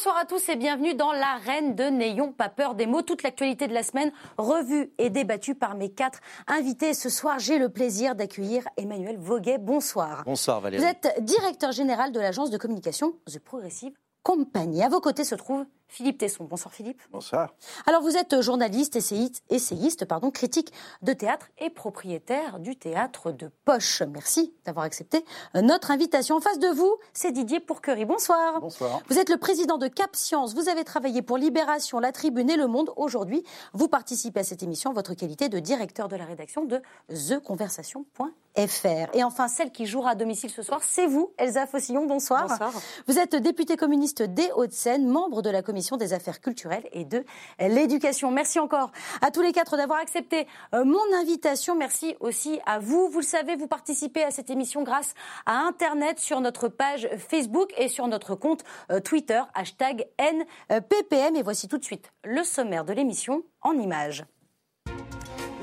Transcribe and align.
Bonsoir 0.00 0.16
à 0.16 0.24
tous 0.24 0.48
et 0.48 0.56
bienvenue 0.56 0.94
dans 0.94 1.12
l'arène 1.12 1.74
de 1.74 1.84
N'ayons 1.84 2.32
pas 2.32 2.48
peur 2.48 2.74
des 2.74 2.86
mots. 2.86 3.02
Toute 3.02 3.22
l'actualité 3.22 3.68
de 3.68 3.74
la 3.74 3.82
semaine 3.82 4.10
revue 4.38 4.90
et 4.96 5.10
débattue 5.10 5.54
par 5.54 5.74
mes 5.74 5.90
quatre 5.90 6.20
invités. 6.46 6.94
Ce 6.94 7.10
soir, 7.10 7.38
j'ai 7.38 7.58
le 7.58 7.68
plaisir 7.68 8.14
d'accueillir 8.14 8.66
Emmanuel 8.78 9.18
Voguet. 9.18 9.58
Bonsoir. 9.58 10.22
Bonsoir 10.24 10.62
Valérie. 10.62 10.82
Vous 10.82 10.88
êtes 10.88 11.22
directeur 11.22 11.72
général 11.72 12.12
de 12.12 12.18
l'agence 12.18 12.48
de 12.48 12.56
communication 12.56 13.12
The 13.26 13.40
Progressive 13.40 13.92
Company. 14.22 14.82
À 14.82 14.88
vos 14.88 15.02
côtés 15.02 15.24
se 15.24 15.34
trouve 15.34 15.66
Philippe 15.90 16.18
Tesson. 16.18 16.44
Bonsoir 16.44 16.72
Philippe. 16.72 17.02
Bonsoir. 17.10 17.52
Alors 17.86 18.00
vous 18.00 18.16
êtes 18.16 18.40
journaliste, 18.40 18.94
essayiste, 18.94 19.42
essayiste 19.50 20.04
pardon, 20.04 20.30
critique 20.30 20.72
de 21.02 21.12
théâtre 21.12 21.48
et 21.58 21.68
propriétaire 21.68 22.60
du 22.60 22.76
théâtre 22.76 23.32
de 23.32 23.50
Poche. 23.64 24.02
Merci 24.02 24.54
d'avoir 24.64 24.86
accepté 24.86 25.24
notre 25.54 25.90
invitation. 25.90 26.36
En 26.36 26.40
face 26.40 26.60
de 26.60 26.68
vous, 26.68 26.96
c'est 27.12 27.32
Didier 27.32 27.58
Pourquerie. 27.58 28.04
Bonsoir. 28.04 28.60
Bonsoir. 28.60 29.00
Vous 29.08 29.18
êtes 29.18 29.28
le 29.28 29.36
président 29.36 29.78
de 29.78 29.88
Cap 29.88 30.14
Science. 30.14 30.54
Vous 30.54 30.68
avez 30.68 30.84
travaillé 30.84 31.22
pour 31.22 31.38
Libération, 31.38 31.98
La 31.98 32.12
Tribune 32.12 32.50
et 32.50 32.56
Le 32.56 32.68
Monde. 32.68 32.90
Aujourd'hui, 32.96 33.42
vous 33.72 33.88
participez 33.88 34.40
à 34.40 34.44
cette 34.44 34.62
émission 34.62 34.90
en 34.90 34.94
votre 34.94 35.14
qualité 35.14 35.48
de 35.48 35.58
directeur 35.58 36.06
de 36.06 36.14
la 36.14 36.24
rédaction 36.24 36.64
de 36.64 36.80
theconversation.fr. 37.08 39.14
Et 39.14 39.24
enfin, 39.24 39.48
celle 39.48 39.72
qui 39.72 39.86
jouera 39.86 40.10
à 40.10 40.14
domicile 40.14 40.50
ce 40.50 40.62
soir, 40.62 40.80
c'est 40.82 41.06
vous, 41.06 41.32
Elsa 41.36 41.66
Fossillon. 41.66 42.06
Bonsoir. 42.06 42.46
Bonsoir. 42.46 42.72
Vous 43.08 43.18
êtes 43.18 43.34
députée 43.34 43.76
communiste 43.76 44.22
des 44.22 44.50
Hauts-de-Seine, 44.54 45.06
membre 45.06 45.42
de 45.42 45.50
la 45.50 45.62
commission 45.62 45.79
des 45.96 46.12
affaires 46.12 46.40
culturelles 46.40 46.88
et 46.92 47.04
de 47.04 47.24
l'éducation. 47.58 48.30
Merci 48.30 48.58
encore 48.58 48.90
à 49.22 49.30
tous 49.30 49.42
les 49.42 49.52
quatre 49.52 49.76
d'avoir 49.76 50.00
accepté 50.00 50.46
euh, 50.74 50.84
mon 50.84 51.00
invitation. 51.20 51.74
Merci 51.76 52.16
aussi 52.20 52.60
à 52.66 52.78
vous. 52.78 53.08
Vous 53.08 53.20
le 53.20 53.24
savez, 53.24 53.56
vous 53.56 53.66
participez 53.66 54.22
à 54.24 54.30
cette 54.30 54.50
émission 54.50 54.82
grâce 54.82 55.14
à 55.46 55.58
Internet 55.58 56.18
sur 56.18 56.40
notre 56.40 56.68
page 56.68 57.08
Facebook 57.18 57.72
et 57.76 57.88
sur 57.88 58.06
notre 58.08 58.34
compte 58.34 58.64
euh, 58.90 59.00
Twitter, 59.00 59.42
hashtag 59.54 60.06
NPPM. 60.18 61.36
Et 61.36 61.42
voici 61.42 61.68
tout 61.68 61.78
de 61.78 61.84
suite 61.84 62.12
le 62.24 62.42
sommaire 62.44 62.84
de 62.84 62.92
l'émission 62.92 63.42
en 63.62 63.72
images. 63.72 64.24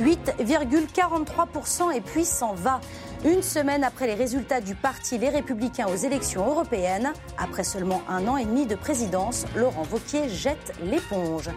8,43% 0.01 1.95
et 1.95 2.01
puis 2.01 2.25
s'en 2.25 2.53
va. 2.53 2.79
Une 3.25 3.41
semaine 3.41 3.83
après 3.83 4.05
les 4.05 4.13
résultats 4.13 4.61
du 4.61 4.75
parti 4.75 5.17
Les 5.17 5.29
Républicains 5.29 5.87
aux 5.87 5.95
élections 5.95 6.45
européennes, 6.45 7.11
après 7.39 7.63
seulement 7.63 8.01
un 8.07 8.27
an 8.27 8.37
et 8.37 8.45
demi 8.45 8.67
de 8.67 8.75
présidence, 8.75 9.45
Laurent 9.55 9.81
Vauquier 9.81 10.29
jette 10.29 10.73
l'éponge. 10.83 11.49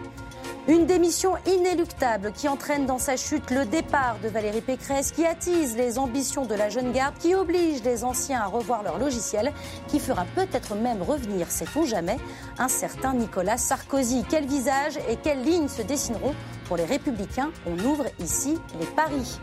Une 0.67 0.87
démission 0.87 1.33
inéluctable 1.45 2.31
qui 2.33 2.47
entraîne 2.47 2.87
dans 2.87 2.97
sa 2.97 3.15
chute 3.15 3.51
le 3.51 3.65
départ 3.65 4.17
de 4.23 4.27
Valérie 4.27 4.61
Pécresse, 4.61 5.11
qui 5.11 5.23
attise 5.23 5.77
les 5.77 5.99
ambitions 5.99 6.45
de 6.45 6.55
la 6.55 6.69
jeune 6.69 6.91
garde, 6.91 7.15
qui 7.19 7.35
oblige 7.35 7.83
les 7.83 8.03
anciens 8.03 8.41
à 8.41 8.47
revoir 8.47 8.81
leur 8.81 8.97
logiciel, 8.97 9.53
qui 9.87 9.99
fera 9.99 10.25
peut-être 10.35 10.73
même 10.73 11.03
revenir, 11.03 11.51
sait-on 11.51 11.85
jamais, 11.85 12.17
un 12.57 12.69
certain 12.69 13.13
Nicolas 13.13 13.57
Sarkozy. 13.57 14.25
Quel 14.27 14.47
visage 14.47 14.97
et 15.07 15.15
quelles 15.15 15.43
lignes 15.43 15.69
se 15.69 15.83
dessineront 15.83 16.33
pour 16.65 16.77
les 16.77 16.85
républicains? 16.85 17.51
On 17.67 17.77
ouvre 17.85 18.05
ici 18.19 18.59
les 18.79 18.87
paris. 18.87 19.39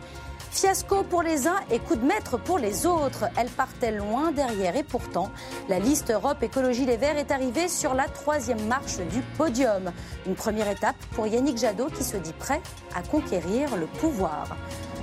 Fiasco 0.50 1.02
pour 1.04 1.22
les 1.22 1.46
uns 1.46 1.60
et 1.70 1.78
coup 1.78 1.96
de 1.96 2.04
maître 2.04 2.38
pour 2.38 2.58
les 2.58 2.86
autres. 2.86 3.26
Elle 3.36 3.48
partait 3.48 3.92
loin 3.92 4.32
derrière 4.32 4.76
et 4.76 4.82
pourtant, 4.82 5.30
la 5.68 5.78
liste 5.78 6.10
Europe 6.10 6.42
Écologie 6.42 6.86
Les 6.86 6.96
Verts 6.96 7.18
est 7.18 7.30
arrivée 7.30 7.68
sur 7.68 7.94
la 7.94 8.04
troisième 8.04 8.64
marche 8.66 8.98
du 9.12 9.20
podium. 9.36 9.92
Une 10.26 10.34
première 10.34 10.68
étape 10.68 10.96
pour 11.12 11.26
Yannick 11.26 11.58
Jadot 11.58 11.88
qui 11.88 12.02
se 12.02 12.16
dit 12.16 12.32
prêt 12.32 12.60
à 12.94 13.02
conquérir 13.02 13.76
le 13.76 13.86
pouvoir. 13.86 14.56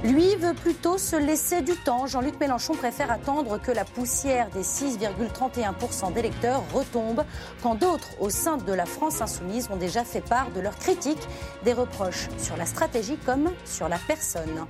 Lui 0.04 0.36
veut 0.36 0.54
plutôt 0.54 0.98
se 0.98 1.16
laisser 1.16 1.62
du 1.62 1.76
temps. 1.76 2.06
Jean-Luc 2.06 2.40
Mélenchon 2.40 2.74
préfère 2.74 3.12
attendre 3.12 3.60
que 3.60 3.72
la 3.72 3.86
poussière 3.86 4.50
des 4.50 4.62
6,31% 4.62 6.14
d'électeurs 6.14 6.64
retombe, 6.74 7.24
quand 7.64 7.76
d'autres 7.76 8.10
au 8.20 8.30
sein 8.30 8.58
de 8.58 8.74
la 8.74 8.86
France 8.86 9.22
insoumise 9.22 9.70
ont 9.72 9.78
déjà 9.78 10.04
fait 10.04 10.22
part 10.22 10.52
de 10.52 10.60
leurs 10.60 10.78
critiques, 10.78 11.28
des 11.64 11.74
reproches 11.74 12.28
sur 12.38 12.58
la 12.58 12.66
stratégie 12.66 13.18
comme 13.26 13.52
sur 13.64 13.90
la 13.90 13.98
personne. 14.08 14.66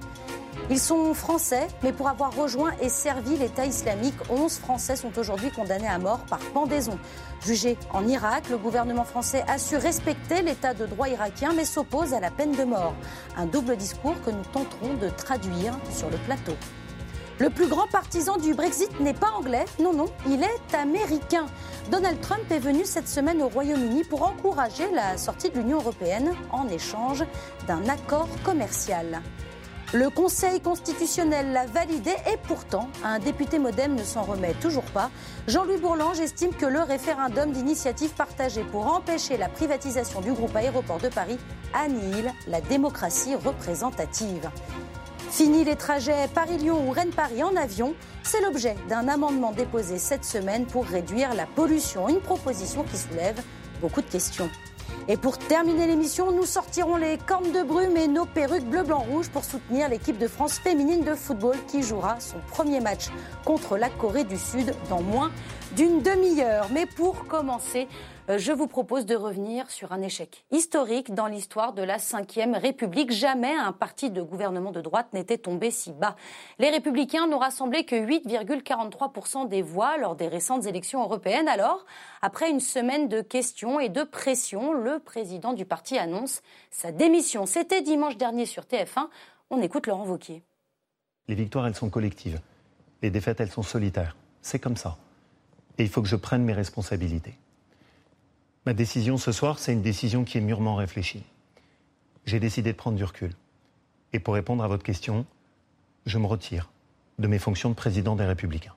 Ils 0.71 0.79
sont 0.79 1.13
français, 1.13 1.67
mais 1.83 1.93
pour 1.93 2.07
avoir 2.07 2.35
rejoint 2.35 2.71
et 2.81 2.89
servi 2.89 3.37
l'État 3.37 3.67
islamique, 3.67 4.15
11 4.31 4.57
Français 4.57 4.95
sont 4.95 5.15
aujourd'hui 5.19 5.51
condamnés 5.51 5.87
à 5.87 5.99
mort 5.99 6.21
par 6.27 6.39
pendaison. 6.39 6.97
Jugé 7.45 7.77
en 7.93 8.07
Irak, 8.07 8.49
le 8.49 8.57
gouvernement 8.57 9.03
français 9.03 9.43
a 9.47 9.59
su 9.59 9.77
respecter 9.77 10.41
l'état 10.41 10.73
de 10.73 10.87
droit 10.87 11.07
irakien, 11.07 11.53
mais 11.55 11.65
s'oppose 11.65 12.15
à 12.15 12.19
la 12.19 12.31
peine 12.31 12.53
de 12.53 12.63
mort. 12.63 12.95
Un 13.37 13.45
double 13.45 13.77
discours 13.77 14.15
que 14.25 14.31
nous 14.31 14.43
tenterons 14.53 14.95
de 14.95 15.09
traduire 15.09 15.77
sur 15.91 16.09
le 16.09 16.17
plateau. 16.17 16.55
Le 17.37 17.51
plus 17.51 17.67
grand 17.67 17.87
partisan 17.87 18.37
du 18.37 18.55
Brexit 18.55 18.99
n'est 18.99 19.13
pas 19.13 19.33
anglais, 19.37 19.65
non, 19.79 19.93
non, 19.93 20.05
il 20.27 20.41
est 20.41 20.75
américain. 20.75 21.45
Donald 21.91 22.19
Trump 22.21 22.49
est 22.49 22.59
venu 22.59 22.85
cette 22.85 23.07
semaine 23.07 23.43
au 23.43 23.49
Royaume-Uni 23.49 24.03
pour 24.05 24.23
encourager 24.23 24.89
la 24.95 25.15
sortie 25.17 25.51
de 25.51 25.59
l'Union 25.59 25.77
européenne 25.77 26.31
en 26.51 26.67
échange 26.69 27.23
d'un 27.67 27.87
accord 27.87 28.29
commercial. 28.43 29.21
Le 29.95 30.09
Conseil 30.09 30.59
constitutionnel 30.59 31.53
l'a 31.53 31.65
validé 31.67 32.09
et 32.29 32.35
pourtant, 32.49 32.89
un 33.05 33.17
député 33.17 33.59
modem 33.59 33.95
ne 33.95 34.03
s'en 34.03 34.23
remet 34.23 34.53
toujours 34.55 34.83
pas. 34.83 35.09
Jean-Louis 35.47 35.77
Bourlange 35.77 36.19
estime 36.19 36.53
que 36.53 36.65
le 36.65 36.81
référendum 36.81 37.53
d'initiative 37.53 38.09
partagée 38.09 38.65
pour 38.73 38.87
empêcher 38.87 39.37
la 39.37 39.47
privatisation 39.47 40.19
du 40.19 40.33
groupe 40.33 40.53
aéroport 40.53 40.97
de 40.97 41.07
Paris 41.07 41.37
annihile 41.73 42.33
la 42.49 42.59
démocratie 42.59 43.35
représentative. 43.35 44.49
Fini 45.29 45.63
les 45.63 45.77
trajets 45.77 46.27
Paris-Lyon 46.27 46.89
ou 46.89 46.91
Rennes-Paris 46.91 47.43
en 47.43 47.55
avion, 47.55 47.95
c'est 48.21 48.41
l'objet 48.41 48.75
d'un 48.89 49.07
amendement 49.07 49.53
déposé 49.53 49.97
cette 49.97 50.25
semaine 50.25 50.65
pour 50.65 50.83
réduire 50.83 51.33
la 51.33 51.45
pollution, 51.45 52.09
une 52.09 52.19
proposition 52.19 52.83
qui 52.83 52.97
soulève 52.97 53.41
beaucoup 53.79 54.01
de 54.01 54.09
questions. 54.09 54.49
Et 55.07 55.17
pour 55.17 55.37
terminer 55.37 55.87
l'émission, 55.87 56.31
nous 56.31 56.45
sortirons 56.45 56.95
les 56.95 57.17
cornes 57.17 57.51
de 57.51 57.63
brume 57.63 57.95
et 57.97 58.07
nos 58.07 58.25
perruques 58.25 58.65
bleu, 58.65 58.83
blanc, 58.83 58.99
rouge 58.99 59.29
pour 59.29 59.43
soutenir 59.43 59.89
l'équipe 59.89 60.17
de 60.17 60.27
France 60.27 60.59
féminine 60.59 61.03
de 61.03 61.13
football 61.13 61.55
qui 61.67 61.83
jouera 61.83 62.19
son 62.19 62.37
premier 62.49 62.79
match 62.79 63.09
contre 63.43 63.77
la 63.77 63.89
Corée 63.89 64.23
du 64.23 64.37
Sud 64.37 64.73
dans 64.89 65.01
moins 65.01 65.31
d'une 65.75 66.01
demi-heure. 66.01 66.67
Mais 66.71 66.85
pour 66.85 67.27
commencer, 67.27 67.87
je 68.27 68.51
vous 68.51 68.65
propose 68.65 69.05
de 69.05 69.15
revenir 69.15 69.69
sur 69.69 69.91
un 69.91 70.01
échec 70.01 70.45
historique 70.49 71.13
dans 71.13 71.27
l'histoire 71.27 71.73
de 71.73 71.83
la 71.83 71.97
Ve 71.97 72.55
République. 72.55 73.11
Jamais 73.11 73.53
un 73.53 73.71
parti 73.71 74.09
de 74.09 74.21
gouvernement 74.21 74.71
de 74.71 74.81
droite 74.81 75.13
n'était 75.13 75.37
tombé 75.37 75.69
si 75.69 75.91
bas. 75.91 76.15
Les 76.57 76.71
Républicains 76.71 77.27
n'ont 77.27 77.37
rassemblé 77.37 77.85
que 77.85 77.95
8,43% 77.95 79.47
des 79.47 79.61
voix 79.61 79.97
lors 79.97 80.15
des 80.15 80.27
récentes 80.27 80.65
élections 80.65 81.03
européennes. 81.03 81.47
Alors, 81.47 81.85
après 82.23 82.49
une 82.49 82.59
semaine 82.59 83.07
de 83.07 83.21
questions 83.21 83.79
et 83.79 83.89
de 83.89 84.03
pression, 84.03 84.73
le 84.73 84.97
président 84.97 85.53
du 85.53 85.65
parti 85.65 85.99
annonce 85.99 86.41
sa 86.71 86.91
démission. 86.91 87.45
C'était 87.45 87.83
dimanche 87.83 88.17
dernier 88.17 88.47
sur 88.47 88.63
TF1. 88.63 89.07
On 89.51 89.61
écoute 89.61 89.85
Laurent 89.85 90.07
Wauquiez. 90.07 90.41
Les 91.27 91.35
victoires, 91.35 91.67
elles 91.67 91.75
sont 91.75 91.91
collectives. 91.91 92.39
Les 93.03 93.11
défaites, 93.11 93.39
elles 93.39 93.51
sont 93.51 93.61
solitaires. 93.61 94.15
C'est 94.41 94.59
comme 94.59 94.77
ça. 94.77 94.97
Et 95.77 95.83
il 95.83 95.89
faut 95.89 96.01
que 96.01 96.07
je 96.07 96.15
prenne 96.15 96.43
mes 96.43 96.53
responsabilités. 96.53 97.37
Ma 98.65 98.73
décision 98.73 99.17
ce 99.17 99.31
soir, 99.31 99.59
c'est 99.59 99.73
une 99.73 99.81
décision 99.81 100.23
qui 100.23 100.37
est 100.37 100.41
mûrement 100.41 100.75
réfléchie. 100.75 101.23
J'ai 102.25 102.39
décidé 102.39 102.71
de 102.71 102.77
prendre 102.77 102.97
du 102.97 103.03
recul. 103.03 103.31
Et 104.13 104.19
pour 104.19 104.33
répondre 104.33 104.63
à 104.63 104.67
votre 104.67 104.83
question, 104.83 105.25
je 106.05 106.17
me 106.17 106.25
retire 106.25 106.71
de 107.19 107.27
mes 107.27 107.37
fonctions 107.39 107.69
de 107.69 107.75
président 107.75 108.15
des 108.15 108.25
Républicains. 108.25 108.73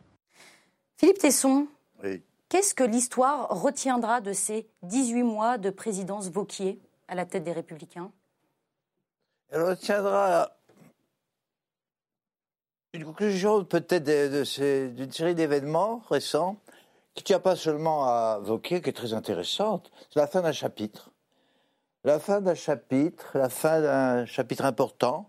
Philippe 0.98 1.19
Tesson, 1.19 1.69
Oui. 2.04 2.22
qu'est-ce 2.48 2.75
que 2.75 2.84
l'histoire 2.84 3.48
retiendra 3.48 4.21
de 4.21 4.32
ces 4.32 4.66
18 4.82 5.22
mois 5.22 5.59
de 5.59 5.71
présidence 5.71 6.28
Vauquier 6.28 6.78
à 7.09 7.15
la 7.15 7.25
tête 7.25 7.44
des 7.44 7.53
Républicains? 7.53 8.10
Elle 9.51 9.63
retiendra 9.63 10.51
une 12.92 13.04
conclusion 13.04 13.65
peut-être 13.65 14.04
d'une 14.95 15.13
série 15.13 15.34
d'événements 15.34 16.03
récents 16.10 16.59
qui 17.18 17.24
ne 17.24 17.26
tient 17.38 17.41
pas 17.41 17.56
seulement 17.56 18.04
à 18.04 18.38
Vauquier, 18.41 18.80
qui 18.80 18.91
est 18.91 18.92
très 18.92 19.12
intéressante. 19.12 19.91
C'est 20.09 20.20
la 20.20 20.28
fin 20.28 20.41
d'un 20.41 20.53
chapitre. 20.53 21.10
La 22.04 22.20
fin 22.20 22.41
d'un 22.41 22.54
chapitre, 22.54 23.36
la 23.36 23.48
fin 23.48 23.80
d'un 23.80 24.24
chapitre 24.24 24.65
important, 24.65 25.28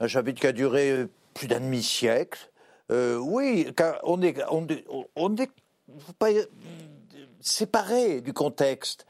un 0.00 0.06
chapitre 0.06 0.40
qui 0.40 0.46
a 0.46 0.52
duré 0.52 1.06
plus 1.34 1.46
d'un 1.46 1.60
demi-siècle. 1.60 2.50
Euh, 2.90 3.18
oui, 3.18 3.70
car 3.76 4.00
on 4.04 4.22
est, 4.22 4.42
on 4.48 5.36
pas, 6.18 6.28
séparé 7.40 8.22
du 8.22 8.32
contexte. 8.32 9.06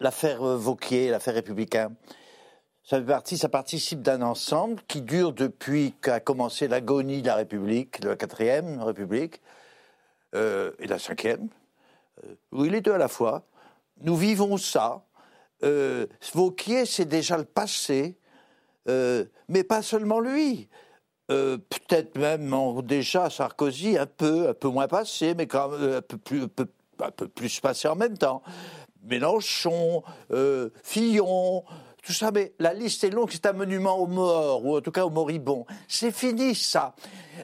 L'affaire 0.00 0.42
Vauquier, 0.42 1.10
l'affaire 1.10 1.34
républicain. 1.34 1.92
Ça, 2.84 3.02
ça 3.22 3.48
participe 3.50 4.00
d'un 4.00 4.22
ensemble 4.22 4.80
qui 4.88 5.02
dure 5.02 5.34
depuis 5.34 5.94
qu'a 6.00 6.20
commencé 6.20 6.68
l'agonie 6.68 7.20
de 7.20 7.26
la 7.26 7.34
République, 7.34 8.00
de 8.00 8.08
la 8.08 8.16
quatrième 8.16 8.80
République, 8.80 9.42
euh, 10.36 10.70
et 10.78 10.86
la 10.86 10.98
cinquième. 10.98 11.48
Euh, 12.24 12.34
oui, 12.52 12.70
les 12.70 12.80
deux 12.80 12.92
à 12.92 12.98
la 12.98 13.08
fois. 13.08 13.46
Nous 14.02 14.16
vivons 14.16 14.56
ça. 14.56 15.04
Euh, 15.64 16.06
Vauquier, 16.34 16.84
c'est 16.84 17.06
déjà 17.06 17.38
le 17.38 17.44
passé, 17.44 18.18
euh, 18.88 19.24
mais 19.48 19.64
pas 19.64 19.82
seulement 19.82 20.20
lui. 20.20 20.68
Euh, 21.30 21.56
Peut-être 21.56 22.16
même 22.18 22.54
déjà 22.82 23.30
Sarkozy, 23.30 23.96
un 23.96 24.06
peu, 24.06 24.50
un 24.50 24.54
peu 24.54 24.68
moins 24.68 24.86
passé, 24.86 25.34
mais 25.34 25.46
quand 25.46 25.68
même 25.70 25.94
un 25.94 26.02
peu 26.02 26.18
plus, 26.18 26.42
un 26.42 27.10
peu 27.10 27.28
plus 27.28 27.48
se 27.48 27.60
passer 27.60 27.88
en 27.88 27.96
même 27.96 28.18
temps. 28.18 28.42
Mélenchon, 29.02 30.02
Fillon, 30.82 31.64
tout 32.06 32.12
ça, 32.12 32.30
mais 32.30 32.52
la 32.60 32.72
liste 32.72 33.02
est 33.02 33.10
longue, 33.10 33.30
c'est 33.32 33.46
un 33.46 33.52
monument 33.52 33.98
aux 33.98 34.06
morts, 34.06 34.64
ou 34.64 34.76
en 34.76 34.80
tout 34.80 34.92
cas 34.92 35.04
aux 35.04 35.10
moribonds. 35.10 35.66
C'est 35.88 36.12
fini, 36.12 36.54
ça. 36.54 36.94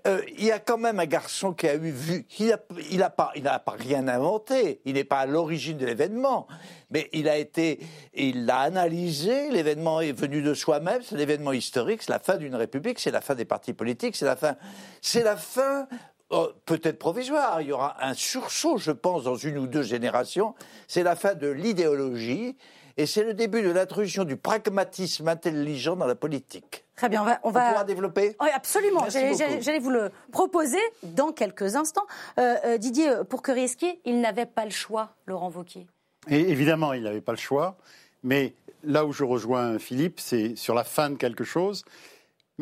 Euh, 0.06 0.22
il 0.38 0.44
y 0.44 0.52
a 0.52 0.60
quand 0.60 0.78
même 0.78 1.00
un 1.00 1.06
garçon 1.06 1.52
qui 1.52 1.66
a 1.66 1.74
eu 1.74 1.90
vu, 1.90 2.24
il 2.38 2.98
n'a 2.98 3.10
pas, 3.10 3.32
pas 3.34 3.74
rien 3.76 4.06
inventé, 4.06 4.80
il 4.84 4.94
n'est 4.94 5.02
pas 5.02 5.18
à 5.18 5.26
l'origine 5.26 5.78
de 5.78 5.84
l'événement, 5.84 6.46
mais 6.92 7.08
il 7.12 7.28
a 7.28 7.38
été, 7.38 7.80
il 8.14 8.46
l'a 8.46 8.60
analysé, 8.60 9.50
l'événement 9.50 10.00
est 10.00 10.12
venu 10.12 10.42
de 10.42 10.54
soi-même, 10.54 11.02
c'est 11.02 11.16
l'événement 11.16 11.52
historique, 11.52 12.04
c'est 12.04 12.12
la 12.12 12.20
fin 12.20 12.36
d'une 12.36 12.54
république, 12.54 13.00
c'est 13.00 13.10
la 13.10 13.20
fin 13.20 13.34
des 13.34 13.44
partis 13.44 13.72
politiques, 13.72 14.14
c'est 14.14 14.26
la 14.26 14.36
fin, 14.36 14.54
c'est 15.00 15.24
la 15.24 15.36
fin 15.36 15.88
oh, 16.30 16.50
peut-être 16.66 17.00
provisoire. 17.00 17.60
Il 17.62 17.66
y 17.66 17.72
aura 17.72 17.96
un 18.00 18.14
sursaut, 18.14 18.78
je 18.78 18.92
pense, 18.92 19.24
dans 19.24 19.34
une 19.34 19.58
ou 19.58 19.66
deux 19.66 19.82
générations. 19.82 20.54
C'est 20.86 21.02
la 21.02 21.16
fin 21.16 21.34
de 21.34 21.48
l'idéologie 21.48 22.56
et 22.96 23.06
c'est 23.06 23.24
le 23.24 23.34
début 23.34 23.62
de 23.62 23.70
l'introduction 23.70 24.24
du 24.24 24.36
pragmatisme 24.36 25.28
intelligent 25.28 25.96
dans 25.96 26.06
la 26.06 26.14
politique. 26.14 26.84
Très 26.96 27.08
bien, 27.08 27.22
on 27.22 27.24
va... 27.24 27.40
On, 27.44 27.50
va... 27.50 27.70
pourra 27.70 27.84
développer 27.84 28.36
Oui, 28.40 28.48
absolument. 28.54 29.06
J'allais 29.08 29.78
vous 29.78 29.90
le 29.90 30.10
proposer 30.30 30.80
dans 31.02 31.32
quelques 31.32 31.76
instants. 31.76 32.06
Euh, 32.38 32.56
euh, 32.64 32.78
Didier, 32.78 33.10
pour 33.28 33.42
que 33.42 33.52
risquer, 33.52 34.00
il 34.04 34.20
n'avait 34.20 34.46
pas 34.46 34.64
le 34.64 34.70
choix, 34.70 35.14
Laurent 35.26 35.48
Vauquier. 35.48 35.86
Et 36.28 36.40
évidemment, 36.40 36.92
il 36.92 37.02
n'avait 37.02 37.20
pas 37.20 37.32
le 37.32 37.38
choix. 37.38 37.76
Mais 38.22 38.54
là 38.84 39.04
où 39.04 39.12
je 39.12 39.24
rejoins 39.24 39.78
Philippe, 39.78 40.20
c'est 40.20 40.56
sur 40.56 40.74
la 40.74 40.84
fin 40.84 41.10
de 41.10 41.16
quelque 41.16 41.44
chose 41.44 41.84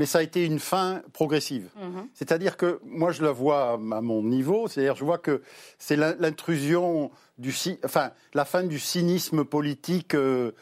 mais 0.01 0.07
ça 0.07 0.21
a 0.21 0.23
été 0.23 0.47
une 0.47 0.61
fin 0.61 1.03
progressive. 1.13 1.69
Mhm. 1.77 2.09
C'est-à-dire 2.15 2.57
que 2.57 2.81
moi, 2.87 3.13
je 3.13 3.23
la 3.23 3.33
vois 3.33 3.73
à 3.73 3.77
mon 4.01 4.23
niveau, 4.23 4.67
c'est-à-dire 4.67 4.97
je 4.97 5.05
vois 5.05 5.19
que 5.19 5.43
c'est 5.79 5.95
l'intrusion 5.95 7.11
du, 7.37 7.55
enfin, 7.85 8.13
la 8.33 8.47
fin 8.47 8.63
du 8.63 8.79
cynisme 8.79 9.45
politique. 9.45 10.15
Euh, 10.15 10.53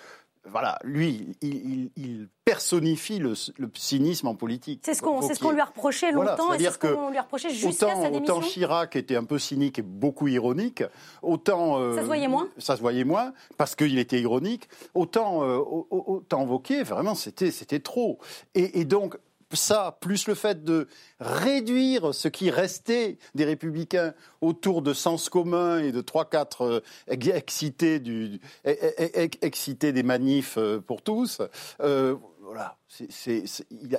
voilà, 0.50 0.78
lui, 0.82 1.36
il, 1.42 2.28
personnifie 2.44 3.18
le, 3.18 3.34
cynisme 3.74 4.26
en 4.28 4.34
politique. 4.34 4.80
C'est 4.82 4.94
ce 4.94 5.02
qu'on 5.02 5.50
lui 5.50 5.60
a 5.60 5.66
reproché 5.66 6.10
longtemps 6.12 6.54
et 6.54 6.58
c'est 6.58 6.70
ce 6.70 6.78
qu'on 6.78 7.10
lui 7.10 7.18
a 7.18 7.22
reproché 7.22 7.50
jusqu'à 7.50 7.94
sa 7.94 8.10
démission. 8.10 8.36
Autant 8.36 8.40
Chirac 8.40 8.96
était 8.96 9.16
un 9.16 9.24
peu 9.24 9.38
cynique 9.38 9.78
et 9.78 9.82
beaucoup 9.82 10.28
ironique, 10.28 10.82
autant... 11.22 11.78
Euh, 11.78 11.94
ça 11.94 12.00
se 12.00 12.06
voyait 12.06 12.28
moins 12.28 12.48
Ça 12.56 12.76
se 12.76 12.80
voyait 12.80 13.04
moins, 13.04 13.32
parce 13.58 13.74
qu'il 13.74 13.98
était 13.98 14.20
ironique. 14.20 14.68
Autant, 14.94 15.42
euh, 15.44 15.58
autant 15.90 16.44
Wauquiez, 16.44 16.82
vraiment, 16.82 17.14
c'était 17.14 17.80
trop. 17.80 18.18
Et, 18.54 18.80
et 18.80 18.84
donc, 18.86 19.18
ça, 19.56 19.96
plus 20.00 20.28
le 20.28 20.34
fait 20.34 20.64
de 20.64 20.88
réduire 21.20 22.14
ce 22.14 22.28
qui 22.28 22.50
restait 22.50 23.18
des 23.34 23.44
républicains 23.44 24.14
autour 24.40 24.82
de 24.82 24.92
sens 24.92 25.28
commun 25.28 25.78
et 25.78 25.92
de 25.92 26.00
trois 26.00 26.28
quatre 26.28 26.62
euh, 26.62 26.80
excités, 27.08 27.98
du, 27.98 28.40
excités 28.64 29.92
des 29.92 30.02
manifs 30.02 30.58
euh, 30.58 30.80
pour 30.80 31.02
tous, 31.02 31.40
euh, 31.80 32.16
voilà, 32.42 32.76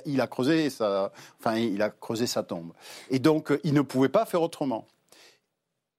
il, 0.05 0.21
a, 0.21 0.27
creusé 0.27 0.69
sa, 0.69 1.11
enfin, 1.39 1.55
il 1.55 1.81
a 1.81 1.89
creusé 1.89 2.25
sa 2.25 2.43
tombe. 2.43 2.73
Et 3.11 3.19
donc, 3.19 3.53
il 3.63 3.73
ne 3.73 3.81
pouvait 3.81 4.09
pas 4.09 4.25
faire 4.25 4.41
autrement 4.41 4.87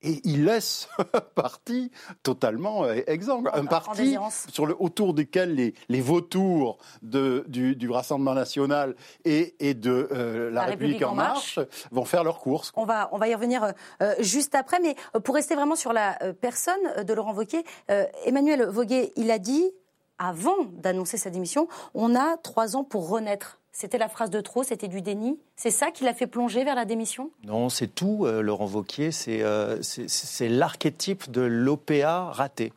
et 0.03 0.21
il 0.25 0.45
laisse 0.45 0.89
un 1.15 1.21
parti 1.21 1.91
totalement 2.23 2.85
euh, 2.85 3.01
exsangue, 3.07 3.49
un 3.53 3.67
parti 3.67 4.17
sur 4.49 4.67
le, 4.67 4.77
autour 4.79 5.15
duquel 5.15 5.55
les, 5.55 5.75
les 5.89 6.01
vautours 6.01 6.79
de, 7.03 7.45
du, 7.49 7.77
du, 7.77 7.91
Rassemblement 7.91 8.35
national 8.35 8.95
et, 9.25 9.55
et 9.59 9.75
de 9.75 10.09
euh, 10.13 10.51
la, 10.51 10.65
République, 10.65 11.03
en 11.03 11.15
marche, 11.15 11.59
vont 11.91 12.05
faire 12.05 12.25
leur 12.25 12.39
course. 12.39 12.73
On 12.77 12.85
va, 12.85 13.09
on 13.13 13.19
va 13.19 13.29
y 13.29 13.35
revenir 13.35 13.73
euh, 14.03 14.15
juste 14.21 14.55
après, 14.55 14.79
mais 14.81 14.95
pour 15.25 15.35
rester 15.35 15.55
vraiment 15.55 15.77
sur 15.77 15.93
la 15.93 16.19
personne 16.41 16.81
de 17.05 17.13
Laurent 17.15 17.35
Wauquiez, 17.35 17.65
Emmanuel 18.25 18.65
Voguet, 18.67 19.13
il 19.17 19.31
a 19.31 19.39
dit, 19.39 19.71
avant 20.19 20.65
d'annoncer 20.73 21.17
sa 21.17 21.31
démission, 21.31 21.69
on 21.95 22.15
a 22.15 22.37
trois 22.37 22.77
ans 22.77 22.85
pour 22.85 23.09
renaître. 23.09 23.60
C'était 23.73 23.99
la 23.99 24.09
phrase 24.09 24.31
de 24.31 24.41
trop, 24.41 24.63
c'était 24.63 24.89
du 24.89 25.01
déni. 25.01 25.39
C'est 25.57 25.71
ça 25.71 25.91
qui 25.91 26.05
l'a 26.05 26.13
fait 26.13 26.27
plonger 26.27 26.65
vers 26.65 26.75
la 26.75 26.85
démission? 26.85 27.31
Non, 27.45 27.69
c'est 27.69 27.87
tout, 27.87 28.27
euh, 28.27 28.43
Laurent 28.43 28.67
Vauquier. 28.67 29.11
Euh, 29.29 29.79
c'est 29.81 30.49
l'archétype 30.49 31.31
de 31.31 31.43
l'OPA 31.43 32.31
raté. 32.33 32.73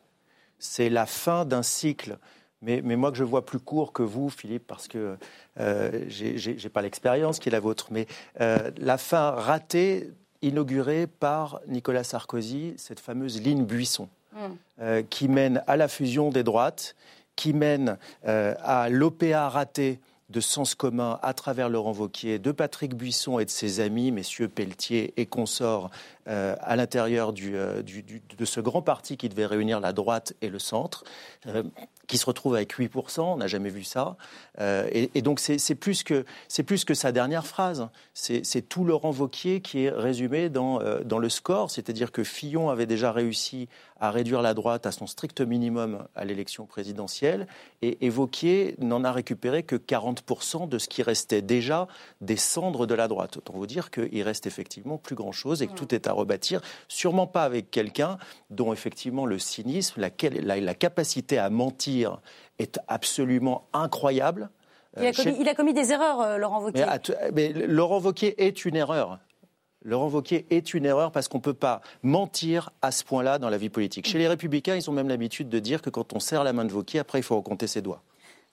C'est 0.60 0.90
la 0.90 1.06
fin 1.06 1.46
d'un 1.46 1.64
cycle. 1.64 2.18
Mais, 2.62 2.82
moi 2.82 3.12
que 3.12 3.18
je 3.18 3.26
vois 3.26 3.46
plus 3.46 3.60
court 3.60 3.92
que 3.92 4.04
vous, 4.04 4.30
Philippe, 4.30 4.66
parce 4.66 4.88
que 4.88 5.18
euh, 5.60 6.06
je 6.08 6.50
n'ai 6.52 6.70
pas 6.70 6.82
l'expérience 6.82 7.40
qui 7.40 7.50
est 7.50 7.52
la 7.52 7.60
vôtre, 7.60 7.88
mais 7.92 8.08
la 8.40 8.98
fin 8.98 9.32
ratée 9.32 10.12
inaugurée 10.42 11.08
par 11.08 11.60
Nicolas 11.68 12.06
Sarkozy, 12.06 12.74
cette 12.78 13.02
fameuse 13.02 13.42
ligne 13.42 13.66
Buisson, 13.66 14.08
hmm. 14.32 15.02
qui 15.10 15.28
mène 15.28 15.62
à 15.68 15.76
la 15.76 15.90
fusion 15.90 16.30
des 16.30 16.44
droites, 16.44 16.96
qui 17.36 17.52
mène 17.52 17.98
à 18.24 18.88
l'OPA 18.88 19.50
raté 19.50 20.00
de 20.34 20.40
sens 20.42 20.74
commun 20.74 21.20
à 21.22 21.34
travers 21.34 21.70
Laurent 21.70 21.92
Vauquier, 21.92 22.40
de 22.40 22.52
Patrick 22.52 22.96
Buisson 22.96 23.38
et 23.38 23.46
de 23.46 23.52
ses 23.52 23.80
amis, 23.80 24.12
messieurs 24.12 24.50
Pelletier 24.50 25.14
et 25.16 25.28
consorts, 25.28 25.92
euh, 26.28 26.56
à 26.60 26.76
l'intérieur 26.76 27.34
euh, 27.40 27.84
de 27.84 28.46
ce 28.46 28.60
grand 28.60 28.82
parti 28.82 29.16
qui 29.16 29.30
devait 29.30 29.46
réunir 29.46 29.80
la 29.80 29.94
droite 29.94 30.34
et 30.42 30.50
le 30.50 30.58
centre, 30.58 31.04
euh, 31.46 31.64
qui 32.08 32.18
se 32.18 32.26
retrouve 32.26 32.56
avec 32.56 32.78
8%, 32.78 33.22
on 33.22 33.38
n'a 33.38 33.48
jamais 33.48 33.70
vu 33.70 33.84
ça. 33.84 34.18
Et, 34.60 35.22
donc 35.22 35.40
c'est 35.40 35.76
plus, 35.76 36.04
que, 36.04 36.26
plus 36.66 36.86
que 36.86 36.94
sa 36.94 37.12
dernière 37.12 37.48
phrase, 37.48 37.88
c'est 38.14 38.68
tout 38.68 38.84
Laurent 38.84 39.12
Vauquier 39.12 39.62
qui 39.62 39.86
est 39.86 39.90
résumé 39.90 40.50
dans, 40.50 40.80
dans 41.04 41.20
le 41.20 41.30
score, 41.30 41.72
c'est-à-dire 41.72 42.12
que 42.12 42.24
Fillon 42.24 42.70
avait 42.70 42.86
déjà 42.86 43.12
réussi 43.12 43.68
à 44.00 44.12
réduire 44.12 44.42
la 44.42 44.54
droite 44.54 44.86
à 44.86 44.92
son 44.92 45.08
strict 45.08 45.40
minimum 45.40 46.06
à 46.14 46.26
l'élection 46.26 46.66
présidentielle, 46.66 47.48
et, 47.82 48.06
et 48.06 48.10
Vauquier 48.10 48.76
n'en 48.80 49.06
a 49.06 49.12
récupéré 49.14 49.64
que 49.64 49.78
40% 49.78 50.68
de 50.68 50.78
ce 50.78 50.90
qui 50.90 51.04
restait 51.04 51.42
déjà 51.42 51.88
des 52.20 52.36
cendres 52.36 52.86
de 52.86 52.96
la 52.96 53.08
droite. 53.08 53.38
Autant 53.38 53.54
vous 53.54 53.66
dire 53.66 53.92
qu'il 53.92 54.22
reste 54.24 54.46
effectivement 54.46 54.98
plus 54.98 55.16
grand-chose 55.16 55.62
et 55.62 55.68
que 55.68 55.74
tout 55.74 55.96
est 55.96 56.08
à 56.08 56.12
rebâtir, 56.12 56.62
sûrement 56.88 57.28
pas 57.28 57.44
avec 57.44 57.72
quelqu'un 57.72 58.18
dont 58.50 58.74
effectivement 58.74 59.26
le 59.26 59.40
cynisme, 59.40 60.02
la, 60.02 60.74
capacité 60.74 61.38
à 61.38 61.50
mentir 61.50 61.93
est 62.60 62.80
absolument 62.88 63.68
incroyable. 63.74 64.50
Il 64.98 65.06
a, 65.06 65.10
euh, 65.10 65.54
commis, 65.56 65.74
des 65.74 65.92
erreurs, 65.92 66.22
euh, 66.22 66.38
Laurent 66.38 66.62
Wauquiez. 66.62 66.86
Mais, 67.34 67.52
Laurent 67.52 68.00
Wauquiez 68.00 68.46
est 68.46 68.66
une 68.66 68.76
erreur. 68.76 69.20
Laurent 69.84 70.08
Wauquiez 70.08 70.46
est 70.50 70.74
une 70.74 70.86
erreur 70.86 71.12
parce 71.12 71.28
qu'on 71.28 71.40
ne 71.40 71.44
peut 71.44 71.54
pas 71.54 71.82
mentir 72.04 72.70
à 72.82 72.92
ce 72.92 73.04
point-là 73.04 73.40
dans 73.40 73.50
la 73.50 73.58
vie 73.58 73.70
politique. 73.70 74.08
Chez 74.08 74.18
les 74.18 74.28
Républicains, 74.28 74.76
ils 74.76 74.90
ont 74.90 74.94
même 74.94 75.10
l'habitude 75.10 75.50
de 75.50 75.60
dire 75.60 75.82
que 75.82 75.90
quand 75.90 76.14
on 76.14 76.20
serre 76.20 76.44
la 76.44 76.54
main 76.54 76.66
de 76.66 76.74
Wauquiez, 76.74 77.00
après, 77.00 77.20
il 77.20 77.24
faut 77.24 77.36
recompter 77.36 77.68
ses 77.68 77.82
doigts. 77.82 78.02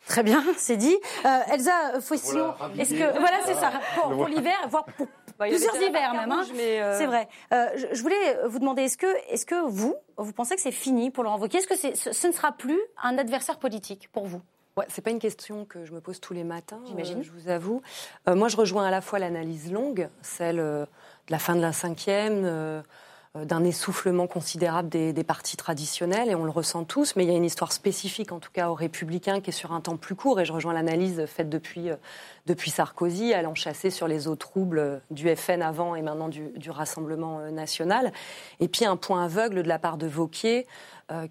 Très 0.07 0.23
bien, 0.23 0.43
c'est 0.57 0.77
dit. 0.77 0.97
Euh, 1.25 1.53
Elsa 1.53 2.01
Fossillon, 2.01 2.55
est-ce 2.79 2.91
que 2.91 3.19
voilà, 3.19 3.39
c'est 3.45 3.55
ça 3.55 3.73
pour, 3.95 4.27
l'hiver, 4.29 4.57
voire 4.69 4.85
pour 4.85 5.07
bah, 5.39 5.47
plusieurs 5.49 5.77
hivers 5.77 6.15
même. 6.15 6.31
Hein. 6.31 6.45
Euh, 6.55 6.99
c'est 6.99 7.07
vrai. 7.07 7.29
Euh, 7.53 7.69
je, 7.93 8.03
voulais 8.03 8.39
vous 8.47 8.59
demander, 8.59 8.83
est-ce 8.83 8.97
que, 8.97 9.07
est-ce 9.31 9.47
que 9.47 9.67
vous, 9.69 9.95
vous 10.17 10.33
pensez 10.33 10.55
que 10.57 10.61
c'est 10.61 10.73
fini 10.73 11.11
pour 11.11 11.25
Laurent 11.25 11.39
Wauquiez? 11.39 11.61
Est-ce 11.61 11.69
que 11.69 11.77
ce, 11.77 12.27
ne 12.27 12.33
sera 12.33 12.53
plus 12.53 12.81
un 13.03 13.19
adversaire 13.19 13.59
politique 13.59 14.09
pour 14.13 14.27
vous? 14.27 14.43
Ouais, 14.77 14.87
c'est 14.89 15.03
pas 15.03 15.11
une 15.11 15.19
question 15.19 15.65
que 15.65 15.85
je 15.85 15.93
me 15.93 16.01
pose 16.01 16.21
tous 16.21 16.33
les 16.33 16.45
matins, 16.45 16.81
j'imagine. 16.87 17.23
je 17.23 17.31
vous 17.33 17.49
avoue. 17.49 17.83
moi, 18.27 18.49
je 18.49 18.57
rejoins 18.57 18.87
à 18.87 18.91
la 18.91 19.01
fois 19.01 19.19
l'analyse 19.19 19.73
longue, 19.73 20.09
celle 20.23 20.61
de 21.31 21.33
la 21.33 21.39
fin 21.39 21.55
de 21.55 21.61
la 21.61 21.73
cinquième 21.73 22.43
euh, 22.45 22.83
d'un 23.37 23.63
essoufflement 23.63 24.27
considérable 24.27 24.89
des, 24.89 25.13
partis 25.23 25.57
traditionnels, 25.57 26.31
et 26.31 26.35
on 26.35 26.43
le 26.43 26.51
ressent 26.51 26.83
tous, 26.83 27.15
mais 27.15 27.25
il 27.25 27.31
y 27.31 27.33
a 27.33 27.37
une 27.37 27.45
histoire 27.45 27.71
spécifique, 27.71 28.33
en 28.33 28.41
tout 28.41 28.51
cas 28.53 28.71
aux 28.71 28.75
républicains, 28.75 29.41
qui 29.41 29.51
est 29.51 29.53
sur 29.53 29.73
un 29.73 29.81
temps 29.81 29.97
plus 29.97 30.17
court, 30.17 30.41
et 30.41 30.45
je 30.45 30.53
rejoins 30.53 30.73
l'analyse 30.73 31.25
faite 31.27 31.49
depuis, 31.49 31.91
euh, 31.91 31.97
depuis 32.47 32.73
Sarkozy, 32.73 33.33
allant 33.33 33.55
chasser 33.55 33.91
sur 33.91 34.09
les 34.09 34.27
eaux 34.27 34.35
troubles 34.35 35.01
du 35.13 35.29
FN 35.37 35.63
avant 35.63 35.95
et 35.95 36.03
maintenant 36.03 36.29
du, 36.29 36.49
du 36.57 36.73
Rassemblement 36.73 37.39
euh, 37.39 37.51
national. 37.53 38.13
Et 38.59 38.67
puis 38.67 38.85
un 38.85 38.97
point 38.97 39.25
aveugle 39.25 39.63
de 39.63 39.69
la 39.69 39.79
part 39.79 39.97
de 39.97 40.09
Vauquier, 40.09 40.67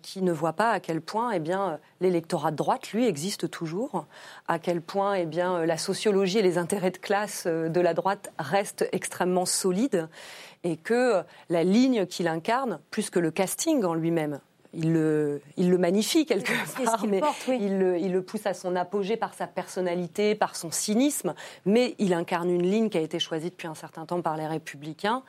qui 0.02 0.22
ne 0.22 0.34
voit 0.34 0.52
pas 0.52 0.72
à 0.72 0.82
quel 0.82 1.00
point 1.00 1.32
eh 1.32 1.40
bien, 1.40 1.80
l'électorat 2.02 2.52
de 2.52 2.58
droite, 2.58 2.92
lui, 2.92 3.08
existe 3.08 3.50
toujours, 3.50 4.08
à 4.50 4.60
quel 4.60 4.82
point 4.82 5.14
eh 5.14 5.26
bien, 5.26 5.66
la 5.66 5.78
sociologie 5.78 6.40
et 6.40 6.42
les 6.42 6.58
intérêts 6.58 6.92
de 6.92 6.98
classe 6.98 7.48
de 7.48 7.80
la 7.80 7.94
droite 7.94 8.30
restent 8.38 8.90
extrêmement 8.92 9.46
solides 9.46 10.10
et 10.64 10.78
que 10.78 11.22
la 11.50 11.64
ligne 11.64 12.06
qu'il 12.06 12.28
incarne, 12.28 12.80
plus 12.92 13.10
que 13.10 13.20
le 13.20 13.32
casting 13.32 13.84
en 13.84 13.94
lui-même, 13.94 14.40
il 14.74 14.94
le, 14.94 15.42
il 15.58 15.70
le 15.70 15.78
magnifie 15.78 16.26
quelque 16.26 16.52
part, 16.84 17.06
mais 17.08 17.22
il, 17.48 17.80
le, 17.80 17.98
il, 17.98 18.12
le, 18.12 18.22
pousse 18.22 18.46
à 18.46 18.54
son 18.54 18.76
apogée 18.76 19.18
par 19.18 19.34
sa 19.34 19.48
personnalité, 19.48 20.36
par 20.36 20.56
son 20.56 20.72
cynisme, 20.72 21.34
mais 21.66 21.96
il 21.98 22.14
incarne 22.14 22.50
une 22.50 22.64
ligne 22.64 22.90
qui 22.90 22.98
a 22.98 23.02
été 23.02 23.20
choisie 23.20 23.50
depuis 23.50 23.68
un 23.68 23.76
certain 23.76 24.06
temps 24.06 24.22
par 24.22 24.38
les 24.38 24.46
républicains, 24.46 25.24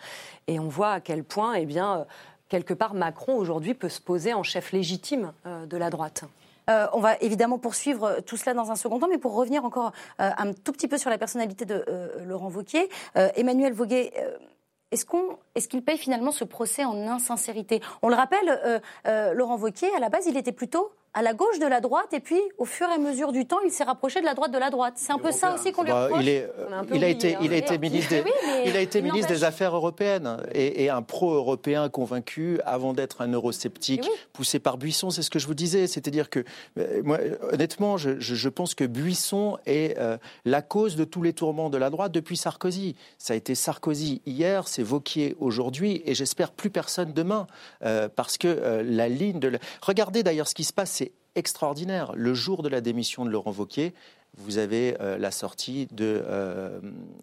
et 0.47 0.61
on 0.61 0.69
voit 0.69 0.93
à 0.93 1.01
quel 1.01 1.25
point, 1.25 1.55
eh 1.55 1.65
bien, 1.65 2.07
quelque 2.49 2.75
part, 2.75 2.93
Macron 2.95 3.37
aujourd'hui 3.37 3.75
peut 3.75 3.89
se 3.89 4.01
poser 4.01 4.35
en 4.35 4.43
chef 4.43 4.73
légitime 4.73 5.33
euh, 5.47 5.65
de 5.65 5.77
la 5.77 5.89
droite. 5.89 6.25
Euh, 6.69 6.87
on 6.93 7.01
va 7.01 7.17
évidemment 7.21 7.59
poursuivre 7.59 8.21
tout 8.27 8.37
cela 8.37 8.53
dans 8.53 8.71
un 8.71 8.77
second 8.77 8.99
temps, 8.99 9.09
mais 9.09 9.19
pour 9.19 9.35
revenir 9.35 9.65
encore 9.65 9.93
euh, 10.21 10.31
un 10.37 10.53
tout 10.53 10.73
petit 10.73 10.87
peu 10.87 10.99
sur 10.99 11.09
la 11.09 11.17
personnalité 11.17 11.65
de 11.65 11.85
Laurent 12.27 12.51
Wauquiez, 12.51 12.91
Emmanuel 13.15 13.73
Voguet 13.73 14.13
est-ce 14.91 15.05
qu'on, 15.05 15.39
est-ce 15.55 15.69
qu'il 15.69 15.83
paye 15.83 15.99
finalement 15.99 16.33
ce 16.33 16.45
procès 16.45 16.85
en 16.85 17.07
insincérité? 17.09 17.81
On 18.03 18.09
le 18.09 18.15
rappelle, 18.15 18.49
euh, 18.49 18.81
euh, 19.07 19.33
Laurent 19.35 19.57
Wauquiez, 19.57 19.95
à 19.95 20.01
la 20.01 20.09
base, 20.09 20.27
il 20.27 20.37
était 20.37 20.53
plutôt 20.53 20.93
à 21.13 21.23
la 21.23 21.35
gauche 21.35 21.59
de 21.59 21.67
la 21.67 21.81
droite, 21.81 22.13
et 22.13 22.21
puis 22.21 22.41
au 22.57 22.65
fur 22.65 22.89
et 22.89 22.93
à 22.93 22.99
mesure 22.99 23.33
du 23.33 23.45
temps, 23.45 23.59
il 23.65 23.73
s'est 23.73 23.85
rapproché 23.85 24.21
de 24.21 24.25
la 24.25 24.35
droite 24.35 24.53
de 24.53 24.59
la 24.59 24.71
droite. 24.71 24.95
C'est 24.97 25.13
un 25.13 25.19
peu 25.19 25.33
ça 25.33 25.55
aussi 25.55 25.73
qu'on 25.73 25.83
lui 25.83 25.91
bah, 25.91 26.05
reproche. 26.05 26.23
il, 26.23 26.29
est, 26.29 26.49
il, 26.95 27.05
a 27.05 27.09
été, 27.09 27.37
il 27.43 27.53
a 27.53 27.57
été 27.57 27.79
ministre 27.79 28.11
des, 28.11 28.25
il 28.65 28.77
a 28.77 28.81
été 28.81 29.03
ministre 29.03 29.29
des 29.29 29.43
Affaires 29.43 29.75
européennes 29.75 30.37
et, 30.55 30.89
un 30.89 31.03
pro-européen 31.03 31.89
convaincu 31.89 32.61
avant 32.65 32.93
d'être 32.93 33.23
un 33.23 33.33
eurosceptique 33.33 34.09
poussé 34.33 34.59
par 34.59 34.79
Buisson. 34.79 35.11
C'est 35.11 35.23
ce 35.23 35.31
que 35.31 35.39
je 35.39 35.47
vous 35.47 35.55
disais. 35.55 35.87
C'est-à-dire 35.87 36.31
que, 36.31 36.45
euh, 36.79 37.03
moi, 37.05 37.19
honnêtement, 37.53 37.97
je, 37.97 38.19
je, 38.19 38.49
pense 38.49 38.75
que 38.75 38.85
Buisson 38.85 39.59
est 39.67 39.99
euh, 39.99 40.17
la 40.45 40.63
cause 40.63 40.97
de 40.97 41.05
tous 41.05 41.23
les 41.23 41.33
tourments 41.33 41.71
de 41.71 41.79
la 41.79 41.91
droite 41.91 42.13
depuis 42.13 42.37
Sarkozy. 42.37 42.97
Ça 43.19 43.35
a 43.35 43.37
été 43.37 43.55
Sarkozy 43.55 44.23
hier, 44.27 44.69
c'est 44.69 44.83
Vauquier 44.83 45.37
aujourd'hui, 45.39 46.03
et 46.07 46.15
j'espère 46.15 46.53
plus 46.53 46.71
personne 46.71 47.13
demain, 47.13 47.47
euh, 47.85 48.09
parce 48.09 48.39
que 48.39 48.83
la 48.85 49.09
ligne 49.09 49.41
de. 49.41 49.59
Regardez 49.83 50.23
d'ailleurs 50.23 50.49
ce 50.49 50.55
qui 50.55 50.65
se 50.65 50.73
passe 50.73 51.00
extraordinaire. 51.35 52.13
Le 52.15 52.35
jour 52.35 52.63
de 52.63 52.69
la 52.69 52.81
démission 52.81 53.25
de 53.25 53.31
Laurent 53.31 53.53
Wauquiez, 53.53 53.95
vous 54.37 54.59
avez 54.59 54.97
euh, 55.01 55.19
la 55.19 55.31
sortie 55.31 55.87
de, 55.91 56.23
euh, 56.25 56.81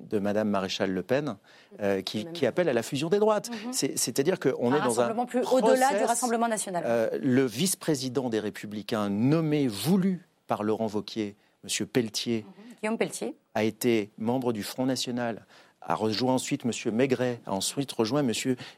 de 0.10 0.20
Madame 0.20 0.50
Maréchal 0.50 0.92
Le 0.92 1.04
Pen 1.04 1.38
euh, 1.82 2.02
qui, 2.02 2.46
appelle 2.46 2.70
à 2.70 2.74
la 2.74 2.84
fusion 2.84 3.10
des 3.10 3.20
droites. 3.20 3.50
Mhm. 3.50 3.74
C'est-à-dire 3.74 4.40
qu'on 4.40 4.74
est 4.74 4.82
dans 4.82 5.00
un 5.00 5.26
plus 5.26 5.42
au-delà 5.52 5.98
du 5.98 6.04
Rassemblement 6.04 6.48
national. 6.48 7.20
le 7.22 7.46
vice-président 7.46 8.30
des 8.30 8.40
Républicains 8.40 9.10
nommé, 9.10 9.68
voulu 9.68 10.28
par 10.48 10.64
Laurent 10.64 10.88
Wauquiez, 10.88 11.36
Monsieur 11.64 11.86
Pelletier, 11.86 12.46
mhm. 12.46 12.76
Guillaume 12.82 12.98
Pelletier, 12.98 13.36
a 13.56 13.64
été 13.64 14.12
membre 14.18 14.54
du 14.54 14.64
Front 14.64 14.86
National 14.86 15.46
a 15.88 15.96
rejoint 15.96 16.36
ensuite 16.36 16.66
M. 16.66 16.72
Maigret, 16.94 17.40
a 17.48 17.54
ensuite 17.54 17.92
rejoint 17.92 18.20
M. 18.20 18.32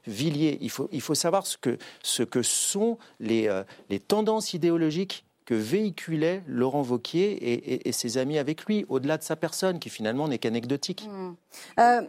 Villiers. 0.08 0.58
Il 0.62 0.70
faut, 0.70 0.88
il 0.92 1.02
faut 1.02 1.16
savoir 1.16 1.46
ce 1.46 1.58
que, 1.58 1.78
ce 2.02 2.24
que 2.24 2.42
sont 2.42 2.98
les, 3.20 3.48
euh, 3.48 3.64
les 3.90 4.00
tendances 4.00 4.54
idéologiques 4.54 5.26
que 5.50 5.56
véhiculait 5.56 6.44
Laurent 6.46 6.84
Vauquier 6.84 7.88
et, 7.88 7.92
ses 7.92 8.20
amis 8.20 8.38
avec 8.38 8.66
lui, 8.66 8.86
au-delà 8.88 9.18
de 9.18 9.24
sa 9.24 9.36
personne, 9.36 9.80
qui 9.80 9.90
finalement 9.90 10.28
n'est 10.28 10.38
qu'anecdotique. 10.38 11.10
Mmh. 11.10 11.36
Euh, 11.80 12.02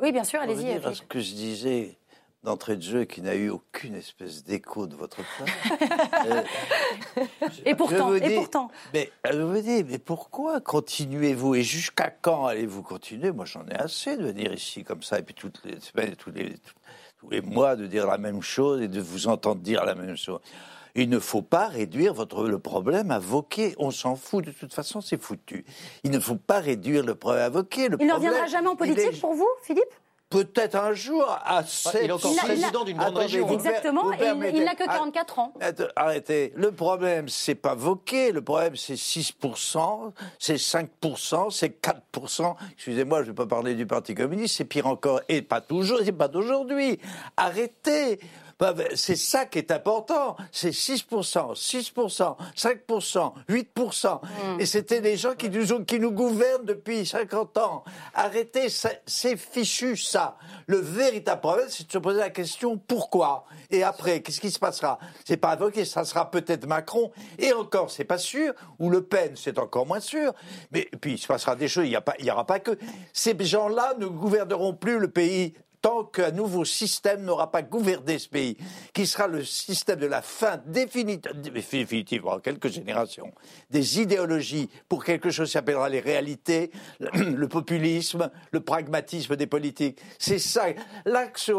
oui, 0.00 0.12
bien 0.12 0.22
sûr, 0.22 0.40
allez-y. 0.40 0.80
Ce 0.94 1.02
que 1.02 1.18
je 1.18 1.32
disais 1.32 1.96
d'entrée 2.42 2.76
de 2.76 2.82
jeu 2.82 3.04
qui 3.04 3.22
n'a 3.22 3.34
eu 3.34 3.50
aucune 3.50 3.94
espèce 3.94 4.42
d'écho 4.42 4.86
de 4.86 4.96
votre 4.96 5.18
part. 5.18 5.46
Euh, 6.26 6.42
et 7.64 7.74
pourtant, 7.74 8.14
et 8.14 8.34
pourtant. 8.36 8.70
Mais 8.94 9.10
je 9.28 9.40
vous 9.40 9.60
dis, 9.60 9.82
mais 9.84 9.98
pourquoi 9.98 10.60
continuez-vous 10.60 11.56
et 11.56 11.62
jusqu'à 11.62 12.10
quand 12.10 12.46
allez-vous 12.46 12.82
continuer? 12.82 13.32
Moi, 13.32 13.44
j'en 13.44 13.66
ai 13.66 13.74
assez 13.74 14.16
de 14.16 14.24
venir 14.24 14.52
ici 14.52 14.84
comme 14.84 15.02
ça 15.02 15.18
et 15.18 15.22
puis 15.22 15.34
toutes 15.34 15.60
les 15.64 15.80
semaines, 15.80 16.14
tous 16.14 16.30
les, 16.30 16.54
tous 17.18 17.28
les 17.28 17.40
mois 17.40 17.76
de 17.76 17.86
dire 17.86 18.06
la 18.06 18.18
même 18.18 18.40
chose 18.40 18.82
et 18.82 18.88
de 18.88 19.00
vous 19.00 19.26
entendre 19.26 19.60
dire 19.60 19.84
la 19.84 19.94
même 19.94 20.16
chose. 20.16 20.40
Il 20.94 21.08
ne 21.08 21.18
faut 21.18 21.42
pas 21.42 21.68
réduire 21.68 22.14
votre, 22.14 22.46
le 22.46 22.58
problème 22.58 23.10
à 23.10 23.18
Vauquier. 23.18 23.74
On 23.78 23.90
s'en 23.90 24.14
fout, 24.14 24.44
de 24.44 24.52
toute 24.52 24.74
façon, 24.74 25.00
c'est 25.00 25.20
foutu. 25.20 25.64
Il 26.04 26.10
ne 26.10 26.20
faut 26.20 26.36
pas 26.36 26.60
réduire 26.60 27.04
le 27.04 27.14
problème 27.14 27.44
à 27.44 27.48
Vauquier. 27.48 27.88
il 27.98 28.06
ne 28.06 28.12
reviendra 28.12 28.46
jamais 28.46 28.68
en 28.68 28.76
politique 28.76 29.20
pour 29.20 29.34
vous, 29.34 29.48
Philippe? 29.62 29.92
Peut-être 30.32 30.76
un 30.76 30.94
jour 30.94 31.28
à 31.28 31.62
Il 31.94 32.08
est 32.08 32.10
encore 32.10 32.34
président 32.36 32.84
d'une 32.84 32.96
grande 32.96 33.18
région. 33.18 33.48
Exactement, 33.50 34.12
il, 34.12 34.64
n'a 34.64 34.74
que 34.74 34.84
44 34.84 35.38
ans. 35.38 35.52
Arrêtez. 35.94 36.52
Le 36.56 36.72
problème, 36.72 37.28
c'est 37.28 37.54
pas 37.54 37.74
Vauquier. 37.74 38.32
Le 38.32 38.42
problème, 38.42 38.76
c'est 38.76 38.94
6%, 38.94 40.12
c'est 40.38 40.56
5%, 40.56 41.50
c'est 41.50 41.80
4%. 41.82 42.54
Excusez-moi, 42.72 43.18
je 43.18 43.22
ne 43.22 43.30
vais 43.30 43.34
pas 43.34 43.46
parler 43.46 43.74
du 43.74 43.86
Parti 43.86 44.14
communiste. 44.14 44.56
C'est 44.56 44.64
pire 44.64 44.86
encore. 44.86 45.20
Et 45.28 45.42
pas 45.42 45.60
toujours, 45.60 46.00
c'est 46.04 46.12
pas 46.12 46.28
d'aujourd'hui. 46.28 46.98
Arrêtez. 47.36 48.18
Bah, 48.62 48.72
bah, 48.72 48.84
c'est 48.94 49.16
ça 49.16 49.46
qui 49.46 49.58
est 49.58 49.72
important. 49.72 50.36
C'est 50.52 50.70
6%, 50.70 51.56
6%, 51.56 52.36
5%, 52.54 53.32
8%. 53.48 54.20
Et 54.60 54.66
c'était 54.66 55.00
des 55.00 55.16
gens 55.16 55.34
qui 55.34 55.50
nous, 55.50 55.84
qui 55.84 55.98
nous 55.98 56.12
gouvernent 56.12 56.64
depuis 56.64 57.04
50 57.04 57.58
ans. 57.58 57.82
Arrêtez, 58.14 58.68
c'est 59.04 59.36
fichu 59.36 59.96
ça. 59.96 60.36
Le 60.68 60.76
véritable 60.76 61.40
problème, 61.40 61.66
c'est 61.70 61.88
de 61.88 61.90
se 61.92 61.98
poser 61.98 62.20
la 62.20 62.30
question 62.30 62.78
pourquoi? 62.78 63.46
Et 63.68 63.82
après, 63.82 64.22
qu'est-ce 64.22 64.40
qui 64.40 64.52
se 64.52 64.60
passera? 64.60 65.00
C'est 65.24 65.38
pas 65.38 65.54
invoqué, 65.54 65.84
ça 65.84 66.04
sera 66.04 66.30
peut-être 66.30 66.68
Macron. 66.68 67.10
Et 67.40 67.52
encore, 67.52 67.90
c'est 67.90 68.04
pas 68.04 68.18
sûr. 68.18 68.54
Ou 68.78 68.90
Le 68.90 69.02
Pen, 69.02 69.32
c'est 69.34 69.58
encore 69.58 69.86
moins 69.86 69.98
sûr. 69.98 70.34
Mais 70.70 70.88
puis, 71.00 71.14
il 71.14 71.18
se 71.18 71.26
passera 71.26 71.56
des 71.56 71.66
choses. 71.66 71.86
Il 71.86 72.00
n'y 72.22 72.30
aura 72.30 72.46
pas 72.46 72.60
que. 72.60 72.78
Ces 73.12 73.36
gens-là 73.44 73.94
ne 73.98 74.06
gouverneront 74.06 74.72
plus 74.72 75.00
le 75.00 75.10
pays 75.10 75.54
tant 75.82 76.04
qu'un 76.04 76.30
nouveau 76.30 76.64
système 76.64 77.24
n'aura 77.24 77.50
pas 77.50 77.62
gouverné 77.62 78.18
ce 78.18 78.28
pays, 78.28 78.56
qui 78.94 79.06
sera 79.06 79.26
le 79.26 79.44
système 79.44 79.98
de 79.98 80.06
la 80.06 80.22
fin 80.22 80.60
définitive, 80.66 82.26
en 82.26 82.38
quelques 82.38 82.68
générations, 82.68 83.32
des 83.70 84.00
idéologies 84.00 84.70
pour 84.88 85.04
quelque 85.04 85.30
chose 85.30 85.48
qui 85.48 85.52
s'appellera 85.52 85.88
les 85.88 86.00
réalités, 86.00 86.70
le 87.00 87.48
populisme, 87.48 88.30
le 88.52 88.60
pragmatisme 88.60 89.36
des 89.36 89.48
politiques. 89.48 89.98
C'est 90.18 90.38
ça, 90.38 90.66
l'axe, 91.04 91.50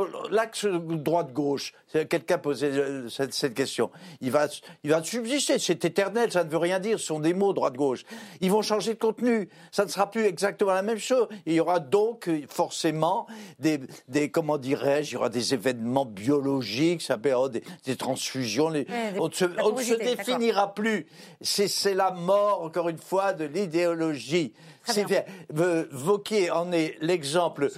droite-gauche. 0.66 1.74
Quelqu'un 2.10 2.38
posait 2.38 2.72
euh, 2.72 3.10
cette, 3.10 3.34
cette, 3.34 3.54
question. 3.54 3.92
Il 4.22 4.32
va, 4.32 4.48
il 4.84 4.90
va 4.90 5.04
subsister, 5.04 5.60
c'est 5.60 5.86
éternel, 5.86 6.32
ça 6.32 6.44
ne 6.44 6.50
veut 6.50 6.58
rien 6.58 6.80
dire, 6.80 6.98
ce 7.00 7.06
sont 7.06 7.20
des 7.20 7.34
mots 7.34 7.54
droite-gauche. 7.54 8.04
Ils 8.42 8.50
vont 8.50 8.62
changer 8.62 8.94
de 8.94 9.00
contenu, 9.00 9.50
ça 9.72 9.86
ne 9.86 9.90
sera 9.90 10.10
plus 10.10 10.24
exactement 10.26 10.72
la 10.72 10.82
même 10.82 10.98
chose. 10.98 11.28
Il 11.46 11.54
y 11.54 11.60
aura 11.60 11.80
donc 11.80 12.30
forcément 12.48 13.28
des, 13.60 13.80
des 14.14 14.30
comment 14.30 14.58
dirais-je, 14.58 15.12
il 15.12 15.14
y 15.14 15.18
aura 15.18 15.30
des 15.30 15.54
événements 15.54 16.06
biologiques, 16.06 17.02
ça 17.02 17.18
peut 17.18 17.34
des, 17.50 17.64
des 17.86 17.96
transfusions. 17.96 18.68
on, 18.68 19.28
ne 19.28 19.34
se 19.34 19.94
définira 19.96 20.74
plus. 20.74 21.08
C'est 21.42 21.94
la 21.94 22.12
mort, 22.12 22.62
encore 22.62 22.90
une 22.90 22.98
fois, 22.98 23.34
de 23.34 23.46
l'idéologie. 23.46 24.54
C'est 24.86 25.06
bien. 25.06 25.24
Vauquier 25.50 26.52
en 26.52 26.72
est 26.72 26.96
l'exemple, 27.02 27.70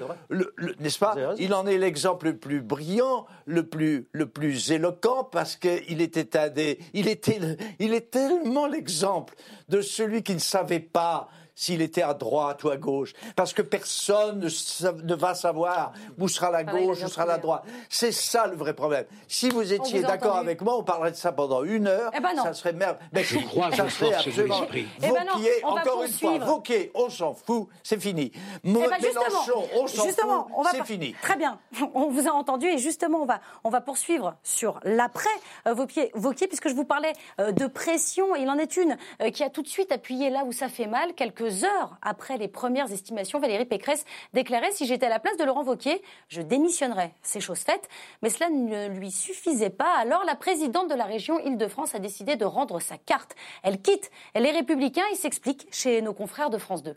n'est-ce 0.80 1.00
pas? 1.00 1.16
Il 1.38 1.54
en 1.54 1.66
est 1.68 1.78
l'exemple 1.78 2.28
le 2.28 2.38
plus 2.38 2.62
brillant, 2.62 3.26
le 3.46 3.68
plus, 3.68 4.08
le 4.12 4.28
plus 4.28 4.72
éloquent, 4.72 5.24
parce 5.24 5.56
qu'il 5.56 6.02
était 6.02 6.38
un 6.38 6.50
des, 6.50 6.80
il 6.94 7.08
était, 7.08 7.40
il 7.80 7.94
est 7.94 8.12
tellement 8.12 8.68
l'exemple 8.68 9.36
de 9.70 9.82
celui 9.82 10.24
qui 10.24 10.34
ne 10.34 10.40
savait 10.40 10.80
pas 10.80 11.30
s'il 11.56 11.82
était 11.82 12.02
à 12.02 12.14
droite 12.14 12.64
ou 12.64 12.70
à 12.70 12.78
gauche, 12.78 13.14
parce 13.36 13.54
que 13.54 13.62
personne 13.62 14.40
ne, 14.40 15.16
va 15.16 15.34
savoir 15.34 15.94
où 16.20 16.28
sera 16.28 16.52
la 16.52 16.64
gauche, 16.64 17.04
où 17.04 17.08
sera 17.08 17.26
la 17.26 17.38
droite. 17.38 17.64
C'est 17.90 18.12
ça 18.12 18.48
le 18.48 18.56
vrai 18.56 18.74
problème. 18.74 19.06
Si 19.28 19.50
vous 19.50 19.74
étiez 19.74 20.02
d'accord 20.02 20.36
avec 20.38 20.62
moi, 20.62 20.78
on 20.78 20.84
parlerait 20.84 21.12
de 21.12 21.16
ça 21.16 21.32
pendant 21.32 21.64
une 21.64 21.88
heure, 21.88 22.12
eh 22.16 22.20
ben 22.20 22.36
ça 22.36 22.54
serait 22.54 22.74
merveilleux. 22.74 23.10
Mais 23.14 23.24
je 23.24 23.40
crois 23.40 23.72
ça 23.72 23.90
serait 23.90 24.14
absolument. 24.14 24.62
Vauquier, 24.62 24.88
eh 25.02 25.12
ben 25.12 25.28
encore 25.64 26.04
une 26.04 26.12
fois, 26.12 26.38
Vauquier, 26.40 26.92
on 26.94 27.10
s'en 27.10 27.34
fout, 27.34 27.68
c'est 27.84 28.00
fini. 28.00 28.32
Eh 28.64 28.74
ben 28.74 28.82
Mélenchon, 29.02 29.64
on 29.76 29.88
s'en 29.88 30.04
fout, 30.04 30.68
c'est 30.72 30.86
fini. 30.86 31.16
Très 31.22 31.38
bien, 31.38 31.60
on 31.94 32.10
vous 32.10 32.28
a 32.28 32.32
entendu 32.32 32.68
et 32.68 32.78
justement, 32.78 33.22
on 33.22 33.26
va, 33.26 33.40
on 33.64 33.70
va 33.70 33.82
poursuivre 33.82 34.36
sur 34.44 34.80
l'après 34.84 35.30
euh, 35.68 35.74
Vauquier, 35.74 36.12
Vauquier, 36.14 36.48
puisque 36.48 36.70
je 36.70 36.74
vous 36.74 36.86
parlais 36.86 37.14
euh, 37.40 37.52
de 37.52 37.68
pression, 37.68 38.36
il 38.36 38.50
en 38.50 38.58
est 38.58 38.78
une 38.78 38.98
euh, 39.22 39.30
qui 39.30 39.44
a 39.44 39.50
tout 39.50 39.62
de 39.62 39.68
suite 39.68 39.92
appuyé 39.92 40.30
là 40.30 40.44
où 40.46 40.52
ça 40.52 40.70
fait 40.70 40.88
mal, 40.88 41.14
quelques 41.14 41.45
heures 41.64 41.98
après 42.02 42.38
les 42.38 42.48
premières 42.48 42.92
estimations, 42.92 43.40
Valérie 43.40 43.66
Pécresse 43.66 44.06
déclarait 44.34 44.72
Si 44.72 44.86
j'étais 44.86 45.06
à 45.06 45.10
la 45.10 45.20
place 45.20 45.38
de 45.38 45.44
Laurent 45.44 45.64
Wauquiez, 45.64 46.02
je 46.28 46.42
démissionnerais. 46.42 47.14
C'est 47.22 47.40
chose 47.40 47.60
faite. 47.60 47.88
Mais 48.22 48.30
cela 48.30 48.50
ne 48.50 48.88
lui 48.88 49.12
suffisait 49.12 49.70
pas. 49.70 49.98
Alors 49.98 50.24
la 50.26 50.36
présidente 50.36 50.90
de 50.90 50.96
la 50.96 51.06
région 51.06 51.40
Île-de-France 51.40 51.96
a 51.96 52.00
décidé 52.00 52.36
de 52.36 52.46
rendre 52.46 52.80
sa 52.80 52.98
carte. 52.98 53.36
Elle 53.64 53.82
quitte 53.82 54.12
les 54.36 54.52
Républicains. 54.52 55.06
Il 55.12 55.18
s'explique 55.18 55.68
chez 55.72 56.02
nos 56.02 56.14
confrères 56.14 56.50
de 56.50 56.58
France 56.58 56.84
2. 56.84 56.96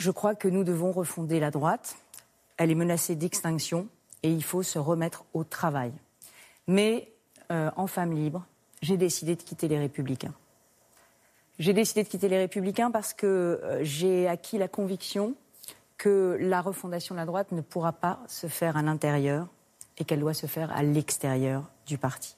Je 0.00 0.10
crois 0.10 0.34
que 0.34 0.48
nous 0.48 0.64
devons 0.64 0.92
refonder 0.92 1.40
la 1.40 1.50
droite. 1.50 1.96
Elle 2.56 2.70
est 2.70 2.76
menacée 2.76 3.16
d'extinction 3.16 3.88
et 4.22 4.30
il 4.30 4.44
faut 4.44 4.62
se 4.62 4.78
remettre 4.78 5.24
au 5.34 5.44
travail. 5.44 5.92
Mais 6.66 7.12
euh, 7.50 7.70
en 7.76 7.86
femme 7.86 8.12
libre, 8.12 8.44
j'ai 8.82 8.96
décidé 8.96 9.36
de 9.36 9.42
quitter 9.42 9.68
les 9.68 9.78
Républicains. 9.78 10.34
J'ai 11.58 11.72
décidé 11.72 12.04
de 12.04 12.08
quitter 12.08 12.28
les 12.28 12.38
Républicains 12.38 12.90
parce 12.90 13.12
que 13.12 13.26
euh, 13.26 13.80
j'ai 13.82 14.28
acquis 14.28 14.58
la 14.58 14.68
conviction 14.68 15.34
que 15.96 16.36
la 16.40 16.60
refondation 16.60 17.16
de 17.16 17.20
la 17.20 17.26
droite 17.26 17.50
ne 17.50 17.60
pourra 17.60 17.92
pas 17.92 18.20
se 18.28 18.46
faire 18.46 18.76
à 18.76 18.82
l'intérieur 18.82 19.48
et 19.96 20.04
qu'elle 20.04 20.20
doit 20.20 20.34
se 20.34 20.46
faire 20.46 20.70
à 20.70 20.84
l'extérieur 20.84 21.64
du 21.86 21.98
parti. 21.98 22.36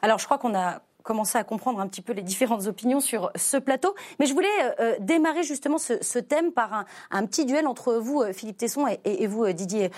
Alors 0.00 0.18
je 0.18 0.24
crois 0.24 0.38
qu'on 0.38 0.54
a 0.54 0.80
commencé 1.02 1.36
à 1.36 1.44
comprendre 1.44 1.80
un 1.80 1.86
petit 1.86 2.00
peu 2.00 2.14
les 2.14 2.22
différentes 2.22 2.66
opinions 2.66 3.00
sur 3.00 3.30
ce 3.36 3.58
plateau. 3.58 3.94
Mais 4.18 4.26
je 4.26 4.32
voulais 4.32 4.48
euh, 4.62 4.72
euh, 4.80 4.96
démarrer 5.00 5.42
justement 5.42 5.76
ce, 5.76 6.18
thème 6.18 6.52
par 6.52 6.86
un, 7.10 7.26
petit 7.26 7.44
duel 7.44 7.66
entre 7.66 7.94
vous, 7.94 8.24
Philippe 8.32 8.56
Tesson, 8.56 8.86
et, 9.04 9.26
vous, 9.26 9.46
Didier 9.52 9.90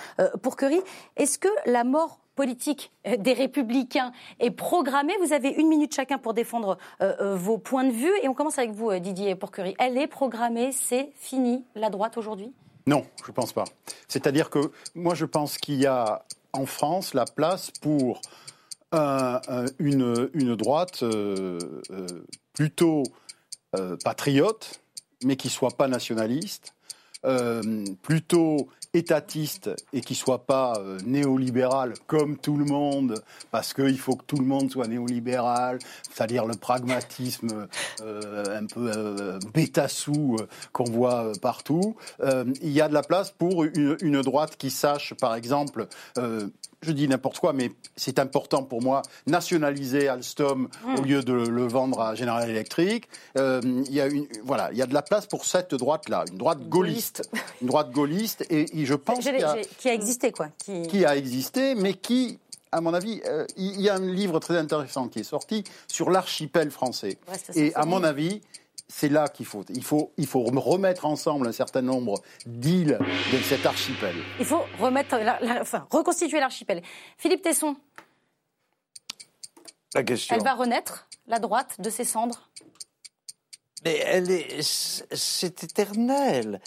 Pourquerie. 0.43 0.81
Est-ce 1.15 1.39
que 1.39 1.47
la 1.65 1.85
mort 1.85 2.19
politique 2.39 2.93
des 3.05 3.33
Républicains 3.33 4.13
est 4.39 4.49
programmée. 4.49 5.11
Vous 5.21 5.33
avez 5.33 5.49
une 5.49 5.67
minute 5.67 5.93
chacun 5.93 6.17
pour 6.17 6.33
défendre 6.33 6.77
euh, 7.01 7.13
euh, 7.19 7.35
vos 7.35 7.57
points 7.57 7.83
de 7.83 7.91
vue. 7.91 8.13
Et 8.23 8.29
on 8.29 8.33
commence 8.33 8.57
avec 8.57 8.71
vous, 8.71 8.91
euh, 8.91 8.99
Didier 8.99 9.35
Porquerie. 9.35 9.75
Elle 9.77 9.97
est 9.97 10.07
programmée, 10.07 10.71
c'est 10.71 11.11
fini, 11.15 11.65
la 11.75 11.89
droite 11.89 12.17
aujourd'hui? 12.17 12.53
Non, 12.87 13.03
je 13.25 13.31
ne 13.31 13.33
pense 13.33 13.51
pas. 13.51 13.65
C'est-à-dire 14.07 14.49
que 14.49 14.71
moi, 14.95 15.15
je 15.15 15.25
pense 15.25 15.57
qu'il 15.57 15.81
y 15.81 15.85
a 15.85 16.23
en 16.53 16.65
France 16.65 17.13
la 17.13 17.25
place 17.25 17.71
pour 17.81 18.21
une, 18.93 20.55
droite 20.55 21.03
plutôt 22.53 23.03
patriote, 24.05 24.79
mais 25.25 25.35
qui 25.35 25.49
soit 25.49 25.75
pas 25.75 25.89
nationaliste, 25.89 26.73
plutôt 28.01 28.69
étatiste 28.93 29.69
et 29.93 30.01
qui 30.01 30.15
soit 30.15 30.45
pas 30.45 30.73
euh, 30.79 30.97
néolibéral 31.05 31.93
comme 32.07 32.37
tout 32.37 32.57
le 32.57 32.65
monde, 32.65 33.21
parce 33.51 33.73
qu'il 33.73 33.99
faut 33.99 34.15
que 34.15 34.23
tout 34.25 34.37
le 34.37 34.45
monde 34.45 34.71
soit 34.71 34.87
néolibéral, 34.87 35.79
c'est-à-dire 36.11 36.45
le 36.45 36.55
pragmatisme 36.55 37.67
euh, 38.01 38.59
un 38.59 38.65
peu 38.65 38.91
euh, 38.95 39.39
bêta-sous 39.53 40.37
qu'on 40.71 40.85
voit 40.85 41.31
partout. 41.41 41.95
il 42.61 42.69
y 42.69 42.81
a 42.81 42.87
de 42.87 42.93
la 42.93 43.03
place 43.03 43.31
pour 43.31 43.63
une 43.63 44.21
droite 44.21 44.55
qui 44.57 44.69
sache, 44.69 45.13
par 45.13 45.35
exemple, 45.35 45.87
je 46.81 46.91
dis 46.91 47.07
n'importe 47.07 47.39
quoi, 47.39 47.53
mais 47.53 47.71
c'est 47.95 48.19
important 48.19 48.63
pour 48.63 48.81
moi, 48.81 49.01
nationaliser 49.27 50.07
Alstom 50.07 50.69
au 50.97 51.01
lieu 51.01 51.23
de 51.23 51.33
le 51.33 51.67
vendre 51.67 52.01
à 52.01 52.15
General 52.15 52.49
Electric. 52.49 53.07
Euh, 53.37 53.61
il 53.63 53.93
y 53.93 54.01
a 54.01 54.07
une, 54.07 54.27
voilà, 54.43 54.69
il 54.71 54.77
y 54.77 54.81
a 54.81 54.85
de 54.85 54.93
la 54.93 55.01
place 55.01 55.25
pour 55.25 55.45
cette 55.45 55.75
droite-là, 55.75 56.25
une 56.31 56.37
droite 56.37 56.67
gaulliste, 56.69 57.29
une 57.61 57.67
droite 57.67 57.91
gaulliste, 57.91 58.45
et, 58.49 58.67
je 58.85 58.93
pense 58.93 59.19
qu'il 59.19 59.43
a, 59.43 59.57
qui 59.77 59.89
a 59.89 59.93
existé 59.93 60.31
quoi, 60.31 60.47
qui... 60.57 61.05
a 61.05 61.15
existé, 61.15 61.75
mais 61.75 61.93
qui 61.93 62.39
à 62.71 62.81
mon 62.81 62.93
avis, 62.93 63.19
euh, 63.25 63.47
il 63.57 63.81
y 63.81 63.89
a 63.89 63.95
un 63.95 64.11
livre 64.11 64.39
très 64.39 64.55
intéressant 64.55 65.07
qui 65.07 65.19
est 65.19 65.23
sorti 65.23 65.63
sur 65.87 66.11
l'archipel 66.11 66.69
français. 66.69 67.17
et 67.55 67.73
à 67.73 67.85
mon 67.85 68.03
avis, 68.03 68.41
c'est 68.89 69.09
là 69.09 69.27
qu'il 69.27 69.45
faut. 69.45 69.63
Il, 69.69 69.83
faut. 69.83 70.11
il 70.17 70.25
faut 70.25 70.41
remettre 70.41 71.05
ensemble 71.05 71.47
un 71.47 71.51
certain 71.51 71.83
nombre 71.83 72.21
d'îles 72.45 72.99
de 73.31 73.37
cet 73.37 73.65
archipel. 73.65 74.15
Il 74.39 74.45
faut 74.45 74.65
remettre, 74.79 75.15
enfin, 75.61 75.87
reconstituer 75.91 76.39
l'archipel. 76.39 76.81
Philippe 77.17 77.43
Tesson. 77.43 77.75
La 79.93 80.03
question. 80.03 80.35
Elle 80.35 80.43
va 80.43 80.55
renaître, 80.55 81.07
la 81.27 81.39
droite, 81.39 81.79
de 81.79 81.89
ses 81.89 82.03
cendres 82.03 82.49
Mais 83.85 83.97
elle 84.05 84.29
est, 84.31 84.61
c'est 84.61 85.63
éternel 85.63 86.59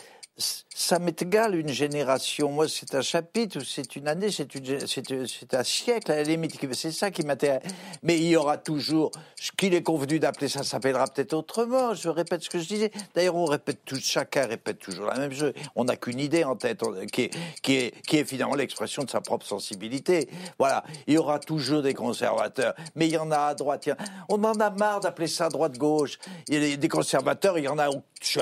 ça 0.74 0.98
m'est 0.98 1.20
égal 1.20 1.54
une 1.54 1.68
génération. 1.68 2.50
Moi, 2.50 2.66
c'est 2.68 2.94
un 2.94 3.02
chapitre, 3.02 3.60
c'est 3.60 3.96
une 3.96 4.08
année, 4.08 4.28
c'est 4.30 5.54
un 5.54 5.64
siècle 5.64 6.10
à 6.10 6.16
la 6.16 6.22
limite. 6.22 6.58
C'est 6.72 6.92
ça 6.92 7.10
qui 7.10 7.22
m'intéresse. 7.22 7.62
Mais 8.02 8.16
il 8.16 8.28
y 8.28 8.36
aura 8.36 8.56
toujours 8.56 9.10
ce 9.40 9.52
qu'il 9.52 9.74
est 9.74 9.82
convenu 9.82 10.18
d'appeler 10.18 10.48
ça, 10.48 10.62
s'appellera 10.62 11.06
peut-être 11.06 11.34
autrement. 11.34 11.94
Je 11.94 12.08
répète 12.08 12.42
ce 12.42 12.50
que 12.50 12.58
je 12.58 12.66
disais. 12.66 12.90
D'ailleurs, 13.14 13.36
on 13.36 13.44
répète 13.44 13.80
tout, 13.84 13.98
chacun 14.00 14.46
répète 14.46 14.78
toujours 14.78 15.06
la 15.06 15.18
même 15.18 15.32
chose. 15.32 15.52
On 15.76 15.84
n'a 15.84 15.96
qu'une 15.96 16.20
idée 16.20 16.44
en 16.44 16.56
tête, 16.56 16.82
qui 17.12 17.22
est, 17.22 17.30
qui 17.62 17.74
est, 17.76 18.02
qui 18.06 18.16
est 18.18 18.24
finalement 18.24 18.54
l'expression 18.54 19.02
de 19.02 19.10
sa 19.10 19.20
propre 19.20 19.46
sensibilité. 19.46 20.28
Voilà. 20.58 20.84
Il 21.06 21.14
y 21.14 21.18
aura 21.18 21.38
toujours 21.38 21.82
des 21.82 21.94
conservateurs, 21.94 22.74
mais 22.94 23.08
il 23.08 23.12
y 23.12 23.18
en 23.18 23.30
a 23.30 23.38
à 23.38 23.54
droite. 23.54 23.90
On 24.28 24.42
en 24.42 24.54
a 24.54 24.70
marre 24.70 25.00
d'appeler 25.00 25.26
ça 25.26 25.48
droite-gauche. 25.48 26.18
Il 26.48 26.64
y 26.64 26.72
a 26.72 26.76
des 26.76 26.88
conservateurs, 26.88 27.58
il 27.58 27.64
y 27.64 27.68
en 27.68 27.78
a, 27.78 27.88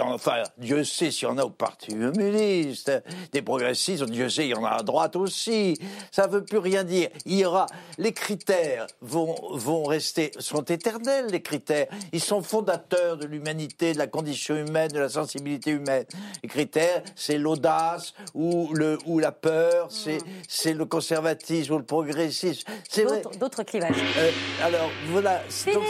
enfin, 0.03 0.43
Dieu 0.59 0.85
sait 0.85 1.11
s'il 1.11 1.29
y 1.29 1.31
en 1.31 1.39
a 1.39 1.45
au 1.45 1.51
Parti 1.51 1.97
communistes, 2.21 2.93
des 3.33 3.43
progressistes, 3.43 4.05
Dieu 4.05 4.29
sait, 4.29 4.47
il 4.47 4.51
y 4.51 4.55
en 4.55 4.65
a 4.65 4.71
à 4.71 4.83
droite 4.83 5.17
aussi. 5.17 5.79
Ça 6.11 6.27
ne 6.27 6.33
veut 6.33 6.45
plus 6.45 6.59
rien 6.59 6.85
dire. 6.85 7.09
Il 7.25 7.39
y 7.39 7.45
aura, 7.45 7.67
les 7.99 8.13
critères 8.13 8.87
vont, 9.01 9.37
vont 9.53 9.85
rester, 9.85 10.33
sont 10.39 10.63
éternels, 10.65 11.27
les 11.31 11.43
critères. 11.43 11.87
Ils 12.13 12.21
sont 12.21 12.43
fondateurs 12.43 13.17
de 13.17 13.27
l'humanité, 13.27 13.93
de 13.93 13.99
la 13.99 14.07
condition 14.07 14.57
humaine, 14.57 14.89
de 14.89 14.99
la 14.99 15.09
sensibilité 15.09 15.71
humaine. 15.71 16.05
Les 16.43 16.49
critères, 16.49 17.03
c'est 17.17 17.39
l'audace 17.39 18.15
ou, 18.35 18.73
le, 18.75 18.99
ou 19.07 19.19
la 19.19 19.33
peur, 19.33 19.89
c'est, 19.91 20.19
c'est 20.49 20.75
le 20.75 20.85
conservatisme 20.85 21.75
ou 21.75 21.79
le 21.79 21.85
progressisme. 21.85 22.69
C'est 22.89 23.07
d'autres, 23.39 23.63
clivages. 23.63 23.97
Euh, 24.19 24.31
alors, 24.63 24.91
voilà. 25.11 25.43
Donc, 25.73 25.85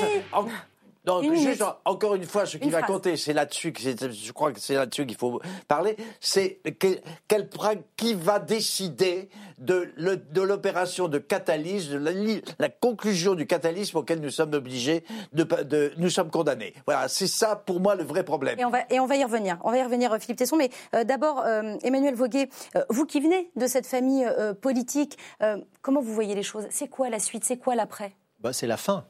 donc, 1.10 1.34
juste 1.34 1.64
encore 1.84 2.14
une 2.14 2.24
fois, 2.24 2.46
ce 2.46 2.56
qui 2.56 2.70
va 2.70 2.82
compter, 2.82 3.16
c'est 3.16 3.32
là-dessus, 3.32 3.72
je 3.76 4.32
crois 4.32 4.52
que 4.52 4.60
c'est 4.60 4.74
là-dessus 4.74 5.06
qu'il 5.06 5.16
faut 5.16 5.40
parler, 5.68 5.96
c'est 6.20 6.60
quel, 6.78 7.00
qui 7.96 8.14
va 8.14 8.38
décider 8.38 9.28
de, 9.58 9.92
l'opération 10.34 11.08
de 11.08 11.18
catalyse, 11.18 11.90
de 11.90 11.98
la, 12.58 12.68
conclusion 12.68 13.34
du 13.34 13.46
catalysme 13.46 13.98
auquel 13.98 14.20
nous 14.20 14.30
sommes 14.30 14.54
obligés, 14.54 15.04
de, 15.32 15.92
nous 15.98 16.10
sommes 16.10 16.30
condamnés. 16.30 16.74
Voilà, 16.86 17.08
c'est 17.08 17.26
ça 17.26 17.56
pour 17.56 17.80
moi 17.80 17.94
le 17.94 18.04
vrai 18.04 18.24
problème. 18.24 18.58
Et 18.58 18.64
on 18.64 18.70
va, 18.70 18.80
et 18.90 19.00
on 19.00 19.06
va 19.06 19.16
y 19.16 19.24
revenir. 19.24 19.58
On 19.62 19.70
va 19.70 19.78
y 19.78 19.82
revenir, 19.82 20.16
Philippe 20.18 20.38
Tesson. 20.38 20.56
Mais 20.56 20.70
euh, 20.94 21.04
d'abord, 21.04 21.40
euh, 21.40 21.76
Emmanuel 21.82 22.14
Voguet, 22.14 22.48
euh, 22.76 22.84
vous 22.88 23.06
qui 23.06 23.20
venez 23.20 23.50
de 23.56 23.66
cette 23.66 23.86
famille 23.86 24.26
politique, 24.60 25.18
comment 25.82 26.00
vous 26.00 26.14
voyez 26.14 26.34
les 26.34 26.42
choses? 26.42 26.66
C'est 26.70 26.88
quoi 26.88 27.10
la 27.10 27.18
suite? 27.18 27.44
C'est 27.44 27.56
quoi 27.56 27.74
l'après? 27.74 28.12
Bah, 28.40 28.52
C'est 28.52 28.66
la 28.66 28.76
fin 28.76 29.04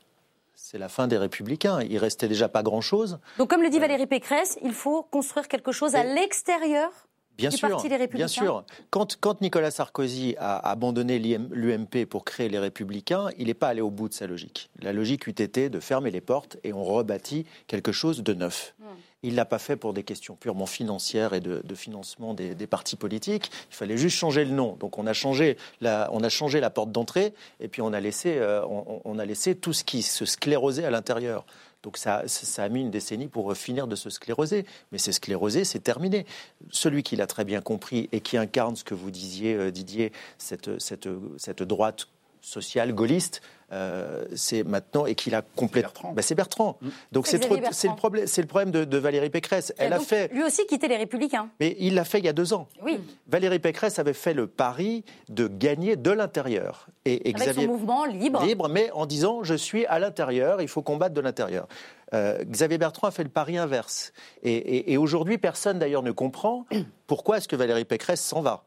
c'est 0.71 0.79
la 0.79 0.89
fin 0.89 1.09
des 1.09 1.19
Républicains. 1.19 1.83
Il 1.83 1.99
restait 1.99 2.29
déjà 2.29 2.49
pas 2.49 2.63
grand-chose. 2.63 3.19
Donc, 3.39 3.51
comme 3.51 3.63
le 3.63 3.71
dit 3.71 3.79
euh, 3.79 3.81
Valérie 3.81 4.07
Pécresse, 4.07 4.57
il 4.63 4.73
faut 4.73 5.03
construire 5.03 5.49
quelque 5.49 5.73
chose 5.73 5.97
à 5.97 6.05
l'extérieur 6.05 6.93
Bien 7.37 7.49
du 7.49 7.57
sûr, 7.57 7.71
Parti 7.71 7.89
des 7.89 7.97
Républicains. 7.97 8.27
Bien 8.27 8.29
sûr. 8.29 8.65
Quand, 8.91 9.17
quand 9.19 9.41
Nicolas 9.41 9.73
Sarkozy 9.73 10.37
a 10.39 10.59
abandonné 10.71 11.19
l'UMP 11.19 12.07
pour 12.09 12.25
créer 12.25 12.49
les 12.49 12.59
Républicains, 12.61 13.31
il 13.37 13.49
n'est 13.49 13.55
pas 13.55 13.69
allé 13.69 13.81
au 13.81 13.91
bout 13.91 14.09
de 14.09 14.15
sa 14.15 14.29
logique. 14.29 14.71
La 14.81 14.93
logique 14.93 15.27
eût 15.27 15.31
été 15.31 15.71
de 15.71 15.81
fermer 15.81 16.13
les 16.13 16.21
portes 16.21 16.59
et 16.63 16.73
on 16.73 16.85
rebâtit 16.85 17.47
quelque 17.67 17.91
chose 17.91 18.23
de 18.23 18.35
neuf. 18.35 18.75
Il 19.23 19.33
ne 19.33 19.37
l'a 19.37 19.45
pas 19.45 19.59
fait 19.59 19.77
pour 19.77 19.93
des 19.93 20.03
questions 20.03 20.35
purement 20.35 20.67
financières 20.67 21.35
et 21.35 21.41
de, 21.41 21.63
financement 21.75 22.33
des, 22.33 22.67
partis 22.67 22.97
politiques. 22.97 23.51
Il 23.71 23.75
fallait 23.75 23.99
juste 23.99 24.17
changer 24.17 24.45
le 24.45 24.53
nom. 24.53 24.77
Donc 24.77 24.99
on 24.99 25.07
a 25.07 25.13
changé 25.13 25.57
la, 25.81 26.09
on 26.13 26.23
a 26.23 26.29
changé 26.29 26.61
la 26.61 26.71
porte 26.71 26.91
d'entrée 26.91 27.35
et 27.61 27.69
puis 27.69 27.83
on 27.83 27.93
a, 27.93 28.01
laissé, 28.01 28.39
euh, 28.39 28.65
on, 28.67 29.19
a 29.19 29.25
laissé 29.25 29.55
tout 29.55 29.73
ce 29.73 29.85
qui 29.85 30.03
se 30.03 30.25
sclérosait 30.25 30.85
à 30.85 30.91
l'intérieur. 30.91 31.45
Donc 31.83 31.97
ça, 31.97 32.25
ça, 32.27 32.63
a 32.63 32.69
mis 32.69 32.81
une 32.81 32.91
décennie 32.91 33.29
pour 33.29 33.55
finir 33.57 33.87
de 33.87 33.97
se 33.97 34.11
scléroser. 34.11 34.65
Mais 34.93 34.99
c'est 34.99 35.13
sclérosé, 35.13 35.65
c'est 35.65 35.81
terminé. 35.81 36.27
Celui 36.71 37.03
qui 37.03 37.17
l'a 37.17 37.27
très 37.27 37.45
bien 37.45 37.61
compris 37.61 38.09
et 38.13 38.21
qui 38.21 38.37
incarne 38.37 38.77
ce 38.77 38.85
que 38.85 38.95
vous 38.95 39.11
disiez, 39.11 39.55
euh, 39.55 39.71
Didier, 39.71 40.13
cette, 40.39 40.81
cette, 40.81 41.09
cette 41.37 41.63
droite 41.63 42.09
sociale 42.41 42.93
gaulliste, 42.95 43.43
euh, 43.73 44.25
c'est 44.35 44.65
maintenant 44.65 45.07
et 45.07 45.15
qu'il 45.15 45.35
a 45.35 45.43
complètement. 45.43 46.13
Bah, 46.13 46.23
c'est 46.23 46.35
Bertrand. 46.35 46.77
Mm. 46.81 46.89
Donc 47.13 47.27
c'est 47.27 47.39
le 47.39 47.47
problème. 47.47 48.27
C'est 48.27 48.43
le 48.43 48.47
problème 48.49 48.71
de, 48.73 48.99
Valérie 48.99 49.31
Pécresse. 49.31 49.73
Elle 49.79 49.93
a 49.93 50.01
fait. 50.01 50.33
Lui 50.33 50.43
aussi 50.43 50.67
quitté 50.67 50.89
les 50.89 50.97
Républicains. 50.97 51.51
Mais 51.61 51.77
il 51.79 51.95
l'a 51.95 52.05
fait 52.05 52.19
il 52.19 52.25
y 52.25 52.29
a 52.29 52.33
deux 52.33 52.53
ans. 52.53 52.69
Oui. 52.83 52.99
Valérie 53.29 53.61
Pécresse 53.61 53.99
avait 53.99 54.13
fait 54.13 54.35
le 54.35 54.47
pari 54.49 55.05
de 55.29 55.47
gagner 55.47 55.97
de 55.97 56.11
l'intérieur. 56.11 56.89
Et, 57.05 57.33
Avec 57.35 57.55
son 57.55 57.67
mouvement 57.67 58.05
libre. 58.05 58.45
Libre, 58.45 58.69
mais 58.69 58.91
en 58.91 59.07
disant 59.07 59.45
je 59.45 59.55
suis 59.55 59.87
à 59.87 59.99
l'intérieur, 59.99 60.61
il 60.61 60.69
faut 60.69 60.83
combattre 60.83 61.15
de 61.15 61.21
l'intérieur. 61.21 61.69
Euh, 62.13 62.43
Xavier 62.45 62.79
Bertrand 62.79 63.07
a 63.07 63.13
fait 63.13 63.23
le 63.23 63.29
pari 63.29 63.57
inverse. 63.57 64.13
Et, 64.43 64.93
et 64.93 64.97
aujourd'hui, 64.97 65.39
personne 65.39 65.79
d'ailleurs 65.79 66.03
ne 66.03 66.11
comprend 66.11 66.67
pourquoi 67.07 67.37
est-ce 67.37 67.47
que 67.47 67.55
Valérie 67.55 67.85
Pécresse 67.85 68.21
s'en 68.21 68.41
va. 68.41 68.65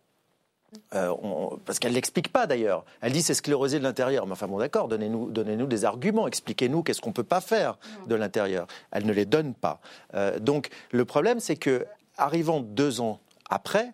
Euh, 0.93 1.13
parce 1.65 1.79
qu'elle 1.79 1.91
ne 1.91 1.95
l'explique 1.95 2.31
pas 2.31 2.47
d'ailleurs. 2.47 2.85
Elle 3.01 3.13
dit 3.13 3.21
c'est 3.21 3.33
sclérosé 3.33 3.79
de 3.79 3.83
l'intérieur. 3.83 4.25
Mais 4.25 4.33
enfin 4.33 4.47
bon 4.47 4.59
d'accord, 4.59 4.87
donnez-nous 4.87 5.31
donnez 5.31 5.55
des 5.55 5.85
arguments, 5.85 6.27
expliquez-nous 6.27 6.83
qu'est-ce 6.83 7.01
qu'on 7.01 7.09
ne 7.09 7.15
peut 7.15 7.23
pas 7.23 7.41
faire 7.41 7.77
de 8.07 8.15
l'intérieur. 8.15 8.67
Elle 8.91 9.05
ne 9.05 9.13
les 9.13 9.25
donne 9.25 9.53
pas. 9.53 9.79
Euh, 10.13 10.39
donc 10.39 10.69
le 10.91 11.05
problème 11.05 11.39
c'est 11.39 11.55
que 11.55 11.85
arrivant 12.17 12.59
deux 12.59 13.01
ans 13.01 13.19
après, 13.49 13.93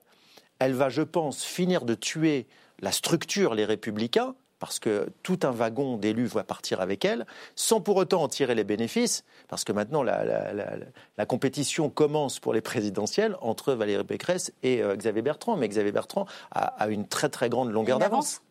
elle 0.59 0.73
va, 0.73 0.89
je 0.89 1.01
pense, 1.01 1.43
finir 1.43 1.85
de 1.85 1.95
tuer 1.95 2.47
la 2.81 2.91
structure, 2.91 3.55
les 3.55 3.65
républicains, 3.65 4.35
parce 4.59 4.79
que 4.79 5.09
tout 5.23 5.39
un 5.43 5.51
wagon 5.51 5.97
d'élus 5.97 6.27
va 6.27 6.43
partir 6.43 6.81
avec 6.81 7.05
elle, 7.05 7.25
sans 7.55 7.81
pour 7.81 7.95
autant 7.95 8.21
en 8.23 8.27
tirer 8.27 8.55
les 8.55 8.63
bénéfices, 8.63 9.23
parce 9.47 9.63
que 9.63 9.71
maintenant 9.71 10.03
la, 10.03 11.25
compétition 11.27 11.89
commence 11.89 12.39
pour 12.39 12.53
les 12.53 12.61
présidentielles 12.61 13.35
entre 13.41 13.73
Valérie 13.73 14.03
Pécresse 14.03 14.51
et 14.63 14.81
euh, 14.81 14.95
Xavier 14.95 15.21
Bertrand, 15.21 15.55
mais 15.55 15.67
Xavier 15.67 15.91
Bertrand 15.91 16.25
a, 16.51 16.87
une 16.89 17.07
très 17.07 17.29
très 17.29 17.49
grande 17.49 17.71
longueur 17.71 17.99
d'avance. 17.99 18.41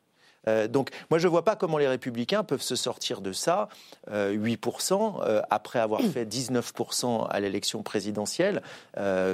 Euh, 0.47 0.69
donc 0.69 0.91
moi 1.11 1.19
je 1.19 1.27
ne 1.27 1.31
vois 1.31 1.45
pas 1.45 1.57
comment 1.57 1.79
les 1.79 1.89
républicains 1.89 2.45
peuvent 2.45 2.63
se 2.63 2.77
sortir 2.77 3.21
de 3.21 3.33
ça, 3.33 3.69
8%, 4.11 5.21
euh, 5.21 5.43
après 5.51 5.81
avoir 5.81 6.01
fait 6.01 6.25
19% 6.25 7.27
à 7.29 7.41
l'élection 7.41 7.83
présidentielle. 7.83 8.63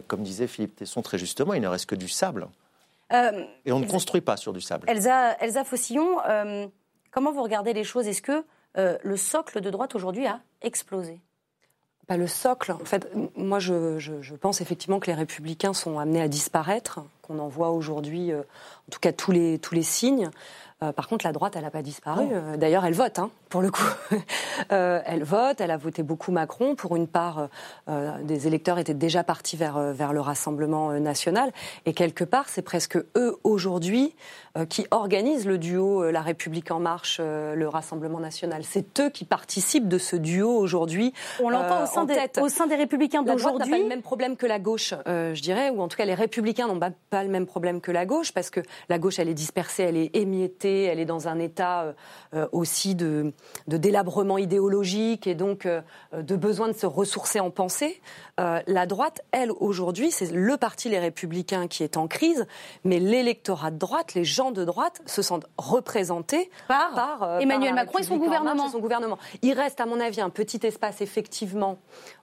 comme 0.08 0.22
disait 0.22 0.46
Philippe 0.46 0.76
Tesson 0.76 1.02
très 1.02 1.18
justement, 1.18 1.54
il 1.54 1.60
ne 1.60 1.68
reste 1.68 1.87
que 1.87 1.94
du 1.94 2.08
sable. 2.08 2.48
Euh, 3.14 3.44
Et 3.64 3.72
on 3.72 3.81
ne 3.81 3.87
construit 3.87 4.20
pas 4.20 4.37
sur 4.37 4.53
du 4.53 4.61
sable. 4.61 4.88
Elsa, 4.88 5.37
Elsa 5.40 5.64
Fossillon, 5.64 6.18
euh, 6.29 6.66
comment 7.11 7.33
vous 7.33 7.42
regardez 7.42 7.72
les 7.72 7.85
choses? 7.85 8.07
Est-ce 8.07 8.22
que 8.22 8.44
euh, 8.77 8.98
le 9.03 9.16
socle 9.16 9.61
de 9.61 9.70
droite 9.70 9.94
aujourd'hui 9.94 10.27
a 10.27 10.40
explosé? 10.62 11.20
Pas 12.07 12.16
le 12.16 12.27
socle. 12.27 12.72
En 12.72 12.85
fait, 12.85 13.09
moi, 13.37 13.61
je, 13.61 14.35
pense 14.35 14.61
effectivement 14.61 15.00
que 15.00 15.07
les 15.07 15.14
républicains 15.14 15.72
sont 15.72 15.98
amenés 15.98 16.20
à 16.20 16.29
disparaître. 16.29 17.00
qu'on 17.22 17.38
en 17.38 17.48
voit 17.48 17.70
aujourd'hui, 17.70 18.31
en 18.88 18.90
tout 18.90 19.01
cas 19.01 19.12
tous 19.12 19.33
les, 19.33 19.59
tous 19.59 19.75
les 19.75 19.83
signes. 19.83 20.31
par 20.97 21.09
contre, 21.09 21.25
la 21.25 21.33
droite, 21.33 21.55
elle 21.57 21.62
n'a 21.62 21.70
pas 21.70 21.81
disparu. 21.81 22.27
D'ailleurs, 22.59 22.85
elle 22.85 22.92
vote, 22.92 23.18
hein, 23.18 23.31
pour 23.49 23.62
le 23.62 23.70
coup. 23.70 23.88
elle 24.68 25.25
vote, 25.25 25.61
elle 25.62 25.70
a 25.70 25.79
voté 25.79 26.03
beaucoup 26.03 26.31
Macron. 26.31 26.75
Pour 26.75 26.94
une 26.97 27.09
part, 27.09 27.49
des 28.23 28.47
électeurs 28.47 28.79
étaient 28.79 28.92
déjà 28.92 29.25
partis 29.25 29.57
vers, 29.57 29.79
vers 29.94 30.12
le 30.12 30.20
Rassemblement 30.20 30.92
national. 31.01 31.53
Et 31.87 31.94
quelque 31.94 32.25
part, 32.25 32.51
c'est 32.51 32.61
presque 32.61 32.99
eux 33.16 33.38
aujourd'hui 33.44 34.14
euh, 34.57 34.66
qui 34.66 34.87
organisent 34.92 35.47
le 35.47 35.59
duo 35.59 36.05
euh, 36.05 36.12
La 36.12 36.23
République 36.23 36.70
en 36.70 36.79
marche, 36.79 37.16
euh, 37.18 37.57
le 37.57 37.66
Rassemblement 37.66 38.20
national. 38.20 38.62
C'est 38.62 39.01
eux 39.01 39.11
qui 39.11 39.25
participent 39.25 39.88
de 39.88 39.99
ce 39.99 40.14
duo 40.14 40.49
aujourd'hui. 40.49 41.12
On 41.42 41.49
l'entend 41.49 41.83
au, 41.83 41.87
sein 41.87 42.05
des, 42.05 42.14
au 42.40 42.49
sein 42.49 42.68
des 42.68 42.77
Républicains 42.77 43.25
d'aujourd'hui. 43.25 43.42
La 43.42 43.66
droite 43.66 43.68
n'a 43.68 43.77
pas 43.77 43.83
le 43.83 43.88
même 43.88 44.03
problème 44.03 44.37
que 44.37 44.47
la 44.47 44.61
gauche, 44.61 44.94
je 45.07 45.42
dirais, 45.42 45.70
ou 45.70 45.83
en 45.83 45.88
tout 45.88 45.97
cas 45.97 46.05
les 46.05 46.14
Républicains 46.14 46.68
n'ont 46.68 46.79
pas, 46.79 47.25
le 47.25 47.31
même 47.31 47.47
problème 47.47 47.81
que 47.81 47.90
la 47.90 48.07
gauche, 48.07 48.31
parce 48.31 48.51
que 48.51 48.61
la 48.88 48.98
gauche, 48.98 49.18
elle 49.18 49.28
est 49.28 49.34
dispersée, 49.34 49.84
elle 49.84 49.96
est 49.96 50.14
émiettée, 50.16 50.84
elle 50.84 51.00
est 51.00 51.04
dans 51.04 51.28
un 51.28 51.38
état 51.38 51.94
aussi 52.52 52.94
de, 52.94 53.32
de, 53.68 53.76
délabrement 53.76 54.38
idéologique 54.38 55.26
et 55.26 55.34
donc 55.34 55.66
de 55.66 56.37
besoin 56.37 56.68
de 56.68 56.72
se 56.72 56.87
ressourcer 56.87 57.40
en 57.40 57.50
pensée. 57.50 58.00
la 58.38 58.87
droite, 58.87 59.22
elle, 59.32 59.50
aujourd'hui, 59.52 60.10
c'est 60.10 60.30
le 60.32 60.56
parti 60.56 60.88
Les 60.88 60.98
Républicains 60.98 61.68
qui 61.68 61.82
est 61.82 61.96
en 61.96 62.08
crise, 62.08 62.46
mais 62.84 62.98
l'électorat 62.98 63.70
de 63.70 63.78
droite, 63.78 64.14
les 64.14 64.24
gens 64.24 64.50
de 64.50 64.64
droite 64.64 65.02
se 65.06 65.22
sentent 65.22 65.46
représentés 65.58 66.50
par, 66.68 67.22
euh, 67.22 67.38
Emmanuel 67.38 67.74
Macron 67.74 67.98
et 67.98 68.02
son 68.02 68.16
gouvernement. 68.16 68.68
son 68.68 68.78
gouvernement. 68.78 69.18
Il 69.42 69.52
reste, 69.52 69.80
à 69.80 69.87
mon 69.87 70.00
avis, 70.00 70.20
un 70.20 70.30
petit 70.30 70.60
espace, 70.66 71.00
effectivement. 71.00 71.78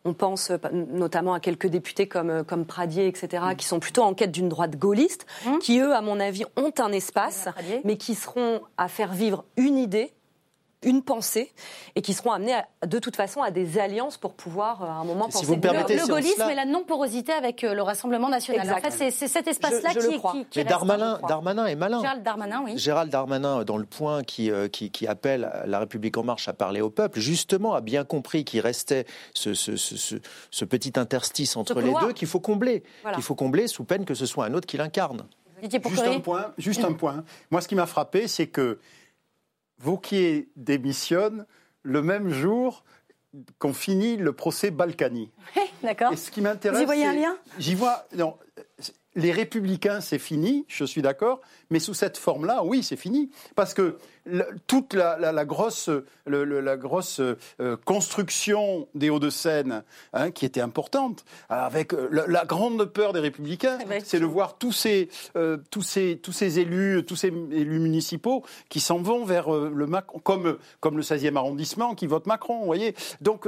On 0.06 0.14
pense 0.14 0.52
euh, 0.52 0.58
notamment 0.72 1.34
à 1.34 1.40
quelques 1.40 1.68
députés 1.68 2.08
comme, 2.08 2.30
euh, 2.30 2.44
comme 2.44 2.66
Pradier, 2.66 3.08
etc., 3.08 3.44
qui 3.58 3.66
sont 3.66 3.80
plutôt 3.80 4.04
en 4.04 4.14
quête 4.14 4.32
d'une 4.32 4.50
droite 4.50 4.78
gaulliste, 4.78 5.26
hum. 5.46 5.60
qui, 5.60 5.80
eux, 5.80 5.94
à 5.94 6.02
mon 6.02 6.20
avis, 6.20 6.41
ont 6.56 6.74
un 6.80 6.92
espace, 6.92 7.48
mais 7.84 7.98
qui 7.98 8.16
seront 8.16 8.62
à 8.78 8.88
faire 8.88 9.14
vivre 9.14 9.46
une 9.58 9.78
idée 9.78 10.14
une 10.84 11.04
pensée 11.04 11.52
et 11.96 12.02
qui 12.02 12.14
seront 12.14 12.32
amenés 12.32 12.60
de 12.86 13.00
toute 13.00 13.16
façon 13.16 13.42
à 13.42 13.52
des 13.52 13.78
alliances 13.78 14.18
pour 14.18 14.34
pouvoir 14.34 14.84
à 14.84 14.94
un 14.94 15.04
moment 15.04 15.26
penser 15.26 15.46
vous 15.46 15.56
le, 15.56 16.08
gaullisme 16.08 16.50
et 16.50 16.56
la 16.56 16.66
non-porosité 16.66 17.32
avec 17.32 17.62
le 17.62 17.82
Rassemblement 17.82 18.30
national. 18.30 18.72
En 18.72 18.78
fait, 18.78 19.12
c'est 19.12 19.28
cet 19.28 19.48
espace-là 19.48 19.92
qui, 19.92 20.00
qui, 20.00 20.46
qui, 20.50 20.60
Mais 20.60 20.64
Darmanin, 20.64 21.20
Darmanin 21.28 21.66
est 21.68 21.76
malin. 21.76 22.02
Gérald 22.02 22.24
Darmanin, 22.24 22.62
oui. 22.66 22.78
Gérald 22.78 23.12
Darmanin, 23.12 23.64
dans 23.64 23.78
le 23.78 23.86
point 23.86 24.24
qui, 24.24 24.52
qui, 24.72 24.90
qui, 24.90 25.08
appelle 25.08 25.52
la 25.66 25.80
République 25.80 26.18
en 26.18 26.24
marche 26.24 26.48
à 26.48 26.54
parler 26.54 26.82
au 26.82 26.90
peuple, 26.90 27.20
justement 27.20 27.74
a 27.74 27.82
bien 27.82 28.04
compris 28.04 28.44
qu'il 28.44 28.62
restait 28.62 29.06
ce, 29.34 29.54
ce, 29.54 29.76
ce, 29.76 30.16
ce, 30.50 30.66
petit 30.66 30.94
interstice 30.96 31.58
entre 31.58 31.80
les 31.82 31.94
deux 32.02 32.14
qu'il 32.14 32.28
faut 32.28 32.40
combler. 32.40 32.84
Qu'il 33.14 33.24
faut 33.24 33.36
combler 33.36 33.68
sous 33.68 33.84
peine 33.84 34.06
que 34.06 34.14
ce 34.14 34.26
soit 34.26 34.46
un 34.46 34.54
autre 34.54 34.68
qui 34.68 34.78
l'incarne. 34.78 35.26
Juste 35.62 36.02
un 36.02 36.20
point. 36.20 36.54
Juste 36.58 36.84
un 36.84 36.94
point. 36.94 37.24
Moi, 37.50 37.62
ce 37.62 37.68
qui 37.68 37.76
m'a 37.76 37.86
frappé, 37.86 38.28
c'est 38.28 38.48
que 38.48 38.80
Vauquier 39.80 40.50
démissionne 40.56 41.46
le 41.84 42.02
même 42.02 42.30
jour 42.30 42.84
qu'on 43.60 43.74
finit 43.74 44.18
le 44.18 44.34
procès 44.34 44.72
Balkany. 44.72 45.32
D'accord. 45.84 46.12
Et 46.14 46.18
ce 46.18 46.32
qui 46.32 46.42
m'intéresse. 46.42 46.78
Vous 46.78 46.84
y 46.84 46.86
voyez 46.86 47.06
un 47.06 47.14
lien? 47.14 47.38
J'y 47.58 47.76
vois. 47.76 48.06
Non, 48.16 48.38
les 49.16 49.32
républicains, 49.32 50.00
c'est 50.00 50.20
fini, 50.20 50.66
je 50.68 50.86
suis 50.86 51.02
d'accord, 51.02 51.42
mais 51.70 51.80
sous 51.80 51.94
cette 51.94 52.18
forme-là, 52.18 52.64
oui, 52.64 52.84
c'est 52.84 52.96
fini. 52.96 53.30
Parce 53.56 53.74
que 53.74 53.98
toute 54.68 54.94
la, 54.94 55.46
grosse, 55.46 55.90
la 56.26 56.78
grosse 56.78 57.20
euh, 57.20 57.78
construction 57.86 58.88
des 58.96 59.10
Hauts-de-Seine, 59.10 59.84
hein, 60.14 60.32
qui 60.32 60.46
était 60.46 60.62
importante, 60.62 61.26
avec 61.50 61.94
euh, 61.94 62.26
la, 62.28 62.46
grande 62.46 62.86
peur 62.86 63.14
des 63.14 63.20
républicains, 63.20 63.80
c'est 64.04 64.20
de 64.20 64.26
voir 64.26 64.58
tous 64.58 64.72
ces, 64.72 65.10
euh, 65.36 65.58
tous, 65.72 65.82
ces, 65.82 66.18
tous 66.18 66.32
ces 66.32 66.60
élus, 66.60 67.04
tous 67.06 67.16
ces 67.16 67.28
élus 67.28 67.80
municipaux 67.80 68.44
qui 68.70 68.80
s'en 68.80 69.02
vont 69.02 69.26
vers 69.26 69.52
le 69.52 69.88
Macron, 69.88 70.20
comme, 70.20 70.58
comme 70.80 70.98
le 70.98 71.04
16e 71.04 71.36
arrondissement 71.36 71.96
qui 71.96 72.08
vote 72.08 72.28
Macron, 72.28 72.60
vous 72.60 72.66
voyez. 72.66 72.96
Donc, 73.20 73.48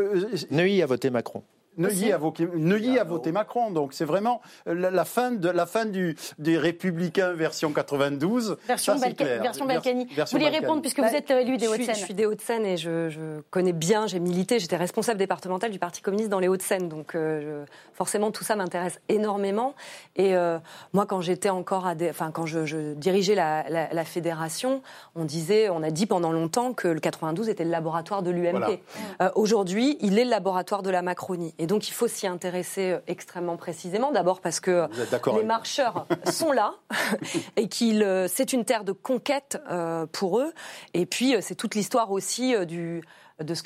Neuilly 0.52 0.82
a 0.82 0.86
voté 0.86 1.10
Macron. 1.10 1.44
Neuilly, 1.78 2.12
a, 2.12 2.18
voté, 2.18 2.48
Neuilly 2.54 3.00
a 3.00 3.04
voté 3.04 3.32
Macron, 3.32 3.72
donc 3.72 3.94
c'est 3.94 4.06
vraiment 4.06 4.42
la, 4.66 5.06
fin, 5.06 5.32
de, 5.32 5.50
la 5.50 5.66
fin 5.66 5.86
du, 5.86 6.16
des 6.38 6.58
Républicains 6.58 7.34
version 7.34 7.72
92. 7.72 8.58
Version, 8.68 8.96
version 8.98 9.66
Balkany. 9.66 10.06
vous 10.06 10.24
voulez 10.32 10.50
répondre 10.50 10.82
puisque 10.82 11.00
vous 11.00 11.06
bah, 11.06 11.18
êtes 11.18 11.32
élu 11.32 11.58
des 11.58 11.68
Hauts-de-Seine 11.68 11.96
Je 11.96 12.04
suis 12.04 12.14
des 12.14 12.26
Hauts-de-Seine 12.26 12.66
et 12.66 12.78
je, 12.78 13.42
connais 13.50 13.74
bien, 13.74 14.08
j'ai 14.08 14.20
milité, 14.20 14.60
j'étais 14.60 14.78
responsable 14.78 15.20
départemental 15.20 15.72
du 15.72 15.80
Parti 15.80 16.02
communiste 16.02 16.30
dans 16.30 16.40
les 16.40 16.48
Hauts-de-Seine, 16.48 16.90
donc 16.90 17.16
euh, 17.16 17.66
forcément 17.94 18.32
tout 18.32 18.44
ça 18.44 18.56
m'intéresse 18.56 19.00
énormément. 19.10 19.76
Et 20.16 20.36
euh, 20.36 20.60
moi, 20.94 21.06
quand 21.06 21.22
j'étais 21.22 21.50
encore 21.50 21.88
à, 21.88 21.96
des, 21.96 22.10
enfin 22.10 22.32
quand 22.32 22.46
je, 22.46 22.94
dirigeais 22.94 23.36
la, 23.36 24.06
fédération, 24.06 24.82
on 25.16 25.26
disait, 25.26 25.70
on 25.70 25.82
a 25.82 25.90
dit 25.90 26.06
pendant 26.06 26.32
longtemps 26.32 26.74
que 26.74 26.88
le 26.88 27.00
92 27.00 27.50
était 27.50 27.64
le 27.64 27.72
laboratoire 27.72 28.22
de 28.22 28.32
l'UMP. 28.32 28.80
Euh, 29.22 29.30
aujourd'hui, 29.36 29.98
il 30.02 30.20
est 30.20 30.26
le 30.26 30.30
laboratoire 30.30 30.84
de 30.84 30.90
la 30.90 31.02
Macronie. 31.02 31.54
Et 31.58 31.63
donc, 31.68 31.88
il 31.88 31.92
faut 31.92 32.08
s'y 32.08 32.28
intéresser 32.28 32.92
euh, 32.92 33.00
extrêmement 33.08 33.58
précisément. 33.58 34.12
D'abord 34.12 34.42
parce 34.42 34.60
que 34.60 34.88
les 35.36 35.44
marcheurs 35.44 36.08
sont 36.32 36.52
là 36.52 36.76
et 37.56 37.68
qu'il 37.68 38.04
euh, 38.04 38.28
c'est 38.28 38.54
une 38.54 38.66
terre 38.66 38.84
de 38.84 38.92
conquête 38.92 39.62
euh, 39.70 40.06
pour 40.12 40.40
eux. 40.40 40.54
Et 40.94 41.06
puis, 41.06 41.36
c'est 41.42 41.56
toute 41.56 41.76
l'histoire 41.76 42.12
aussi 42.12 42.56
du 42.66 43.04
de 43.40 43.56
ce 43.56 43.64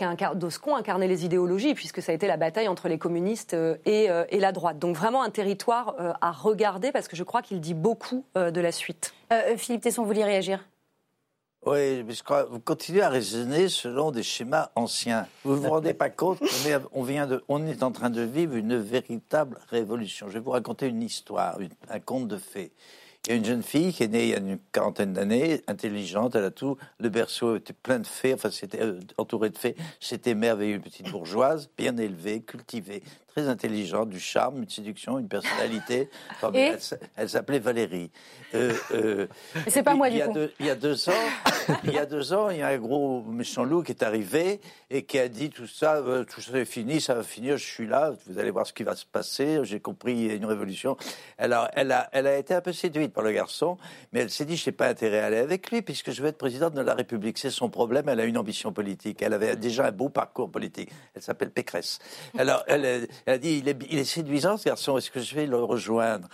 qu'ont 0.60 0.76
incarné 0.76 1.08
les 1.08 1.26
idéologies, 1.26 1.74
puisque 1.74 2.02
ça 2.02 2.14
a 2.14 2.16
été 2.16 2.26
la 2.26 2.38
bataille 2.38 2.70
entre 2.70 2.88
les 2.88 2.98
communistes 2.98 3.56
et, 3.86 4.08
et 4.30 4.40
la 4.40 4.52
droite. 4.54 4.80
Donc 4.80 4.96
vraiment 4.96 5.22
un 5.22 5.30
territoire 5.30 5.96
à 6.22 6.32
regarder, 6.32 6.94
parce 6.94 7.10
que 7.10 7.18
je 7.18 7.24
crois 7.24 7.42
qu'il 7.42 7.60
dit 7.60 7.74
beaucoup 7.74 8.26
de 8.34 8.62
la 8.62 8.72
suite. 8.72 9.14
Philippe 9.58 9.82
Tesson, 9.82 10.04
vous 10.04 10.08
voulez 10.08 10.24
réagir? 10.24 10.64
Oui, 11.65 12.04
mais 12.04 12.13
vous 12.50 12.60
continuez 12.60 13.02
à 13.02 13.10
raisonner 13.10 13.67
selon 13.67 14.12
des 14.12 14.24
schémas 14.24 14.70
anciens. 14.76 15.28
Vous 15.43 15.56
ne 15.56 15.58
vous 15.58 15.70
rendez 15.70 15.93
pas 15.93 16.10
compte 16.10 16.39
qu'on 16.39 17.04
vient 17.04 17.28
de, 17.28 17.43
on 17.50 17.65
est 17.67 17.84
en 17.84 17.91
train 17.91 18.10
de 18.10 18.22
vivre 18.22 18.56
une 18.56 18.78
véritable 18.78 19.60
révolution. 19.70 20.28
Je 20.28 20.34
vais 20.34 20.39
vous 20.39 20.52
raconter 20.52 20.88
une 20.88 21.02
histoire, 21.02 21.58
un 21.89 22.00
conte 22.00 22.28
de 22.28 22.38
fées. 22.38 22.72
Il 23.26 23.32
y 23.32 23.34
a 23.34 23.36
une 23.36 23.46
jeune 23.46 23.63
fille 23.63 23.91
qui 23.91 24.04
est 24.04 24.08
née 24.08 24.24
il 24.24 24.30
y 24.30 24.34
a 24.36 24.38
une 24.38 24.58
quarantaine 24.72 25.12
d'années, 25.12 25.62
intelligente, 25.67 26.36
elle 26.36 26.46
a 26.46 26.52
tout. 26.52 26.78
Le 27.00 27.10
berceau 27.10 27.58
était 27.58 27.74
plein 27.74 28.00
de 28.00 28.08
fées, 28.08 28.34
enfin 28.34 28.50
c'était 28.50 28.82
euh, 28.82 29.02
entouré 29.17 29.50
de 29.50 29.58
fées. 29.58 29.76
C'était 30.00 30.36
merveilleux, 30.36 30.76
une 30.76 30.82
petite 30.82 31.12
bourgeoise, 31.12 31.70
bien 31.78 31.98
élevée, 31.98 32.39
cultivée, 32.39 33.04
très 33.38 33.50
intelligente, 33.50 34.10
du 34.10 34.19
charme, 34.19 34.63
une 34.63 34.69
séduction, 34.69 35.19
une 35.19 35.28
personnalité. 35.28 36.10
elle, 37.15 37.30
s'appelait 37.30 37.60
Valérie. 37.60 38.10
Euh, 38.56 38.73
euh, 38.91 39.28
c'est 39.67 39.84
pas 39.84 39.93
moi 39.93 40.10
du 40.10 40.19
coup. 40.21 40.34
il 40.60 40.65
y 40.65 40.69
a 40.71 40.76
deux 40.76 41.10
ans, 41.10 41.26
il 41.84 41.93
y 41.93 42.00
a 42.00 42.06
deux 42.06 42.34
ans, 42.34 42.50
il 42.50 42.58
y 42.58 42.62
a 42.63 42.69
un 42.69 42.78
gros 42.78 43.21
méchant 43.23 43.63
loup 43.63 43.84
qui 43.84 43.91
est 43.91 44.02
arrivé 44.02 44.60
et 44.89 45.04
qui 45.04 45.19
a 45.19 45.28
dit 45.28 45.52
tout 45.52 45.67
ça, 45.67 45.97
euh, 45.97 46.23
tout 46.23 46.41
ça 46.41 46.58
est 46.58 46.65
fini, 46.65 47.00
ça 47.00 47.13
va 47.13 47.21
finir, 47.21 47.58
je 47.58 47.65
suis 47.65 47.86
là, 47.86 48.13
vous 48.26 48.39
allez 48.39 48.50
voir 48.50 48.65
ce 48.65 48.73
qui 48.73 48.84
va 48.84 48.95
se 48.95 49.06
passer. 49.06 49.60
J'ai 49.63 49.82
compris, 49.82 50.13
il 50.13 50.28
y 50.28 50.32
a 50.32 50.34
une 50.34 50.45
révolution. 50.45 50.97
Alors, 51.38 51.67
elle 51.73 51.91
a, 51.91 52.10
elle 52.13 52.26
a 52.26 52.38
été 52.38 52.56
un 52.56 52.62
peu 52.62 52.73
séduite 52.73 53.13
par 53.13 53.23
le 53.23 53.34
garçon, 53.34 53.78
mais 54.13 54.21
elle 54.21 54.32
s'est 54.32 54.45
dit, 54.45 54.58
je 54.58 54.67
n'ai 54.67 54.76
pas 54.76 54.88
intérêt 54.88 55.19
à 55.19 55.26
aller 55.28 55.38
avec 55.38 55.69
lui 55.69 55.84
puisque 55.84 56.10
je 56.10 56.23
veux 56.23 56.30
être 56.30 56.39
présidente 56.39 56.73
de 56.73 56.82
la 56.82 56.95
République. 56.95 57.38
C'est 57.38 57.52
son 57.52 57.69
problème. 57.69 58.10
Elle 58.10 58.19
a 58.19 58.26
une 58.26 58.38
ambition 58.38 58.73
politique. 58.73 59.21
Elle 59.21 59.34
avait 59.34 59.56
déjà 59.56 59.86
un 59.86 59.91
beau 59.91 60.10
parcours 60.10 60.50
politique. 60.50 60.89
Elle 61.13 61.21
s'appelle 61.21 61.52
Pécresse. 61.52 62.00
Alors, 62.38 62.63
elle, 62.67 63.08
elle 63.28 63.34
a 63.34 63.38
dit, 63.38 63.58
il 63.58 63.68
est, 63.68 63.78
il 63.90 64.00
est 64.00 64.06
séduisant 64.06 64.56
ce 64.56 64.63
garçon, 64.70 64.98
est-ce 64.98 65.12
que 65.12 65.20
je 65.20 65.36
vais 65.36 65.46
le 65.46 65.58
rejoindre? 65.58 66.30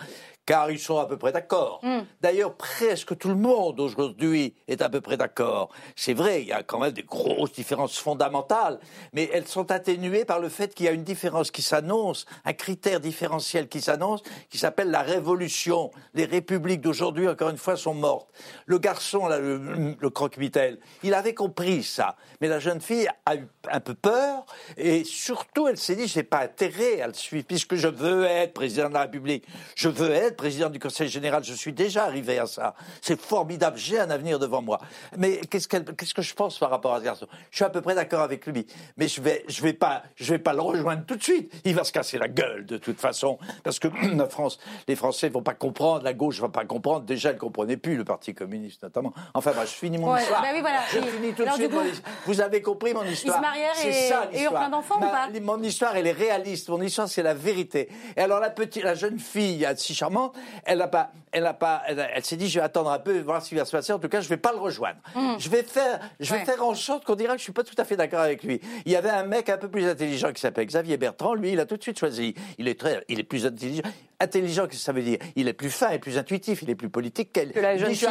Car 0.46 0.70
ils 0.70 0.78
sont 0.78 0.98
à 0.98 1.06
peu 1.06 1.16
près 1.16 1.32
d'accord. 1.32 1.80
Hmm. 1.82 2.00
D'ailleurs, 2.20 2.54
presque 2.54 3.16
tout 3.16 3.28
le 3.28 3.34
monde 3.34 3.80
aujourd'hui 3.80 4.54
est 4.68 4.82
à 4.82 4.88
peu 4.88 5.00
près 5.00 5.16
d'accord. 5.16 5.70
C'est 5.96 6.14
vrai, 6.14 6.42
il 6.42 6.48
y 6.48 6.52
a 6.52 6.62
quand 6.62 6.78
même 6.78 6.92
des 6.92 7.02
grosses 7.02 7.52
différences 7.52 7.98
fondamentales, 7.98 8.78
mais 9.12 9.30
elles 9.32 9.46
sont 9.46 9.70
atténuées 9.70 10.24
par 10.24 10.40
le 10.40 10.48
fait 10.48 10.74
qu'il 10.74 10.86
y 10.86 10.88
a 10.88 10.92
une 10.92 11.04
différence 11.04 11.50
qui 11.50 11.62
s'annonce, 11.62 12.26
un 12.44 12.52
critère 12.52 13.00
différentiel 13.00 13.68
qui 13.68 13.80
s'annonce, 13.80 14.22
qui 14.50 14.58
s'appelle 14.58 14.90
la 14.90 15.02
révolution. 15.02 15.90
Les 16.14 16.24
républiques 16.24 16.80
d'aujourd'hui, 16.80 17.28
encore 17.28 17.50
une 17.50 17.56
fois, 17.56 17.76
sont 17.76 17.94
mortes. 17.94 18.28
Le 18.66 18.78
garçon, 18.78 19.26
là, 19.26 19.38
le, 19.38 19.96
le 19.98 20.10
croque-mitaine, 20.10 20.78
il 21.02 21.14
avait 21.14 21.34
compris 21.34 21.82
ça, 21.82 22.16
mais 22.40 22.48
la 22.48 22.58
jeune 22.58 22.80
fille 22.80 23.08
a 23.26 23.36
eu 23.36 23.46
un 23.70 23.80
peu 23.80 23.94
peur, 23.94 24.44
et 24.76 25.04
surtout, 25.04 25.68
elle 25.68 25.78
s'est 25.78 25.96
dit, 25.96 26.06
je 26.06 26.18
n'ai 26.18 26.22
pas 26.22 26.40
intérêt 26.40 27.00
à 27.00 27.06
le 27.06 27.14
suivre, 27.14 27.46
puisque 27.46 27.76
je 27.76 27.88
veux 27.88 28.24
être 28.24 28.52
président 28.52 28.88
de 28.88 28.94
la 28.94 29.02
République, 29.02 29.46
je 29.76 29.88
veux 29.88 30.10
être 30.10 30.33
président 30.36 30.70
du 30.70 30.78
Conseil 30.78 31.08
général, 31.08 31.44
je 31.44 31.54
suis 31.54 31.72
déjà 31.72 32.04
arrivé 32.04 32.38
à 32.38 32.46
ça. 32.46 32.74
C'est 33.00 33.20
formidable, 33.20 33.76
j'ai 33.76 33.98
un 33.98 34.10
avenir 34.10 34.38
devant 34.38 34.62
moi. 34.62 34.80
Mais 35.16 35.40
qu'est-ce, 35.50 35.68
que 35.68 36.22
je 36.22 36.34
pense 36.34 36.58
par 36.58 36.70
rapport 36.70 36.94
à 36.94 37.00
ce 37.00 37.04
garçon? 37.04 37.26
Je 37.50 37.56
suis 37.56 37.64
à 37.64 37.70
peu 37.70 37.80
près 37.80 37.94
d'accord 37.94 38.20
avec 38.20 38.46
lui, 38.46 38.66
mais 38.96 39.08
je 39.08 39.20
vais, 39.20 39.44
je 39.48 39.62
vais 39.62 39.72
pas, 39.72 40.02
je 40.16 40.32
vais 40.32 40.38
pas 40.38 40.52
le 40.52 40.60
rejoindre 40.60 41.04
tout 41.06 41.16
de 41.16 41.22
suite. 41.22 41.52
Il 41.64 41.74
va 41.74 41.84
se 41.84 41.92
casser 41.92 42.18
la 42.18 42.28
gueule 42.28 42.66
de 42.66 42.76
toute 42.76 43.00
façon, 43.00 43.38
parce 43.62 43.78
que 43.78 43.88
la 44.16 44.28
France, 44.28 44.58
les 44.88 44.96
Français 44.96 45.28
vont 45.28 45.42
pas 45.42 45.54
comprendre, 45.54 46.04
la 46.04 46.12
gauche 46.12 46.40
va 46.40 46.48
pas 46.48 46.64
comprendre. 46.64 47.04
Déjà, 47.04 47.30
elle 47.30 47.38
comprenait 47.38 47.76
plus 47.76 47.96
le 47.96 48.04
Parti 48.04 48.34
communiste 48.34 48.82
notamment. 48.82 49.12
Enfin, 49.34 49.52
je 49.62 49.66
finis 49.66 49.98
mon 49.98 50.16
histoire. 50.16 50.42
Bah 50.42 50.48
oui, 50.52 50.60
voilà. 50.60 50.80
Je 50.92 51.00
finis 51.00 51.32
tout 51.32 51.44
de 51.44 51.50
suite. 51.50 52.02
Vous 52.26 52.40
avez 52.40 52.62
compris 52.62 52.94
mon 52.94 53.04
histoire. 53.04 53.42
C'est 53.74 53.92
ça 53.92 54.28
l'histoire. 54.32 54.34
Et 54.34 54.48
ont 54.48 54.50
plein 54.50 54.68
d'enfants 54.68 54.96
ou 54.96 55.00
pas? 55.00 55.28
Mon 55.40 55.62
histoire, 55.62 55.96
elle 55.96 56.06
est 56.06 56.12
réaliste. 56.12 56.68
Mon 56.68 56.80
histoire, 56.80 57.08
c'est 57.08 57.22
la 57.22 57.34
vérité. 57.34 57.88
Et 58.16 58.20
alors 58.20 58.40
la 58.40 58.50
petite, 58.50 58.82
la 58.82 58.94
jeune 58.94 59.18
fille, 59.18 59.66
si 59.76 59.94
charmante 59.94 60.23
elle 60.64 60.80
a 60.82 60.88
pas, 60.88 61.10
elle, 61.32 61.46
a 61.46 61.54
pas, 61.54 61.82
elle, 61.86 62.24
s'est 62.24 62.36
dit, 62.36 62.48
je 62.48 62.58
vais 62.58 62.64
attendre 62.64 62.90
un 62.90 62.98
peu, 62.98 63.18
voir 63.20 63.42
ce 63.42 63.48
qui 63.48 63.54
va 63.54 63.64
se 63.64 63.72
passer. 63.72 63.92
En 63.92 63.98
tout 63.98 64.08
cas, 64.08 64.20
je 64.20 64.28
vais 64.28 64.36
pas 64.36 64.52
le 64.52 64.58
rejoindre. 64.58 64.98
Mm. 65.14 65.34
Je 65.38 65.48
vais 65.48 65.62
faire, 65.62 66.00
je 66.20 66.32
vais 66.32 66.44
faire 66.44 66.64
en 66.64 66.74
sorte 66.74 67.04
qu'on 67.04 67.14
dira 67.14 67.32
que 67.32 67.38
je 67.38 67.44
suis 67.44 67.52
pas 67.52 67.64
tout 67.64 67.74
à 67.78 67.84
fait 67.84 67.96
d'accord 67.96 68.20
avec 68.20 68.42
lui. 68.42 68.60
Il 68.86 68.92
y 68.92 68.96
avait 68.96 69.10
un 69.10 69.24
mec 69.24 69.48
un 69.48 69.58
peu 69.58 69.68
plus 69.68 69.86
intelligent 69.86 70.32
qui 70.32 70.40
s'appelle 70.40 70.66
Xavier 70.66 70.96
Bertrand. 70.96 71.34
Lui, 71.34 71.52
il 71.52 71.60
a 71.60 71.66
tout 71.66 71.76
de 71.76 71.82
suite 71.82 71.98
choisi. 71.98 72.34
Il 72.58 72.68
est 72.68 72.78
très, 72.78 73.04
il 73.08 73.20
est 73.20 73.24
plus 73.24 73.46
intelligent. 73.46 73.82
Intelligent, 74.20 74.66
qu'est-ce 74.66 74.78
que 74.78 74.84
ça 74.84 74.92
veut 74.92 75.02
dire 75.02 75.18
Il 75.36 75.48
est 75.48 75.52
plus 75.52 75.70
fin 75.70 75.90
et 75.90 75.98
plus 75.98 76.18
intuitif. 76.18 76.62
Il 76.62 76.70
est 76.70 76.74
plus 76.74 76.88
politique 76.88 77.32
qu'elle. 77.32 77.52
Que 77.52 77.60
la 77.60 77.76
jeune 77.76 77.94
fille. 77.94 78.08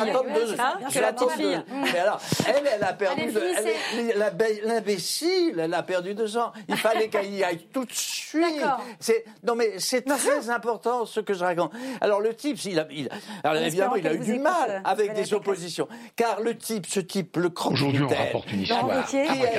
Je 0.90 1.00
la 1.00 1.14
fille. 1.14 1.64
Mais 1.72 2.00
alors, 2.00 2.22
elle, 2.48 2.64
elle 2.76 2.84
a 2.84 2.94
perdu. 2.94 3.32
L'imbécile, 4.64 5.60
elle 5.60 5.74
a 5.74 5.84
perdu 5.84 6.14
deux 6.14 6.38
ans. 6.38 6.52
Il 6.68 6.78
fallait 6.78 7.08
qu'elle 7.08 7.34
y 7.34 7.44
aille 7.44 7.66
tout 7.72 7.86
de 7.86 7.94
suite. 7.94 8.64
C'est 9.00 9.26
non 9.44 9.56
mais 9.56 9.80
c'est 9.80 10.02
très 10.04 10.50
important 10.50 11.06
ce 11.06 11.20
que 11.20 11.34
je 11.34 11.44
raconte. 11.44 11.72
Alors 12.02 12.22
le 12.22 12.34
type, 12.34 12.64
il 12.66 12.80
a, 12.80 12.88
il, 12.92 13.10
alors, 13.44 13.62
évidemment, 13.62 13.96
il 13.96 14.08
a 14.08 14.14
eu 14.14 14.20
du 14.20 14.40
mal 14.40 14.70
euh, 14.70 14.80
avec 14.84 15.14
des 15.14 15.34
oppositions, 15.34 15.88
car 16.16 16.42
le 16.42 16.58
type, 16.58 16.86
ce 16.88 17.00
type, 17.00 17.38
le 17.38 17.50
croque 17.50 17.76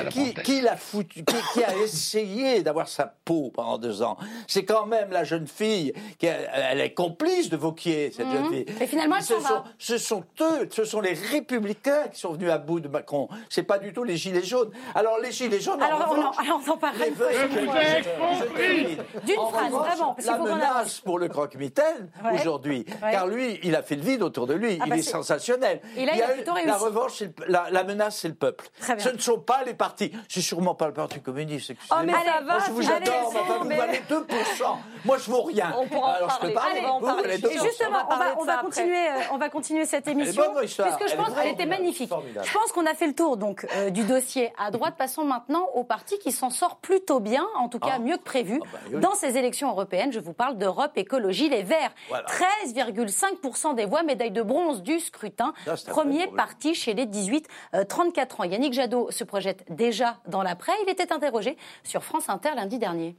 qui, 0.09 0.33
qui, 0.43 0.61
l'a 0.61 0.75
foutu, 0.75 1.23
qui, 1.23 1.63
a 1.63 1.75
essayé 1.83 2.63
d'avoir 2.63 2.87
sa 2.87 3.13
peau 3.25 3.51
pendant 3.53 3.77
deux 3.77 4.01
ans. 4.01 4.17
C'est 4.47 4.65
quand 4.65 4.85
même 4.85 5.11
la 5.11 5.23
jeune 5.23 5.47
fille 5.47 5.93
qui, 6.17 6.27
elle 6.53 6.81
est 6.81 6.93
complice 6.93 7.49
de 7.49 7.57
Vauquier, 7.57 8.11
cette 8.15 8.29
jeune 8.29 8.49
fille. 8.49 8.65
Et 8.79 8.87
finalement, 8.87 9.21
ce 9.21 9.39
sont, 9.39 9.63
ce 9.77 9.97
sont 9.97 10.23
eux, 10.41 10.67
ce 10.71 10.83
sont 10.83 11.01
les 11.01 11.13
républicains 11.13 12.07
qui 12.11 12.19
sont 12.19 12.33
venus 12.33 12.49
à 12.51 12.57
bout 12.57 12.79
de 12.79 12.87
Macron. 12.87 13.27
C'est 13.49 13.63
pas 13.63 13.79
du 13.79 13.93
tout 13.93 14.03
les 14.03 14.17
gilets 14.17 14.43
jaunes. 14.43 14.71
Alors 14.93 15.19
les 15.19 15.31
gilets 15.31 15.59
jaunes. 15.59 15.81
Alors, 15.81 16.07
on, 16.09 16.13
alors 16.13 16.61
on 16.65 16.71
en 16.71 16.77
parle. 16.77 16.95
D'une 19.25 19.35
phrase, 19.35 19.71
vraiment. 19.71 20.15
La 20.25 20.37
menace 20.37 20.99
pour 20.99 21.19
le 21.19 21.27
croque-mitaine 21.27 22.09
aujourd'hui, 22.33 22.85
car 22.99 23.27
lui, 23.27 23.59
il 23.63 23.75
a 23.75 23.83
fait 23.83 23.95
le 23.95 24.01
vide 24.03 24.21
autour 24.21 24.47
de 24.47 24.53
lui. 24.53 24.77
Ah 24.79 24.83
il 24.85 24.89
bah 24.89 24.97
est 24.97 25.01
sensationnel. 25.01 25.81
Et 25.97 26.05
là, 26.05 26.13
il, 26.15 26.21
a, 26.21 26.27
plutôt 26.29 26.53
réussi. 26.53 26.67
La 26.67 26.77
revanche, 26.77 27.23
la, 27.47 27.83
menace, 27.83 28.19
c'est 28.19 28.27
le 28.27 28.35
peuple. 28.35 28.65
Ce 28.79 29.09
ne 29.09 29.19
sont 29.19 29.39
pas 29.39 29.63
les 29.63 29.73
partis. 29.73 30.11
C'est 30.27 30.41
sûrement 30.41 30.75
pas 30.75 30.87
le 30.87 30.93
Parti 30.93 31.19
communiste. 31.19 31.73
Oh, 31.91 31.95
mais 32.05 32.13
ça 32.13 32.41
va. 32.41 32.59
je 32.65 32.71
vous 32.71 32.91
adore, 32.91 33.33
vous 33.61 33.69
valez 33.69 34.01
2%. 34.09 34.23
Moi, 35.03 35.17
je 35.17 35.29
vaux 35.29 35.43
rien. 35.43 35.75
On 35.77 35.87
pourra 35.87 36.19
Alors, 36.25 36.39
je 36.41 36.47
peux 36.47 36.53
parler. 36.53 36.79
Et 37.51 37.59
justement, 37.59 38.07
on 38.39 38.43
va, 38.45 38.57
continuer, 38.57 39.07
euh, 39.07 39.21
on 39.31 39.37
va 39.37 39.49
continuer 39.49 39.85
cette 39.85 40.07
émission. 40.07 40.43
Puisque 40.59 41.09
je 41.09 41.15
pense 41.15 41.33
qu'elle 41.33 41.53
était 41.53 41.65
magnifique. 41.65 42.11
Je 42.43 42.53
pense 42.53 42.71
qu'on 42.71 42.85
a 42.85 42.93
fait 42.93 43.07
le 43.07 43.13
tour 43.13 43.37
donc 43.37 43.65
euh, 43.75 43.89
du 43.89 44.03
dossier 44.03 44.51
à 44.57 44.71
droite. 44.71 44.95
Passons 45.05 45.25
maintenant 45.25 45.67
au 45.73 45.83
parti 45.83 46.17
qui 46.19 46.31
s'en 46.31 46.49
sort 46.49 46.77
plutôt 46.77 47.19
bien, 47.19 47.45
en 47.57 47.69
tout 47.69 47.79
cas 47.79 47.93
ah. 47.95 47.99
mieux 47.99 48.17
que 48.17 48.23
prévu, 48.23 48.59
ah 48.63 48.77
bah 48.91 48.99
dans 48.99 49.13
ces 49.13 49.37
élections 49.37 49.69
européennes. 49.69 50.11
Je 50.11 50.19
vous 50.19 50.33
parle 50.33 50.57
d'Europe 50.57 50.91
Écologie 50.95 51.49
Les 51.49 51.63
Verts. 51.63 51.91
13,5% 52.09 53.75
des 53.75 53.85
voix, 53.85 54.03
médaille 54.03 54.31
de 54.31 54.41
bronze 54.41 54.83
du 54.83 54.99
scrutin. 54.99 55.53
Premier 55.87 56.27
parti 56.27 56.73
chez 56.73 56.93
les 56.93 57.05
18-34 57.05 57.43
euh, 57.75 57.83
ans. 58.39 58.43
Yannick 58.43 58.73
Jadot 58.73 59.11
se 59.11 59.23
projette 59.23 59.65
déjà 59.69 60.17
dans 60.27 60.43
l'après. 60.43 60.73
Il 60.83 60.89
était 60.89 61.11
interrogé 61.11 61.57
sur 61.83 62.03
France 62.03 62.29
Inter 62.29 62.51
lundi 62.55 62.79
dernier. 62.79 63.15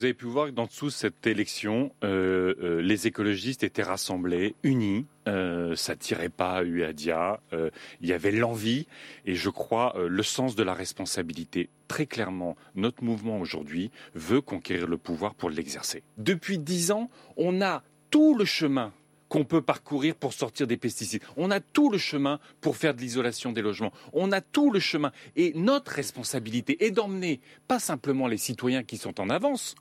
Vous 0.00 0.04
avez 0.04 0.14
pu 0.14 0.26
voir 0.26 0.46
que 0.46 0.52
dans 0.52 0.66
dessous 0.66 0.90
cette 0.90 1.26
élection, 1.26 1.90
euh, 2.04 2.54
euh, 2.62 2.80
les 2.80 3.08
écologistes 3.08 3.64
étaient 3.64 3.82
rassemblés, 3.82 4.54
unis. 4.62 5.06
Euh, 5.26 5.74
ça 5.74 5.96
tirait 5.96 6.28
pas 6.28 6.58
à 6.58 6.62
Uadia. 6.62 7.40
Euh, 7.52 7.70
il 8.00 8.08
y 8.08 8.12
avait 8.12 8.30
l'envie 8.30 8.86
et 9.26 9.34
je 9.34 9.50
crois 9.50 9.96
le 9.98 10.22
sens 10.22 10.54
de 10.54 10.62
la 10.62 10.72
responsabilité. 10.72 11.68
Très 11.88 12.06
clairement, 12.06 12.56
notre 12.76 13.02
mouvement 13.02 13.40
aujourd'hui 13.40 13.90
veut 14.14 14.40
conquérir 14.40 14.86
le 14.86 14.98
pouvoir 14.98 15.34
pour 15.34 15.50
l'exercer. 15.50 16.04
Depuis 16.16 16.58
dix 16.58 16.92
ans, 16.92 17.10
on 17.36 17.60
a 17.60 17.82
tout 18.10 18.36
le 18.38 18.44
chemin 18.44 18.92
qu'on 19.28 19.44
peut 19.44 19.62
parcourir 19.62 20.14
pour 20.14 20.32
sortir 20.32 20.68
des 20.68 20.76
pesticides. 20.76 21.24
On 21.36 21.50
a 21.50 21.58
tout 21.58 21.90
le 21.90 21.98
chemin 21.98 22.38
pour 22.60 22.76
faire 22.76 22.94
de 22.94 23.00
l'isolation 23.00 23.50
des 23.50 23.62
logements. 23.62 23.92
On 24.12 24.30
a 24.30 24.40
tout 24.40 24.70
le 24.70 24.78
chemin. 24.78 25.10
Et 25.34 25.52
notre 25.56 25.90
responsabilité 25.90 26.84
est 26.84 26.92
d'emmener 26.92 27.40
pas 27.66 27.80
simplement 27.80 28.28
les 28.28 28.38
citoyens 28.38 28.84
qui 28.84 28.96
sont 28.96 29.20
en 29.20 29.28
avance, 29.28 29.74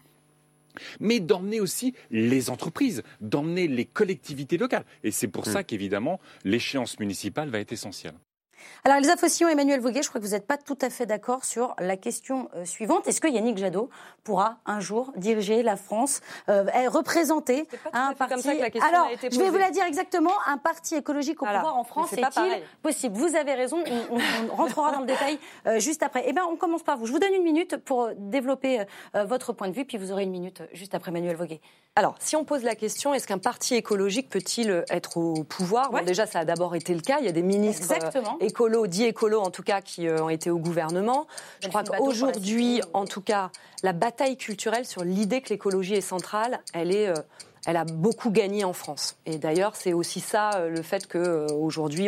mais 1.00 1.20
d'emmener 1.20 1.60
aussi 1.60 1.94
les 2.12 2.50
entreprises, 2.50 3.04
d'emmener 3.22 3.68
les 3.68 3.86
collectivités 3.86 4.58
locales. 4.58 4.86
Et 5.04 5.12
c'est 5.12 5.28
pour 5.28 5.48
mm. 5.48 5.52
ça 5.52 5.64
qu'évidemment, 5.64 6.20
l'échéance 6.44 7.00
municipale 7.00 7.50
va 7.50 7.60
être 7.60 7.74
essentielle. 7.74 8.16
Alors, 8.84 8.98
Elsa 8.98 9.18
Fossillon, 9.18 9.50
Emmanuel 9.50 9.80
Voguet, 9.80 10.02
je 10.02 10.10
crois 10.10 10.22
que 10.22 10.26
vous 10.26 10.32
n'êtes 10.32 10.48
pas 10.48 10.58
tout 10.58 10.78
à 10.82 10.90
fait 10.90 11.06
d'accord 11.06 11.46
sur 11.46 11.76
la 11.80 11.98
question 11.98 12.50
euh, 12.56 12.66
suivante. 12.66 13.08
Est-ce 13.08 13.22
que 13.22 13.28
Yannick 13.28 13.58
Jadot 13.58 13.90
pourra 14.24 14.58
un 14.66 14.80
jour 14.80 15.12
diriger 15.16 15.64
la 15.64 15.78
France, 15.78 16.22
euh, 16.50 16.66
représenter 16.90 17.68
un 17.94 18.14
parti 18.14 18.34
comme 18.34 18.44
ça 18.44 18.56
que 18.56 18.62
la 18.62 18.70
question 18.70 18.90
Alors, 18.90 19.08
a 19.08 19.14
été 19.14 19.30
posée. 19.30 19.40
je 19.40 19.46
vais 19.46 19.50
vous 19.50 19.58
la 19.58 19.72
dire 19.72 19.86
exactement. 19.86 20.34
Un 20.46 20.58
parti 20.58 20.96
écologique 20.96 21.42
au 21.42 21.46
pouvoir 21.46 21.78
en 21.78 21.84
France 21.84 22.14
est-il 22.14 22.62
possible? 22.82 23.16
Vous 23.16 23.36
avez 23.36 23.54
raison. 23.54 23.84
On, 24.12 24.56
rentrera 24.56 24.92
dans 24.92 25.02
le 25.02 25.06
détail 25.06 25.40
euh, 25.66 25.80
juste 25.80 26.04
après. 26.04 26.24
Eh 26.28 26.34
bien, 26.34 26.44
on 26.46 26.56
commence 26.56 26.84
par 26.84 26.98
vous. 26.98 27.06
Je 27.06 27.12
vous 27.12 27.20
donne 27.20 27.34
une 27.34 27.44
minute 27.44 27.78
pour 27.78 28.10
développer 28.18 28.82
euh, 29.16 29.26
votre 29.26 29.54
point 29.54 29.70
de 29.70 29.74
vue, 29.74 29.86
puis 29.86 29.98
vous 29.98 30.12
aurez 30.12 30.24
une 30.24 30.32
minute 30.32 30.62
juste 30.74 30.96
après 30.96 31.12
Emmanuel 31.12 31.36
Voguet. 31.36 31.62
Alors, 31.96 32.16
si 32.20 32.36
on 32.36 32.44
pose 32.44 32.64
la 32.64 32.76
question, 32.76 33.14
est-ce 33.14 33.28
qu'un 33.28 33.40
parti 33.40 33.76
écologique 33.76 34.30
peut-il 34.30 34.84
être 34.90 35.18
au 35.18 35.44
pouvoir? 35.44 35.92
Bon, 35.92 36.04
Déjà, 36.04 36.26
ça 36.26 36.40
a 36.40 36.46
d'abord 36.46 36.76
été 36.76 36.94
le 36.94 37.02
cas. 37.02 37.18
Il 37.20 37.26
y 37.26 37.30
a 37.30 37.32
des 37.32 37.42
ministres 37.42 37.84
Exactement 37.84 38.38
écolos, 38.58 38.88
dits 38.88 39.06
écolos 39.06 39.42
en 39.42 39.52
tout 39.52 39.62
cas, 39.62 39.82
qui 39.82 40.08
euh, 40.08 40.24
ont 40.24 40.30
été 40.30 40.50
au 40.50 40.58
gouvernement. 40.58 41.28
Je 41.62 41.68
crois 41.68 41.84
qu'aujourd'hui, 41.84 42.82
en 42.94 43.06
tout 43.06 43.22
cas, 43.22 43.52
la 43.84 43.94
bataille 43.94 44.36
culturelle 44.36 44.86
sur 44.86 45.04
l'idée 45.04 45.42
que 45.42 45.50
l'écologie 45.50 45.94
est 45.94 46.02
centrale, 46.02 46.60
elle 46.74 46.92
est 46.92 47.08
euh, 47.08 47.14
elle 47.68 47.76
a 47.76 47.84
beaucoup 47.84 48.32
gagné 48.32 48.64
en 48.64 48.72
France. 48.72 49.18
Et 49.26 49.38
d'ailleurs, 49.38 49.76
c'est 49.76 49.92
aussi 49.92 50.22
ça 50.22 50.52
euh, 50.56 50.70
le 50.70 50.82
fait 50.82 51.06
qu'aujourd'hui, 51.06 52.08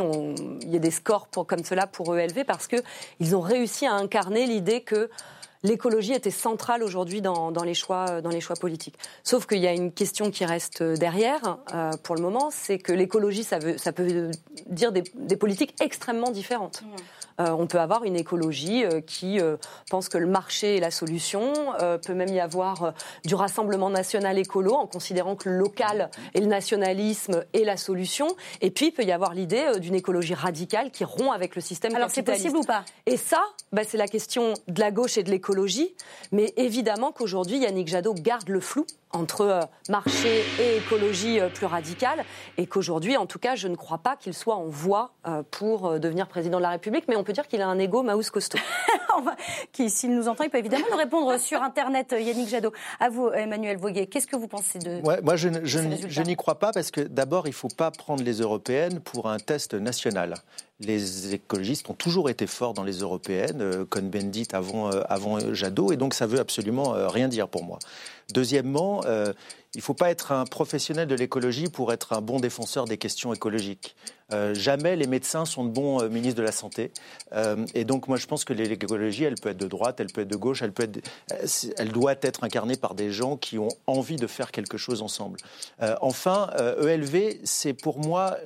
il 0.62 0.70
y 0.70 0.76
ait 0.76 0.80
des 0.80 0.90
scores 0.90 1.28
pour, 1.28 1.46
comme 1.46 1.66
cela 1.66 1.86
pour 1.86 2.18
ELV, 2.18 2.46
parce 2.46 2.68
qu'ils 2.68 3.36
ont 3.36 3.42
réussi 3.42 3.86
à 3.86 3.94
incarner 3.94 4.48
l'idée 4.48 4.82
que 4.82 5.10
l'écologie 5.64 6.14
était 6.14 6.32
centrale 6.32 6.84
aujourd'hui 6.84 7.22
dans, 7.22 7.52
les 7.64 7.74
choix, 7.74 8.22
dans 8.22 8.30
les 8.30 8.42
choix 8.42 8.56
politiques. 8.56 8.96
Sauf 9.24 9.46
qu'il 9.46 9.60
y 9.60 9.68
a 9.68 9.74
une 9.74 9.92
question 9.92 10.32
qui 10.32 10.46
reste 10.46 10.84
derrière 10.84 11.58
euh, 11.74 11.92
pour 12.04 12.16
le 12.16 12.22
moment, 12.22 12.50
c'est 12.52 12.78
que 12.78 12.94
l'écologie, 12.94 13.44
ça, 13.44 13.60
ça 13.78 13.92
peut 13.92 14.32
dire 14.68 14.92
des, 14.92 15.36
politiques 15.36 15.76
extrêmement 15.82 16.32
différentes. 16.32 16.84
Euh, 17.40 17.52
on 17.52 17.68
peut 17.68 17.80
avoir 17.80 18.04
une 18.04 18.16
écologie 18.16 18.84
euh, 18.84 19.02
qui 19.02 19.40
euh, 19.40 19.56
pense 19.90 20.10
que 20.10 20.18
le 20.18 20.28
marché 20.28 20.78
est 20.78 20.80
la 20.80 20.92
solution. 20.92 21.54
peut 22.06 22.14
même 22.14 22.30
y 22.30 22.40
avoir 22.40 22.94
du 23.26 23.36
rassemblement 23.36 23.90
national 23.90 24.38
écolo 24.38 24.74
en 24.74 24.88
considérant 24.88 25.36
que 25.36 25.50
le 25.50 25.58
local 25.58 26.10
et 26.34 26.42
le 26.42 26.48
nationalisme 26.48 27.46
est 27.54 27.64
la 27.64 27.78
solution. 27.78 28.28
Et 28.62 28.72
puis, 28.72 28.88
il 28.88 28.92
peut 28.92 29.04
y 29.04 29.12
avoir 29.12 29.34
l'idée 29.34 29.80
d'une 29.80 29.96
écologie 29.96 30.34
radicale 30.34 30.92
qui 30.92 31.04
rompt 31.04 31.32
avec 31.34 31.56
le 31.56 31.62
système 31.62 31.96
Alors, 31.96 32.10
c'est 32.10 32.24
possible 32.24 32.58
ou 32.58 32.64
pas? 32.64 32.84
Et 33.06 33.18
ça, 33.18 33.42
bah, 33.72 33.84
c'est 33.86 33.98
la 33.98 34.08
question 34.08 34.54
de 34.68 34.80
la 34.80 34.92
gauche 34.92 35.18
et 35.18 35.24
de 35.24 35.32
l'écologie. 35.32 35.94
Mais 36.32 36.54
évidemment 36.58 37.12
qu'aujourd'hui, 37.12 37.60
Yannick 37.60 37.88
Jadot 37.88 38.14
garde 38.14 38.50
le 38.50 38.60
flou 38.60 38.86
entre 39.12 39.42
euh, 39.42 39.62
marché 39.90 40.44
et 40.60 40.78
écologie 40.78 41.40
euh, 41.40 41.50
plus 41.50 41.66
radicale, 41.66 42.24
et 42.58 42.68
qu'aujourd'hui, 42.68 43.18
en 43.18 43.26
tout 43.26 43.40
cas, 43.40 43.56
je 43.56 43.68
ne 43.68 43.76
crois 43.76 43.98
pas 43.98 44.16
qu'il 44.16 44.34
soit 44.34 44.56
en 44.56 44.68
voie 44.68 45.12
euh, 45.28 45.44
pour 45.50 46.00
devenir 46.00 46.28
président 46.28 46.58
de 46.58 46.64
la 46.64 46.70
République, 46.70 47.06
mais 47.08 47.16
on 47.16 47.24
peut 47.24 47.34
dire 47.34 47.48
qu'il 47.48 47.62
a 47.62 47.68
un 47.68 47.80
ego 47.80 48.04
Maus 48.04 48.30
costaud. 48.30 48.60
qui, 49.72 49.90
s'il 49.90 50.16
nous 50.16 50.28
entend, 50.28 50.44
il 50.44 50.50
peut 50.50 50.60
évidemment 50.60 50.86
nous 50.92 50.98
répondre 50.98 51.38
sur 51.40 51.62
Internet, 51.62 52.16
Yannick 52.18 52.50
Jadot. 52.50 52.72
À 53.00 53.10
vous, 53.10 53.30
Emmanuel 53.30 53.78
Voguet, 53.78 54.08
qu'est-ce 54.08 54.28
que 54.28 54.36
vous 54.36 54.48
pensez 54.48 54.80
de 54.80 55.02
ouais, 55.02 55.22
Moi, 55.22 55.36
je, 55.36 55.50
je 55.64 56.22
n'y 56.22 56.36
crois 56.36 56.60
pas, 56.60 56.72
parce 56.72 56.92
que 56.92 57.02
d'abord, 57.02 57.48
il 57.48 57.52
ne 57.52 57.56
faut 57.56 57.68
pas 57.68 57.92
prendre 57.92 58.24
les 58.24 58.40
européennes 58.40 59.00
pour 59.00 59.30
un 59.30 59.38
test 59.38 59.74
national 59.74 60.36
les 60.80 61.34
écologistes 61.34 61.90
ont 61.90 61.94
toujours 61.94 62.30
été 62.30 62.48
forts 62.48 62.74
dans 62.74 62.84
les 62.84 63.00
européennes, 63.00 63.86
Cohn-Bendit 63.90 64.48
avant, 64.54 64.90
avant 64.90 65.54
Jadot, 65.54 65.92
et 65.92 65.98
donc 65.98 66.14
ça 66.14 66.26
veut 66.26 66.40
absolument 66.40 66.94
rien 67.10 67.28
dire 67.28 67.48
pour 67.50 67.64
moi. 67.64 67.80
Deuxièmement, 68.34 69.02
euh, 69.06 69.34
il 69.76 69.80
ne 69.80 69.84
faut 69.84 69.94
pas 69.94 70.10
être 70.10 70.32
un 70.32 70.46
professionnel 70.46 71.08
de 71.08 71.16
l'écologie 71.16 71.68
pour 71.68 71.94
être 71.94 72.14
un 72.14 72.22
bon 72.22 72.40
défenseur 72.40 72.86
des 72.86 72.98
questions 72.98 73.34
écologiques. 73.34 73.96
Euh, 74.32 74.54
jamais 74.54 74.96
les 74.96 75.08
médecins 75.08 75.46
sont 75.46 75.64
de 75.64 75.70
bons 75.70 76.02
euh, 76.02 76.10
ministres 76.10 76.38
de 76.38 76.44
la 76.44 76.52
Santé. 76.52 76.92
et 77.74 77.84
donc, 77.86 78.08
moi, 78.08 78.18
je 78.18 78.26
pense 78.26 78.46
que 78.46 78.54
l'écologie, 78.54 79.24
elle 79.24 79.36
peut 79.36 79.50
être 79.50 79.58
de 79.58 79.68
droite, 79.68 80.00
elle 80.00 80.08
peut 80.08 80.22
être 80.22 80.28
de 80.28 80.36
gauche, 80.36 80.62
elle, 80.62 80.72
peut 80.72 80.84
être, 80.84 81.00
elle 81.78 81.92
doit 81.92 82.16
être 82.22 82.44
incarnée 82.44 82.76
par 82.76 82.96
des 82.96 83.12
gens 83.12 83.38
qui 83.38 83.58
ont 83.58 83.70
envie 83.88 84.18
de 84.18 84.28
faire 84.28 84.52
quelque 84.52 84.78
chose 84.78 85.02
ensemble. 85.02 85.40
enfin, 86.02 86.50
ELV, 86.82 87.16
e 87.16 87.34
c'est 87.44 87.74
pour 87.74 88.00
moi, 88.00 88.38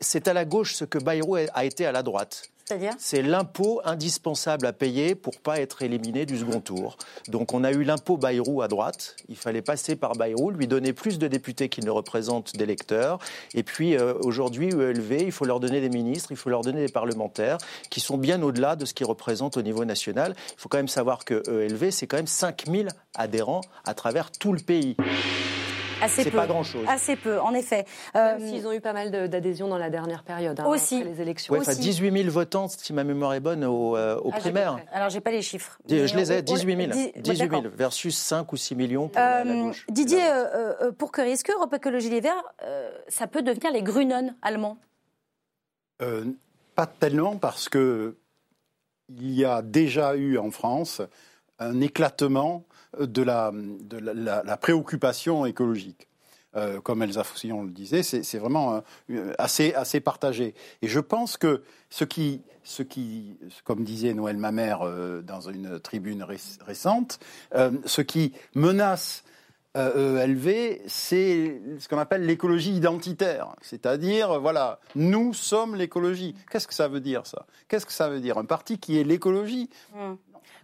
c'est 0.00 0.28
à 0.28 0.32
la 0.32 0.44
gauche 0.44 0.74
ce 0.74 0.84
que 0.84 0.98
Bayrou 0.98 1.36
a 1.36 1.64
été 1.64 1.86
à 1.86 1.92
la 1.92 2.02
droite. 2.02 2.50
C'est 2.98 3.22
l'impôt 3.22 3.80
indispensable 3.84 4.66
à 4.66 4.72
payer 4.72 5.14
pour 5.14 5.38
pas 5.40 5.60
être 5.60 5.82
éliminé 5.82 6.26
du 6.26 6.38
second 6.38 6.60
tour. 6.60 6.96
Donc 7.28 7.54
on 7.54 7.64
a 7.64 7.72
eu 7.72 7.82
l'impôt 7.82 8.16
Bayrou 8.16 8.62
à 8.62 8.68
droite. 8.68 9.16
Il 9.28 9.36
fallait 9.36 9.62
passer 9.62 9.96
par 9.96 10.12
Bayrou, 10.12 10.50
lui 10.50 10.66
donner 10.66 10.92
plus 10.92 11.18
de 11.18 11.28
députés 11.28 11.68
qu'il 11.68 11.84
ne 11.84 11.90
représente 11.90 12.56
d'électeurs. 12.56 13.18
Et 13.54 13.62
puis 13.62 13.96
euh, 13.96 14.14
aujourd'hui, 14.20 14.68
ELV, 14.68 15.22
il 15.22 15.32
faut 15.32 15.44
leur 15.44 15.60
donner 15.60 15.80
des 15.80 15.88
ministres, 15.88 16.30
il 16.30 16.36
faut 16.36 16.50
leur 16.50 16.60
donner 16.60 16.86
des 16.86 16.92
parlementaires 16.92 17.58
qui 17.90 18.00
sont 18.00 18.18
bien 18.18 18.42
au-delà 18.42 18.76
de 18.76 18.84
ce 18.84 18.92
qu'ils 18.92 19.06
représentent 19.06 19.56
au 19.56 19.62
niveau 19.62 19.84
national. 19.84 20.34
Il 20.52 20.60
faut 20.60 20.68
quand 20.68 20.78
même 20.78 20.88
savoir 20.88 21.24
que 21.24 21.42
ELV, 21.48 21.90
c'est 21.90 22.06
quand 22.06 22.18
même 22.18 22.26
5000 22.26 22.88
adhérents 23.14 23.62
à 23.84 23.94
travers 23.94 24.30
tout 24.30 24.52
le 24.52 24.60
pays. 24.60 24.96
Assez 26.00 26.22
c'est 26.24 26.30
peu. 26.30 26.36
pas 26.36 26.46
grand-chose. 26.46 26.84
Assez 26.88 27.16
peu, 27.16 27.40
en 27.40 27.54
effet. 27.54 27.84
Euh, 28.16 28.38
Même 28.38 28.48
s'ils 28.48 28.66
ont 28.66 28.72
eu 28.72 28.80
pas 28.80 28.92
mal 28.92 29.10
d'adhésions 29.28 29.68
dans 29.68 29.78
la 29.78 29.90
dernière 29.90 30.22
période, 30.22 30.58
hein, 30.60 30.66
Aussi. 30.66 30.96
après 30.98 31.08
les 31.10 31.20
élections. 31.20 31.52
Ouais, 31.54 31.60
enfin, 31.60 31.72
aussi. 31.72 31.80
18 31.80 32.22
000 32.22 32.30
votants, 32.30 32.68
si 32.68 32.92
ma 32.92 33.04
mémoire 33.04 33.34
est 33.34 33.40
bonne, 33.40 33.64
aux, 33.64 33.96
euh, 33.96 34.16
aux 34.22 34.30
Ah, 34.32 34.38
primaires. 34.38 34.78
alors, 34.92 35.08
j'ai 35.10 35.20
pas 35.20 35.30
les 35.30 35.42
chiffres. 35.42 35.78
Je 35.88 35.94
les 36.16 36.32
ai, 36.32 36.38
on- 36.38 36.42
18 36.42 36.76
000. 36.76 36.90
dix- 36.92 37.04
ouais, 37.06 37.12
18 37.16 37.36
000 37.50 37.62
d'accord. 37.62 37.76
versus 37.76 38.16
5 38.16 38.52
ou 38.52 38.56
6 38.56 38.74
millions 38.76 39.08
pour 39.08 39.20
la, 39.20 39.44
la 39.44 39.50
Euh, 39.52 39.62
gauche. 39.64 39.86
Didier 39.88 40.22
euh, 40.22 40.74
euh, 40.82 40.92
Pourquerie, 40.92 41.30
est-ce 41.32 41.44
que 41.44 41.52
Europe 41.52 41.74
Écologie 41.74 42.10
Les 42.10 42.20
Verts, 42.20 42.34
euh, 42.62 42.90
ça 43.08 43.26
peut 43.26 43.42
devenir 43.42 43.72
les 43.72 43.82
Grünen 43.82 44.36
allemands 44.42 44.78
Euh, 46.00 46.24
pas 46.76 46.86
tellement 46.86 47.36
parce 47.36 47.68
que 47.68 48.16
il 49.08 49.32
y 49.32 49.44
a 49.44 49.62
déjà 49.62 50.14
eu 50.14 50.38
en 50.38 50.50
France 50.52 51.02
un 51.58 51.80
éclatement 51.80 52.62
de 52.98 53.22
la, 53.22 54.56
préoccupation 54.56 55.46
écologique. 55.46 56.08
Euh, 56.56 56.80
comme 56.80 57.02
Elsa 57.02 57.24
Foussillon 57.24 57.62
le 57.62 57.70
disait, 57.70 58.02
c'est 58.02 58.38
vraiment 58.38 58.82
euh, 59.10 59.34
assez, 59.38 59.74
assez 59.74 60.00
partagé. 60.00 60.54
Et 60.80 60.88
je 60.88 60.98
pense 60.98 61.36
que 61.36 61.62
ce 61.90 62.04
qui, 62.04 62.40
ce 62.64 62.82
qui 62.82 63.36
comme 63.64 63.84
disait 63.84 64.14
Noël 64.14 64.38
Mamère 64.38 64.80
euh, 64.82 65.20
dans 65.20 65.42
une 65.42 65.78
tribune 65.78 66.22
réc- 66.22 66.62
récente, 66.64 67.20
ce 67.84 68.00
qui 68.00 68.32
menace 68.54 69.24
ELV, 69.74 70.80
c'est 70.86 71.60
ce 71.78 71.86
qu'on 71.86 71.98
appelle 71.98 72.24
l'écologie 72.24 72.72
identitaire. 72.74 73.54
C'est-à-dire, 73.60 74.40
voilà, 74.40 74.80
nous 74.96 75.34
sommes 75.34 75.76
l'écologie. 75.76 76.34
Qu'est-ce 76.50 76.66
que 76.66 76.74
ça 76.74 76.88
veut 76.88 77.00
dire, 77.00 77.26
ça? 77.26 77.46
Qu'est-ce 77.68 77.86
que 77.86 77.92
ça 77.92 78.08
veut 78.08 78.20
dire? 78.20 78.38
Un 78.38 78.46
parti 78.46 78.78
qui 78.78 78.98
est 78.98 79.04
l'écologie 79.04 79.68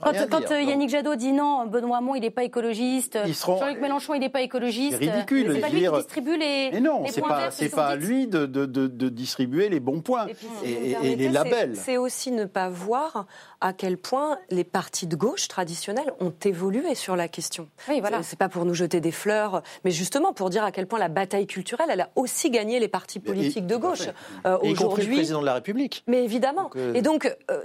Quand, 0.02 0.10
Rien 0.10 0.26
quand, 0.26 0.40
dire. 0.40 0.52
euh, 0.52 0.62
Yannick 0.62 0.90
Jadot 0.90 1.14
dit 1.14 1.32
non, 1.32 1.66
Benoît 1.66 1.98
Hamon, 1.98 2.14
il 2.14 2.20
n'est 2.22 2.30
pas 2.30 2.44
écologiste, 2.44 3.18
seront- 3.32 3.58
Jean-Luc 3.58 3.80
Mélenchon, 3.80 4.14
il 4.14 4.20
n'est 4.20 4.28
pas 4.28 4.42
écologiste. 4.42 4.98
C'est 5.00 5.10
ridicule 5.10 5.52
C'est 5.54 5.60
pas 5.60 5.68
lui 5.68 5.78
dire- 5.80 5.92
qui 5.92 5.96
distribue 5.98 6.36
les, 6.36 6.70
Mais 6.72 6.80
non, 6.80 7.04
c'est 7.08 7.20
pas, 7.20 7.50
c'est 7.50 7.78
à 7.78 7.94
lui 7.96 8.26
de, 8.26 8.44
de, 8.46 8.66
de, 8.66 8.86
de 8.86 9.08
distribuer 9.08 9.68
les 9.68 9.80
bons 9.80 10.00
points 10.00 10.26
Et 10.26 10.34
puis, 10.34 10.46
si 10.62 11.16
les 11.16 11.28
labels. 11.28 11.76
C'est 11.76 11.96
aussi 11.96 12.30
ne 12.32 12.44
pas 12.44 12.68
voir 12.68 13.26
à 13.64 13.72
quel 13.72 13.96
point 13.96 14.38
les 14.50 14.62
partis 14.62 15.06
de 15.06 15.16
gauche 15.16 15.48
traditionnels 15.48 16.12
ont 16.20 16.34
évolué 16.44 16.94
sur 16.94 17.16
la 17.16 17.28
question. 17.28 17.68
Oui, 17.88 18.00
voilà. 18.00 18.22
C'est- 18.22 18.36
pas 18.36 18.50
pour 18.50 18.66
nous 18.66 18.74
jeter 18.74 19.00
des 19.00 19.10
fleurs, 19.10 19.62
mais 19.84 19.90
justement 19.90 20.34
pour 20.34 20.50
dire 20.50 20.64
à 20.64 20.70
quel 20.70 20.86
point 20.86 20.98
la 20.98 21.08
bataille 21.08 21.46
culturelle, 21.46 21.88
elle 21.90 22.02
a 22.02 22.10
aussi 22.14 22.50
gagné 22.50 22.78
les 22.78 22.88
partis 22.88 23.20
Mais- 23.20 23.30
et- 23.30 23.32
politiques 23.34 23.66
de 23.66 23.76
gauche. 23.76 24.08
Euh, 24.44 24.56
compris 24.58 24.68
le 24.68 24.72
Aujourd'hui, 24.74 25.14
président 25.16 25.40
de 25.40 25.46
la 25.46 25.54
République. 25.54 26.04
mais 26.06 26.22
évidemment. 26.24 26.64
Donc, 26.64 26.76
euh, 26.76 26.92
Et 26.94 27.00
donc, 27.00 27.34
euh, 27.50 27.62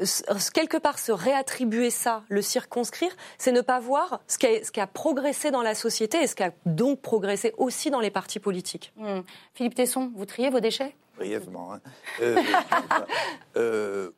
quelque 0.53 0.77
part, 0.77 0.99
se 0.99 1.11
réattribuer 1.11 1.89
ça, 1.89 2.23
le 2.29 2.41
circonscrire, 2.41 3.11
c'est 3.37 3.51
ne 3.51 3.59
pas 3.61 3.79
voir 3.81 4.21
ce 4.27 4.37
qui, 4.37 4.47
a, 4.47 4.63
ce 4.63 4.71
qui 4.71 4.79
a 4.79 4.87
progressé 4.87 5.51
dans 5.51 5.61
la 5.61 5.75
société 5.75 6.21
et 6.23 6.27
ce 6.27 6.35
qui 6.35 6.43
a 6.43 6.51
donc 6.65 7.01
progressé 7.01 7.53
aussi 7.57 7.89
dans 7.91 7.99
les 7.99 8.09
partis 8.11 8.39
politiques. 8.39 8.93
Hmm. 8.95 9.19
Philippe 9.53 9.75
Tesson, 9.75 10.11
vous 10.15 10.25
triez 10.25 10.49
vos 10.49 10.61
déchets? 10.61 10.95
Brièvement. 11.17 11.73
hein. 11.73 11.81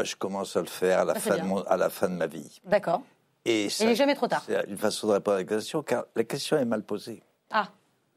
Bah, 0.00 0.04
je 0.04 0.16
commence 0.16 0.56
à 0.56 0.60
le 0.60 0.66
faire 0.66 1.00
à 1.00 1.04
la, 1.04 1.12
Ça, 1.14 1.20
c'est 1.20 1.28
fin 1.28 1.36
de, 1.36 1.40
bien. 1.42 1.48
mon- 1.50 1.62
à 1.62 1.76
la 1.76 1.90
fin 1.90 2.08
de 2.08 2.14
ma 2.14 2.26
vie. 2.26 2.58
D'accord. 2.64 3.02
Et 3.44 3.66
Il 3.80 3.86
n'est 3.86 3.94
jamais 3.94 4.14
trop 4.14 4.26
tard. 4.28 4.42
c'est 4.46 4.64
une 4.66 4.78
façon 4.78 5.08
de 5.08 5.12
répondre 5.12 5.36
à 5.36 5.40
la 5.40 5.44
question, 5.44 5.82
car 5.82 6.04
la 6.16 6.24
question 6.24 6.56
est 6.56 6.64
mal 6.64 6.82
posée, 6.84 7.22
Ah, 7.50 7.68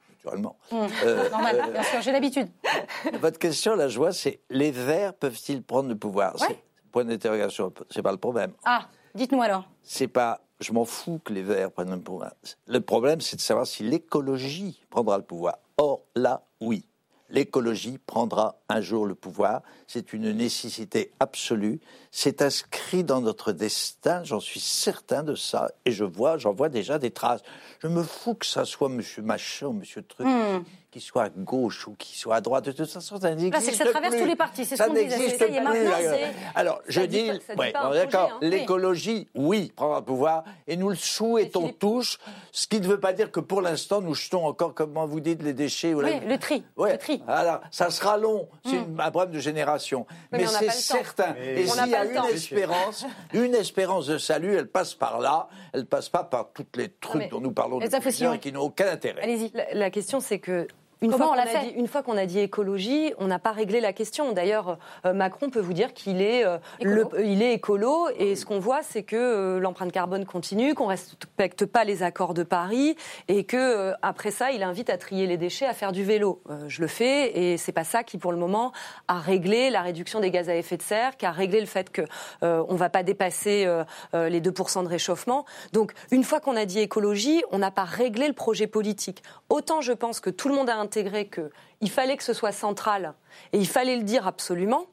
naturellement. 0.10 0.58
hmm. 0.72 0.88
Euh, 1.04 1.30
normal, 1.32 1.62
euh, 1.68 1.72
bien 1.74 1.84
sûr, 1.84 2.02
j'ai 2.02 2.14
l'habitude. 2.14 2.48
Votre 3.22 3.38
question, 3.38 3.76
la 3.76 3.90
joie, 3.90 4.14
c'est 4.14 4.40
les 4.50 4.72
Verts 4.72 5.14
peuvent-ils 5.14 5.62
prendre 5.62 5.90
le 5.90 5.98
pouvoir? 5.98 6.40
Ouais. 6.42 6.64
Point 6.94 7.04
d'interrogation, 7.04 7.74
c'est 7.90 8.02
pas 8.02 8.12
le 8.14 8.18
problème. 8.18 8.54
Ah, 8.64 8.88
dites-nous 9.14 9.42
alors. 9.42 9.68
C'est 9.82 10.08
pas, 10.08 10.40
je 10.62 10.72
m'en 10.72 10.86
fous 10.86 11.20
que 11.22 11.34
les 11.34 11.42
Verts 11.44 11.70
prennent 11.72 11.92
le 11.92 12.00
pouvoir. 12.00 12.32
Le 12.68 12.80
problème, 12.80 13.20
c'est 13.20 13.36
de 13.36 13.42
savoir 13.42 13.68
si 13.68 13.84
l'écologie 13.84 14.82
prendra 14.90 15.18
le 15.18 15.24
pouvoir. 15.26 15.58
Or, 15.78 16.04
là, 16.16 16.44
oui. 16.62 16.86
L'écologie 17.34 17.98
prendra 17.98 18.60
un 18.70 18.80
jour 18.80 19.08
le 19.08 19.16
pouvoir. 19.16 19.64
C'est 19.88 20.14
une 20.14 20.32
nécessité 20.32 21.12
absolue. 21.20 21.82
C'est 22.12 22.44
inscrit 22.44 23.04
dans 23.04 23.22
notre 23.22 23.52
destin. 23.52 24.24
J'en 24.24 24.40
suis 24.40 24.60
certain 24.60 25.24
de 25.24 25.34
ça. 25.34 25.72
Et 25.86 25.92
je 25.92 26.04
vois, 26.04 26.38
j'en 26.38 26.54
vois 26.54 26.70
déjà 26.70 27.00
des 27.00 27.10
traces. 27.10 27.42
Je 27.80 27.88
me 27.88 28.04
fous 28.04 28.36
que 28.36 28.46
ça 28.46 28.66
soit 28.66 28.88
Monsieur 28.88 29.24
Machin 29.24 29.68
ou 29.68 29.74
Monsieur 29.74 30.04
Truc, 30.04 30.28
Hmm. 30.28 30.64
Qui 30.94 31.02
soit 31.02 31.24
à 31.24 31.30
gauche 31.30 31.88
ou 31.88 31.96
qui 31.98 32.18
soit 32.18 32.36
à 32.36 32.42
droite. 32.42 32.66
De 32.66 32.72
toute 32.72 32.90
façon, 32.90 33.20
ça 33.20 33.34
n'existe 33.34 33.72
que 33.72 33.76
ça 33.76 33.86
traverse 33.86 34.14
plus. 34.14 34.22
tous 34.24 34.28
les 34.30 34.36
partis, 34.36 34.64
c'est 34.66 34.76
ce 34.76 34.84
Ça 34.84 34.88
qu'on 34.88 34.94
disait. 34.94 35.08
n'existe 35.18 35.40
Ça 35.40 35.46
plus. 35.46 35.54
maintenant, 35.60 35.72
Alors, 35.96 36.20
Alors, 36.56 36.82
je 36.88 37.02
dis, 37.02 37.32
ouais, 37.58 37.74
bon, 37.74 37.90
d'accord, 37.92 38.32
hein. 38.34 38.38
l'écologie, 38.42 39.28
oui, 39.34 39.72
prendra 39.76 40.00
le 40.00 40.06
pouvoir, 40.06 40.44
et 40.68 40.78
nous 40.78 40.90
le 40.90 40.96
souhaitons 40.96 41.70
tous, 41.70 42.20
ce 42.52 42.68
qui 42.68 42.80
ne 42.80 42.88
veut 42.88 43.00
pas 43.00 43.14
dire 43.14 43.32
que 43.32 43.40
pour 43.40 43.62
l'instant, 43.62 44.02
nous 44.02 44.14
jetons 44.14 44.46
encore, 44.46 44.74
comment 44.76 45.06
vous 45.08 45.20
dites, 45.20 45.42
les 45.42 45.54
déchets. 45.54 45.94
ou 45.96 46.02
la- 46.02 46.10
Oui, 46.12 46.20
le 46.28 46.38
tri. 46.38 46.64
Ouais, 46.78 46.92
Le 46.94 46.98
tri. 47.00 47.22
Voilà, 47.26 47.62
ça 47.72 47.90
sera 47.90 48.18
long, 48.18 48.48
c'est 48.66 48.76
une- 48.76 49.00
un 49.00 49.10
problème 49.12 49.34
de 49.34 49.40
génération. 49.40 50.06
mais 50.32 50.46
c'est 50.46 50.70
certain. 50.72 51.36
Et 51.42 51.66
On 51.68 51.72
s'il 51.74 51.90
y 51.90 51.96
a 51.96 52.06
une 52.06 52.26
espérance, 52.34 53.06
une 53.34 53.56
espérance 53.56 54.06
de 54.08 54.18
salut, 54.20 54.56
elle 54.56 54.68
passe 54.68 54.94
par 54.94 55.20
là, 55.20 55.48
elle 55.74 55.86
passe 55.86 56.10
pas 56.10 56.24
par 56.24 56.52
toutes 56.54 56.78
les 56.78 56.90
trucs 56.90 57.30
dont 57.30 57.42
nous 57.42 57.52
parlons 57.52 57.80
depuis 57.80 58.26
et 58.34 58.40
qui 58.40 58.52
n'ont 58.52 58.62
aucun 58.62 58.88
intérêt. 58.92 59.22
Allez-y. 59.22 59.52
La 59.74 59.90
question, 59.90 60.20
c'est 60.20 60.40
que. 60.40 60.68
Une 61.04 61.12
Comment 61.12 61.26
fois, 61.26 61.34
on 61.34 61.36
qu'on 61.38 61.42
a 61.44 61.46
fait 61.46 61.66
dit, 61.68 61.74
une 61.76 61.88
fois 61.88 62.02
qu'on 62.02 62.18
a 62.18 62.26
dit 62.26 62.40
écologie, 62.40 63.14
on 63.20 63.28
n'a 63.28 63.38
pas 63.40 63.52
réglé 63.52 63.82
la 63.82 63.92
question. 63.94 64.32
D'ailleurs, 64.32 64.78
euh, 65.06 65.14
Macron 65.14 65.50
peut 65.50 65.60
vous 65.60 65.74
dire 65.74 65.94
qu'il 65.94 66.22
est, 66.22 66.46
euh, 66.46 66.58
Écolo. 66.80 67.10
le- 67.14 67.26
il 67.26 67.42
est 67.44 67.54
écolo, 67.54 68.08
et 68.18 68.36
ce 68.36 68.46
qu'on 68.46 68.60
voit, 68.60 68.82
c'est 68.84 69.04
que 69.04 69.16
euh, 69.18 69.60
l'empreinte 69.60 69.92
carbone 69.92 70.26
continue, 70.26 70.74
qu'on 70.76 70.86
respecte 70.88 71.66
pas 71.66 71.84
les 71.84 72.04
accords 72.04 72.34
de 72.34 72.44
Paris, 72.44 72.96
et 73.28 73.44
que 73.44 73.94
après 74.02 74.32
ça, 74.32 74.52
il 74.52 74.64
invite 74.64 74.90
à 74.90 74.98
trier 74.98 75.28
les 75.28 75.38
déchets, 75.38 75.66
à 75.66 75.74
faire 75.74 75.92
du 75.92 76.04
vélo. 76.04 76.42
Je 76.68 76.82
le 76.82 76.88
fais, 76.88 77.38
et 77.38 77.58
c'est 77.58 77.72
pas 77.74 77.84
ça 77.84 78.04
qui, 78.04 78.18
pour 78.18 78.32
le 78.32 78.38
moment, 78.38 78.72
a 79.10 79.20
réglé 79.20 79.70
la 79.70 79.82
réduction 79.82 80.20
des 80.22 80.32
gaz 80.32 80.50
à 80.50 80.56
effet 80.56 80.78
de 80.78 80.82
serre, 80.82 81.18
qui 81.18 81.26
a 81.26 81.32
réglé 81.32 81.60
le 81.60 81.66
fait 81.68 81.90
que 81.92 82.02
euh, 82.44 82.64
on 82.70 82.76
va 82.76 82.90
pas 82.90 83.04
dépasser 83.04 83.66
euh, 83.66 83.84
les 84.30 84.40
2% 84.42 84.84
de 84.84 84.88
réchauffement. 84.88 85.46
Donc, 85.74 85.92
une 86.12 86.24
fois 86.24 86.40
qu'on 86.40 86.56
a 86.56 86.66
dit 86.66 86.80
écologie, 86.80 87.44
on 87.52 87.58
n'a 87.58 87.72
pas 87.72 87.84
réglé 87.84 88.28
le 88.28 88.34
projet 88.34 88.68
politique. 88.68 89.22
Autant 89.50 89.82
je 89.82 89.92
pense 89.92 90.20
que 90.20 90.30
tout 90.30 90.48
le 90.48 90.56
monde 90.56 90.70
a 90.70 90.76
intégré 90.94 91.26
que 91.26 91.52
il 91.82 91.90
fallait 91.90 92.18
que 92.18 92.24
ce 92.24 92.34
soit 92.34 92.52
central 92.52 93.16
et 93.52 93.58
il 93.58 93.68
fallait 93.68 93.98
le 93.98 94.04
dire 94.04 94.28
absolument. 94.28 94.86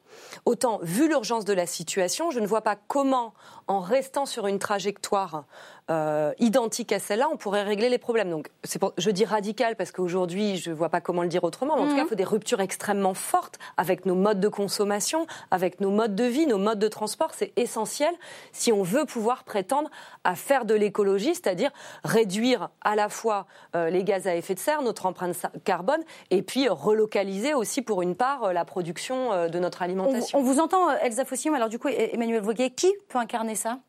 Autant, 0.45 0.79
vu 0.83 1.07
l'urgence 1.07 1.45
de 1.45 1.53
la 1.53 1.65
situation, 1.65 2.31
je 2.31 2.39
ne 2.39 2.47
vois 2.47 2.61
pas 2.61 2.75
comment, 2.87 3.33
en 3.67 3.79
restant 3.79 4.25
sur 4.25 4.47
une 4.47 4.59
trajectoire 4.59 5.45
euh, 5.89 6.31
identique 6.39 6.91
à 6.93 6.99
celle-là, 6.99 7.27
on 7.31 7.37
pourrait 7.37 7.63
régler 7.63 7.89
les 7.89 7.97
problèmes. 7.97 8.29
Donc, 8.29 8.49
pour- 8.79 8.93
je 8.97 9.09
dis 9.11 9.25
radical 9.25 9.75
parce 9.75 9.91
qu'aujourd'hui, 9.91 10.55
je 10.57 10.69
ne 10.69 10.75
vois 10.75 10.87
pas 10.89 11.01
comment 11.01 11.21
le 11.23 11.27
dire 11.27 11.43
autrement. 11.43 11.75
Mais 11.75 11.81
en 11.81 11.87
tout 11.89 11.95
cas, 11.95 12.03
il 12.03 12.07
faut 12.07 12.15
des 12.15 12.23
ruptures 12.23 12.61
extrêmement 12.61 13.13
fortes 13.13 13.59
avec 13.77 14.05
nos 14.05 14.15
modes 14.15 14.39
de 14.39 14.47
consommation, 14.47 15.27
avec 15.49 15.81
nos 15.81 15.89
modes 15.91 16.15
de 16.15 16.23
vie, 16.23 16.47
nos 16.47 16.57
modes 16.59 16.79
de 16.79 16.87
transport. 16.87 17.31
C'est 17.33 17.51
essentiel 17.57 18.13
si 18.53 18.71
on 18.71 18.83
veut 18.83 19.05
pouvoir 19.05 19.43
prétendre 19.43 19.89
à 20.23 20.35
faire 20.35 20.63
de 20.65 20.75
l'écologie, 20.75 21.35
c'est-à-dire 21.35 21.71
réduire 22.05 22.69
à 22.81 22.95
la 22.95 23.09
fois 23.09 23.45
euh, 23.75 23.89
les 23.89 24.03
gaz 24.05 24.27
à 24.27 24.35
effet 24.35 24.53
de 24.53 24.59
serre, 24.59 24.81
notre 24.83 25.05
empreinte 25.05 25.35
carbone, 25.65 26.01
et 26.29 26.41
puis 26.41 26.67
euh, 26.69 26.73
relocaliser 26.73 27.53
aussi 27.53 27.81
pour 27.81 28.01
une 28.01 28.15
part 28.15 28.45
euh, 28.45 28.53
la 28.53 28.63
production 28.65 29.47
de 29.49 29.59
notre 29.59 29.81
On, 29.81 29.87
vous- 29.87 30.00
alimentation. 30.03 30.39
on 30.39 30.43
vous 30.43 30.59
entend, 30.59 30.89
euh, 30.89 30.95
Elsa 31.01 31.25
Fossillon. 31.25 31.53
Alors, 31.53 31.69
du 31.69 31.79
coup, 31.79 31.87
Emmanuel 31.87 32.41
Voguet, 32.41 32.71
qui 32.71 32.91
peut 33.09 33.17
incarner 33.17 33.55
ça? 33.55 33.79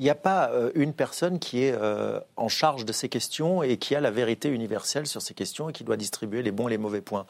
Il 0.00 0.04
n'y 0.04 0.10
a 0.10 0.14
pas 0.14 0.48
euh, 0.50 0.70
une 0.74 0.94
personne 0.94 1.38
qui 1.38 1.62
est 1.62 1.74
euh, 1.74 2.20
en 2.36 2.48
charge 2.48 2.86
de 2.86 2.92
ces 2.92 3.10
questions 3.10 3.62
et 3.62 3.76
qui 3.76 3.94
a 3.94 4.00
la 4.00 4.10
vérité 4.10 4.48
universelle 4.48 5.06
sur 5.06 5.20
ces 5.20 5.34
questions 5.34 5.68
et 5.68 5.74
qui 5.74 5.84
doit 5.84 5.98
distribuer 5.98 6.40
les 6.40 6.52
bons 6.52 6.68
et 6.68 6.70
les 6.70 6.78
mauvais 6.78 7.02
points. 7.02 7.26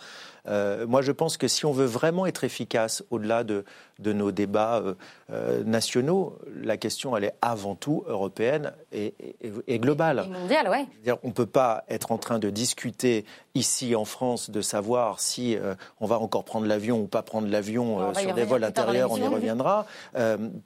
Euh, 0.48 0.87
moi, 0.87 1.03
je 1.03 1.12
pense 1.12 1.37
que 1.37 1.48
si 1.48 1.66
on 1.66 1.72
veut 1.72 1.85
vraiment 1.87 2.26
être 2.26 2.44
efficace 2.44 3.03
au-delà 3.11 3.44
de, 3.44 3.64
de 3.98 4.12
nos 4.12 4.33
débats 4.33 4.79
euh, 4.79 4.94
euh, 5.31 5.62
nationaux, 5.64 6.38
la 6.62 6.76
question, 6.76 7.16
elle 7.16 7.24
est 7.24 7.35
avant 7.42 7.74
tout 7.74 8.05
européenne 8.07 8.72
et, 8.92 9.14
et- 9.42 9.53
et 9.66 9.79
globale. 9.79 10.24
Et 10.26 10.29
mondial, 10.31 10.68
ouais. 10.68 10.87
Dire, 11.05 11.16
on 11.22 11.29
ne 11.29 11.33
peut 11.33 11.46
pas 11.46 11.85
être 11.88 12.12
en 12.12 12.18
train 12.18 12.38
de 12.38 12.50
discuter 12.50 13.24
ici 13.55 13.94
en 13.94 14.05
France 14.05 14.50
de 14.50 14.61
savoir 14.62 15.20
si 15.20 15.57
euh, 15.57 15.74
on 16.00 16.07
va 16.07 16.18
encore 16.18 16.44
prendre 16.44 16.66
l'avion 16.66 17.00
ou 17.00 17.07
pas 17.07 17.22
prendre 17.22 17.48
l'avion 17.48 18.12
sur 18.14 18.35
des 18.35 18.44
vols 18.44 18.64
intérieurs, 18.64 19.11
on 19.12 19.16
y 19.16 19.26
reviendra, 19.26 19.86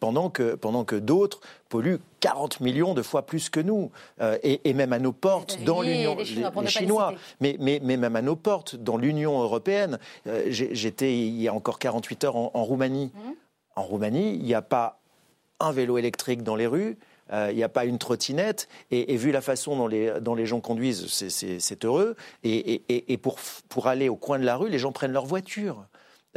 pendant 0.01 0.31
que, 0.31 0.55
pendant 0.55 0.85
que 0.85 0.97
d'autres 0.97 1.41
polluent 1.69 1.99
40 2.25 2.61
millions 2.61 2.95
de 2.95 3.03
fois 3.03 3.27
plus 3.27 3.51
que 3.51 3.61
nous, 3.61 3.91
euh, 4.23 4.39
et, 4.43 4.63
et 4.69 4.73
même 4.73 4.95
à 4.95 4.99
nos 4.99 5.13
portes, 5.13 5.63
dans 5.63 5.83
l'Union, 5.83 6.17
les 6.17 6.25
Chinois, 6.25 6.51
les 6.63 6.69
Chinois, 6.69 7.15
mais, 7.41 7.57
mais, 7.61 7.81
mais 7.83 7.99
même 7.99 8.17
à 8.17 8.23
nos 8.23 8.35
portes, 8.35 8.77
dans 8.77 8.97
l'Union 8.97 9.43
européenne. 9.43 9.99
Euh, 10.27 10.45
J'étais 10.49 11.19
il 11.19 11.41
y 11.43 11.49
a 11.49 11.53
encore 11.55 11.79
48 11.79 12.25
heures 12.25 12.37
en, 12.37 12.51
en 12.55 12.65
Roumanie. 12.65 13.13
Mhm. 13.15 13.35
En 13.77 13.83
Roumanie, 13.83 14.35
il 14.37 14.43
n'y 14.43 14.55
a 14.55 14.63
pas 14.63 14.99
un 15.61 15.71
vélo 15.73 15.99
électrique 15.99 16.43
dans 16.43 16.57
les 16.57 16.67
rues. 16.67 16.97
euh, 17.33 17.49
Il 17.51 17.57
n'y 17.57 17.63
a 17.63 17.69
pas 17.69 17.85
une 17.85 17.99
trottinette, 17.99 18.69
et, 18.91 19.13
et 19.13 19.17
vu 19.19 19.31
la 19.31 19.41
façon 19.43 19.77
dont 19.77 19.87
les, 19.87 20.13
dont 20.23 20.35
les 20.35 20.47
gens 20.47 20.61
conduisent, 20.61 21.07
c'est- 21.09 21.85
heureux. 21.85 22.17
Et, 22.43 22.57
et- 22.75 22.83
et- 22.89 23.13
et 23.13 23.17
pour, 23.19 23.37
pour 23.69 23.87
aller 23.87 24.09
au 24.09 24.17
coin 24.17 24.39
de 24.39 24.45
la 24.45 24.57
rue, 24.57 24.71
les 24.71 24.79
gens 24.79 24.93
prennent 24.93 25.13
leur 25.13 25.27
voiture. 25.27 25.85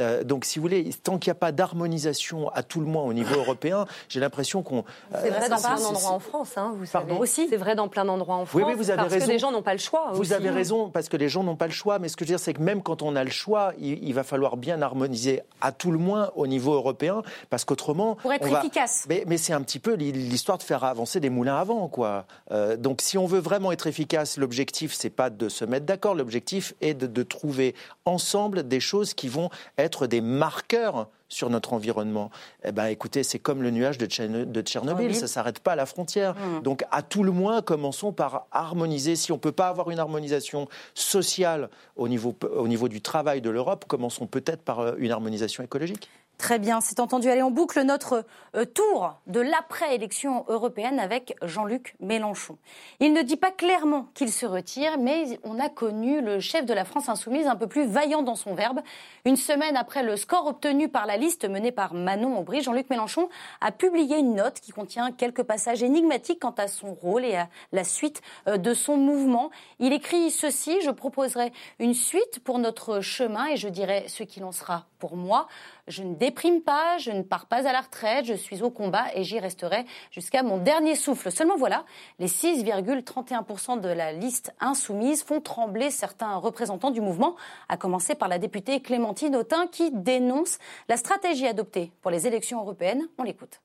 Euh, 0.00 0.22
donc, 0.24 0.44
si 0.44 0.58
vous 0.58 0.62
voulez, 0.62 0.90
tant 1.02 1.18
qu'il 1.18 1.30
n'y 1.30 1.36
a 1.36 1.40
pas 1.40 1.52
d'harmonisation 1.52 2.48
à 2.50 2.62
tout 2.62 2.80
le 2.80 2.86
moins 2.86 3.02
au 3.04 3.12
niveau 3.12 3.34
européen, 3.36 3.86
j'ai 4.08 4.20
l'impression 4.20 4.62
qu'on. 4.62 4.84
C'est 5.20 5.30
vrai 5.30 5.48
dans 5.48 5.56
plein 5.60 5.76
d'endroits 5.80 6.10
en 6.10 6.18
France, 6.18 6.52
hein, 6.56 6.74
vous 6.76 6.86
savez. 6.86 7.12
aussi. 7.14 7.46
C'est 7.48 7.56
vrai 7.56 7.74
dans 7.74 7.88
plein 7.88 8.04
d'endroits 8.04 8.36
en 8.36 8.46
France. 8.46 8.62
Oui, 8.64 8.74
vous 8.76 8.90
avez 8.90 8.96
parce 8.98 9.12
raison. 9.12 9.26
que 9.26 9.30
les 9.32 9.38
gens 9.38 9.52
n'ont 9.52 9.62
pas 9.62 9.72
le 9.72 9.78
choix. 9.78 10.10
Vous 10.12 10.20
aussi, 10.22 10.34
avez 10.34 10.48
hein. 10.48 10.54
raison, 10.54 10.88
parce 10.90 11.08
que 11.08 11.16
les 11.16 11.28
gens 11.28 11.42
n'ont 11.42 11.56
pas 11.56 11.66
le 11.66 11.72
choix. 11.72 11.98
Mais 11.98 12.08
ce 12.08 12.16
que 12.16 12.24
je 12.24 12.30
veux 12.30 12.36
dire, 12.36 12.40
c'est 12.44 12.54
que 12.54 12.62
même 12.62 12.82
quand 12.82 13.02
on 13.02 13.16
a 13.16 13.24
le 13.24 13.30
choix, 13.30 13.72
il, 13.78 14.02
il 14.04 14.14
va 14.14 14.22
falloir 14.22 14.56
bien 14.56 14.80
harmoniser 14.82 15.40
à 15.60 15.72
tout 15.72 15.90
le 15.90 15.98
moins 15.98 16.30
au 16.36 16.46
niveau 16.46 16.74
européen, 16.74 17.22
parce 17.50 17.64
qu'autrement. 17.64 18.14
Pour 18.16 18.32
être 18.32 18.46
on 18.46 18.50
va- 18.50 18.60
efficace. 18.60 19.06
Mais, 19.08 19.24
mais 19.26 19.36
c'est 19.38 19.52
un 19.52 19.62
petit 19.62 19.78
peu 19.78 19.94
l'histoire 19.94 20.58
de 20.58 20.62
faire 20.62 20.84
avancer 20.84 21.20
des 21.20 21.30
moulins 21.30 21.56
avant, 21.56 21.88
quoi. 21.88 22.26
Euh, 22.52 22.76
donc, 22.76 23.00
si 23.02 23.18
on 23.18 23.26
veut 23.26 23.40
vraiment 23.40 23.72
être 23.72 23.86
efficace, 23.86 24.36
l'objectif, 24.36 24.94
c'est 24.94 25.10
pas 25.10 25.30
de 25.30 25.48
se 25.48 25.64
mettre 25.64 25.86
d'accord. 25.86 26.14
L'objectif 26.14 26.74
est 26.80 26.94
de, 26.94 27.06
de 27.06 27.22
trouver 27.22 27.74
ensemble 28.04 28.66
des 28.66 28.80
choses 28.80 29.14
qui 29.14 29.28
vont 29.28 29.50
être 29.76 29.87
des 30.06 30.20
marqueurs 30.20 31.08
sur 31.28 31.50
notre 31.50 31.72
environnement. 31.72 32.30
Eh 32.64 32.72
ben, 32.72 32.86
écoutez, 32.86 33.22
c'est 33.22 33.38
comme 33.38 33.62
le 33.62 33.70
nuage 33.70 33.98
de, 33.98 34.06
Tcherno- 34.06 34.44
de 34.44 34.62
Tchernobyl, 34.62 35.14
ça 35.14 35.26
s'arrête 35.26 35.60
pas 35.60 35.72
à 35.72 35.76
la 35.76 35.86
frontière. 35.86 36.34
Mm. 36.34 36.62
Donc, 36.62 36.84
à 36.90 37.02
tout 37.02 37.22
le 37.22 37.32
moins, 37.32 37.60
commençons 37.60 38.12
par 38.12 38.46
harmoniser. 38.50 39.14
Si 39.16 39.30
on 39.32 39.38
peut 39.38 39.52
pas 39.52 39.68
avoir 39.68 39.90
une 39.90 39.98
harmonisation 39.98 40.68
sociale 40.94 41.68
au 41.96 42.08
niveau, 42.08 42.34
au 42.56 42.66
niveau 42.68 42.88
du 42.88 43.00
travail 43.00 43.40
de 43.40 43.50
l'Europe, 43.50 43.84
commençons 43.86 44.26
peut-être 44.26 44.62
par 44.62 44.80
euh, 44.80 44.92
une 44.98 45.10
harmonisation 45.10 45.62
écologique. 45.62 46.08
Très 46.38 46.60
bien, 46.60 46.80
c'est 46.80 47.00
entendu. 47.00 47.28
Allez, 47.28 47.42
on 47.42 47.50
boucle 47.50 47.82
notre 47.82 48.24
euh, 48.54 48.64
tour 48.64 49.16
de 49.26 49.40
l'après-élection 49.40 50.44
européenne 50.46 51.00
avec 51.00 51.34
Jean-Luc 51.42 51.96
Mélenchon. 51.98 52.58
Il 53.00 53.12
ne 53.12 53.22
dit 53.22 53.36
pas 53.36 53.50
clairement 53.50 54.06
qu'il 54.14 54.30
se 54.30 54.46
retire, 54.46 54.98
mais 54.98 55.40
on 55.42 55.58
a 55.58 55.68
connu 55.68 56.20
le 56.20 56.38
chef 56.38 56.64
de 56.64 56.72
la 56.72 56.84
France 56.84 57.08
insoumise 57.08 57.48
un 57.48 57.56
peu 57.56 57.66
plus 57.66 57.86
vaillant 57.86 58.22
dans 58.22 58.36
son 58.36 58.54
verbe. 58.54 58.82
Une 59.24 59.34
semaine 59.34 59.76
après 59.76 60.04
le 60.04 60.16
score 60.16 60.46
obtenu 60.46 60.88
par 60.88 61.06
la 61.06 61.16
liste 61.16 61.44
menée 61.44 61.72
par 61.72 61.92
Manon 61.92 62.38
Aubry, 62.38 62.62
Jean-Luc 62.62 62.88
Mélenchon 62.88 63.28
a 63.60 63.72
publié 63.72 64.16
une 64.18 64.36
note 64.36 64.60
qui 64.60 64.70
contient 64.70 65.10
quelques 65.10 65.42
passages 65.42 65.82
énigmatiques 65.82 66.40
quant 66.40 66.54
à 66.56 66.68
son 66.68 66.94
rôle 66.94 67.24
et 67.24 67.34
à 67.34 67.48
la 67.72 67.82
suite 67.82 68.22
euh, 68.46 68.58
de 68.58 68.74
son 68.74 68.96
mouvement. 68.96 69.50
Il 69.80 69.92
écrit 69.92 70.30
ceci, 70.30 70.80
je 70.82 70.90
proposerai 70.92 71.52
une 71.80 71.94
suite 71.94 72.38
pour 72.44 72.60
notre 72.60 73.00
chemin 73.00 73.48
et 73.48 73.56
je 73.56 73.68
dirai 73.68 74.04
ce 74.06 74.22
qu'il 74.22 74.44
en 74.44 74.52
sera 74.52 74.86
pour 74.98 75.16
moi. 75.16 75.48
Je 75.86 76.02
ne 76.02 76.14
déprime 76.14 76.60
pas, 76.60 76.98
je 76.98 77.10
ne 77.10 77.22
pars 77.22 77.46
pas 77.46 77.66
à 77.66 77.72
la 77.72 77.80
retraite, 77.80 78.24
je 78.24 78.34
suis 78.34 78.62
au 78.62 78.70
combat 78.70 79.06
et 79.14 79.24
j'y 79.24 79.38
resterai 79.38 79.84
jusqu'à 80.10 80.42
mon 80.42 80.58
dernier 80.58 80.94
souffle. 80.94 81.30
Seulement 81.30 81.56
voilà, 81.56 81.84
les 82.18 82.28
6,31% 82.28 83.80
de 83.80 83.88
la 83.88 84.12
liste 84.12 84.52
insoumise 84.60 85.22
font 85.22 85.40
trembler 85.40 85.90
certains 85.90 86.36
représentants 86.36 86.90
du 86.90 87.00
mouvement, 87.00 87.36
à 87.68 87.76
commencer 87.76 88.14
par 88.14 88.28
la 88.28 88.38
députée 88.38 88.80
Clémentine 88.80 89.36
Autain 89.36 89.66
qui 89.66 89.90
dénonce 89.90 90.58
la 90.88 90.96
stratégie 90.96 91.46
adoptée 91.46 91.92
pour 92.02 92.10
les 92.10 92.26
élections 92.26 92.60
européennes. 92.60 93.08
On 93.18 93.22
l'écoute. 93.22 93.60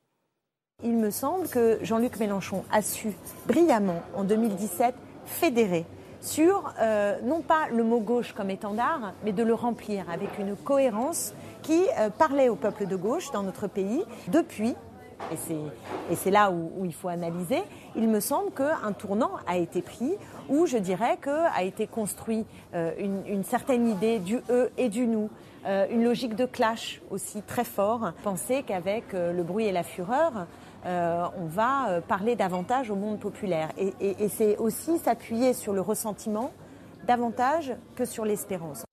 Il 0.84 0.98
me 0.98 1.12
semble 1.12 1.48
que 1.48 1.80
Jean-Luc 1.82 2.20
Mélenchon 2.20 2.64
a 2.72 2.82
su 2.82 3.14
brillamment 3.46 4.02
en 4.16 4.24
2017 4.24 4.96
fédérer 5.26 5.86
sur 6.24 6.74
euh, 6.80 7.20
non 7.24 7.42
pas 7.42 7.68
le 7.72 7.84
mot 7.84 8.00
gauche 8.00 8.34
comme 8.34 8.50
étendard, 8.50 9.14
mais 9.24 9.34
de 9.34 9.44
le 9.44 9.54
remplir 9.54 10.10
avec 10.10 10.40
une 10.40 10.56
cohérence 10.56 11.34
qui 11.62 11.82
euh, 12.00 12.10
parlait 12.10 12.50
au 12.50 12.56
peuple 12.56 12.88
de 12.88 12.96
gauche 12.96 13.32
dans 13.32 13.44
notre 13.44 13.68
pays. 13.68 14.04
Depuis, 14.30 14.74
et 15.32 16.16
c'est- 16.16 16.32
là 16.32 16.50
où, 16.50 16.86
il 16.86 16.94
faut 16.94 17.10
analyser, 17.10 17.62
il 17.96 18.08
me 18.08 18.20
semble 18.22 18.52
qu'un 18.52 18.94
tournant 18.94 19.32
a 19.48 19.58
été 19.58 19.82
pris 19.82 20.14
où 20.50 20.66
je 20.66 20.78
dirais 20.78 21.18
qu'a 21.22 21.62
été 21.64 21.88
construit 21.88 22.46
euh, 22.74 22.92
une, 22.98 23.44
certaine 23.44 23.88
idée 23.90 24.20
du 24.20 24.40
eux 24.50 24.72
et 24.78 24.90
du 24.90 25.06
nous, 25.08 25.30
une 25.66 26.04
logique 26.04 26.36
de 26.36 26.46
clash 26.46 27.02
aussi 27.10 27.42
très 27.42 27.64
fort. 27.64 28.12
Penser 28.22 28.64
qu'avec 28.64 29.14
le 29.14 29.44
bruit 29.44 29.66
et 29.66 29.72
la 29.72 29.84
fureur, 29.84 30.46
euh, 30.86 31.26
on 31.38 31.46
va 31.46 31.90
euh, 31.90 32.02
parler 32.02 32.36
davantage 32.36 32.90
au 32.90 32.96
monde 32.96 33.20
populaire. 33.20 33.70
Et, 33.78 33.94
et- 34.00 34.24
et 34.24 34.30
c'est 34.30 34.58
aussi 34.58 34.98
s'appuyer 35.00 35.54
sur 35.54 35.74
le 35.74 35.82
ressentiment 35.82 36.52
davantage 37.06 37.76
que 37.96 38.06
sur 38.06 38.26
l'espérance. 38.26 38.86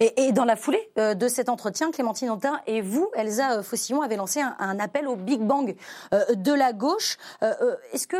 Et, 0.00 0.26
et 0.26 0.32
dans 0.32 0.44
la 0.44 0.56
foulée 0.56 0.90
euh, 0.98 1.14
de 1.14 1.28
cet 1.28 1.48
entretien, 1.48 1.90
Clémentine 1.90 2.30
Autain 2.30 2.60
et 2.66 2.80
vous, 2.80 3.10
Elsa 3.14 3.58
euh, 3.58 3.62
Faucillon, 3.62 4.02
avez 4.02 4.16
lancé 4.16 4.40
un, 4.40 4.56
un 4.58 4.78
appel 4.80 5.06
au 5.06 5.16
Big 5.16 5.40
Bang 5.40 5.76
de 6.12 6.52
la 6.52 6.72
gauche. 6.72 7.16
Est-ce 7.92 8.06
que 8.06 8.16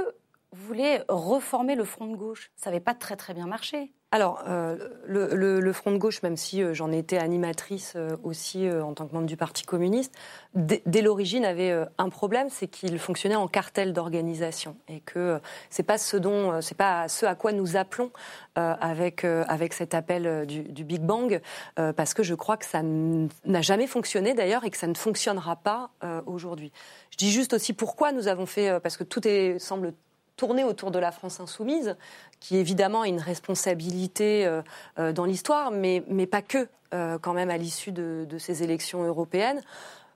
vous 0.52 0.66
voulez 0.66 1.02
reformer 1.08 1.74
le 1.74 1.84
front 1.84 2.06
de 2.06 2.16
gauche? 2.16 2.50
Ça 2.56 2.70
n'avait 2.70 2.80
pas 2.80 2.94
très 2.94 3.16
très 3.16 3.34
bien 3.34 3.46
marché. 3.46 3.92
Alors, 4.14 4.44
euh, 4.46 4.76
le, 5.08 5.72
Front 5.72 5.90
de 5.90 5.96
gauche, 5.96 6.22
même 6.22 6.36
si 6.36 6.62
euh, 6.62 6.72
j'en 6.72 6.92
ai 6.92 6.98
été 6.98 7.18
animatrice 7.18 7.94
euh, 7.96 8.16
aussi 8.22 8.70
en 8.70 8.94
tant 8.94 9.08
que 9.08 9.12
membre 9.12 9.26
du 9.26 9.36
Parti 9.36 9.64
communiste, 9.64 10.14
dès, 10.54 11.02
l'origine 11.02 11.44
avait 11.44 11.76
un 11.98 12.08
problème, 12.10 12.46
c'est 12.48 12.68
qu'il 12.68 12.96
fonctionnait 13.00 13.34
en 13.34 13.48
cartel 13.48 13.92
d'organisation 13.92 14.76
et 14.86 15.00
que 15.00 15.40
c'est 15.68 15.82
pas 15.82 15.98
ce 15.98 16.16
dont, 16.16 16.60
c'est 16.60 16.76
pas 16.76 17.08
ce 17.08 17.26
à 17.26 17.34
quoi 17.34 17.50
nous 17.50 17.76
appelons 17.76 18.12
avec 18.54 19.26
cet 19.72 19.94
appel 19.94 20.46
du, 20.46 20.84
Big 20.84 21.00
Bang, 21.00 21.40
parce 21.74 22.14
que 22.14 22.22
je 22.22 22.36
crois 22.36 22.56
que 22.56 22.66
ça 22.66 22.82
n'a 22.82 23.62
jamais 23.62 23.88
fonctionné 23.88 24.32
d'ailleurs 24.34 24.64
et 24.64 24.70
que 24.70 24.78
ça 24.78 24.86
ne 24.86 24.94
fonctionnera 24.94 25.56
pas 25.56 25.90
aujourd'hui. 26.26 26.70
Je 27.10 27.16
dis 27.16 27.32
juste 27.32 27.52
aussi 27.52 27.72
pourquoi 27.72 28.12
nous 28.12 28.28
avons 28.28 28.46
fait, 28.46 28.78
parce 28.80 28.96
que 28.96 29.04
tout 29.04 29.26
est 29.26 29.58
semble 29.58 29.92
tourner 30.36 30.64
autour 30.64 30.90
de 30.90 30.98
la 30.98 31.12
France 31.12 31.40
insoumise, 31.40 31.96
qui 32.40 32.56
évidemment 32.56 33.02
a 33.02 33.08
une 33.08 33.20
responsabilité 33.20 34.46
euh, 34.46 34.62
euh, 34.98 35.12
dans 35.12 35.24
l'histoire, 35.24 35.70
mais, 35.70 36.02
mais 36.08 36.26
pas 36.26 36.42
que, 36.42 36.68
euh, 36.92 37.18
quand 37.18 37.32
même, 37.32 37.50
à 37.50 37.56
l'issue 37.56 37.92
de, 37.92 38.26
ces 38.38 38.62
élections 38.62 39.02
européennes, 39.04 39.62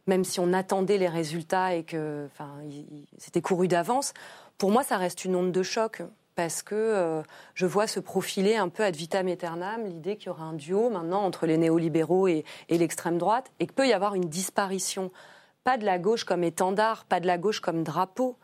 même 0.07 0.25
si 0.25 0.41
on 0.41 0.53
attendait 0.53 0.99
les 0.99 1.09
résultats 1.09 1.75
et 1.75 1.85
que 1.85 2.29
c'était 3.19 3.43
couru 3.43 3.69
d'avance, 3.69 4.15
pour 4.57 4.71
moi, 4.71 4.83
ça 4.83 4.97
reste 4.97 5.25
une 5.25 5.37
onde 5.37 5.53
de 5.53 5.63
choc. 5.63 6.03
Parce 6.35 6.63
que 6.63 7.21
je 7.55 7.67
vois 7.67 7.89
se 7.89 7.99
profiler 7.99 8.55
un 8.55 8.69
peu 8.69 8.85
ad 8.85 8.95
vitam 8.95 9.27
aeternam 9.27 9.85
l'idée 9.85 10.17
qu'il 10.17 10.29
y 10.29 10.31
aura 10.31 10.45
un 10.45 10.53
duo 10.53 10.89
maintenant 10.89 11.25
entre 11.25 11.47
les 11.47 11.59
néolibéraux 11.59 12.29
et, 12.29 12.45
et 12.69 12.79
l'extrême 12.79 13.19
droite 13.19 13.51
et 13.59 13.67
qu'il 13.67 13.75
peut 13.75 13.89
y 13.89 13.93
avoir 13.93 14.15
une 14.15 14.29
disparition, 14.29 15.11
pas 15.65 15.79
de 15.79 15.85
la 15.85 15.99
gauche 15.99 16.23
comme 16.23 16.45
étendard, 16.45 17.07
pas 17.07 17.19
de 17.19 17.27
la 17.27 17.39
gauche 17.39 17.59
comme 17.59 17.83
drapeau, 17.83 18.37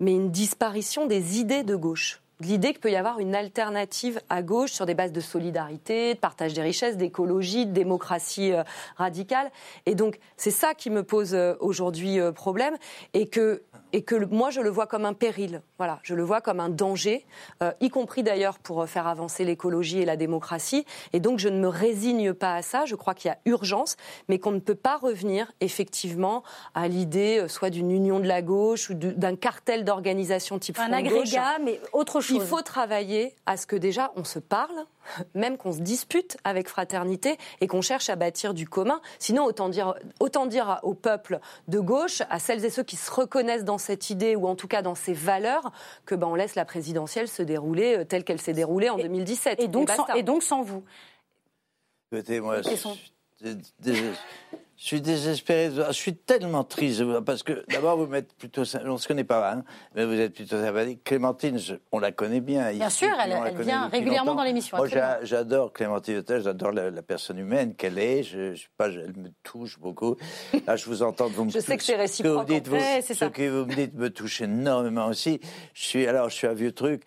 mais 0.00 0.12
une 0.12 0.30
disparition 0.30 1.06
des 1.06 1.38
idées 1.38 1.62
de 1.62 1.76
gauche. 1.76 2.20
L'idée 2.40 2.72
qu'il 2.72 2.80
peut 2.80 2.90
y 2.90 2.96
avoir 2.96 3.20
une 3.20 3.34
alternative 3.36 4.20
à 4.28 4.42
gauche 4.42 4.72
sur 4.72 4.86
des 4.86 4.94
bases 4.94 5.12
de 5.12 5.20
solidarité, 5.20 6.14
de 6.14 6.18
partage 6.18 6.52
des 6.52 6.62
richesses, 6.62 6.96
d'écologie, 6.96 7.64
de 7.64 7.72
démocratie 7.72 8.52
euh, 8.52 8.64
radicale. 8.96 9.50
Et 9.86 9.94
donc, 9.94 10.18
c'est 10.36 10.50
ça 10.50 10.74
qui 10.74 10.90
me 10.90 11.04
pose 11.04 11.32
euh, 11.34 11.54
aujourd'hui 11.60 12.18
euh, 12.18 12.32
problème 12.32 12.76
et 13.14 13.28
que, 13.28 13.62
et 13.92 14.02
que 14.02 14.16
moi, 14.16 14.50
je 14.50 14.60
le 14.60 14.68
vois 14.68 14.88
comme 14.88 15.04
un 15.04 15.12
péril. 15.12 15.62
Voilà, 15.78 16.00
je 16.02 16.14
le 16.16 16.24
vois 16.24 16.40
comme 16.40 16.58
un 16.58 16.68
danger, 16.70 17.24
euh, 17.62 17.70
y 17.80 17.88
compris 17.88 18.24
d'ailleurs 18.24 18.58
pour 18.58 18.84
faire 18.88 19.06
avancer 19.06 19.44
l'écologie 19.44 20.00
et 20.00 20.04
la 20.04 20.16
démocratie. 20.16 20.84
Et 21.12 21.20
donc, 21.20 21.38
je 21.38 21.48
ne 21.48 21.60
me 21.60 21.68
résigne 21.68 22.32
pas 22.34 22.56
à 22.56 22.62
ça. 22.62 22.84
Je 22.84 22.96
crois 22.96 23.14
qu'il 23.14 23.28
y 23.28 23.32
a 23.32 23.38
urgence, 23.44 23.96
mais 24.28 24.40
qu'on 24.40 24.50
ne 24.50 24.58
peut 24.58 24.74
pas 24.74 24.96
revenir 24.96 25.52
effectivement 25.60 26.42
à 26.74 26.88
l'idée 26.88 27.44
soit 27.48 27.70
d'une 27.70 27.92
union 27.92 28.18
de 28.18 28.26
la 28.26 28.42
gauche 28.42 28.90
ou 28.90 28.94
du- 28.94 29.12
d'un 29.14 29.36
cartel 29.36 29.84
d'organisation 29.84 30.58
type 30.58 30.78
Un 30.80 30.88
gauche. 31.02 31.12
agrégat, 31.12 31.58
mais 31.62 31.80
autre 31.92 32.14
chose. 32.20 32.23
Il 32.30 32.40
faut 32.40 32.62
travailler 32.62 33.34
à 33.46 33.56
ce 33.56 33.66
que 33.66 33.76
déjà 33.76 34.12
on 34.16 34.24
se 34.24 34.38
parle, 34.38 34.86
même 35.34 35.56
qu'on 35.56 35.72
se 35.72 35.80
dispute 35.80 36.36
avec 36.44 36.68
fraternité 36.68 37.36
et 37.60 37.66
qu'on 37.66 37.82
cherche 37.82 38.08
à 38.08 38.16
bâtir 38.16 38.54
du 38.54 38.68
commun. 38.68 39.00
Sinon, 39.18 39.44
autant 39.44 39.68
dire, 39.68 39.94
autant 40.20 40.46
dire 40.46 40.80
au 40.82 40.94
peuple 40.94 41.40
de 41.68 41.78
gauche, 41.78 42.22
à 42.30 42.38
celles 42.38 42.64
et 42.64 42.70
ceux 42.70 42.82
qui 42.82 42.96
se 42.96 43.10
reconnaissent 43.10 43.64
dans 43.64 43.78
cette 43.78 44.10
idée 44.10 44.36
ou 44.36 44.46
en 44.46 44.54
tout 44.54 44.68
cas 44.68 44.82
dans 44.82 44.94
ces 44.94 45.14
valeurs, 45.14 45.72
que 46.06 46.14
ben 46.14 46.26
on 46.26 46.34
laisse 46.34 46.54
la 46.54 46.64
présidentielle 46.64 47.28
se 47.28 47.42
dérouler 47.42 47.98
euh, 47.98 48.04
telle 48.04 48.24
qu'elle 48.24 48.40
s'est 48.40 48.52
déroulée 48.52 48.88
en 48.88 48.96
2017. 48.96 49.60
Et 49.60 49.68
donc, 49.68 49.90
sans, 49.90 49.96
basta. 50.04 50.18
et 50.18 50.22
donc 50.22 50.42
sans 50.42 50.62
vous. 50.62 50.82
Écoutez, 52.12 52.40
moi, 52.40 52.60
je 54.76 54.84
suis 54.86 55.00
désespéré. 55.00 55.70
Je 55.74 55.92
suis 55.92 56.14
tellement 56.16 56.64
triste 56.64 57.02
parce 57.24 57.42
que 57.42 57.64
d'abord 57.70 57.96
vous 57.96 58.06
m'êtes 58.06 58.32
plutôt, 58.34 58.62
on 58.86 58.96
se 58.98 59.06
connaît 59.08 59.24
pas, 59.24 59.52
hein, 59.52 59.64
mais 59.94 60.04
vous 60.04 60.14
êtes 60.18 60.34
plutôt 60.34 60.56
sympathique. 60.56 61.04
Clémentine, 61.04 61.58
je- 61.58 61.74
on 61.92 61.98
la 61.98 62.12
connaît 62.12 62.40
bien. 62.40 62.72
Bien 62.72 62.88
ici, 62.88 63.04
sûr, 63.06 63.14
elle- 63.22 63.56
vient 63.62 63.86
régulièrement 63.88 64.32
longtemps. 64.32 64.42
dans 64.42 64.44
l'émission, 64.46 64.76
Moi, 64.76 64.88
j'adore 65.22 65.72
Clémentine 65.72 66.18
Autain, 66.18 66.40
j'adore 66.40 66.72
la, 66.72 66.90
la 66.90 67.02
personne 67.02 67.38
humaine 67.38 67.74
qu'elle 67.74 67.98
est. 67.98 68.22
Je, 68.24 68.54
je 68.54 68.66
pas, 68.76 68.88
elle 68.88 69.14
me 69.16 69.28
touche 69.42 69.78
beaucoup. 69.78 70.16
Là, 70.66 70.76
je 70.76 70.86
vous 70.86 71.02
entends, 71.02 71.28
vous 71.28 71.44
me 71.44 71.50
Je 71.54 71.60
sais 71.60 71.76
que 71.76 71.82
c'est 71.82 71.92
ce 71.94 71.98
réciproque, 71.98 72.48
vous 72.48 72.54
dites, 72.54 72.68
vous- 72.68 72.76
ce 73.06 73.14
ça. 73.14 73.28
que 73.30 73.48
vous 73.48 73.66
me 73.66 73.74
dites 73.74 73.94
me 73.94 74.10
touche 74.10 74.40
énormément 74.40 75.06
aussi. 75.06 75.40
Je 75.72 75.82
suis, 75.84 76.06
alors, 76.06 76.28
je 76.28 76.34
suis 76.34 76.46
un 76.46 76.54
vieux 76.54 76.72
truc. 76.72 77.02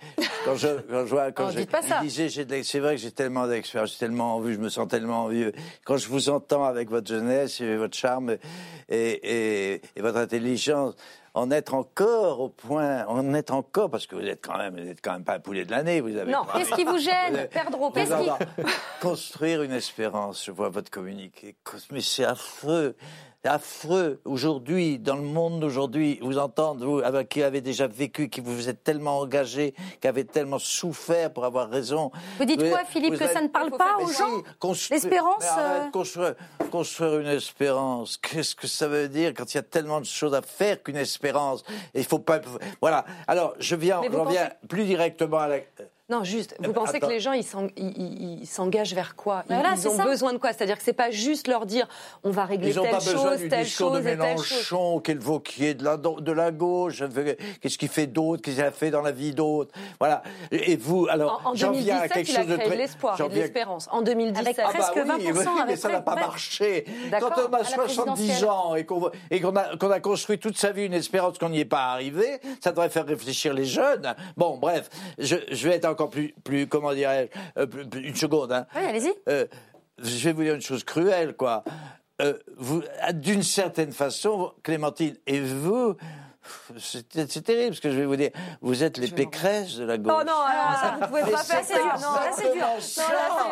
Quand 0.45 0.55
je, 0.55 0.67
quand 0.89 1.05
je 1.05 1.09
vois, 1.09 1.31
quand 1.31 1.47
Oh, 1.47 1.51
je, 1.51 1.57
l'ex- 1.57 2.67
c'est 2.67 2.79
vrai 2.79 2.95
que 2.95 3.01
j'ai 3.01 3.11
tellement 3.11 3.47
d'expérience, 3.47 3.91
j'ai 3.91 3.97
tellement 3.97 4.35
envie, 4.35 4.53
je 4.53 4.59
me 4.59 4.69
sens 4.69 4.87
tellement 4.87 5.27
vieux. 5.27 5.51
Quand 5.85 5.97
je 5.97 6.07
vous 6.07 6.29
entends 6.29 6.63
avec 6.63 6.89
votre 6.89 7.07
jeunesse 7.07 7.56
votre 7.63 7.95
charme 7.95 8.31
et, 8.31 8.37
et, 8.99 9.81
et 9.95 10.01
votre 10.01 10.17
intelligence, 10.17 10.95
en 11.33 11.51
être 11.51 11.73
encore 11.75 12.39
au 12.39 12.49
point, 12.49 13.05
en 13.07 13.33
être 13.35 13.53
encore, 13.53 13.91
parce 13.91 14.07
que 14.07 14.15
vous 14.15 14.25
êtes 14.25 14.43
quand 14.43 14.57
même, 14.57 14.79
vous 14.79 14.87
êtes 14.89 15.01
quand 15.03 15.13
même 15.13 15.23
pas 15.23 15.35
un 15.35 15.39
poulet 15.39 15.65
de 15.65 15.71
l'année, 15.71 16.01
vous 16.01 16.15
avez. 16.17 16.31
Non, 16.31 16.39
qu'est-ce 16.55 16.73
qui 16.73 16.83
vous 16.83 16.97
gêne, 17.11 17.35
avez- 17.35 17.49
Qu'est-ce 17.93 18.09
qui- 18.23 18.71
Construire 19.01 19.61
une 19.61 19.73
espérance, 19.73 20.43
je 20.45 20.51
vois 20.51 20.69
votre 20.69 20.89
communiqué, 20.89 21.55
mais 21.91 22.01
c'est 22.01 22.25
affreux. 22.25 22.95
Affreux. 23.43 24.19
Aujourd'hui, 24.25 24.99
dans 24.99 25.15
le 25.15 25.21
monde 25.21 25.61
d'aujourd'hui, 25.61 26.19
vous 26.21 26.37
entendre, 26.37 26.85
vous, 26.85 26.99
avec 26.99 27.29
qui 27.29 27.43
avez 27.43 27.61
déjà 27.61 27.87
vécu, 27.87 28.29
qui 28.29 28.41
vous 28.41 28.67
êtes 28.67 28.83
tellement 28.83 29.19
engagé, 29.19 29.73
qui 30.01 30.07
avez 30.07 30.25
tellement 30.25 30.59
souffert 30.59 31.31
pour 31.31 31.45
avoir 31.45 31.69
raison. 31.69 32.11
Vous 32.39 32.45
dites 32.45 32.67
quoi, 32.69 32.83
Philippe, 32.85 33.17
que 33.17 33.27
ça 33.27 33.41
ne 33.41 33.47
parle 33.47 33.71
pas 33.71 33.97
aux 34.01 34.07
gens 34.11 34.43
L'espérance, 34.91 35.43
euh, 35.57 35.89
construire, 35.91 36.35
construire 36.71 37.19
une 37.19 37.27
espérance, 37.27 38.17
qu'est-ce 38.17 38.55
que 38.55 38.67
ça 38.67 38.87
veut 38.87 39.07
dire 39.07 39.33
quand 39.35 39.53
il 39.53 39.57
y 39.57 39.59
a 39.59 39.63
tellement 39.63 40.01
de 40.01 40.05
choses 40.05 40.33
à 40.33 40.41
faire 40.41 40.81
qu'une 40.83 40.97
espérance? 40.97 41.63
Il 41.93 42.03
faut 42.03 42.19
pas. 42.19 42.41
Voilà. 42.81 43.05
Alors, 43.27 43.53
je 43.59 43.75
viens, 43.75 44.01
j'en 44.03 44.25
viens 44.25 44.45
pensez- 44.47 44.67
plus 44.67 44.83
directement 44.83 45.37
à 45.37 45.47
la. 45.47 45.57
Non, 46.09 46.23
juste, 46.23 46.55
vous 46.59 46.69
Euh, 46.69 46.73
pensez 46.73 46.95
attends. 46.95 47.07
que 47.07 47.11
les 47.11 47.19
gens, 47.19 47.33
ils 47.33 47.43
s'eng- 47.43 47.69
ils- 47.75 47.93
ils- 47.97 48.39
ils 48.43 48.47
s'engagent 48.47 48.93
vers 48.93 49.17
quoi 49.17 49.43
Ils, 49.49 49.53
voilà, 49.55 49.73
ont 49.73 49.97
ça. 49.97 50.05
besoin 50.05 50.31
de 50.31 50.37
quoi 50.37 50.53
C'est-à-dire 50.53 50.77
que 50.77 50.83
c'est 50.83 50.93
pas 50.93 51.11
juste 51.11 51.49
leur 51.49 51.65
dire 51.65 51.85
on 52.23 52.29
va 52.31 52.45
régler 52.45 52.69
Ils 52.69 52.77
n'ont 52.77 52.83
telle 52.83 52.91
pas 52.91 52.97
besoin 52.99 53.31
chose, 53.31 53.39
du 53.41 53.49
telle 53.49 53.65
discours 53.65 53.89
chose 53.89 53.97
de. 53.97 54.09
Mélenchon, 54.11 54.99
quel 55.01 55.19
Vauquier 55.19 55.73
de 55.73 55.83
la, 55.83 55.97
de 55.97 56.31
la 56.31 56.51
gauche, 56.51 57.03
qu'est-ce 57.61 57.77
qu'il 57.77 57.89
fait 57.89 58.07
d'autre, 58.07 58.41
qu'est-ce 58.41 58.55
qu'il 58.55 58.63
a 58.63 58.71
fait 58.71 58.89
dans 58.89 59.01
la 59.01 59.11
vie 59.11 59.33
d'autre. 59.33 59.73
Voilà. 59.99 60.23
Et 60.51 60.77
vous, 60.77 61.07
alors, 61.09 61.41
En, 61.45 61.49
en 61.51 61.55
j'en 61.55 61.71
viens 61.71 61.97
à 61.97 62.07
2017, 62.07 62.13
quelque 62.13 62.29
il 62.29 62.35
a 62.35 62.39
chose 62.39 62.47
de 62.47 62.53
créé 62.55 62.65
de 62.65 62.69
très- 62.71 62.77
l'espoir 62.77 63.19
et 63.19 63.23
de 63.23 63.27
viens- 63.33 63.41
l'espérance. 63.43 63.89
En 63.91 64.01
2017. 64.01 64.45
Avec 64.47 64.59
Ah 64.59 64.63
bah 64.63 64.73
presque 64.75 64.95
oui, 64.95 65.01
20%, 65.25 65.39
oui, 65.51 65.55
mais 65.57 65.61
avec 65.63 65.77
ça 65.77 65.89
n'a 65.89 66.01
pas 66.01 66.15
marché. 66.15 66.85
Quand 67.19 67.31
on 67.37 67.51
a 67.53 67.57
À 67.57 67.59
la 67.59 67.65
70 67.65 68.15
présidentielle. 68.15 68.49
ans 68.49 68.75
et 68.75 68.85
a, 69.57 69.75
qu'on 69.75 69.91
a 69.91 69.99
construit 69.99 70.39
toute 70.39 70.57
sa 70.57 70.71
vie 70.71 70.85
une 70.85 70.93
espérance 70.93 71.37
qu'on 71.37 71.49
n'y 71.49 71.59
est 71.59 71.65
pas 71.65 71.87
arrivé, 71.87 72.39
ça 72.63 72.69
devrait 72.71 72.87
faire 72.89 73.05
réfléchir 73.05 73.53
les 73.53 73.65
jeunes. 73.65 74.15
Bon, 74.37 74.57
bref, 74.57 74.89
je, 75.17 75.35
je 75.51 75.67
vais 75.67 75.75
être 75.75 75.83
encore 75.85 75.96
plus, 76.05 76.33
plus 76.43 76.67
comment 76.67 76.93
dirais-je, 76.93 77.61
euh, 77.61 77.65
une 77.95 78.15
seconde. 78.15 78.51
Hein. 78.51 78.67
Oui, 78.75 78.81
allez-y. 78.83 79.13
Euh, 79.27 79.45
je 79.97 80.25
vais 80.25 80.33
vous 80.33 80.43
dire 80.43 80.53
une 80.53 80.61
chose 80.61 80.83
cruelle, 80.83 81.35
quoi. 81.35 81.63
Euh, 82.21 82.33
d'une 83.13 83.43
certaine 83.43 83.91
façon, 83.91 84.53
Clémentine, 84.63 85.15
et 85.25 85.39
vous, 85.39 85.95
c'est 86.79 87.27
c'est 87.29 87.41
terrible 87.43 87.75
ce 87.75 87.81
que 87.81 87.89
je 87.91 87.97
vais 87.97 88.05
vous 88.05 88.15
dire. 88.15 88.31
Vous 88.61 88.83
êtes 88.83 88.97
les 88.97 89.07
pécresses 89.09 89.75
de 89.77 89.85
la 89.85 89.97
gauche. 89.97 90.13
Oh 90.19 90.23
non, 90.23 90.33
alors 90.33 90.79
ça, 90.79 90.97
vous 91.01 91.07
pouvez 91.07 91.31
pas 91.31 91.43
faire 91.43 91.61
c'est 91.63 91.73
ça. 91.73 91.79
Non, 91.79 92.13
là, 92.13 92.31
c'est 92.35 92.53
dur. 92.53 92.65
c'est- 92.79 93.01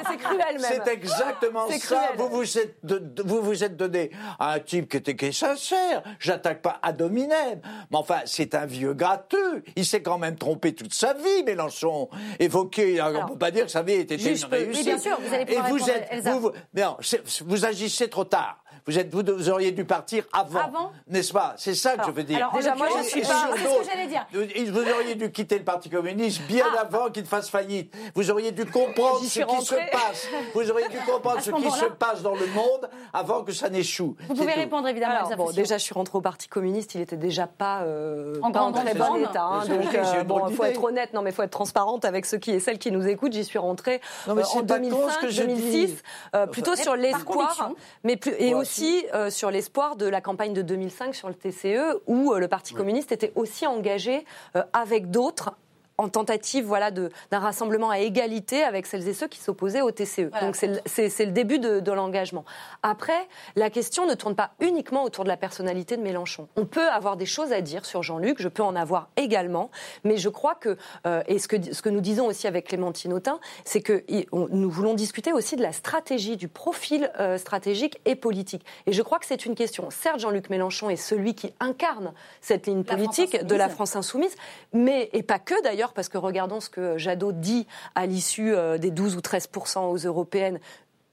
c'est 0.10 0.18
cruel 0.18 0.60
même. 0.62 0.82
C'est 0.86 0.88
exactement 0.91 1.68
ça. 1.70 1.78
cruel. 1.80 2.10
Vous 2.18 2.30
vous 2.30 2.58
êtes, 2.58 2.78
de- 2.86 3.24
vous 3.24 3.41
vous 3.41 3.64
êtes 3.64 3.78
donné 3.78 4.12
à 4.39 4.54
un 4.54 4.60
type 4.60 4.89
qui 4.89 4.98
était 4.98 5.16
qui 5.16 5.26
est 5.26 5.32
sincère. 5.32 6.04
J'attaque 6.20 6.62
pas 6.62 6.80
à 6.82 6.91
Dominem, 6.93 7.62
mais 7.91 7.98
enfin 7.98 8.20
c'est 8.26 8.56
un 8.56 8.66
vieux 8.66 8.93
gratteux. 8.93 9.64
Il 9.76 9.86
s'est 9.86 10.02
quand 10.02 10.18
même 10.18 10.36
trompé 10.38 10.74
toute 10.74 10.93
sa 10.93 11.14
vie, 11.14 11.43
Mélenchon. 11.46 12.10
Évoqué, 12.39 13.02
on 13.02 13.12
ne 13.12 13.28
peut 13.30 13.38
pas 13.38 13.52
dire 13.52 13.66
que 13.66 13.72
sa 13.72 13.82
vie 13.82 13.93
était 13.93 14.16
une 14.16 14.38
peut- 14.39 14.58
oui, 14.58 14.64
réussite. 14.66 14.86
bien 14.86 14.98
sûr, 14.98 15.18
vous 15.20 15.34
allez 15.34 15.43
Et 15.43 15.46
pouvoir 15.46 15.68
vous 15.70 15.74
répondre, 15.76 15.91
êtes, 15.91 16.08
Elsa. 16.12 16.32
vous, 16.34 16.39
vous- 16.39 16.52
non, 16.76 16.98
vous 17.46 17.66
agissez 17.66 18.10
trop 18.10 18.24
tard. 18.26 18.64
Vous, 18.88 19.00
êtes, 19.00 19.12
vous, 19.14 19.24
vous 19.36 19.50
auriez 19.50 19.72
dû 19.72 19.84
partir 19.84 20.26
avant, 20.32 20.60
Avant 20.60 20.92
n'est-ce 21.08 21.34
pas? 21.34 21.56
C'est 21.58 21.74
ça 21.74 21.98
que 21.98 22.06
je 22.06 22.12
veux 22.12 22.24
dire. 22.24 22.38
alors, 22.38 22.54
en 22.54 22.58
Déjà, 22.58 22.76
moi, 22.76 22.88
je 22.98 23.04
suis 23.08 23.22
pas- 23.22 23.50
C'est 23.56 23.64
ce 23.64 23.80
que 23.80 23.86
j'allais 23.86 24.08
dire. 24.08 24.26
vous- 24.32 24.92
auriez 24.92 25.16
dû 25.16 25.32
quitter 25.32 25.58
le 25.58 25.64
Parti 25.64 25.90
communiste 25.90 26.42
bien 26.44 26.66
Ah. 26.78 26.82
avant 26.82 27.10
qu'il 27.10 27.26
fasse 27.26 27.50
faillite. 27.50 27.92
Vous 28.14 28.30
auriez 28.30 28.52
dû 28.52 28.66
comprendre 28.66 29.20
ce 29.20 29.24
qui 29.42 29.66
se 29.66 29.74
passe. 29.92 30.28
Vous 30.54 30.70
auriez 30.70 30.88
dû 30.90 30.98
comprendre 31.00 31.40
ce 31.42 31.52
ce 31.52 31.56
qui 31.56 31.72
se 31.72 31.86
passe 31.86 32.22
dans 32.22 32.36
le 32.36 32.46
monde 32.48 32.90
avant 33.14 33.44
que 33.44 33.52
ça 33.54 33.70
n'échoue. 33.70 34.16
Vous 34.28 34.36
pouvez 34.36 34.54
tout. 34.54 34.60
répondre 34.60 34.88
évidemment. 34.88 35.16
Alors, 35.26 35.36
bon, 35.36 35.52
déjà, 35.52 35.78
je 35.78 35.84
suis 35.84 35.94
rentrée 35.94 36.18
au 36.18 36.22
Parti 36.22 36.48
communiste, 36.48 36.94
il 36.96 37.02
était 37.02 37.18
déjà 37.18 37.48
pas, 37.48 37.82
euh, 37.84 38.36
En 38.44 38.52
pas 38.52 38.62
en 38.62 38.72
grande 38.72 38.86
très 38.86 38.94
bon 38.94 39.16
état. 39.16 39.44
hein, 39.44 39.66
donc, 39.66 39.82
j'ai 39.92 39.98
euh, 40.20 40.24
bon, 40.24 40.48
il 40.48 40.56
faut 40.56 40.64
être 40.64 40.84
honnête, 40.84 41.14
non, 41.14 41.22
mais 41.24 41.32
il 41.32 41.34
faut 41.34 41.44
être 41.44 41.50
transparente 41.52 42.06
avec 42.06 42.26
ceux 42.26 42.38
qui 42.38 42.52
et 42.52 42.60
celles 42.60 42.78
qui 42.78 42.92
nous 42.92 43.08
écoutent. 43.08 43.34
J'y 43.34 43.44
suis 43.46 43.58
rentrée 43.60 44.00
Non, 44.28 44.36
mais 44.36 44.44
euh, 44.44 44.46
en 44.46 44.64
pas 44.64 44.76
con, 44.78 44.84
ce 44.86 44.90
2005, 44.92 45.20
que 45.22 45.30
je 45.30 45.42
2006, 45.42 45.88
dis. 45.88 45.98
euh, 46.36 46.46
plutôt 46.46 46.76
sur 46.76 46.96
l'espoir, 46.96 47.72
mais 48.04 48.16
plus, 48.18 48.34
et 48.38 48.52
Moi 48.52 48.60
aussi 48.76 49.06
euh, 49.14 49.30
sur 49.30 49.52
l'espoir 49.52 49.96
de 49.96 50.06
la 50.06 50.20
campagne 50.20 50.54
de 50.54 50.62
2005 50.62 51.16
sur 51.16 51.30
le 51.30 51.34
TCE, 51.34 52.02
où 52.08 52.34
euh, 52.34 52.40
le 52.40 52.48
Parti 52.50 52.74
communiste 52.74 53.14
était 53.14 53.32
aussi 53.36 53.66
engagé 53.66 54.26
euh, 54.58 54.64
avec 54.74 55.12
d'autres 55.12 55.56
en 55.98 56.10
tentative 56.10 56.66
voilà 56.66 56.91
d'un 56.91 57.10
rassemblement 57.32 57.89
à 57.89 58.00
égalité 58.00 58.64
avec 58.64 58.86
celles 58.86 59.08
et 59.08 59.14
ceux 59.14 59.28
qui 59.28 59.39
s'opposaient 59.39 59.82
au 59.82 59.91
TCE. 59.91 60.30
Voilà. 60.32 60.46
Donc 60.46 60.56
c'est 60.56 61.26
le, 61.26 61.32
début 61.32 61.60
de, 61.60 61.80
de 61.80 61.91
l'engagement. 61.91 62.43
Après, 62.84 63.28
la 63.56 63.70
question 63.70 64.06
ne 64.08 64.14
tourne 64.14 64.36
pas 64.36 64.52
uniquement 64.60 65.04
autour 65.04 65.24
de 65.24 65.30
la 65.30 65.38
personnalité 65.38 65.96
de 65.98 66.02
Mélenchon. 66.02 66.48
On 66.56 66.66
peut 66.66 66.88
avoir 66.89 67.16
des 67.18 67.26
choses 67.26 67.52
à 67.52 67.62
dire 67.62 67.86
sur 67.86 68.04
Jean-Luc, 68.04 68.41
je 68.41 68.48
peux 68.50 68.64
en 68.64 68.76
avoir 68.76 69.10
également, 69.18 69.70
mais 70.04 70.18
je 70.18 70.30
crois 70.30 70.56
que, 70.56 70.78
euh, 71.06 71.22
et 71.28 71.39
ce 71.39 71.48
que, 71.48 71.56
ce 71.74 71.82
que 71.82 71.89
nous 71.89 72.02
disons 72.02 72.26
aussi 72.28 72.48
avec 72.48 72.68
Clémentine 72.68 73.14
Autain, 73.14 73.39
c'est 73.64 73.82
que 73.82 74.04
on- 74.32 74.48
nous 74.50 74.70
voulons 74.70 74.93
discuter 74.96 75.32
aussi 75.34 75.56
de 75.56 75.62
la 75.62 75.72
stratégie, 75.72 76.38
du 76.38 76.48
profil 76.48 77.12
euh, 77.20 77.38
stratégique 77.38 78.00
et 78.06 78.16
politique. 78.16 78.66
Et 78.88 78.93
je 78.93 79.02
crois 79.02 79.20
que 79.20 79.26
c'est 79.26 79.46
une 79.46 79.56
question. 79.56 79.89
Certes, 79.91 80.20
Jean-Luc 80.20 80.50
Mélenchon 80.50 80.89
est 80.89 80.96
celui 80.96 81.36
qui 81.36 81.54
incarne 81.60 82.14
cette 82.41 82.68
ligne 82.68 82.84
La 82.88 82.96
politique 82.96 83.43
de 83.46 83.56
la. 83.56 83.70
France 83.70 83.96
insoumise, 83.96 84.34
mais 84.74 85.10
et 85.14 85.22
pas 85.24 85.38
que 85.39 85.62
d'ailleurs, 85.64 85.85
parce 85.94 86.10
que 86.10 86.18
regardons 86.18 86.60
ce 86.60 86.70
que 86.70 86.98
Jadot 86.98 87.32
dit 87.32 87.68
à 87.96 88.06
l'issue 88.06 88.54
euh, 88.54 88.78
des 88.78 88.92
12 88.92 89.16
ou 89.16 89.20
13% 89.20 89.92
aux 89.92 89.98
européennes 89.98 90.60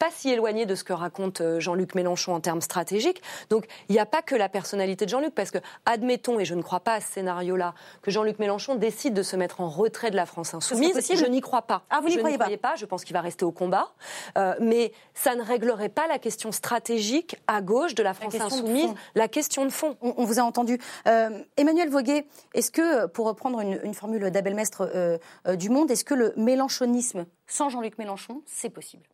pas 0.02 0.10
si 0.10 0.30
éloigné 0.30 0.66
de 0.66 0.74
ce 0.74 0.82
que 0.82 0.92
raconte 0.92 1.40
euh, 1.42 1.60
Jean-Luc 1.60 1.94
Mélenchon 1.94 2.34
en 2.34 2.40
termes 2.40 2.60
stratégiques. 2.60 3.22
Donc 3.50 3.66
il 3.88 3.92
n'y 3.92 4.00
a 4.00 4.06
pas 4.06 4.20
que 4.20 4.34
la 4.34 4.48
personnalité 4.48 5.04
de 5.04 5.10
Jean-Luc, 5.10 5.32
parce 5.32 5.52
que 5.52 5.58
admettons, 5.86 6.40
et 6.40 6.44
je 6.44 6.54
ne 6.56 6.62
crois 6.62 6.80
pas 6.80 6.94
à 6.94 7.00
ce 7.00 7.12
scénario-là, 7.12 7.74
que 8.02 8.10
Jean-Luc 8.10 8.40
Mélenchon 8.40 8.74
décide 8.74 9.14
de 9.14 9.22
se 9.22 9.36
mettre 9.36 9.60
en 9.60 9.68
retrait 9.68 10.10
de 10.10 10.16
la 10.16 10.26
France 10.26 10.54
insoumise. 10.54 10.98
Je 11.14 11.26
n'y 11.26 11.40
crois 11.40 11.62
pas. 11.62 11.84
Ah, 11.88 12.00
vous 12.00 12.08
n'y 12.08 12.16
croyez 12.16 12.34
n'y 12.34 12.38
pas 12.38 12.44
croyais 12.44 12.56
pas. 12.56 12.74
Je 12.74 12.84
pense 12.84 13.04
qu'il 13.04 13.14
va 13.14 13.20
rester 13.20 13.44
au 13.44 13.52
combat, 13.52 13.92
Euh, 14.36 14.54
mais 14.60 14.92
ça 15.14 15.34
ne 15.36 15.42
réglerait 15.42 15.88
pas 15.88 16.06
la 16.08 16.18
question 16.18 16.50
stratégique 16.52 17.36
à 17.46 17.60
gauche 17.60 17.94
de 17.94 18.02
la 18.02 18.14
France 18.14 18.34
insoumise, 18.34 18.92
la 19.14 19.28
question 19.28 19.64
de 19.64 19.70
fond. 19.70 19.96
On, 20.00 20.14
on 20.16 20.24
vous 20.24 20.38
a 20.40 20.42
entendu. 20.42 20.80
Euh, 21.06 21.30
Emmanuel 21.56 21.90
Voguet, 21.90 22.26
est-ce 22.54 22.70
que, 22.70 23.06
pour 23.06 23.26
reprendre 23.26 23.60
une, 23.60 23.78
une 23.84 23.94
formule 23.94 24.30
d'Abel 24.30 24.54
Mestre 24.54 24.90
euh, 24.94 25.18
du 25.54 25.68
Monde, 25.68 25.90
est-ce 25.90 26.04
que 26.04 26.14
le 26.14 26.32
mélenchonisme 26.36 27.26
sans 27.46 27.68
Jean-Luc 27.68 27.98
Mélenchon, 27.98 28.42
c'est 28.46 28.70
possible? 28.70 29.04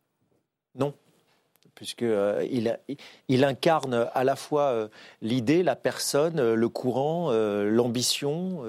Non. 0.75 0.93
Puisque 1.75 2.03
euh, 2.03 2.45
il, 3.29 3.43
incarne 3.45 4.09
à 4.13 4.23
la 4.23 4.35
fois 4.35 4.63
euh, 4.63 4.87
l'idée, 5.21 5.63
la 5.63 5.77
personne, 5.77 6.39
euh, 6.39 6.55
le 6.55 6.69
courant, 6.69 7.31
l'ambition. 7.31 8.63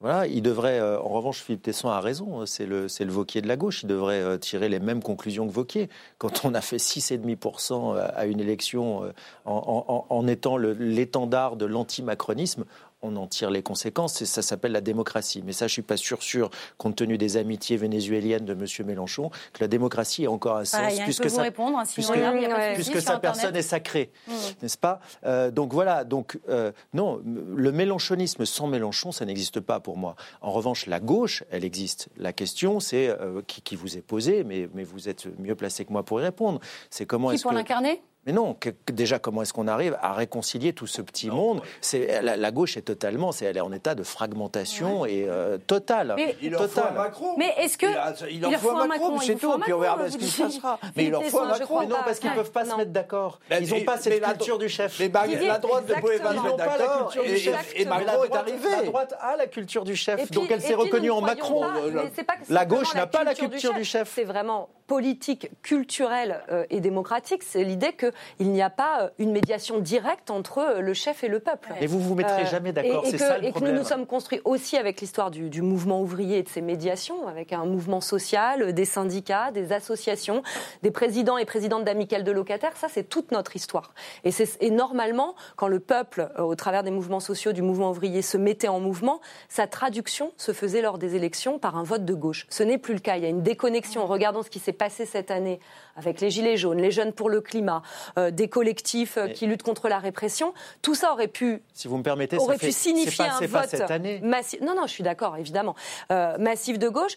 voilà, 0.00 0.26
il 0.26 0.42
devrait, 0.42 0.80
en 0.80 1.08
revanche, 1.08 1.40
Philippe 1.40 1.62
Tesson 1.62 1.88
a 1.88 2.00
raison, 2.00 2.40
hein, 2.40 2.46
c'est 2.46 2.66
le, 2.66 2.88
c'est 2.88 3.04
Vauquier 3.04 3.42
de 3.42 3.46
la 3.46 3.56
gauche, 3.56 3.84
il 3.84 3.86
devrait 3.86 4.38
tirer 4.40 4.68
les 4.68 4.80
mêmes 4.80 5.02
conclusions 5.02 5.46
que 5.46 5.52
Vauquier. 5.52 5.88
Quand 6.18 6.44
on 6.44 6.54
a 6.54 6.60
fait 6.60 6.78
6,5% 6.78 7.96
à 7.96 8.26
une 8.26 8.40
élection 8.40 9.12
en, 9.44 10.26
étant 10.26 10.56
l'étendard 10.56 11.54
de 11.54 11.66
l'anti-macronisme, 11.66 12.64
on 13.02 13.16
en 13.16 13.26
tire 13.26 13.50
les 13.50 13.62
conséquences 13.62 14.22
et 14.22 14.26
ça 14.26 14.42
s'appelle 14.42 14.72
la 14.72 14.80
démocratie. 14.80 15.42
Mais 15.44 15.52
ça, 15.52 15.66
je 15.66 15.72
suis 15.72 15.82
pas 15.82 15.96
sûr, 15.96 16.22
sûr, 16.22 16.50
compte 16.78 16.96
tenu 16.96 17.18
des 17.18 17.36
amitiés 17.36 17.76
vénézuéliennes 17.76 18.44
de 18.44 18.52
M. 18.52 18.64
Mélenchon, 18.86 19.30
que 19.52 19.60
la 19.60 19.68
démocratie 19.68 20.24
ait 20.24 20.28
encore 20.28 20.56
un 20.56 20.64
sens, 20.64 20.80
hein, 20.98 21.02
puisque 21.04 21.28
ça, 21.28 21.42
répondre, 21.42 21.78
hein, 21.78 21.84
sinon 21.84 21.94
puisque- 22.08 22.10
regarde, 22.14 22.36
a 22.52 22.56
Ouais. 22.56 22.74
puisque 22.74 22.92
sa 23.00 23.14
Internet. 23.16 23.20
personne 23.22 23.56
est 23.56 23.62
sacrée, 23.62 24.10
Mmh. 24.28 24.32
n'est-ce 24.62 24.78
pas? 24.78 25.00
Euh, 25.24 25.50
Donc 25.50 25.72
voilà, 25.72 26.04
donc 26.04 26.38
euh, 26.48 26.72
non, 26.94 27.20
le 27.24 27.72
mélenchonisme 27.72 28.44
sans 28.46 28.66
Mélenchon, 28.66 29.12
ça 29.12 29.24
n'existe 29.24 29.60
pas 29.60 29.80
pour 29.80 29.96
moi. 29.96 30.14
En 30.40 30.52
revanche, 30.52 30.86
la 30.86 31.00
gauche, 31.00 31.44
elle 31.50 31.64
existe. 31.64 32.08
La 32.16 32.32
question, 32.32 32.78
c'est 32.80 33.08
euh, 33.08 33.42
qui, 33.46 33.60
qui 33.62 33.76
vous 33.76 33.96
est 33.96 34.02
posée, 34.02 34.44
mais, 34.44 34.68
mais 34.74 34.84
vous 34.84 35.08
êtes 35.08 35.26
mieux 35.38 35.54
placé 35.54 35.84
que 35.84 35.92
moi 35.92 36.04
pour 36.04 36.20
y 36.20 36.22
répondre. 36.24 36.60
C'est 36.90 37.06
comment 37.06 37.28
Qui 37.28 37.34
est-ce 37.34 37.42
pour 37.42 37.50
que 37.52 37.56
l'incarner? 37.56 38.02
Mais 38.26 38.32
non, 38.32 38.54
que- 38.54 38.70
que 38.70 38.92
déjà, 38.92 39.18
comment 39.18 39.42
est-ce 39.42 39.52
qu'on 39.52 39.68
arrive 39.68 39.96
à 40.00 40.12
réconcilier 40.12 40.72
tout 40.72 40.86
ce 40.86 41.02
petit 41.02 41.30
monde 41.30 41.60
C'est 41.80 42.22
la, 42.22 42.36
la 42.36 42.50
gauche 42.50 42.76
est 42.76 42.82
totalement, 42.82 43.32
c'est 43.32 43.44
elle 43.46 43.56
est 43.56 43.60
en 43.60 43.72
état 43.72 43.94
de 43.94 44.02
fragmentation 44.02 45.06
et 45.06 45.26
euh, 45.28 45.58
totale. 45.58 46.14
Mais- 46.16 46.36
Il 46.42 46.56
en 46.56 46.66
faut 46.68 46.80
un 46.80 46.90
Macron. 46.92 47.34
Mais 47.38 47.52
est-ce 47.58 47.76
que- 47.78 47.86
Il, 47.86 47.96
a- 47.96 48.14
il 48.30 48.46
en 48.46 48.50
faut 48.52 48.68
faut 48.70 48.76
un 48.76 48.86
Macron, 48.86 49.18
c'est 49.20 49.34
tout. 49.36 49.58
Puis 49.60 49.72
on 49.72 49.78
verra 49.78 50.10
ce 50.10 50.16
qui 50.16 50.26
se 50.28 50.42
passera. 50.42 50.78
Mais 50.96 51.04
il 51.06 51.14
en 51.16 51.20
faut 51.22 51.40
un 51.40 51.46
Macron. 51.48 51.80
Mais 51.80 51.86
non, 51.86 51.96
parce 52.04 52.18
qu'ils 52.18 52.30
ne 52.30 52.34
peuvent 52.36 52.50
pas 52.52 52.64
se 52.64 52.70
Non. 52.70 52.76
mettre 52.78 52.90
d'accord. 52.92 53.40
Mais- 53.50 53.60
Ils 53.62 53.70
n'ont 53.70 53.84
pas 53.84 53.98
cette 53.98 54.20
la- 54.20 54.28
culture 54.28 54.58
du 54.58 54.68
chef. 54.68 54.98
Mais 55.00 55.08
bah, 55.08 55.24
la 55.26 55.58
droite 55.58 55.88
ne 55.88 55.94
pouvait 55.94 56.18
pas 56.18 56.30
se 56.34 56.40
mettre 56.40 56.56
d'accord. 56.56 57.10
culture 57.12 57.54
Et, 57.74 57.84
Macron 57.84 58.04
la 58.06 58.12
est 58.12 58.16
droite, 58.16 58.34
arrivé. 58.36 58.70
La 58.70 58.82
droite 58.82 59.14
a 59.20 59.36
la 59.36 59.46
culture 59.46 59.84
du 59.84 59.96
chef, 59.96 60.30
donc 60.30 60.50
elle 60.50 60.62
s'est 60.62 60.74
reconnue 60.74 61.10
en 61.10 61.20
Macron. 61.20 61.64
Euh, 61.64 62.02
La 62.48 62.64
gauche 62.66 62.94
n'a 62.94 63.06
pas 63.06 63.24
la 63.24 63.34
culture 63.34 63.74
du 63.74 63.84
chef. 63.84 64.10
C'est 64.14 64.24
vraiment 64.24 64.68
politique, 64.96 65.48
culturelle 65.62 66.42
euh, 66.50 66.66
et 66.68 66.80
démocratique, 66.80 67.42
c'est 67.42 67.64
l'idée 67.64 67.94
qu'il 67.94 68.50
n'y 68.50 68.60
a 68.60 68.68
pas 68.68 69.04
euh, 69.04 69.08
une 69.18 69.32
médiation 69.32 69.78
directe 69.78 70.30
entre 70.30 70.58
euh, 70.58 70.80
le 70.80 70.92
chef 70.92 71.24
et 71.24 71.28
le 71.28 71.40
peuple. 71.40 71.72
Et 71.80 71.86
vous 71.86 71.98
vous 71.98 72.14
mettrez 72.14 72.44
jamais 72.44 72.72
d'accord, 72.72 73.02
et- 73.06 73.08
et 73.08 73.10
c'est 73.12 73.16
que- 73.16 73.22
ça 73.24 73.38
le 73.38 73.44
Et 73.44 73.46
que 73.46 73.52
problème. 73.52 73.72
nous 73.74 73.80
nous 73.80 73.86
sommes 73.86 74.04
construits 74.04 74.42
aussi 74.44 74.76
avec 74.76 75.00
l'histoire 75.00 75.30
du, 75.30 75.48
du 75.48 75.62
mouvement 75.62 76.02
ouvrier 76.02 76.36
et 76.38 76.42
de 76.42 76.48
ses 76.50 76.60
médiations, 76.60 77.26
avec 77.26 77.54
un 77.54 77.64
mouvement 77.64 78.02
social, 78.02 78.74
des 78.74 78.84
syndicats, 78.84 79.50
des 79.50 79.72
associations, 79.72 80.42
des 80.82 80.90
présidents 80.90 81.38
et 81.38 81.46
présidentes 81.46 81.84
d'amicales 81.84 82.22
de 82.22 82.32
locataires. 82.32 82.76
Ça, 82.76 82.88
c'est 82.90 83.04
toute 83.08 83.32
notre 83.32 83.56
histoire. 83.56 83.94
Et, 84.24 84.30
et 84.60 84.70
normalement, 84.70 85.34
quand 85.56 85.68
le 85.68 85.80
peuple, 85.80 86.30
au 86.38 86.54
travers 86.54 86.82
des 86.82 86.90
mouvements 86.90 87.20
sociaux, 87.20 87.52
du 87.52 87.62
mouvement 87.62 87.88
ouvrier, 87.92 88.20
se 88.20 88.36
mettait 88.36 88.68
en 88.68 88.78
mouvement, 88.78 89.22
sa 89.48 89.66
traduction 89.66 90.32
se 90.36 90.52
faisait 90.52 90.82
lors 90.82 90.98
des 90.98 91.16
élections 91.16 91.58
par 91.58 91.78
un 91.78 91.82
vote 91.82 92.04
de 92.04 92.12
gauche. 92.14 92.46
Ce 92.50 92.62
n'est 92.62 92.76
plus 92.76 92.92
le 92.92 93.00
cas. 93.00 93.16
Il 93.16 93.22
y 93.22 93.26
a 93.26 93.30
une 93.30 93.42
déconnexion. 93.42 94.04
Regardons 94.06 94.42
ce 94.42 94.50
qui 94.50 94.58
s'est 94.58 94.72
passé 94.82 95.06
cette 95.06 95.30
année 95.30 95.60
avec 95.94 96.20
les 96.20 96.28
Gilets 96.28 96.56
jaunes, 96.56 96.78
les 96.78 96.90
Jeunes 96.90 97.12
pour 97.12 97.30
le 97.30 97.40
climat, 97.40 97.82
euh, 98.18 98.32
des 98.32 98.48
collectifs 98.48 99.16
euh, 99.16 99.28
qui 99.28 99.46
luttent 99.46 99.62
contre 99.62 99.88
la 99.88 100.00
répression. 100.00 100.54
Tout 100.82 100.96
ça 100.96 101.12
aurait 101.12 101.28
pu 101.28 101.62
Si 101.72 101.86
vous 101.86 101.98
me 101.98 102.02
permettez, 102.02 102.36
aurait 102.36 102.54
ça 102.54 102.58
fait, 102.58 102.66
pu 102.66 102.72
signifier 102.72 103.26
pas, 103.26 103.34
un 103.40 103.46
vote 103.46 103.68
cette 103.68 103.92
année. 103.92 104.18
massif. 104.24 104.60
Non, 104.60 104.74
non, 104.74 104.88
je 104.88 104.92
suis 104.92 105.04
d'accord, 105.04 105.36
évidemment. 105.36 105.76
Euh, 106.10 106.36
massif 106.38 106.80
de 106.80 106.88
gauche, 106.88 107.12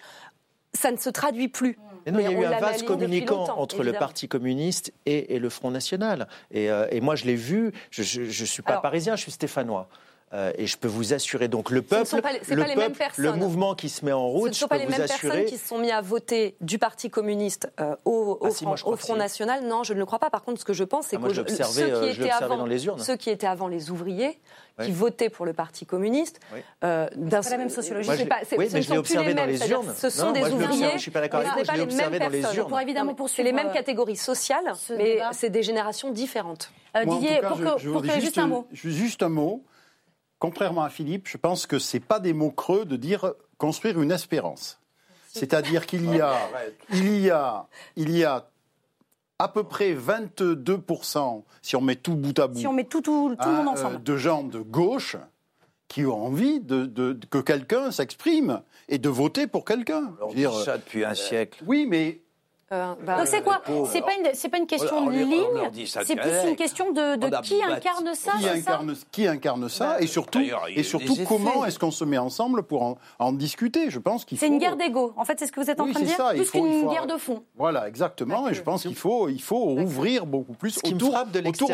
ça 0.74 0.91
ne 0.91 0.97
se 0.97 1.09
traduit 1.09 1.47
plus. 1.47 1.80
Et 2.05 2.11
non, 2.11 2.20
il 2.20 2.26
y 2.26 2.28
a 2.28 2.32
eu 2.34 2.45
un 2.45 2.59
depuis 2.72 2.86
communicant 2.86 3.45
entre 3.57 3.82
le. 3.82 3.93
Parti 3.93 4.28
communiste 4.28 4.93
et, 5.07 5.34
et 5.34 5.39
le 5.39 5.49
Front 5.49 5.72
National. 5.72 6.28
Et, 6.51 6.66
et 6.91 7.01
moi, 7.01 7.16
je 7.16 7.26
l'ai 7.26 7.34
vu. 7.36 7.72
Je 7.89 8.01
ne 8.22 8.45
suis 8.45 8.61
pas 8.61 8.74
Alors- 8.74 8.82
parisien, 8.84 9.16
je 9.16 9.22
suis 9.24 9.32
stéphanois. 9.32 9.89
Euh, 10.36 10.51
et 10.57 10.67
je 10.67 10.77
peux 10.77 10.89
vous 10.89 11.13
assurer, 11.13 11.47
donc 11.47 11.69
le 11.69 11.77
ne 11.77 11.81
peuple, 11.81 12.21
pas 12.21 12.33
le, 12.33 12.39
pas 12.57 12.67
les 12.67 12.75
mêmes 12.75 12.91
le 13.15 13.31
mouvement 13.33 13.73
qui 13.73 13.88
se 13.88 14.03
met 14.03 14.11
en 14.11 14.27
Ce 14.27 14.33
route, 14.33 14.49
ne 14.49 14.53
je 14.53 14.59
sont 14.59 14.65
peux 14.67 14.75
pas 14.75 14.83
les 14.83 14.86
mêmes 14.88 14.99
assurer. 15.01 15.29
personnes 15.29 15.45
qui 15.45 15.57
se 15.57 15.65
sont 15.65 15.77
mis 15.77 15.91
à 15.91 16.01
voter 16.01 16.57
du 16.59 16.77
Parti 16.77 17.09
communiste 17.09 17.71
euh, 17.79 17.95
au, 18.03 18.38
au 18.41 18.45
Ah, 18.47 18.51
si, 18.51 18.65
Front, 18.65 19.13
au. 19.13 19.15
National. 19.15 19.63
Non, 19.63 19.83
je 19.83 19.93
ne 19.93 19.99
le 19.99 20.05
crois 20.05 20.19
pas. 20.19 20.29
Par 20.29 20.43
contre, 20.43 20.59
ce 20.59 20.65
que 20.65 20.73
je 20.73 20.83
pense, 20.83 21.05
c'est 21.07 21.15
Ah, 21.15 21.25
que 21.25 21.29
je 21.33 21.36
l'ai 21.36 21.51
observé, 21.51 21.73
ceux, 21.73 21.86
qui 21.88 21.91
euh, 21.93 21.99
je 22.01 22.05
l'ai 22.05 22.11
étaient 22.11 22.23
observé 22.33 22.45
avant, 22.45 22.57
dans 22.57 22.65
les 22.65 22.86
urnes. 22.86 22.99
ceux 22.99 23.15
qui 23.15 23.29
étaient 23.29 23.47
avant 23.47 23.69
les 23.69 23.91
ouvriers, 23.91 24.38
Oui. 24.77 24.88
qui 24.88 24.91
votaient 24.91 25.29
pour 25.29 25.45
le 25.45 25.53
Parti 25.53 25.86
communiste, 25.86 26.41
Oui. 26.53 26.59
euh, 26.83 27.07
la 27.15 27.57
même 27.57 27.69
sociologie. 27.69 28.07
Moi, 28.09 28.17
c'est 28.17 28.23
je 28.23 28.27
pas- 28.27 28.36
oui, 28.57 28.67
ce 28.67 28.73
mais 28.73 28.79
ne 28.79 28.83
sont 28.86 29.01
plus 29.03 29.15
les 29.25 29.33
mêmes. 29.33 29.93
Ce 29.95 30.09
sont 30.09 30.25
Non, 30.25 30.31
des 30.33 30.39
moi, 30.41 30.49
ouvriers. 30.49 30.91
je 30.95 30.97
suis 30.97 31.11
pas 31.11 31.21
d'accord 31.21 31.39
avec 31.39 31.65
ce 31.65 31.71
pas 31.71 31.77
les 31.77 31.86
mêmes 32.19 32.41
personnes. 32.41 32.67
Pour 32.67 32.79
évidemment 32.81 33.13
poursuivre, 33.13 33.38
C'est 33.38 33.43
les 33.43 33.53
mêmes 33.63 33.71
catégories 33.71 34.17
sociales, 34.17 34.73
ce 34.75 34.91
mais 34.91 35.19
c'est 35.31 35.49
des 35.49 35.63
générations 35.63 36.11
différentes. 36.11 36.71
Didier, 37.05 37.39
pour 37.41 37.57
que, 38.01 38.19
juste 38.19 38.38
un 38.38 38.47
mot. 38.47 38.67
Juste 38.73 39.23
un 39.23 39.29
mot. 39.29 39.63
Contrairement 40.39 40.83
à 40.83 40.89
Philippe, 40.89 41.27
je 41.27 41.38
pense 41.38 41.65
que 41.65 41.79
c'est 41.79 41.99
pas 41.99 42.19
des 42.19 42.33
mots 42.33 42.51
creux 42.51 42.86
de 42.86 42.95
dire 42.97 43.33
construire 43.57 44.01
une 44.01 44.11
espérance. 44.11 44.79
C'est-à-dire 45.33 45.86
qu'il 45.86 46.13
y 46.15 46.21
a, 46.21 46.38
il 46.93 47.19
y 47.21 47.29
a, 47.29 47.67
il 47.95 48.15
y 48.15 48.23
a 48.23 48.47
à 49.39 49.47
peu 49.49 49.63
près 49.63 49.93
22%, 49.93 51.43
si 51.61 51.75
on 51.75 51.81
met 51.81 51.95
tout 51.95 52.15
bout 52.15 52.38
à 52.39 52.47
bout, 52.47 52.59
Si 52.59 52.67
on 52.67 52.73
met 52.73 52.86
tout, 52.86 53.01
tout, 53.01 53.36
tout 53.41 53.49
le 53.49 53.55
monde 53.55 53.67
euh, 53.67 53.71
ensemble. 53.71 54.03
de 54.03 54.17
gens 54.17 54.43
de 54.43 54.59
gauche 54.59 55.17
qui 55.88 56.05
ont 56.05 56.25
envie 56.25 56.59
de, 56.61 56.86
de- 56.86 57.19
que 57.29 57.38
quelqu'un 57.39 57.91
s'exprime 57.91 58.61
et 58.89 58.97
de 58.97 59.09
voter 59.09 59.47
pour 59.47 59.65
quelqu'un. 59.65 60.13
On 60.21 60.29
dit 60.29 60.36
dire, 60.36 60.53
ça 60.53 60.77
depuis 60.77 61.03
un 61.05 61.13
siècle. 61.13 61.61
oui, 61.65 61.86
mais 61.89 62.21
Euh, 62.72 62.95
bah, 63.05 63.18
Donc 63.20 63.28
c'est 63.28 63.43
quoi 63.43 63.59
pauvres. 63.63 63.88
C'est 63.91 64.01
pas 64.01 64.16
une 64.16 64.34
c'est 64.34 64.49
pas 64.49 64.57
une 64.57 64.66
question 64.66 64.97
On 64.97 65.05
de 65.05 65.11
ligne, 65.11 65.86
c'est 65.86 66.16
plus 66.16 66.49
une 66.49 66.55
question 66.55 66.91
de, 66.91 67.16
de 67.16 67.28
On 67.28 67.32
a 67.32 67.41
qui 67.43 67.61
incarne 67.61 68.16
ça, 68.16 68.32
qui 68.39 68.49
incarne, 68.49 68.95
qui 69.11 69.28
incarne 69.28 69.70
ça 69.70 70.01
et 70.01 70.07
surtout, 70.07 70.41
et 70.76 70.82
surtout 70.82 71.13
comment 71.28 71.63
est-ce 71.66 71.78
qu'on 71.78 71.91
se 71.91 72.03
met 72.03 72.18
ensemble 72.18 72.63
pour 72.63 72.82
en, 72.82 72.97
en 73.20 73.34
discuter? 73.34 73.91
Je 73.91 73.99
pense 73.99 74.26
qu'il 74.26 74.39
C'est 74.39 74.47
faut- 74.47 74.53
une 74.53 74.57
guerre 74.57 74.78
d'ego. 74.78 75.13
En 75.16 75.26
fait, 75.26 75.38
c'est 75.39 75.45
ce 75.45 75.51
que 75.51 75.59
vous 75.59 75.70
êtes 75.70 75.80
en 75.80 75.84
Oui, 75.86 75.91
train 75.91 75.99
de 76.01 76.05
c'est 76.07 76.16
dire, 76.16 76.26
ça, 76.26 76.34
il 76.36 76.41
plus 76.41 76.49
qu'une 76.49 76.82
faut- 76.82 76.89
guerre 76.89 77.05
de 77.05 77.18
fond. 77.18 77.43
Voilà, 77.55 77.88
exactement. 77.88 78.49
Et 78.49 78.55
je 78.55 78.63
pense 78.63 78.82
qu'il 78.82 78.95
faut, 78.95 79.30
il 79.30 79.41
faut 79.43 79.70
ouvrir 79.78 80.26
beaucoup 80.26 80.53
plus 80.53 80.80
autour, 80.84 81.16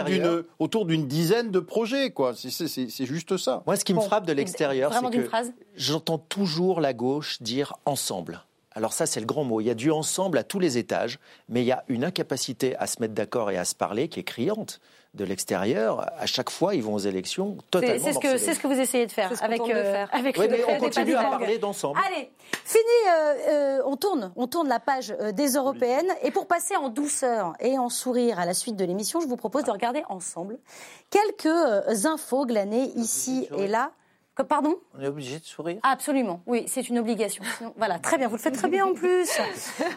d'une 0.06 0.44
autour 0.60 0.86
d'une 0.86 1.08
dizaine 1.08 1.52
de 1.52 1.60
projets. 1.62 2.10
quoi. 2.12 2.34
C'est- 2.36 3.06
juste 3.06 3.38
ça. 3.38 3.64
Moi, 3.66 3.78
ce 3.78 3.86
qui 3.86 3.94
me 3.94 4.02
frappe 4.02 4.26
de 4.26 4.34
l'extérieur, 4.34 4.92
vraiment 4.92 5.08
c'est 5.08 5.12
d'une 5.16 5.24
que 5.24 5.30
phrase 5.30 5.54
j'entends 5.76 6.18
toujours 6.18 6.82
la 6.82 6.92
gauche 6.94 7.42
dire 7.42 7.74
ensemble. 7.86 8.44
Alors 8.74 8.94
ça, 8.94 9.06
c'est 9.06 9.20
le 9.20 9.26
grand 9.26 9.44
mot. 9.44 9.60
Il 9.60 9.68
y 9.68 9.70
a 9.70 9.74
du 9.76 9.92
ensemble 9.92 10.38
à 10.38 10.44
tous 10.44 10.60
les 10.60 10.78
étages, 10.78 11.20
mais 11.50 11.62
il 11.62 11.66
y 11.66 11.72
a 11.74 11.84
une 11.90 12.04
incapacité 12.06 12.76
à 12.78 12.88
se 12.88 13.02
mettre 13.02 13.14
d'accord 13.14 13.52
et 13.52 13.58
à 13.58 13.66
se 13.66 13.76
parler 13.76 14.08
qui 14.08 14.20
est 14.20 14.24
criante. 14.24 14.80
De 15.14 15.26
l'extérieur, 15.26 16.10
à 16.18 16.26
chaque 16.26 16.50
fois, 16.50 16.74
ils 16.74 16.82
vont 16.82 16.94
aux 16.94 16.98
élections 17.00 17.58
totalement 17.70 17.96
c'est 18.02 18.14
ce 18.14 18.20
que 18.20 18.28
morcelés. 18.28 18.38
c'est 18.46 18.54
ce 18.54 18.60
que 18.62 18.68
vous 18.68 18.80
essayez 18.80 19.06
de 19.08 19.12
faire 19.12 19.36
ce 19.38 19.44
avec 19.44 19.60
de 19.62 19.70
euh, 19.70 19.92
faire. 19.92 20.10
avec 20.14 20.38
Oui, 20.38 20.46
le 20.46 20.52
mais 20.52 20.58
décret 20.60 20.78
on 20.78 20.80
continue 20.80 21.16
à 21.16 21.24
parler 21.24 21.58
d'ensemble. 21.58 22.00
Allez, 22.08 22.32
fini. 22.64 22.84
euh, 23.10 23.34
euh, 23.50 23.82
on 23.88 23.98
tourne, 23.98 24.32
on 24.38 24.48
tourne 24.48 24.70
la 24.70 24.80
page 24.80 25.14
euh, 25.20 25.34
des 25.34 25.56
européennes. 25.56 26.08
Et 26.24 26.32
pour 26.32 26.48
passer 26.48 26.78
en 26.78 26.88
douceur 26.88 27.56
et 27.60 27.78
en 27.78 27.90
sourire 27.90 28.40
à 28.40 28.46
la 28.46 28.54
suite 28.54 28.78
de 28.78 28.86
l'émission, 28.86 29.20
je 29.20 29.28
vous 29.28 29.36
propose 29.36 29.66
de 29.66 29.72
regarder 29.72 30.02
ensemble 30.08 30.58
quelques 31.10 31.46
euh, 31.48 31.82
infos 32.06 32.46
glanées 32.46 32.94
ici 32.96 33.50
et 33.58 33.68
là. 33.68 33.92
Que- 34.36 34.44
Pardon? 34.44 34.76
On 34.98 35.02
est 35.02 35.08
obligé 35.08 35.40
de 35.40 35.44
sourire. 35.46 35.80
Absolument, 35.84 36.42
oui, 36.48 36.64
c'est 36.68 36.88
une 36.90 36.98
obligation. 37.00 37.44
Sinon- 37.58 37.74
voilà, 37.78 38.00
très 38.00 38.18
bien, 38.18 38.28
vous 38.28 38.36
le 38.38 38.42
faites 38.42 38.56
très 38.58 38.70
bien 38.70 38.86
en 38.86 38.94
plus. 38.96 39.30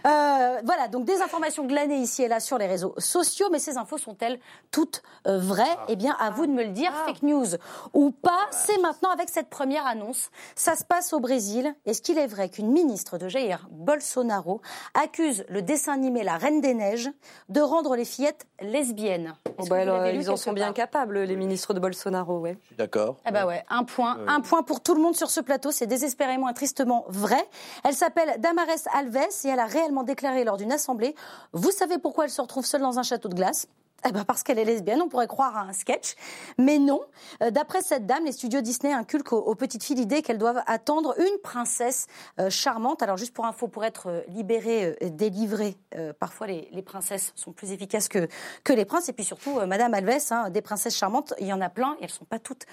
Euh, 0.06 0.60
voilà, 0.64 0.88
donc 0.88 1.04
des 1.04 1.20
informations 1.22 1.64
glanées 1.66 1.98
ici 1.98 2.22
et 2.22 2.28
là 2.28 2.40
sur 2.40 2.58
les 2.58 2.66
réseaux 2.66 2.94
sociaux, 2.98 3.46
mais 3.52 3.58
ces 3.58 3.76
infos 3.78 3.96
sont-elles 3.98 4.38
toutes 4.70 5.02
euh, 5.26 5.38
vraies? 5.38 5.76
Eh 5.88 5.96
bien, 5.96 6.16
à 6.18 6.30
vous 6.30 6.46
de 6.46 6.52
me 6.52 6.64
le 6.64 6.70
dire, 6.70 6.92
fake 7.06 7.22
news 7.22 7.46
ou 7.92 8.10
pas, 8.10 8.46
c'est 8.50 8.78
maintenant 8.78 9.10
avec 9.10 9.28
cette 9.28 9.48
première 9.48 9.86
annonce. 9.86 10.30
Ça 10.56 10.74
se 10.76 10.84
passe 10.84 11.12
au 11.12 11.20
Brésil. 11.20 11.74
Est-ce 11.86 12.02
qu'il 12.02 12.18
est 12.18 12.26
vrai 12.26 12.48
qu'une 12.48 12.70
ministre 12.72 13.18
de 13.18 13.28
Jair 13.28 13.66
Bolsonaro 13.70 14.60
accuse 14.94 15.44
le 15.48 15.62
dessin 15.62 15.92
animé 15.94 16.22
La 16.24 16.36
Reine 16.38 16.60
des 16.60 16.74
Neiges 16.74 17.10
de 17.48 17.60
rendre 17.60 17.96
les 17.96 18.04
fillettes 18.04 18.46
lesbiennes? 18.60 19.34
Oh, 19.58 19.64
bah, 19.68 19.76
alors, 19.76 20.06
ils 20.08 20.28
en 20.30 20.36
sont 20.36 20.52
bien 20.52 20.72
capables, 20.72 21.20
les 21.20 21.36
ministres 21.36 21.72
de 21.72 21.78
Bolsonaro, 21.80 22.38
ouais. 22.40 22.58
Je 22.62 22.66
suis 22.66 22.76
d'accord. 22.76 23.16
eh 23.26 23.30
ben 23.30 23.46
ouais, 23.46 23.64
un 23.68 23.84
point, 23.84 24.18
un 24.34 24.40
point 24.40 24.62
pour 24.62 24.80
tout 24.80 24.94
le 24.94 25.00
monde 25.00 25.14
sur 25.14 25.30
ce 25.30 25.40
plateau, 25.40 25.70
c'est 25.70 25.86
désespérément 25.86 26.48
et 26.48 26.54
tristement 26.54 27.04
vrai. 27.08 27.48
Elle 27.84 27.94
s'appelle 27.94 28.40
Damares 28.40 28.66
Alves 28.92 29.16
et 29.44 29.48
elle 29.48 29.60
a 29.60 29.66
réellement 29.66 30.02
déclaré 30.02 30.44
lors 30.44 30.56
d'une 30.56 30.72
assemblée, 30.72 31.14
vous 31.52 31.70
savez 31.70 31.98
pourquoi 31.98 32.24
elle 32.24 32.30
se 32.30 32.40
retrouve 32.40 32.66
seule 32.66 32.82
dans 32.82 32.98
un 32.98 33.02
château 33.02 33.28
de 33.28 33.34
glace? 33.34 33.68
Eh 34.06 34.12
ben 34.12 34.24
parce 34.24 34.42
qu'elle 34.42 34.58
est 34.58 34.64
lesbienne, 34.64 35.00
on 35.02 35.08
pourrait 35.08 35.26
croire 35.26 35.56
à 35.56 35.62
un 35.62 35.72
sketch. 35.72 36.14
Mais 36.58 36.78
non. 36.78 37.00
Euh, 37.42 37.50
D'après 37.50 37.82
cette 37.82 38.06
dame, 38.06 38.24
les 38.24 38.32
studios 38.32 38.60
Disney 38.60 38.92
inculquent 38.92 39.32
aux, 39.32 39.38
aux 39.38 39.54
petites 39.54 39.82
filles 39.82 39.96
l'idée 39.96 40.22
qu'elles 40.22 40.38
doivent 40.38 40.62
attendre 40.66 41.14
une 41.18 41.38
princesse 41.42 42.06
euh, 42.38 42.50
charmante. 42.50 43.02
Alors 43.02 43.16
juste 43.16 43.32
pour 43.32 43.46
info, 43.46 43.68
pour 43.68 43.84
être 43.84 44.08
euh, 44.08 44.20
libérée, 44.28 44.96
euh, 45.02 45.08
délivrée, 45.08 45.76
parfois 46.18 46.48
les, 46.48 46.68
les 46.72 46.82
princesses 46.82 47.32
sont 47.36 47.52
plus 47.52 47.70
efficaces 47.70 48.08
que, 48.08 48.28
que 48.64 48.72
les 48.72 48.84
princes. 48.84 49.08
Et 49.08 49.12
puis 49.12 49.24
surtout, 49.24 49.60
Madame 49.66 49.94
Alves, 49.94 50.20
hein, 50.30 50.50
des 50.50 50.62
princesses 50.62 50.96
charmantes, 50.96 51.34
il 51.38 51.46
y 51.46 51.52
en 51.52 51.60
a 51.60 51.68
plein 51.68 51.96
et 52.00 52.04
elles 52.04 52.10
sont 52.10 52.24
pas 52.24 52.38
toutes 52.38 52.64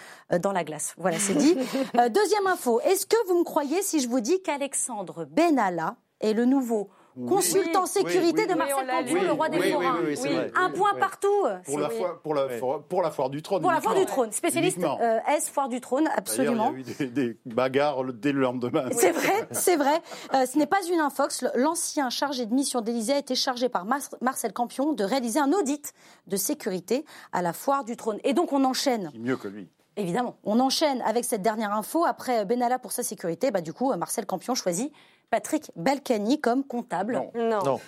dans 0.42 0.52
la 0.52 0.64
glace. 0.64 0.94
Voilà, 0.98 1.20
c'est 1.20 1.36
dit. 1.36 1.54
Deuxième 1.94 2.48
info. 2.48 2.80
Est-ce 2.82 3.06
que 3.06 3.16
vous 3.28 3.40
me 3.40 3.44
croyez 3.44 3.82
si 3.84 4.00
je 4.00 4.10
vous 4.10 4.20
dis 4.20 4.42
qu'Alexandre 4.42 5.26
Benalla 5.26 5.96
est 6.20 6.34
le 6.34 6.46
nouveau 6.46 6.90
consultant 7.28 7.84
Oui, 7.84 7.88
sécurité 7.90 8.42
oui, 8.44 8.48
de. 8.48 8.54
Marcel 8.56 8.88
Cantu, 8.88 9.20
le 9.26 9.32
roi 9.32 9.50
des 9.50 9.72
forains. 9.72 10.00
Un 10.56 10.68
Oui, 10.70 10.74
point 10.78 10.92
oui. 10.94 11.00
partout. 11.00 11.28
Pour 11.66 11.80
la, 11.80 11.90
foire, 11.90 12.20
pour, 12.20 12.34
la, 12.36 12.50
foire- 12.50 12.82
pour 12.84 13.02
la 13.02 13.12
foire 13.12 13.30
du 13.30 13.42
trône. 13.42 13.62
pour 13.62 13.72
la 13.72 13.82
foire 13.82 13.96
du 13.96 14.06
trône, 14.06 14.32
spécialiste 14.32 14.80
euh, 14.84 15.20
S, 15.38 15.50
foire 15.50 15.70
du 15.70 15.82
trône, 15.82 16.10
absolument. 16.16 16.74
Il 16.78 16.88
y 16.88 16.92
a 16.92 17.06
eu 17.06 17.10
des, 17.10 17.28
des 17.28 17.38
bagarres 17.46 18.04
dès 18.14 18.32
le 18.32 18.42
lendemain. 18.42 18.86
C'est 18.92 19.12
vrai, 19.12 19.48
c'est 19.52 19.76
vrai. 19.76 20.02
Euh, 20.34 20.46
ce 20.46 20.58
n'est 20.58 20.66
pas 20.68 20.80
une 20.92 21.00
infox. 21.00 21.46
L'ancien 21.56 22.10
chargé 22.10 22.46
de 22.46 22.54
mission 22.54 22.82
d'Élysée 22.82 23.14
a 23.14 23.18
été 23.18 23.36
chargé 23.36 23.70
par 23.70 23.86
Mar- 23.86 24.00
Marcel 24.22 24.54
Campion 24.54 24.94
de 24.94 25.04
réaliser 25.04 25.40
un 25.40 25.52
audit 25.54 25.94
de 26.28 26.36
sécurité 26.38 27.06
à 27.34 27.42
la 27.42 27.54
foire 27.54 27.84
du 27.84 27.96
trône. 27.98 28.20
Et 28.24 28.34
donc 28.34 28.54
on 28.54 28.64
enchaîne. 28.64 29.10
Qui 29.12 29.20
mieux 29.20 29.38
que 29.38 29.48
lui. 29.48 29.68
Évidemment, 29.98 30.38
on 30.46 30.60
enchaîne 30.62 31.02
avec 31.02 31.26
cette 31.26 31.42
dernière 31.42 31.74
info. 31.74 32.06
Après 32.06 32.46
Benalla 32.46 32.80
pour 32.80 32.94
sa 32.94 33.04
sécurité, 33.04 33.52
bah, 33.52 33.60
du 33.60 33.74
coup, 33.74 33.94
Marcel 33.96 34.26
Campion 34.26 34.56
choisit 34.56 34.92
Patrick 35.32 35.72
Balkany 35.78 36.42
comme 36.42 36.66
comptable. 36.66 37.14
Non. 37.14 37.32
Non. 37.50 37.64
Non. 37.64 37.80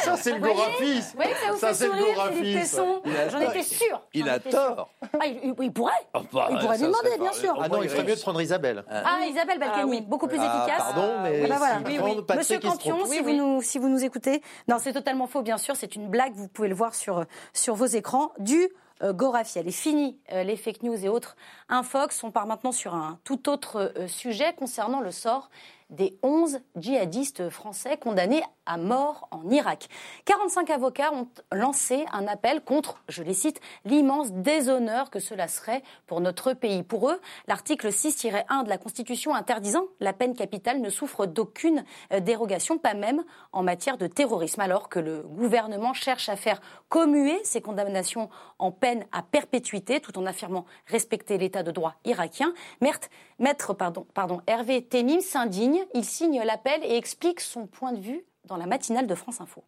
Ça, 0.00 0.16
c'est 0.16 0.32
le 0.32 0.40
gorafisme. 0.40 1.16
Oui, 1.16 1.26
ça 1.44 1.52
vous 1.52 1.58
Ça, 1.58 1.68
fait 1.68 1.74
c'est 1.74 1.86
le 1.86 1.92
sourire. 1.92 2.30
Philippe 2.32 2.60
Tesson. 2.60 3.02
J'en 3.30 3.40
étais 3.40 3.62
sûre. 3.62 4.02
Il 4.12 4.28
a 4.28 4.40
tort. 4.40 4.90
Ah, 5.20 5.26
il, 5.26 5.72
pourrait. 5.72 5.92
Ah, 6.12 6.20
bah, 6.32 6.48
il 6.50 6.58
pourrait 6.58 6.78
lui 6.78 6.86
demander, 6.86 7.08
serait 7.08 7.18
bien 7.18 7.32
sûr. 7.32 7.56
Ah 7.60 7.68
non, 7.68 7.82
il 7.84 7.88
ferait 7.88 8.02
mieux 8.02 8.16
de 8.16 8.20
prendre 8.20 8.42
Isabelle. 8.42 8.84
Ah, 8.90 9.20
Isabelle 9.28 9.60
Balkany, 9.60 9.82
Ah 9.82 9.86
oui. 9.86 10.00
beaucoup 10.00 10.26
plus 10.26 10.38
Ah, 10.40 10.64
efficace. 10.64 10.78
Pardon, 10.78 11.22
mais 11.22 11.42
Ah 11.44 11.48
bah 11.48 11.54
voilà. 11.58 11.80
Oui, 11.86 12.00
oui. 12.02 12.36
Monsieur 12.36 12.58
Campion, 12.58 13.04
si, 13.04 13.10
Oui, 13.10 13.18
vous 13.20 13.26
oui. 13.26 13.36
Nous, 13.36 13.62
si 13.62 13.78
vous 13.78 13.88
nous 13.88 14.04
écoutez, 14.04 14.42
non, 14.66 14.78
c'est 14.80 14.92
totalement 14.92 15.28
faux, 15.28 15.42
bien 15.42 15.58
sûr. 15.58 15.76
C'est 15.76 15.94
une 15.94 16.08
blague, 16.08 16.34
vous 16.34 16.48
pouvez 16.48 16.68
le 16.68 16.74
voir 16.74 16.96
sur, 16.96 17.24
sur 17.52 17.76
vos 17.76 17.86
écrans, 17.86 18.32
du 18.40 18.68
euh, 19.04 19.12
Gorafi. 19.12 19.60
Elle 19.60 19.68
est 19.68 19.70
finie, 19.70 20.18
euh, 20.32 20.42
les 20.42 20.56
fake 20.56 20.82
news 20.82 21.04
et 21.04 21.08
autres 21.08 21.36
infox. 21.68 22.24
On 22.24 22.32
part 22.32 22.46
maintenant 22.46 22.72
sur 22.72 22.94
un 22.94 23.20
tout 23.22 23.48
autre 23.48 23.92
euh, 23.96 24.08
sujet 24.08 24.52
concernant 24.54 25.00
le 25.00 25.12
sort 25.12 25.50
des 25.90 26.18
11 26.22 26.60
djihadistes 26.76 27.48
français 27.48 27.96
condamnés 27.96 28.42
à 28.66 28.76
mort 28.76 29.28
en 29.30 29.48
Irak. 29.50 29.88
45 30.26 30.68
avocats 30.70 31.12
ont 31.12 31.28
lancé 31.52 32.04
un 32.12 32.26
appel 32.26 32.62
contre, 32.62 33.02
je 33.08 33.22
les 33.22 33.32
cite, 33.32 33.60
l'immense 33.84 34.30
déshonneur 34.32 35.10
que 35.10 35.20
cela 35.20 35.48
serait 35.48 35.82
pour 36.06 36.20
notre 36.20 36.52
pays. 36.52 36.82
Pour 36.82 37.10
eux, 37.10 37.20
l'article 37.46 37.88
6-1 37.88 38.64
de 38.64 38.68
la 38.68 38.76
Constitution 38.76 39.34
interdisant 39.34 39.86
la 40.00 40.12
peine 40.12 40.34
capitale 40.34 40.80
ne 40.80 40.90
souffre 40.90 41.26
d'aucune 41.26 41.84
euh, 42.12 42.20
dérogation, 42.20 42.78
pas 42.78 42.94
même 42.94 43.24
en 43.52 43.62
matière 43.62 43.96
de 43.96 44.06
terrorisme, 44.06 44.60
alors 44.60 44.88
que 44.88 44.98
le 44.98 45.22
gouvernement 45.22 45.94
cherche 45.94 46.28
à 46.28 46.36
faire 46.36 46.60
commuer 46.88 47.40
ces 47.44 47.62
condamnations 47.62 48.28
en 48.58 48.70
peine 48.70 49.06
à 49.12 49.22
perpétuité 49.22 50.00
tout 50.00 50.18
en 50.18 50.26
affirmant 50.26 50.66
respecter 50.86 51.38
l'état 51.38 51.62
de 51.62 51.70
droit 51.70 51.94
irakien. 52.04 52.52
Maître, 53.38 53.72
pardon, 53.72 54.06
pardon, 54.14 54.42
Hervé 54.46 54.84
Temim 54.84 55.20
s'indigne, 55.20 55.77
il 55.94 56.04
signe 56.04 56.40
l'appel 56.44 56.80
et 56.84 56.96
explique 56.96 57.40
son 57.40 57.66
point 57.66 57.92
de 57.92 58.00
vue 58.00 58.24
dans 58.46 58.56
la 58.56 58.66
matinale 58.66 59.06
de 59.06 59.14
France 59.14 59.40
Info. 59.40 59.64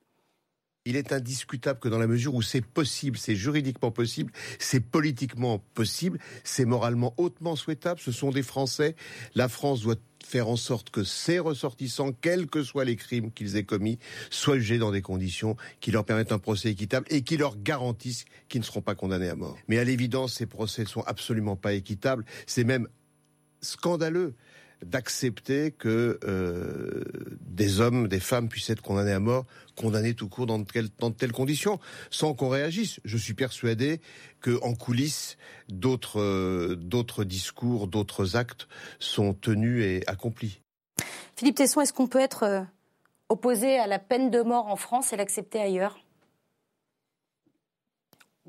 Il 0.87 0.97
est 0.97 1.13
indiscutable 1.13 1.79
que 1.79 1.89
dans 1.91 1.99
la 1.99 2.07
mesure 2.07 2.35
où 2.35 2.41
c'est 2.41 2.65
possible, 2.65 3.19
c'est 3.19 3.37
juridiquement 3.37 3.91
possible, 3.91 4.33
c'est 4.59 4.81
politiquement 4.81 5.59
possible, 5.75 6.19
c'est 6.43 6.65
moralement 6.65 7.13
hautement 7.19 7.55
souhaitable, 7.55 8.01
ce 8.01 8.13
sont 8.13 8.31
des 8.31 8.43
Français. 8.43 8.97
La 9.35 9.49
France 9.49 9.83
doit 9.83 9.97
faire 10.25 10.49
en 10.49 10.57
sorte 10.57 10.89
que 10.89 11.05
ces 11.05 11.39
ressortissants, 11.39 12.13
quels 12.13 12.47
que 12.47 12.63
soient 12.63 12.87
les 12.87 12.97
crimes 12.97 13.31
qu'ils 13.31 13.57
aient 13.57 13.65
commis, 13.65 13.99
soient 14.31 14.57
jugés 14.57 14.79
dans 14.79 14.91
des 14.91 15.03
conditions 15.03 15.57
qui 15.81 15.91
leur 15.91 16.07
permettent 16.07 16.33
un 16.33 16.39
procès 16.39 16.71
équitable 16.71 17.07
et 17.11 17.23
qui 17.23 17.37
leur 17.37 17.59
garantissent 17.59 18.25
qu'ils 18.49 18.63
ne 18.63 18.67
seront 18.67 18.81
pas 18.81 18.95
condamnés 18.95 19.29
à 19.29 19.37
mort. 19.37 19.59
Mais 19.69 19.79
à 19.79 19.85
l'évidence, 19.85 20.35
ces 20.35 20.47
procès 20.47 20.83
ne 20.83 20.89
sont 20.89 21.03
absolument 21.03 21.57
pas 21.57 21.75
équitables. 21.75 22.25
C'est 22.47 22.65
même 22.65 22.89
scandaleux 23.61 24.35
d'accepter 24.85 25.71
que 25.73 26.19
euh, 26.25 27.05
des 27.41 27.81
hommes, 27.81 28.09
des 28.09 28.21
femmes 28.21 28.49
puissent 28.49 28.71
être 28.71 28.83
condamnés 28.83 29.13
à 29.13 29.21
mort, 29.21 29.45
condamnés 29.77 30.15
tout 30.15 30.29
court 30.29 30.47
dans 30.47 30.59
de, 30.59 30.65
telles, 30.65 31.33
conditions, 31.33 31.79
sans 32.11 32.35
qu'on 32.35 32.49
réagisse. 32.49 33.01
Je 33.05 33.17
suis 33.17 33.35
persuadé 33.35 34.01
qu'en 34.41 34.75
coulisses, 34.75 35.37
d'autres 35.69 36.21
euh, 36.21 36.77
d'autres 36.77 37.25
discours, 37.25 37.89
d'autres 37.89 38.37
actes 38.37 38.69
sont 38.99 39.35
tenus 39.35 39.85
et 39.85 40.03
accomplis. 40.07 40.61
Philippe 41.37 41.57
Tesson, 41.57 41.81
est-ce 41.81 41.93
qu'on 41.93 42.09
peut 42.09 42.21
être 42.21 42.43
euh, 42.43 42.63
opposé 43.29 43.79
à 43.79 43.87
la 43.87 43.99
peine 43.99 44.31
de 44.31 44.43
mort 44.43 44.67
en 44.67 44.77
France 44.77 45.13
et 45.13 45.17
l'accepter 45.17 45.61
ailleurs? 45.61 45.99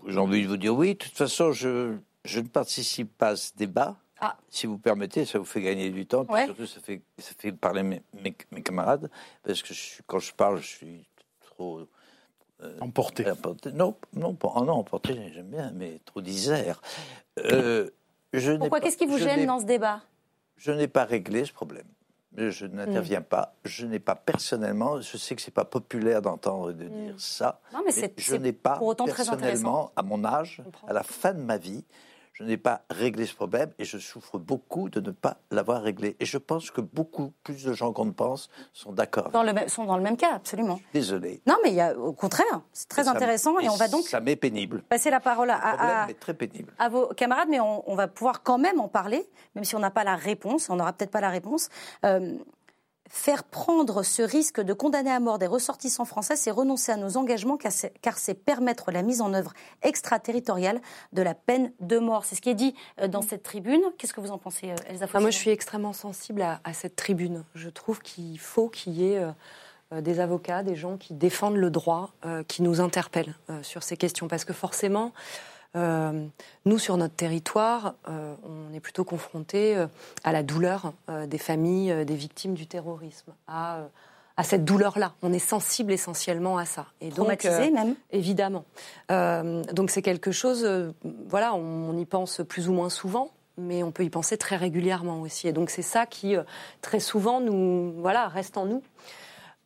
J'ai 0.07 0.17
envie 0.17 0.43
de 0.43 0.47
vous 0.47 0.57
dire 0.57 0.75
oui. 0.75 0.93
De 0.93 0.97
toute 0.97 1.15
façon, 1.15 1.51
je, 1.51 1.95
je 2.25 2.39
ne 2.39 2.47
participe 2.47 3.15
pas 3.17 3.29
à 3.29 3.35
ce 3.35 3.51
débat. 3.55 4.00
Ah. 4.21 4.37
Si 4.49 4.67
vous 4.67 4.77
permettez, 4.77 5.25
ça 5.25 5.39
vous 5.39 5.45
fait 5.45 5.61
gagner 5.61 5.89
du 5.89 6.05
temps, 6.05 6.25
surtout 6.45 6.67
ça 6.67 6.79
fait, 6.79 7.01
ça 7.17 7.33
fait 7.37 7.51
parler 7.51 7.81
mes, 7.81 8.03
mes, 8.21 8.61
camarades, 8.61 9.09
parce 9.43 9.63
que 9.63 9.73
je 9.73 10.01
quand 10.05 10.19
je 10.19 10.33
parle, 10.33 10.61
je 10.61 10.67
suis 10.67 11.07
trop... 11.41 11.79
Euh, 12.63 12.77
emporté. 12.79 13.25
Non, 13.73 13.95
non, 14.13 14.37
oh 14.43 14.63
non, 14.63 14.73
emporté, 14.73 15.31
j'aime 15.33 15.47
bien, 15.47 15.71
mais 15.73 15.99
trop 16.05 16.21
disert. 16.21 16.79
Euh, 17.39 17.89
je 18.33 18.51
Pourquoi 18.53 18.79
Qu'est-ce 18.79 18.97
qui 18.97 19.07
vous 19.07 19.17
gêne 19.17 19.47
dans 19.47 19.59
ce 19.59 19.65
débat? 19.65 20.01
Je 20.57 20.71
n'ai 20.71 20.87
pas 20.87 21.05
réglé 21.05 21.43
ce 21.45 21.53
problème. 21.53 21.87
Je 22.37 22.65
n'interviens 22.65 23.19
hmm. 23.19 23.25
pas. 23.25 23.55
Je 23.65 23.85
n'ai 23.85 23.99
pas 23.99 24.15
personnellement. 24.15 25.01
Je 25.01 25.17
sais 25.17 25.35
que 25.35 25.41
c'est 25.41 25.49
pas 25.49 25.65
populaire 25.65 26.21
d'entendre 26.21 26.71
de 26.71 26.87
dire 26.87 27.15
hmm. 27.15 27.19
ça. 27.19 27.59
Non, 27.73 27.81
mais, 27.85 27.91
mais 27.99 28.13
je 28.15 28.35
n'ai 28.35 28.53
pas 28.53 28.79
personnellement, 29.05 29.91
à 29.95 30.03
mon 30.03 30.23
âge, 30.23 30.61
à 30.87 30.93
la 30.93 31.03
fin 31.03 31.33
de 31.33 31.41
ma 31.41 31.57
vie, 31.57 31.83
je 32.41 32.45
n'ai 32.47 32.57
pas 32.57 32.81
réglé 32.89 33.25
ce 33.25 33.35
problème 33.35 33.71
et 33.77 33.85
je 33.85 33.97
souffre 33.97 34.37
beaucoup 34.37 34.89
de 34.89 34.99
ne 34.99 35.11
pas 35.11 35.37
l'avoir 35.51 35.81
réglé. 35.81 36.15
Et 36.19 36.25
je 36.25 36.37
pense 36.37 36.71
que 36.71 36.81
beaucoup 36.81 37.33
plus 37.43 37.63
de 37.63 37.73
gens 37.73 37.93
qu'on 37.93 38.05
ne 38.05 38.11
pense 38.11 38.49
sont 38.73 38.91
d'accord. 38.91 39.31
Sont 39.67 39.85
dans 39.85 39.97
le 39.97 40.03
même 40.03 40.17
cas, 40.17 40.33
absolument. 40.35 40.79
Désolé. 40.93 41.41
Non, 41.45 41.55
mais 41.63 41.69
il 41.69 41.75
y 41.75 41.81
a, 41.81 41.97
au 41.97 42.13
contraire, 42.13 42.61
c'est 42.73 42.89
très 42.89 43.07
intéressant 43.07 43.59
et, 43.59 43.69
on 43.69 43.75
va 43.75 43.87
donc. 43.87 44.03
Ça 44.03 44.19
m'est 44.19 44.35
pénible. 44.35 44.81
Passer 44.89 45.09
la 45.09 45.19
parole 45.19 45.49
à, 45.49 46.03
à, 46.03 46.13
très 46.13 46.33
pénible. 46.33 46.73
à 46.79 46.89
vos 46.89 47.07
camarades, 47.07 47.47
mais 47.49 47.59
on, 47.59 47.89
on, 47.89 47.95
va 47.95 48.07
pouvoir 48.07 48.43
quand 48.43 48.57
même 48.57 48.79
en 48.79 48.87
parler, 48.87 49.29
même 49.55 49.63
si 49.63 49.75
on 49.75 49.79
n'a 49.79 49.91
pas 49.91 50.03
la 50.03 50.15
réponse, 50.15 50.69
on 50.69 50.75
n'aura 50.75 50.93
peut-être 50.93 51.11
pas 51.11 51.21
la 51.21 51.29
réponse. 51.29 51.69
Euh, 52.05 52.37
Faire 53.13 53.43
prendre 53.43 54.03
ce 54.03 54.21
risque 54.21 54.61
de 54.61 54.71
condamner 54.71 55.11
à 55.11 55.19
mort 55.19 55.37
des 55.37 55.45
ressortissants 55.45 56.05
français, 56.05 56.37
c'est 56.37 56.49
renoncer 56.49 56.93
à 56.93 56.95
nos 56.95 57.17
engagements 57.17 57.57
car 57.57 58.17
c'est 58.17 58.33
permettre 58.33 58.89
la 58.89 59.01
mise 59.03 59.19
en 59.19 59.33
œuvre 59.33 59.51
extraterritoriale 59.81 60.79
de 61.11 61.21
la 61.21 61.35
peine 61.35 61.73
de 61.81 61.99
mort. 61.99 62.23
C'est 62.23 62.35
ce 62.35 62.41
qui 62.41 62.49
est 62.49 62.55
dit 62.55 62.73
euh, 63.01 63.09
dans 63.09 63.21
cette 63.21 63.43
tribune. 63.43 63.81
Qu'est-ce 63.97 64.13
que 64.13 64.21
vous 64.21 64.31
en 64.31 64.37
pensez, 64.37 64.71
euh, 64.71 64.75
Elsa 64.87 65.07
ah, 65.13 65.19
Moi, 65.19 65.29
je 65.29 65.35
suis 65.35 65.49
extrêmement 65.49 65.91
sensible 65.91 66.41
à, 66.41 66.73
cette 66.73 66.95
tribune. 66.95 67.43
Je 67.53 67.67
trouve 67.67 67.99
qu'il 67.99 68.39
faut 68.39 68.69
qu'il 68.69 68.93
y 68.93 69.11
ait 69.11 69.17
euh, 69.91 69.99
des 69.99 70.21
avocats, 70.21 70.63
des 70.63 70.77
gens 70.77 70.95
qui 70.95 71.13
défendent 71.13 71.57
le 71.57 71.69
droit, 71.69 72.13
qui 72.47 72.61
nous 72.61 72.79
interpellent 72.79 73.35
sur 73.61 73.83
ces 73.83 73.97
questions. 73.97 74.29
Parce 74.29 74.45
que 74.45 74.53
forcément, 74.53 75.11
euh, 75.75 76.25
nous, 76.65 76.77
sur 76.77 76.97
notre 76.97 77.15
territoire, 77.15 77.95
euh, 78.09 78.35
on 78.43 78.73
est 78.73 78.79
plutôt 78.79 79.03
confronté 79.03 79.77
euh, 79.77 79.87
à 80.23 80.31
la 80.31 80.43
douleur 80.43 80.93
des 81.27 81.37
familles 81.37 82.05
des 82.05 82.15
victimes 82.15 82.53
du 82.53 82.67
terrorisme, 82.67 83.31
à, 83.47 83.87
à 84.37 84.43
cette 84.43 84.65
douleur-là. 84.65 85.13
On 85.21 85.31
est 85.31 85.39
sensible 85.39 85.91
essentiellement 85.91 86.57
à 86.57 86.65
ça. 86.65 86.87
Et 86.99 87.09
Traumatisé 87.09 87.71
même? 87.71 87.95
Évidemment. 88.11 88.65
donc 89.09 89.89
c'est 89.89 90.01
quelque 90.01 90.31
chose, 90.31 90.67
voilà, 91.27 91.53
on, 91.53 91.97
y 91.97 92.05
pense 92.05 92.41
plus 92.47 92.69
ou 92.69 92.73
moins 92.73 92.89
souvent 92.89 93.31
mais 93.57 93.83
on 93.83 93.91
peut 93.91 94.03
y 94.03 94.09
penser 94.09 94.37
très 94.37 94.55
régulièrement 94.55 95.21
aussi. 95.21 95.47
Et 95.47 95.51
donc 95.51 95.69
c'est 95.69 95.83
ça 95.83 96.07
qui, 96.07 96.35
très 96.81 96.99
souvent, 96.99 97.41
nous, 97.41 97.93
voilà, 97.97 98.27
reste 98.27 98.57
en 98.57 98.65
nous. 98.65 98.81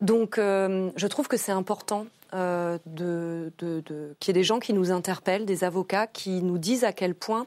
Donc 0.00 0.36
je 0.36 1.06
trouve 1.06 1.28
que 1.28 1.36
c'est 1.36 1.52
important 1.52 2.06
euh, 2.34 2.78
de, 2.86 3.52
qu'il 4.18 4.28
y 4.28 4.30
ait 4.30 4.40
des 4.40 4.44
gens 4.44 4.58
qui 4.58 4.72
nous 4.72 4.90
interpellent, 4.90 5.46
des 5.46 5.62
avocats 5.62 6.08
qui 6.08 6.42
nous 6.42 6.58
disent 6.58 6.82
à 6.82 6.92
quel 6.92 7.14
point, 7.14 7.46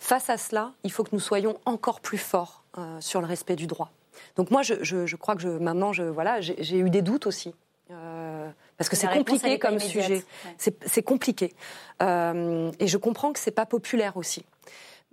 face 0.00 0.28
à 0.28 0.36
cela, 0.36 0.72
il 0.82 0.90
faut 0.90 1.04
que 1.04 1.10
nous 1.12 1.20
soyons 1.20 1.56
encore 1.64 2.00
plus 2.00 2.18
forts 2.18 2.64
euh, 2.76 3.00
sur 3.00 3.20
le 3.20 3.26
respect 3.26 3.54
du 3.54 3.68
droit. 3.68 3.92
Donc 4.34 4.50
moi, 4.50 4.62
je, 4.62 5.16
crois 5.16 5.36
que 5.36 5.42
je, 5.42 5.48
maintenant, 5.48 5.92
je, 5.92 6.02
voilà, 6.02 6.40
j'ai 6.40 6.78
eu 6.78 6.90
des 6.90 7.02
doutes 7.02 7.26
aussi. 7.26 7.54
Euh, 7.92 8.50
parce 8.76 8.90
que 8.90 8.96
c'est 8.96 9.06
compliqué 9.06 9.60
comme 9.60 9.78
sujet. 9.78 10.24
C'est 10.58 11.02
compliqué. 11.02 11.54
et 12.00 12.86
je 12.86 12.96
comprends 12.96 13.32
que 13.32 13.38
c'est 13.38 13.52
pas 13.52 13.66
populaire 13.66 14.16
aussi. 14.16 14.44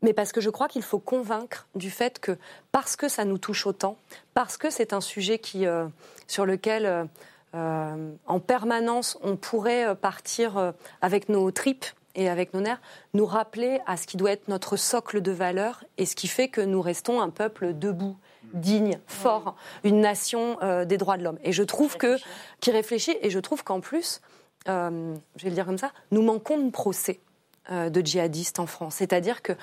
Mais 0.01 0.11
parce 0.11 0.31
que 0.31 0.41
je 0.41 0.49
crois 0.49 0.67
qu'il 0.67 0.83
faut 0.83 0.99
convaincre 0.99 1.67
du 1.75 1.91
fait 1.91 2.19
que, 2.19 2.37
parce 2.73 2.95
que 2.97 3.07
ça 3.07 3.23
nous 3.23 3.37
touche 3.37 3.67
autant, 3.67 3.95
parce 4.33 4.57
que 4.57 4.69
c'est 4.69 4.91
un 4.91 4.99
sujet 4.99 5.39
qui, 5.39 5.65
sur 6.27 6.45
lequel 6.45 7.09
euh, 7.55 8.11
en 8.25 8.39
permanence, 8.39 9.17
on 9.21 9.35
pourrait 9.35 9.87
euh, 9.87 9.95
partir 9.95 10.57
euh, 10.57 10.71
avec 11.01 11.29
nos 11.29 11.51
tripes 11.51 11.85
et 12.15 12.27
avec 12.27 12.53
nos 12.53 12.61
nerfs, 12.61 12.81
nous 13.13 13.25
rappeler 13.25 13.79
à 13.85 13.97
ce 13.97 14.07
qui 14.07 14.17
doit 14.17 14.31
être 14.31 14.47
notre 14.47 14.75
socle 14.75 15.21
de 15.21 15.31
valeurs 15.31 15.83
et 15.97 16.05
ce 16.05 16.15
qui 16.15 16.27
fait 16.27 16.47
que 16.47 16.61
nous 16.61 16.81
restons 16.81 17.21
un 17.21 17.29
peuple 17.29 17.73
debout, 17.73 18.17
digne, 18.53 18.99
fort, 19.07 19.55
une 19.83 19.99
nation 19.99 20.59
des 20.85 20.97
droits 20.97 21.17
de 21.17 21.23
l'homme. 21.23 21.39
Et 21.43 21.51
je 21.51 21.63
trouve 21.63 21.97
que 21.97 22.17
qui 22.59 22.69
réfléchit 22.69 23.17
et 23.23 23.31
je 23.31 23.39
trouve 23.39 23.63
qu'en 23.63 23.79
plus, 23.79 24.21
je 24.67 24.71
vais 25.41 25.49
le 25.49 25.55
dire 25.55 25.65
comme 25.65 25.79
ça, 25.79 25.91
nous 26.11 26.21
manquons 26.21 26.59
de 26.59 26.69
procès 26.69 27.19
de 27.71 28.01
djihadistes 28.05 28.59
en 28.59 28.67
France. 28.67 28.93
C'est-à-dire 28.97 29.41
que 29.41 29.53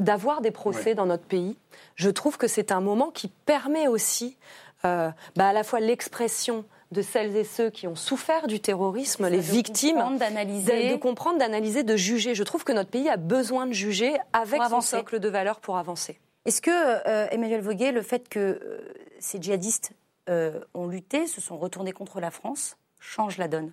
d'avoir 0.00 0.40
des 0.40 0.50
procès 0.50 0.96
dans 0.96 1.06
notre 1.06 1.26
pays, 1.26 1.56
je 1.94 2.10
trouve 2.10 2.38
que 2.38 2.48
c'est 2.48 2.72
un 2.72 2.80
moment 2.80 3.12
qui 3.12 3.28
permet 3.28 3.86
aussi 3.86 4.36
bah, 4.82 5.14
à 5.36 5.52
la 5.52 5.62
fois 5.64 5.80
l'expression 5.80 6.64
de 6.92 7.02
celles 7.02 7.36
et 7.36 7.44
ceux 7.44 7.70
qui 7.70 7.86
ont 7.86 7.94
souffert 7.94 8.46
du 8.46 8.60
terrorisme, 8.60 9.28
les 9.28 9.38
victimes, 9.38 9.98
de, 9.98 10.96
comprendre, 10.96 11.38
d'analyser, 11.38 11.82
de 11.82 11.96
juger. 11.96 12.34
Je 12.34 12.42
trouve 12.42 12.64
que 12.64 12.72
notre 12.72 12.90
pays 12.90 13.08
a 13.08 13.16
besoin 13.16 13.66
de 13.66 13.72
juger 13.72 14.16
avec 14.32 14.60
son 14.68 14.80
socle 14.80 15.20
de 15.20 15.28
valeurs 15.28 15.60
pour 15.60 15.76
avancer. 15.76 16.18
Est-ce 16.46 16.62
que, 16.62 16.70
euh, 16.70 17.28
Emmanuel 17.30 17.60
Voguet, 17.60 17.92
le 17.92 18.02
fait 18.02 18.28
que 18.28 18.38
euh, 18.38 18.80
ces 19.18 19.40
djihadistes 19.40 19.92
euh, 20.28 20.60
ont 20.74 20.86
lutté, 20.86 21.26
se 21.26 21.40
sont 21.40 21.58
retournés 21.58 21.92
contre 21.92 22.18
la 22.18 22.30
France, 22.30 22.76
change 22.98 23.38
la 23.38 23.46
donne? 23.46 23.72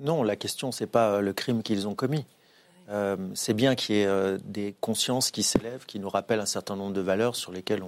Non, 0.00 0.22
la 0.22 0.36
question, 0.36 0.72
c'est 0.72 0.86
pas 0.86 1.20
le 1.20 1.32
crime 1.32 1.62
qu'ils 1.62 1.86
ont 1.88 1.94
commis. 1.94 2.24
C'est 3.34 3.54
bien 3.54 3.74
qu'il 3.74 3.96
y 3.96 4.00
ait 4.00 4.38
des 4.44 4.74
consciences 4.80 5.30
qui 5.30 5.42
s'élèvent, 5.42 5.86
qui 5.86 5.98
nous 5.98 6.08
rappellent 6.08 6.40
un 6.40 6.46
certain 6.46 6.76
nombre 6.76 6.92
de 6.92 7.00
valeurs 7.00 7.36
sur 7.36 7.52
lesquelles 7.52 7.82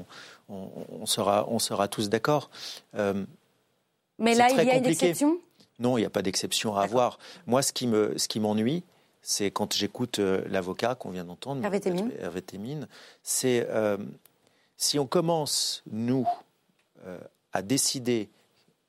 on, 0.48 1.06
sera, 1.06 1.46
on 1.48 1.58
sera 1.58 1.88
tous 1.88 2.08
d'accord. 2.08 2.50
Mais 4.18 4.34
là, 4.34 4.48
il 4.50 4.56
y 4.56 4.70
a 4.70 4.76
une 4.76 4.86
exception? 4.86 5.38
Non, 5.78 5.98
il 5.98 6.02
n'y 6.02 6.06
a 6.06 6.10
pas 6.10 6.22
d'exception 6.22 6.76
à 6.76 6.82
avoir. 6.82 7.18
Moi, 7.46 7.62
ce 7.62 7.72
qui 7.72 7.86
me, 7.86 8.16
ce 8.16 8.28
qui 8.28 8.40
m'ennuie, 8.40 8.84
c'est 9.22 9.50
quand 9.50 9.74
j'écoute 9.74 10.18
euh, 10.18 10.44
l'avocat 10.48 10.94
qu'on 10.94 11.10
vient 11.10 11.24
d'entendre, 11.24 11.64
Hervé 11.64 12.42
Témine, 12.42 12.86
c'est 13.22 13.66
euh, 13.70 13.96
si 14.76 14.98
on 14.98 15.06
commence, 15.06 15.82
nous, 15.90 16.26
euh, 17.06 17.18
à 17.52 17.62
décider 17.62 18.28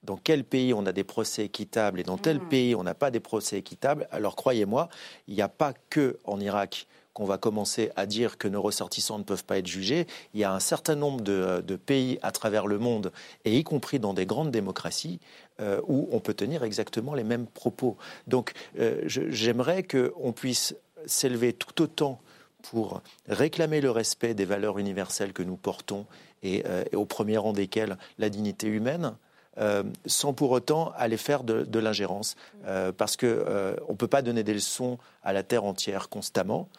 dans 0.05 0.17
quel 0.17 0.43
pays 0.43 0.73
on 0.73 0.85
a 0.85 0.91
des 0.91 1.03
procès 1.03 1.45
équitables 1.45 1.99
et 1.99 2.03
dans 2.03 2.17
tel 2.17 2.37
mmh. 2.37 2.49
pays 2.49 2.75
on 2.75 2.83
n'a 2.83 2.93
pas 2.93 3.11
des 3.11 3.19
procès 3.19 3.57
équitables, 3.57 4.07
alors 4.11 4.35
croyez-moi, 4.35 4.89
il 5.27 5.35
n'y 5.35 5.41
a 5.41 5.49
pas 5.49 5.73
que 5.89 6.17
en 6.23 6.39
Irak 6.39 6.87
qu'on 7.15 7.25
va 7.25 7.37
commencer 7.37 7.91
à 7.95 8.05
dire 8.05 8.37
que 8.37 8.49
nos 8.49 8.61
ressortissants 8.61 9.17
ne 9.17 9.23
peuvent 9.23 9.45
pas 9.45 9.57
être 9.57 9.67
jugés, 9.67 10.05
il 10.33 10.41
y 10.41 10.43
a 10.43 10.53
un 10.53 10.59
certain 10.59 10.95
nombre 10.95 11.21
de, 11.21 11.75
pays 11.77 12.19
à 12.21 12.31
travers 12.33 12.67
le 12.67 12.77
monde, 12.77 13.13
et 13.45 13.57
y 13.57 13.63
compris 13.63 13.99
dans 13.99 14.13
des 14.13 14.25
grandes 14.25 14.51
démocraties, 14.51 15.21
euh, 15.61 15.79
où 15.87 16.09
on 16.11 16.19
peut 16.19 16.33
tenir 16.33 16.65
exactement 16.65 17.13
les 17.13 17.23
mêmes 17.23 17.47
propos. 17.47 17.95
Donc 18.27 18.51
euh, 18.79 19.01
j'aimerais 19.05 19.83
qu'on 19.83 20.33
puisse 20.33 20.75
s'élever 21.05 21.53
tout 21.53 21.81
autant 21.81 22.19
pour 22.61 23.01
réclamer 23.29 23.79
le 23.79 23.91
respect 23.91 24.33
des 24.33 24.43
valeurs 24.43 24.77
universelles 24.77 25.31
que 25.31 25.43
nous 25.43 25.55
portons, 25.55 26.05
et, 26.43 26.63
et 26.91 26.95
au 26.97 27.05
premier 27.05 27.37
rang 27.37 27.53
desquelles 27.53 27.97
la 28.19 28.29
dignité 28.29 28.67
humaine, 28.67 29.15
euh, 29.57 29.83
sans 30.05 30.33
pour 30.33 30.51
autant 30.51 30.91
aller 30.97 31.17
faire 31.17 31.43
de, 31.43 31.79
l'ingérence. 31.79 32.35
Euh, 32.67 32.91
parce 32.91 33.15
qu'on 33.15 33.27
euh, 33.27 33.75
on 33.87 33.93
ne 33.93 33.97
peut 33.97 34.07
pas 34.07 34.21
donner 34.21 34.43
des 34.43 34.53
leçons 34.53 34.97
à 35.23 35.33
la 35.33 35.43
terre 35.43 35.63
entière 35.63 36.09
constamment, 36.09 36.69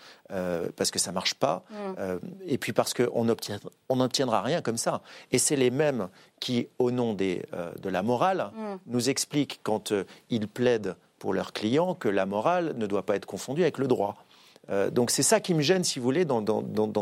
parce 0.77 0.91
que 0.91 0.99
ça 0.99 1.11
ne 1.11 1.15
marche 1.15 1.35
pas, 1.35 1.65
mm. 1.71 2.19
et 2.47 2.59
puis 2.59 2.73
parce 2.73 2.95
qu'on 2.95 3.25
n'obtiendra 3.25 4.43
rien 4.43 4.63
comme 4.63 4.77
ça. 4.77 5.03
Et 5.33 5.39
c'est 5.39 5.57
les 5.57 5.71
mêmes 5.71 6.09
qui, 6.39 6.69
au 6.79 6.93
nom 6.93 7.15
des, 7.15 7.43
de 7.83 7.89
la 7.89 8.03
morale, 8.03 8.51
mm. 8.55 8.77
nous 8.87 9.11
expliquent 9.11 9.61
quand 9.65 9.93
ils 10.31 10.47
plaident 10.47 10.95
pour 11.19 11.33
leurs 11.33 11.53
clients 11.53 11.95
que 11.95 12.09
la 12.09 12.27
morale 12.27 12.75
ne 12.77 12.87
doit 12.87 13.05
pas 13.05 13.17
être 13.17 13.27
confondue 13.27 13.63
avec 13.63 13.79
le 13.79 13.89
droit. 13.89 14.26
Euh, 14.69 14.91
donc 14.91 15.11
c'est 15.11 15.23
ça 15.23 15.41
qui 15.41 15.55
me 15.55 15.63
gêne, 15.63 15.85
si 15.85 15.99
vous 15.99 16.05
voulez, 16.05 16.25
dans, 16.25 16.43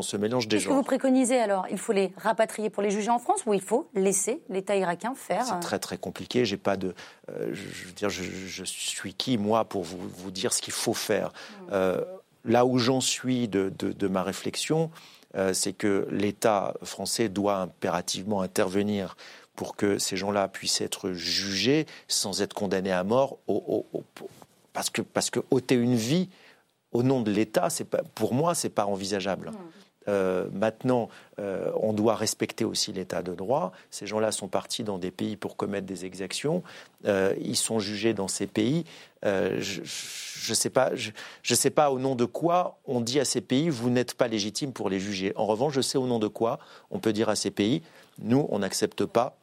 ce 0.03 0.17
mélange 0.17 0.49
des 0.49 0.59
genres. 0.59 0.65
Qu'est-ce 0.65 0.69
que 0.69 0.75
vous 0.75 0.83
préconisez 0.83 1.39
alors? 1.39 1.67
Il 1.71 1.79
faut 1.79 1.93
les 1.93 2.13
rapatrier 2.17 2.71
pour 2.71 2.83
les 2.83 2.91
juger 2.91 3.11
en 3.11 3.19
France 3.19 3.45
ou 3.47 3.55
il 3.55 3.61
faut 3.61 3.89
laisser 3.95 4.43
l'État 4.49 4.77
irakien 4.77 5.15
faire 5.15 5.45
C'est 5.45 5.61
très 5.61 5.79
très 5.79 5.97
compliqué. 5.97 6.45
J'ai 6.45 6.57
pas 6.57 6.77
de, 6.77 6.95
euh, 7.31 7.51
je, 7.53 7.87
veux 7.87 7.93
dire, 7.93 8.11
je, 8.11 8.65
suis 8.65 9.15
qui 9.15 9.39
moi 9.39 9.65
pour 9.65 9.83
vous, 9.83 10.31
dire 10.31 10.53
ce 10.53 10.61
qu'il 10.61 10.73
faut 10.73 10.95
faire 10.95 11.29
hmm. 11.29 11.67
euh, 11.73 12.05
Là 12.45 12.67
où 12.67 12.77
j'en 12.79 13.01
suis 13.01 13.49
de, 13.49 14.09
ma 14.09 14.23
réflexion, 14.23 14.91
c'est 15.55 15.73
que 15.73 16.07
l'État 16.11 16.75
français 16.83 17.31
doit 17.31 17.57
impérativement 17.57 18.43
intervenir 18.43 19.17
pour 19.57 19.77
que 19.77 19.99
ces 19.99 20.19
gens-là 20.19 20.49
puissent 20.49 20.83
être 20.83 21.13
jugés 21.13 21.87
sans 22.07 22.43
être 22.43 22.53
condamnés 22.53 22.93
à 22.93 23.03
mort, 23.03 23.39
parce 24.75 24.91
que 24.91 25.01
parce 25.01 25.31
que 25.31 25.41
ôter 25.51 25.75
une 25.75 25.95
vie 25.95 26.29
au 26.95 27.03
nom 27.03 27.21
de 27.21 27.31
l'État, 27.31 27.69
pour 28.15 28.33
moi, 28.33 28.55
c'est 28.55 28.71
pas 28.71 28.87
envisageable. 28.87 29.51
Mmh. 29.51 29.55
Euh, 30.09 30.47
maintenant, 30.53 31.09
euh, 31.39 31.71
on 31.81 31.93
doit 31.93 32.15
respecter 32.15 32.65
aussi 32.65 32.93
l'état 32.93 33.23
de 33.23 33.35
droit. 33.35 33.73
Ces 33.91 34.07
gens-là 34.07 34.33
sont 34.33 34.49
partis 34.49 34.85
dans 34.85 34.99
des 34.99 35.11
pays 35.11 35.37
pour 35.37 35.57
commettre 35.57 35.87
des 35.87 36.05
exactions. 36.05 36.63
Euh, 37.07 37.35
ils 37.41 37.57
sont 37.57 37.79
jugés 37.79 38.15
dans 38.15 38.29
ces 38.29 38.47
pays. 38.47 38.85
je 39.23 39.81
ne 39.81 40.55
sais, 40.55 40.71
pas, 40.71 40.91
je, 40.95 41.55
sais 41.55 41.71
pas 41.71 41.91
au 41.91 41.99
nom 41.99 42.15
de 42.15 42.27
quoi 42.27 42.79
on 42.87 43.01
dit 43.01 43.19
à 43.19 43.25
ces 43.25 43.41
pays 43.41 43.71
vous 43.71 43.89
n'êtes 43.89 44.15
pas 44.15 44.29
légitime 44.29 44.73
pour 44.73 44.91
les 44.91 45.01
juger. 45.01 45.33
En 45.37 45.47
revanche, 45.47 45.75
je 45.75 45.81
sais 45.81 45.99
au 45.99 46.07
nom 46.07 46.19
de 46.19 46.29
quoi 46.29 46.59
on 46.91 46.99
peut 46.99 47.13
dire 47.13 47.29
à 47.29 47.37
ces 47.37 47.51
pays 47.51 47.83
nous, 48.19 48.47
on 48.51 48.61
n'accepte 48.61 49.07
pas 49.07 49.37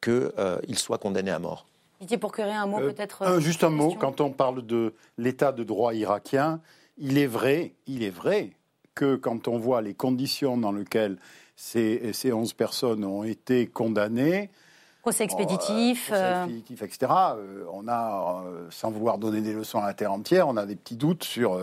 qu'ils 0.00 0.78
soient 0.78 0.98
condamnés 0.98 1.30
à 1.30 1.38
mort. 1.38 1.66
Didier 2.00 2.18
un 2.38 2.66
mot 2.66 2.78
peut-être. 2.78 3.40
juste 3.40 3.64
un 3.64 3.70
mot, 3.70 3.94
quand 3.98 4.20
on 4.20 4.30
parle 4.30 4.66
de 4.66 4.92
l'état 5.18 5.52
de 5.52 5.64
droit 5.64 5.94
irakien, 5.94 6.60
il 6.98 7.18
est 7.18 7.26
vrai, 7.26 7.74
il 7.86 8.02
est 8.02 8.10
vrai 8.10 8.50
que 8.94 9.16
quand 9.16 9.48
on 9.48 9.58
voit 9.58 9.82
les 9.82 9.94
conditions 9.94 10.56
dans 10.56 10.72
lesquelles 10.72 11.18
ces, 11.56 12.12
ces 12.12 12.32
11 12.32 12.52
personnes 12.54 13.04
ont 13.04 13.24
été 13.24 13.66
condamnées, 13.66 14.50
Procès 15.02 15.24
expéditif. 15.24 16.10
Euh, 16.12 16.44
procès 16.44 16.44
expéditif, 16.44 16.82
etc. 16.82 17.12
Euh, 17.36 17.64
on 17.72 17.88
a, 17.88 18.44
euh, 18.46 18.68
sans 18.70 18.92
vouloir 18.92 19.18
donner 19.18 19.40
des 19.40 19.52
leçons 19.52 19.80
à 19.80 19.86
la 19.88 19.94
terre 19.94 20.12
entière, 20.12 20.46
on 20.46 20.56
a 20.56 20.64
des 20.64 20.76
petits 20.76 20.94
doutes 20.94 21.24
sur, 21.24 21.60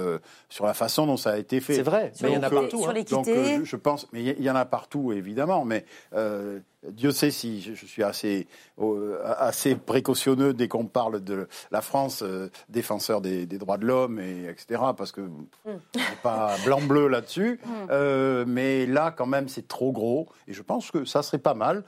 sur 0.50 0.66
la 0.66 0.74
façon 0.74 1.08
dont 1.08 1.16
ça 1.16 1.32
a 1.32 1.38
été 1.38 1.62
fait. 1.62 1.76
C'est 1.76 1.82
vrai, 1.84 2.12
mais 2.22 2.32
il 2.32 2.34
y 2.34 2.38
en 2.38 2.44
a 2.44 2.50
partout. 2.50 2.82
Sur 2.82 2.90
hein. 2.90 2.94
l'équité. 2.94 3.64
je 3.64 3.76
pense, 3.78 4.08
mais 4.12 4.24
il 4.24 4.44
y 4.44 4.50
en 4.50 4.58
a 4.58 4.66
partout, 4.66 5.14
évidemment, 5.14 5.64
mais 5.64 5.86
Dieu 6.92 7.12
sait 7.12 7.32
si 7.32 7.62
je, 7.62 7.86
suis 7.86 8.04
assez, 8.04 8.48
assez 9.38 9.76
précautionneux 9.76 10.54
dès 10.54 10.68
qu'on 10.68 10.86
parle 10.86 11.24
de 11.24 11.48
la 11.72 11.82
France, 11.82 12.24
défenseur 12.68 13.22
des, 13.22 13.46
droits 13.46 13.78
de 13.78 13.86
l'homme, 13.86 14.20
et 14.20 14.50
etc., 14.50 14.82
parce 14.98 15.14
que 15.14 15.22
mm. 15.22 15.48
n'est 15.96 16.02
pas 16.24 16.56
blanc-bleu 16.66 17.08
là-dessus. 17.08 17.62
Mm. 17.66 18.44
mais 18.48 18.86
là, 18.86 19.12
quand 19.12 19.28
même, 19.28 19.48
c'est 19.48 19.68
trop 19.68 19.94
gros. 19.94 20.28
Et 20.50 20.54
je 20.54 20.62
pense 20.62 20.92
que 20.92 21.06
ça 21.06 21.24
serait 21.24 21.38
pas 21.38 21.54
mal 21.54 21.86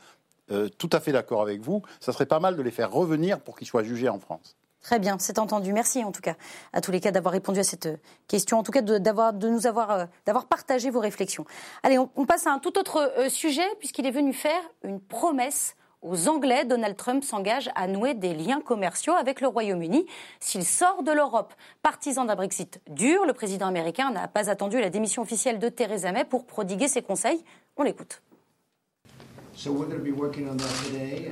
euh, 0.51 0.69
tout 0.69 0.89
à 0.91 0.99
fait 0.99 1.11
d'accord 1.11 1.41
avec 1.41 1.61
vous. 1.61 1.81
Ça 1.99 2.11
serait 2.11 2.25
pas 2.25 2.39
mal 2.39 2.55
de 2.55 2.61
les 2.61 2.71
faire 2.71 2.91
revenir 2.91 3.39
pour 3.39 3.57
qu'ils 3.57 3.67
soient 3.67 3.83
jugés 3.83 4.09
en 4.09 4.19
France. 4.19 4.55
Très 4.81 4.99
bien, 4.99 5.17
c'est 5.19 5.37
entendu. 5.37 5.73
Merci 5.73 6.03
en 6.03 6.11
tout 6.11 6.21
cas 6.21 6.35
à 6.73 6.81
tous 6.81 6.91
les 6.91 6.99
cas 6.99 7.11
d'avoir 7.11 7.33
répondu 7.33 7.59
à 7.59 7.63
cette 7.63 7.85
euh, 7.85 7.97
question, 8.27 8.57
en 8.57 8.63
tout 8.63 8.71
cas 8.71 8.81
de, 8.81 9.47
nous 9.47 9.67
avoir 9.67 9.91
euh, 9.91 10.05
d'avoir 10.25 10.47
partagé 10.47 10.89
vos 10.89 10.99
réflexions. 10.99 11.45
Allez, 11.83 11.99
on, 11.99 12.25
passe 12.25 12.47
à 12.47 12.51
un 12.51 12.59
tout 12.59 12.77
autre 12.79 13.13
sujet 13.29 13.67
puisqu'il 13.79 14.05
est 14.05 14.11
venu 14.11 14.33
faire 14.33 14.61
une 14.83 14.99
promesse 14.99 15.75
aux 16.01 16.27
Anglais. 16.27 16.65
Donald 16.65 16.97
Trump 16.97 17.23
s'engage 17.23 17.69
à 17.75 17.87
nouer 17.87 18.15
des 18.15 18.33
liens 18.33 18.61
commerciaux 18.61 19.13
avec 19.13 19.39
le 19.39 19.47
Royaume-Uni 19.47 20.05
s'il 20.39 20.65
sort 20.65 21.03
de 21.03 21.11
l'Europe. 21.11 21.53
Partisan 21.83 22.25
d'un 22.25 22.35
Brexit 22.35 22.81
dur, 22.89 23.25
le 23.25 23.33
président 23.33 23.67
américain 23.67 24.11
n'a 24.11 24.27
pas 24.27 24.49
attendu 24.49 24.81
la 24.81 24.89
démission 24.89 25.21
officielle 25.21 25.59
de 25.59 25.69
Theresa 25.69 26.11
May 26.11 26.25
pour 26.25 26.45
prodiguer 26.45 26.87
ses 26.87 27.01
conseils. 27.01 27.43
On 27.77 27.83
l'écoute. 27.83 28.21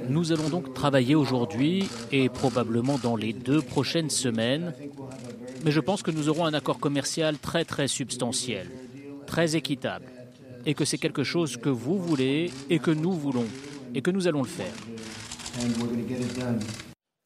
Nous 0.08 0.32
allons 0.32 0.50
donc 0.50 0.74
travailler 0.74 1.16
aujourd'hui 1.16 1.90
et 2.12 2.30
probablement 2.30 2.98
dans 2.98 3.16
les 3.16 3.34
deux 3.34 3.62
prochaines 3.62 4.10
semaines, 4.10 4.74
mais 5.66 5.72
je 5.72 5.80
pense 5.80 6.04
que 6.04 6.12
nous 6.12 6.30
aurons 6.30 6.46
un 6.46 6.54
accord 6.54 6.80
commercial 6.80 7.38
très 7.38 7.66
très 7.66 7.88
substantiel, 7.88 8.68
très 9.26 9.56
équitable, 9.56 10.06
et 10.66 10.74
que 10.74 10.86
c'est 10.86 10.98
quelque 10.98 11.24
chose 11.24 11.58
que 11.58 11.70
vous 11.70 11.98
voulez 11.98 12.52
et 12.70 12.80
que 12.80 12.92
nous 12.92 13.14
voulons, 13.14 13.48
et 13.96 14.02
que 14.02 14.12
nous 14.12 14.28
allons 14.28 14.44
le 14.44 14.48
faire. 14.48 14.74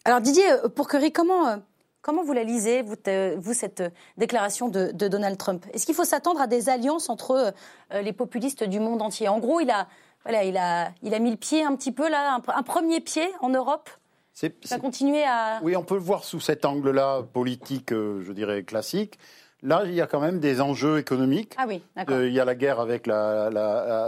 Alors 0.06 0.22
Didier, 0.22 0.46
pour 0.76 0.88
que 0.88 1.10
comment, 1.10 1.48
euh, 1.48 1.58
comment 2.02 2.24
vous 2.24 2.34
la 2.34 2.44
lisez, 2.44 2.82
vous, 2.82 2.96
euh, 3.08 3.36
vous 3.40 3.54
cette 3.54 3.84
déclaration 4.18 4.70
de, 4.70 4.92
de 4.94 5.08
Donald 5.08 5.38
Trump? 5.38 5.66
Est-ce 5.74 5.86
qu'il 5.86 5.96
faut 5.96 6.06
s'attendre 6.06 6.42
à 6.42 6.48
des 6.48 6.70
alliances 6.70 7.10
entre 7.10 7.54
euh, 7.94 8.02
les 8.02 8.14
populistes 8.14 8.64
du 8.64 8.80
monde 8.80 9.02
entier? 9.02 9.28
En 9.28 9.40
gros, 9.40 9.60
il 9.60 9.70
a 9.70 9.88
voilà, 10.24 10.44
il 10.44 10.58
a, 10.58 10.92
il 11.02 11.14
a 11.14 11.20
mis 11.20 11.32
le 11.32 11.38
pied 11.38 11.64
un 11.64 11.76
petit 11.76 11.92
peu 11.92 12.10
là, 12.10 12.40
un, 12.48 12.64
premier 12.64 13.00
pied 13.00 13.28
en 13.42 13.50
Europe. 13.50 13.90
Ça 14.34 14.80
continué 14.80 15.24
à. 15.24 15.60
Oui, 15.62 15.76
on 15.76 15.84
peut 15.84 15.96
le 15.96 16.02
voir 16.02 16.24
sous 16.24 16.40
cet 16.40 16.66
angle-là 16.66 17.22
politique, 17.34 17.92
euh, 17.92 18.24
je 18.26 18.32
dirais 18.32 18.64
classique. 18.64 19.20
Là, 19.62 19.84
il 19.86 19.94
y 19.94 20.02
a 20.02 20.08
quand 20.08 20.20
même 20.20 20.40
des 20.40 20.60
enjeux 20.60 20.98
économiques. 20.98 21.54
Ah 21.58 21.66
oui, 21.68 21.82
d'accord. 21.96 22.18
Euh, 22.18 22.28
il 22.28 22.34
y 22.34 22.40
a 22.40 22.46
la 22.46 22.56
guerre 22.56 22.80
avec 22.80 23.08
la, 23.08 23.46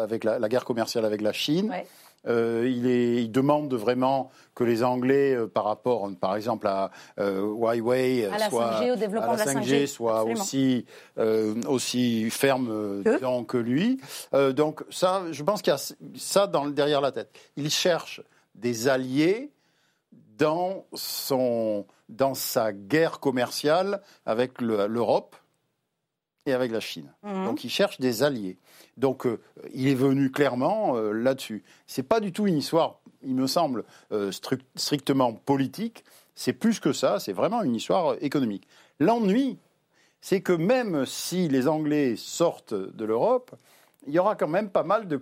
avec 0.01 0.23
la, 0.23 0.49
guerre 0.49 0.65
commerciale 0.65 1.05
avec 1.05 1.21
la 1.21 1.31
Chine. 1.31 1.71
Euh, 2.27 2.69
il, 2.69 2.87
est, 2.87 3.23
il, 3.23 3.31
demande 3.31 3.73
vraiment 3.73 4.31
que 4.55 4.63
les 4.63 4.83
Anglais, 4.83 5.35
euh, 5.35 5.47
par 5.47 5.65
rapport, 5.65 6.09
par 6.19 6.35
exemple, 6.35 6.67
à 6.67 6.91
euh, 7.19 7.41
Huawei, 7.41 8.25
à 8.25 8.49
soit, 8.49 8.81
5G, 8.81 8.91
au 8.91 8.95
développement 8.95 9.33
à 9.33 9.37
la 9.37 9.45
5G, 9.45 9.87
soient 9.87 10.23
aussi, 10.23 10.85
aussi 11.67 12.29
fermes 12.29 13.03
que, 13.03 13.43
que 13.43 13.57
lui. 13.57 13.99
donc 14.53 14.83
ça, 14.89 15.23
je 15.31 15.43
pense 15.43 15.61
qu'il 15.61 15.71
y 15.71 15.75
a 15.75 15.93
ça 16.15 16.47
dans, 16.47 16.65
derrière 16.67 17.01
la 17.01 17.11
tête. 17.11 17.29
Il 17.57 17.69
cherche 17.69 18.21
des 18.55 18.87
alliés 18.87 19.51
dans, 20.37 20.85
son, 20.93 21.85
dans 22.09 22.33
sa 22.33 22.73
guerre 22.73 23.19
commerciale 23.19 24.01
avec 24.25 24.61
l'Europe 24.61 25.35
et 26.45 26.53
avec 26.53 26.71
la 26.71 26.79
Chine. 26.79 27.11
Mhm. 27.23 27.45
Donc 27.45 27.63
il 27.63 27.69
cherche 27.69 27.99
des 27.99 28.23
alliés. 28.23 28.57
Donc 28.97 29.25
euh, 29.25 29.39
il 29.73 29.87
est 29.87 29.95
venu 29.95 30.31
clairement 30.31 30.95
euh, 30.95 31.11
là-dessus. 31.11 31.63
C'est 31.87 32.03
pas 32.03 32.19
du 32.19 32.31
tout 32.31 32.47
une 32.47 32.57
histoire, 32.57 32.99
il 33.23 33.35
me 33.35 33.47
semble, 33.47 33.83
euh, 34.11 34.31
strictement 34.75 35.33
politique. 35.33 36.03
C'est 36.35 36.53
plus 36.53 36.79
que 36.79 36.93
ça. 36.93 37.19
C'est 37.19 37.33
vraiment 37.33 37.61
une 37.63 37.75
histoire 37.75 38.15
économique. 38.21 38.67
L'ennui, 38.99 39.57
c'est 40.21 40.41
que 40.41 40.53
même 40.53 41.05
si 41.05 41.47
les 41.47 41.67
Anglais 41.67 42.15
sortent 42.17 42.73
de 42.73 43.05
l'Europe, 43.05 43.55
il 44.07 44.13
y 44.13 44.19
aura 44.19 44.35
quand 44.35 44.47
même 44.47 44.69
pas 44.69 44.83
mal 44.83 45.07
de, 45.07 45.21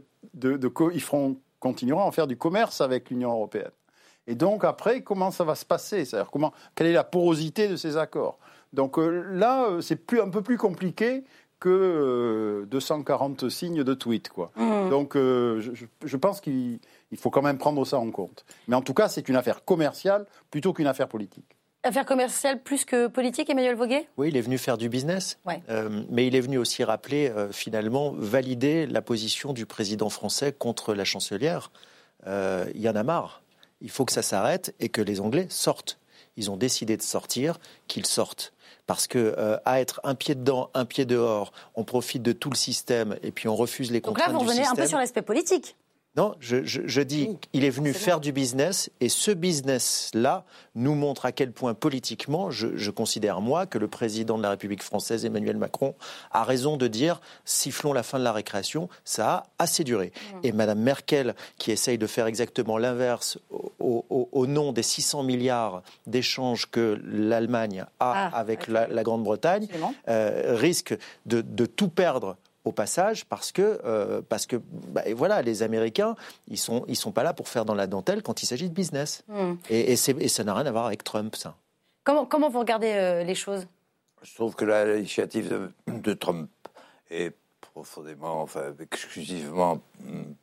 ils 0.93 1.01
feront, 1.01 1.37
continueront 1.59 2.01
à 2.01 2.05
en 2.05 2.11
faire 2.11 2.27
du 2.27 2.37
commerce 2.37 2.81
avec 2.81 3.09
l'Union 3.09 3.31
européenne. 3.31 3.71
Et 4.27 4.35
donc 4.35 4.63
après, 4.63 5.01
comment 5.01 5.31
ça 5.31 5.43
va 5.43 5.55
se 5.55 5.65
passer? 5.65 6.05
C'est-à-dire 6.05 6.31
comment, 6.31 6.53
quelle 6.75 6.87
est 6.87 6.93
la 6.93 7.03
porosité 7.03 7.67
de 7.67 7.75
ces 7.75 7.97
accords? 7.97 8.39
Donc 8.71 8.97
là, 8.97 9.77
c'est 9.81 10.13
un 10.13 10.29
peu 10.29 10.41
plus 10.41 10.57
compliqué 10.57 11.23
que 11.63 12.67
240 12.69 13.43
euh, 13.43 13.49
signes 13.49 13.83
de 13.85 13.93
tweet. 13.93 14.27
Quoi. 14.27 14.51
Mmh. 14.57 14.89
Donc 14.89 15.15
euh, 15.15 15.61
je, 16.03 16.17
pense 16.17 16.41
qu'il 16.41 16.79
faut 17.15 17.29
quand 17.29 17.41
même 17.41 17.57
prendre 17.57 17.85
ça 17.85 17.97
en 17.99 18.11
compte. 18.11 18.43
Mais 18.67 18.75
en 18.75 18.81
tout 18.81 18.93
cas, 18.93 19.07
c'est 19.07 19.29
une 19.29 19.37
affaire 19.37 19.63
commerciale 19.63 20.25
plutôt 20.51 20.73
qu'une 20.73 20.87
affaire 20.87 21.07
politique. 21.07 21.55
Affaire 21.83 22.05
commerciale 22.05 22.61
plus 22.61 22.83
que 22.83 23.07
politique, 23.07 23.49
Emmanuel 23.49 23.75
Voguet? 23.75 24.09
Oui, 24.17 24.27
il 24.27 24.35
est 24.35 24.41
venu 24.41 24.57
faire 24.57 24.77
du 24.77 24.89
business, 24.89 25.37
euh, 25.69 26.03
mais 26.09 26.27
il 26.27 26.35
est 26.35 26.41
venu 26.41 26.57
aussi 26.57 26.83
rappeler, 26.83 27.31
finalement, 27.51 28.11
valider 28.11 28.85
la 28.85 29.01
position 29.01 29.53
du 29.53 29.65
président 29.65 30.09
français 30.09 30.53
contre 30.53 30.93
la 30.93 31.05
chancelière. 31.05 31.71
il 32.25 32.81
y 32.81 32.89
en 32.89 32.95
a 32.95 33.03
marre. 33.03 33.41
Il 33.81 33.89
faut 33.89 34.05
que 34.05 34.13
ça 34.13 34.21
s'arrête 34.21 34.75
et 34.79 34.89
que 34.89 35.01
les 35.01 35.19
Anglais 35.19 35.47
sortent. 35.49 35.99
ils 36.35 36.49
ont 36.51 36.57
décidé 36.57 36.97
de 36.97 37.01
sortir, 37.01 37.57
qu'ils 37.87 38.05
sortent. 38.05 38.53
Parce 38.85 39.07
que 39.07 39.35
euh, 39.37 39.57
à 39.65 39.79
être 39.79 40.01
un 40.03 40.15
pied 40.15 40.35
dedans, 40.35 40.69
un 40.73 40.85
pied 40.85 41.05
dehors, 41.05 41.53
on 41.75 41.83
profite 41.83 42.21
de 42.21 42.33
tout 42.33 42.49
le 42.49 42.55
système 42.55 43.17
et 43.23 43.31
puis 43.31 43.47
on 43.47 43.55
refuse 43.55 43.91
les 43.91 44.01
Donc 44.01 44.15
contraintes 44.17 44.33
là, 44.33 44.33
vous 44.33 44.45
revenez 44.45 44.65
un 44.65 44.75
peu 44.75 44.87
sur 44.87 44.97
l'aspect 44.97 45.21
politique. 45.21 45.75
Non, 46.15 46.35
je, 46.39 46.63
je- 46.63 46.81
je 46.85 47.01
dis 47.01 47.29
qu'il 47.51 47.63
est 47.65 47.71
venu 47.71 47.91
faire 47.91 48.19
du 48.19 48.31
business 48.31 48.91
et 49.01 49.09
ce 49.09 49.31
business-là 49.31 50.43
nous 50.75 50.93
montre 50.95 51.25
à 51.25 51.31
quel 51.31 51.51
point 51.51 51.73
politiquement, 51.73 52.51
je, 52.51 52.75
je 52.77 52.91
considère 52.91 53.41
moi 53.41 53.65
que 53.65 53.77
le 53.79 53.87
président 53.87 54.37
de 54.37 54.43
la 54.43 54.51
République 54.51 54.83
française, 54.83 55.25
Emmanuel 55.25 55.57
Macron, 55.57 55.95
a 56.31 56.43
raison 56.43 56.77
de 56.77 56.87
dire 56.87 57.19
sifflons 57.45 57.93
la 57.93 58.03
fin 58.03 58.19
de 58.19 58.23
la 58.23 58.31
récréation, 58.31 58.89
ça 59.05 59.31
a 59.33 59.43
assez 59.59 59.83
duré. 59.83 60.11
Et 60.43 60.51
Madame 60.51 60.79
Merkel, 60.79 61.33
qui 61.57 61.71
essaye 61.71 61.97
de 61.97 62.07
faire 62.07 62.27
exactement 62.27 62.77
l'inverse 62.77 63.39
au, 63.79 64.05
au- 64.09 64.29
au 64.31 64.47
nom 64.47 64.71
des 64.71 64.83
600 64.83 65.23
milliards 65.23 65.81
d'échanges 66.05 66.67
que 66.69 66.99
l'Allemagne 67.03 67.85
a 67.99 68.29
Ah, 68.33 68.37
avec 68.37 68.67
la, 68.67 68.87
la 68.87 69.03
Grande-Bretagne, 69.03 69.67
euh, 70.09 70.55
risque 70.55 70.95
de, 71.25 71.41
de 71.41 71.65
tout 71.65 71.89
perdre 71.89 72.37
au 72.65 72.71
passage 72.71 73.25
parce 73.25 73.51
que, 73.51 73.79
euh, 73.83 74.21
parce 74.27 74.45
que 74.45 74.55
bah, 74.89 75.01
et 75.05 75.13
voilà, 75.13 75.41
les 75.41 75.63
Américains, 75.63 76.15
ils 76.47 76.57
sont, 76.57 76.85
ils 76.87 76.95
sont 76.95 77.11
pas 77.11 77.23
là 77.23 77.33
pour 77.33 77.47
faire 77.49 77.65
dans 77.65 77.75
la 77.75 77.87
dentelle 77.87 78.23
quand 78.23 78.41
il 78.41 78.45
s'agit 78.45 78.69
de 78.69 78.73
business. 78.73 79.23
Hmm. 79.27 79.55
Et, 79.69 79.91
et, 79.91 79.95
c'est- 79.95 80.15
et 80.21 80.27
ça 80.29 80.43
n'a 80.43 80.53
rien 80.53 80.65
à 80.65 80.71
voir 80.71 80.85
avec 80.85 81.03
Trump, 81.03 81.35
ça. 81.35 81.55
Comment, 82.03 82.25
comment 82.25 82.49
vous 82.49 82.59
regardez 82.59 82.91
euh, 82.93 83.23
les 83.23 83.35
choses? 83.35 83.67
Je 84.21 84.33
trouve 84.35 84.55
que 84.55 84.65
la- 84.65 84.95
l'initiative 84.95 85.49
de, 85.49 85.71
de 85.91 86.13
Trump 86.13 86.49
est 87.11 87.33
profondément, 87.73 88.41
enfin, 88.41 88.73
exclusivement, 88.79 89.79
hum, 90.07 90.33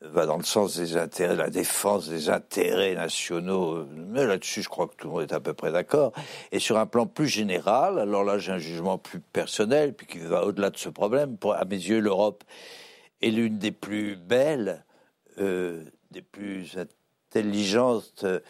va 0.00 0.26
dans 0.26 0.38
le 0.38 0.44
sens 0.44 0.76
des 0.76 0.96
intérêts, 0.96 1.36
la 1.36 1.50
défense 1.50 2.08
des 2.08 2.30
intérêts 2.30 2.94
nationaux. 2.94 3.84
Mais 3.86 4.26
là-dessus, 4.26 4.62
je 4.62 4.68
crois 4.68 4.88
que 4.88 4.94
tout 4.96 5.08
le 5.08 5.12
monde 5.12 5.22
est 5.22 5.34
à 5.34 5.40
peu 5.40 5.52
près 5.52 5.72
d'accord. 5.72 6.12
Et 6.52 6.58
sur 6.58 6.78
un 6.78 6.86
plan 6.86 7.06
plus 7.06 7.28
général, 7.28 7.98
alors 7.98 8.24
là, 8.24 8.38
j'ai 8.38 8.52
un 8.52 8.58
jugement 8.58 8.98
plus 8.98 9.20
personnel, 9.20 9.94
puis 9.94 10.06
qui 10.06 10.18
va 10.18 10.44
au-delà 10.44 10.70
de 10.70 10.78
ce 10.78 10.88
problème. 10.88 11.36
Pour, 11.36 11.54
à 11.54 11.64
mes 11.64 11.76
yeux, 11.76 12.00
l'Europe 12.00 12.44
est 13.20 13.30
l'une 13.30 13.58
des 13.58 13.72
plus 13.72 14.16
belles, 14.16 14.84
euh, 15.38 15.84
des 16.10 16.22
plus 16.22 16.78
intelligentes, 16.78 18.24
euh, 18.24 18.40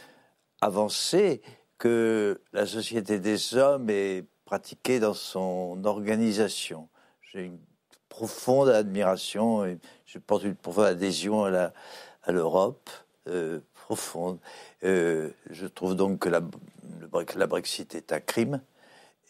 avancées 0.61 1.43
que 1.79 2.41
la 2.53 2.67
société 2.67 3.19
des 3.19 3.57
hommes 3.57 3.91
est 3.91 4.25
pratiquée 4.45 5.01
dans 5.01 5.15
son 5.15 5.83
organisation. 5.85 6.89
J'ai 7.23 7.45
une 7.45 7.59
profonde 8.11 8.69
admiration 8.69 9.65
et 9.65 9.79
je 10.05 10.19
porte 10.19 10.45
une 10.45 10.55
profonde 10.55 10.85
adhésion 10.85 11.45
à 11.45 11.51
la- 11.51 11.73
à 12.25 12.33
l'Europe, 12.33 12.91
euh, 13.29 13.61
profonde. 13.87 14.39
Euh, 14.85 15.31
je 15.49 15.67
trouve 15.67 15.97
donc 15.97 16.19
que 16.19 16.29
la, 16.29 16.43
la 17.37 17.47
Brexit 17.47 17.95
est 17.95 18.13
un 18.13 18.21
crime 18.21 18.61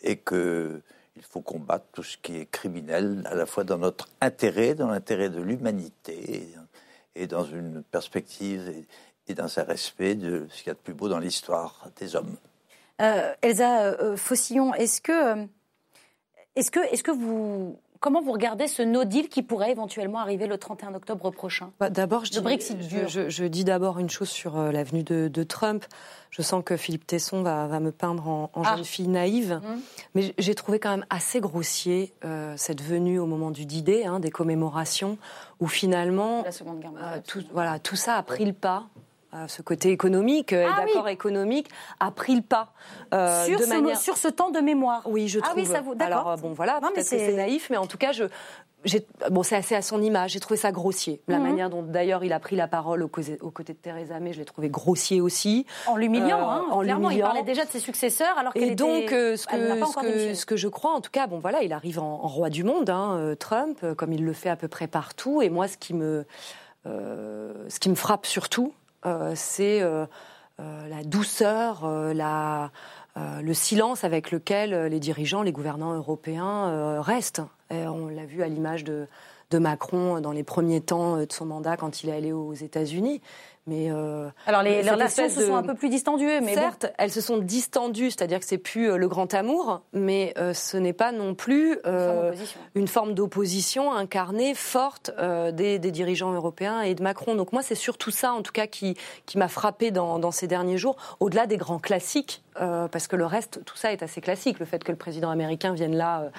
et 0.03 0.17
que 0.17 0.81
il 1.17 1.23
faut 1.23 1.41
combattre 1.41 1.85
tout 1.93 2.03
ce 2.03 2.17
qui 2.17 2.37
est 2.39 2.47
criminel, 2.47 3.23
à 3.27 3.35
la 3.35 3.45
fois 3.45 3.63
dans 3.63 3.77
notre 3.79 4.09
intérêt, 4.21 4.75
dans 4.75 4.89
l'intérêt 4.89 5.29
de 5.29 5.41
l'humanité, 5.41 6.49
et 7.15 7.27
dans 7.27 7.45
une 7.45 7.83
perspective 7.83 8.73
et, 9.29 9.35
dans 9.35 9.59
un 9.59 9.63
respect 9.65 10.15
de 10.15 10.47
ce 10.51 10.59
qu'il 10.59 10.69
y 10.69 10.71
a 10.71 10.75
de 10.75 10.79
plus 10.79 10.95
beau 10.95 11.09
dans 11.09 11.19
l'histoire 11.19 11.89
des 11.97 12.17
hommes. 12.17 12.37
Euh, 13.03 13.35
Elsa 13.43 14.17
Fossillon, 14.17 14.73
est-ce 14.75 15.01
que, 15.01 15.47
est-ce 16.57 16.71
que, 16.71 16.81
est-ce 16.93 17.03
que 17.03 17.11
vous, 17.11 17.79
comment 18.01 18.21
vous 18.23 18.33
regardez 18.33 18.67
ce 18.67 18.83
no 18.83 19.05
deal 19.05 19.29
qui 19.29 19.43
pourrait 19.43 19.71
éventuellement 19.71 20.19
arriver 20.19 20.47
le 20.47 20.59
31 20.59 20.95
octobre 20.95 21.31
prochain? 21.31 21.71
Bah, 21.79 21.91
D'abord, 21.91 22.25
je, 22.25 22.33
je- 22.33 22.89
dur. 22.89 23.09
je, 23.09 23.29
je 23.29 23.45
dis 23.45 23.65
d'abord 23.65 23.99
une 23.99 24.11
chose 24.11 24.29
sur 24.31 24.59
euh, 24.59 24.73
l'avenue 24.73 25.03
de, 25.05 25.29
de 25.29 25.43
Trump. 25.43 25.85
Je 26.31 26.43
sens 26.43 26.63
que 26.65 26.77
Philippe 26.77 27.07
Tesson 27.07 27.43
va, 27.43 27.67
va 27.67 27.81
me 27.81 27.93
peindre 27.93 28.27
en, 28.29 28.51
en 28.55 28.63
Ah. 28.65 28.77
jeune 28.77 28.85
fille 28.85 29.09
naïve, 29.09 29.61
Mhm. 29.63 29.81
mais 30.15 30.35
j'ai 30.39 30.55
trouvé 30.55 30.79
quand 30.79 30.91
même 30.91 31.07
assez 31.11 31.41
grossier 31.41 32.13
euh, 32.25 32.55
cette 32.57 32.81
venue 32.83 33.19
au 33.19 33.27
moment 33.27 33.51
du 33.51 33.67
D-Day, 33.67 34.05
hein, 34.07 34.21
des 34.21 34.31
commémorations, 34.31 35.19
où 35.61 35.67
finalement 35.69 36.43
La 36.45 36.53
Seconde 36.53 36.81
Guerre 36.81 36.93
mondiale. 36.93 37.15
euh, 37.19 37.21
tout, 37.27 37.43
voilà, 37.53 37.79
tout 37.79 37.97
ça 37.97 38.15
a 38.17 38.23
pris 38.23 38.45
le 38.45 38.53
pas. 38.53 38.85
Ce 39.49 39.63
côté 39.63 39.91
économique, 39.91 40.53
euh, 40.53 40.67
Ah 40.69 40.85
d'accord 40.85 41.09
économique, 41.09 41.69
a 42.01 42.11
pris 42.11 42.35
le 42.35 42.43
pas. 42.43 42.73
euh, 43.15 43.45
sur, 43.47 43.59
de 43.59 43.65
ce, 43.65 43.69
manière... 43.69 43.99
sur 44.01 44.17
ce 44.17 44.29
temps 44.29 44.51
de 44.51 44.61
mémoire. 44.61 45.03
Oui, 45.07 45.29
je 45.29 45.39
Ah 45.43 45.49
trouve. 45.49 45.59
oui, 45.63 45.67
ça 45.67 45.81
vous- 45.81 45.95
d'accord. 45.95 46.19
Alors 46.19 46.31
euh, 46.33 46.37
bon, 46.37 46.53
voilà, 46.53 46.81
peut-être 46.81 46.95
que 46.97 47.03
c'est- 47.03 47.33
naïf, 47.35 47.69
mais 47.71 47.77
en 47.77 47.87
tout 47.87 47.99
cas, 47.99 48.13
je. 48.13 48.25
Bon, 49.31 49.43
c'est 49.43 49.57
assez 49.57 49.75
à 49.75 49.83
son 49.83 50.01
image. 50.01 50.31
J'ai 50.33 50.41
trouvé 50.41 50.57
ça 50.57 50.73
grossier. 50.73 51.21
La 51.29 51.37
Mhm. 51.37 51.43
manière 51.43 51.69
dont, 51.71 51.83
d'ailleurs, 51.83 52.25
il 52.25 52.33
a 52.33 52.41
pris 52.41 52.57
la 52.57 52.67
parole 52.67 53.03
aux, 53.03 53.09
côtés 53.09 53.37
de 53.39 53.73
Theresa 53.79 54.19
May, 54.21 54.33
je 54.33 54.39
l'ai 54.39 54.47
trouvé 54.47 54.71
grossier 54.71 55.21
aussi. 55.21 55.67
En 55.87 55.97
l'humiliant, 55.97 56.39
Euh, 56.41 56.51
hein, 56.53 56.65
en 56.71 56.81
clairement, 56.81 57.11
il 57.11 57.21
parlait 57.21 57.43
déjà 57.43 57.67
de 57.67 57.71
ses 57.71 57.79
successeurs 57.79 58.39
alors 58.39 58.55
qu'elle 58.55 58.71
Et 58.71 58.75
donc, 58.75 59.03
était- 59.03 59.07
ce, 59.07 59.11
que, 59.11 59.37
ce, 59.37 59.47
que, 59.47 59.75
démissionné. 59.75 60.35
ce 60.35 60.47
que 60.47 60.57
je 60.57 60.69
crois, 60.69 60.93
en 60.95 61.03
tout 61.03 61.11
cas, 61.11 61.27
bon, 61.27 61.39
voilà, 61.41 61.63
il 61.63 61.75
arrive 61.75 61.99
en, 62.01 62.25
en 62.25 62.27
roi 62.27 62.49
du 62.49 62.65
monde, 62.65 62.89
hein, 62.89 63.35
Trump, 63.39 63.85
comme 63.99 64.15
il 64.15 64.25
le 64.25 64.33
fait 64.33 64.49
à 64.49 64.57
peu 64.57 64.67
près 64.69 64.87
partout. 64.87 65.43
Et 65.43 65.51
moi, 65.51 65.69
ce 65.69 65.77
qui 65.77 65.93
me, 65.93 66.25
euh, 66.87 67.53
ce 67.69 67.81
qui 67.81 67.91
me 67.91 67.95
frappe 67.95 68.25
surtout, 68.25 68.73
c'est 69.35 69.83
euh, 69.83 70.07
euh, 70.61 70.89
la 70.89 71.05
douceur, 71.05 71.85
euh, 71.85 72.13
euh, 73.17 73.41
le 73.41 73.55
silence 73.55 74.05
avec 74.05 74.31
lequel 74.31 74.75
euh, 74.75 74.89
les 74.89 75.01
dirigeants, 75.01 75.43
les 75.43 75.53
gouvernants 75.53 75.95
européens 75.95 76.69
euh, 76.69 77.01
restent. 77.01 77.43
On 77.71 78.09
l'a 78.09 78.27
vu 78.27 78.43
à 78.43 78.49
l'image 78.49 78.85
de, 78.85 79.07
Macron 79.53 80.21
dans 80.21 80.33
les 80.33 80.45
premiers 80.45 80.81
temps 80.81 81.17
euh, 81.17 81.27
de 81.27 81.33
son 81.33 81.47
mandat 81.47 81.77
quand 81.77 82.03
il 82.03 82.11
est 82.11 82.17
allé 82.17 82.33
aux 82.33 82.53
États-Unis. 82.53 83.23
Mais 83.67 83.91
euh, 83.91 84.29
Alors 84.47 84.63
les, 84.63 84.83
les 84.83 84.91
relations 84.91 85.29
se 85.29 85.47
sont 85.47 85.55
un 85.55 85.63
peu 85.63 85.75
plus 85.75 85.91
distenduées, 85.91 86.41
mais 86.41 86.55
bon. 86.55 86.61
Certes, 86.61 86.87
elles 86.99 87.11
se 87.13 87.21
sont 87.21 87.37
distendues, 87.39 88.11
c'est-à-dire 88.11 88.41
que 88.41 88.47
c'est 88.47 88.59
plus 88.59 88.91
euh, 88.91 88.97
le 88.97 89.07
grand 89.07 89.33
amour, 89.35 89.83
mais 89.93 90.33
euh, 90.39 90.55
ce 90.55 90.77
n'est 90.77 90.95
pas 90.95 91.13
non 91.13 91.35
plus 91.35 91.79
euh, 91.87 92.33
une 92.75 92.89
forme 92.89 93.15
d'opposition 93.15 93.93
incarnée 93.93 94.55
forte 94.55 95.11
des, 95.53 95.79
des 95.79 95.91
dirigeants 95.91 96.33
européens 96.33 96.81
et 96.81 96.95
de 96.95 97.03
Macron. 97.03 97.35
Donc 97.35 97.53
moi, 97.53 97.63
c'est 97.63 97.75
surtout 97.75 98.11
ça, 98.11 98.33
en 98.33 98.43
tout 98.43 98.53
cas, 98.53 98.67
qui, 98.67 98.97
qui 99.27 99.37
m'a 99.39 99.49
frappé 99.49 99.91
dans, 99.91 100.19
dans 100.19 100.31
ces 100.31 100.47
derniers 100.47 100.79
jours, 100.79 100.97
au-delà 101.21 101.47
des 101.47 101.57
grands 101.59 101.79
classiques, 101.79 102.43
parce 102.55 103.07
que 103.07 103.17
le 103.17 103.27
reste, 103.27 103.65
tout 103.65 103.77
ça 103.77 103.93
est 103.93 104.03
assez 104.03 104.21
classique. 104.21 104.59
Le 104.59 104.67
fait 104.67 104.83
que 104.83 104.91
le 104.93 104.99
président 104.99 105.31
américain 105.31 105.73
vienne 105.75 105.97
là 105.97 106.31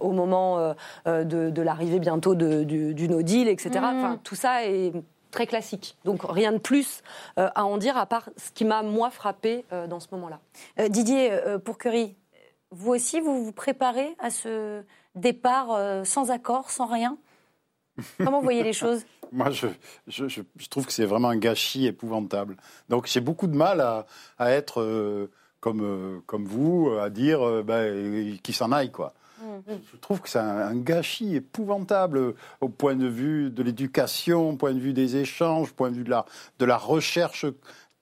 au 0.00 0.10
moment 0.12 0.74
de, 1.06 1.22
de 1.50 1.62
l'arrivée 1.62 1.98
bientôt 1.98 2.34
de- 2.34 2.64
du, 2.64 2.94
du 2.94 3.08
no 3.08 3.22
deal, 3.22 3.48
etc. 3.48 3.70
Mhm. 3.76 3.84
Enfin, 3.84 4.20
tout 4.24 4.34
ça 4.34 4.64
est 4.66 4.92
très 5.32 5.48
classique. 5.48 5.96
Donc 6.04 6.20
rien 6.22 6.52
de 6.52 6.58
plus 6.58 7.02
euh, 7.38 7.48
à 7.56 7.64
en 7.64 7.76
dire 7.78 7.96
à 7.96 8.06
part 8.06 8.30
ce 8.36 8.52
qui 8.52 8.64
m'a 8.64 8.82
moi 8.84 9.10
frappé 9.10 9.64
euh, 9.72 9.88
dans 9.88 9.98
ce 9.98 10.06
moment-là. 10.12 10.38
Euh, 10.78 10.88
Didier 10.88 11.32
euh, 11.32 11.58
Pourquerie, 11.58 12.14
vous 12.70 12.92
aussi, 12.92 13.18
vous 13.20 13.44
vous 13.44 13.52
préparez 13.52 14.14
à 14.20 14.30
ce 14.30 14.82
départ 15.16 15.72
euh, 15.72 16.04
sans 16.04 16.30
accord, 16.30 16.70
sans 16.70 16.86
rien? 16.86 17.18
Comment 18.18 18.38
vous 18.38 18.44
voyez 18.44 18.62
les 18.62 18.72
choses? 18.84 19.04
Moi, 19.32 19.50
je, 19.50 19.66
je, 20.06 20.28
je- 20.28 20.42
je 20.56 20.68
trouve 20.68 20.86
que 20.86 20.92
c'est 20.92 21.04
vraiment 21.06 21.28
un 21.30 21.36
gâchis 21.36 21.86
épouvantable. 21.86 22.56
Donc, 22.88 23.06
j'ai 23.06 23.20
beaucoup 23.20 23.46
de 23.46 23.56
mal 23.56 23.80
à, 23.80 24.06
à 24.38 24.50
être 24.50 24.80
euh, 24.82 25.30
comme, 25.60 25.80
euh, 25.82 26.20
comme 26.26 26.44
vous, 26.44 26.90
à 27.00 27.08
dire 27.10 27.42
euh, 27.46 27.62
ben, 27.62 28.38
qu'il 28.42 28.54
s'en 28.54 28.72
aille, 28.72 28.90
quoi. 28.92 29.14
Je 29.68 29.96
trouve 30.00 30.20
que 30.20 30.28
c'est 30.28 30.38
un, 30.38 30.74
gâchis 30.76 31.36
épouvantable 31.36 32.34
au 32.60 32.68
point 32.68 32.94
de 32.96 33.06
vue 33.06 33.50
de 33.50 33.62
l'éducation, 33.62 34.50
au 34.50 34.56
point 34.56 34.72
de 34.72 34.78
vue 34.80 34.92
des 34.92 35.16
échanges, 35.16 35.70
au 35.70 35.74
point 35.74 35.90
de 35.90 35.96
vue 35.96 36.04
de 36.04 36.10
la, 36.10 36.24
de 36.58 36.64
la 36.64 36.76
recherche. 36.76 37.46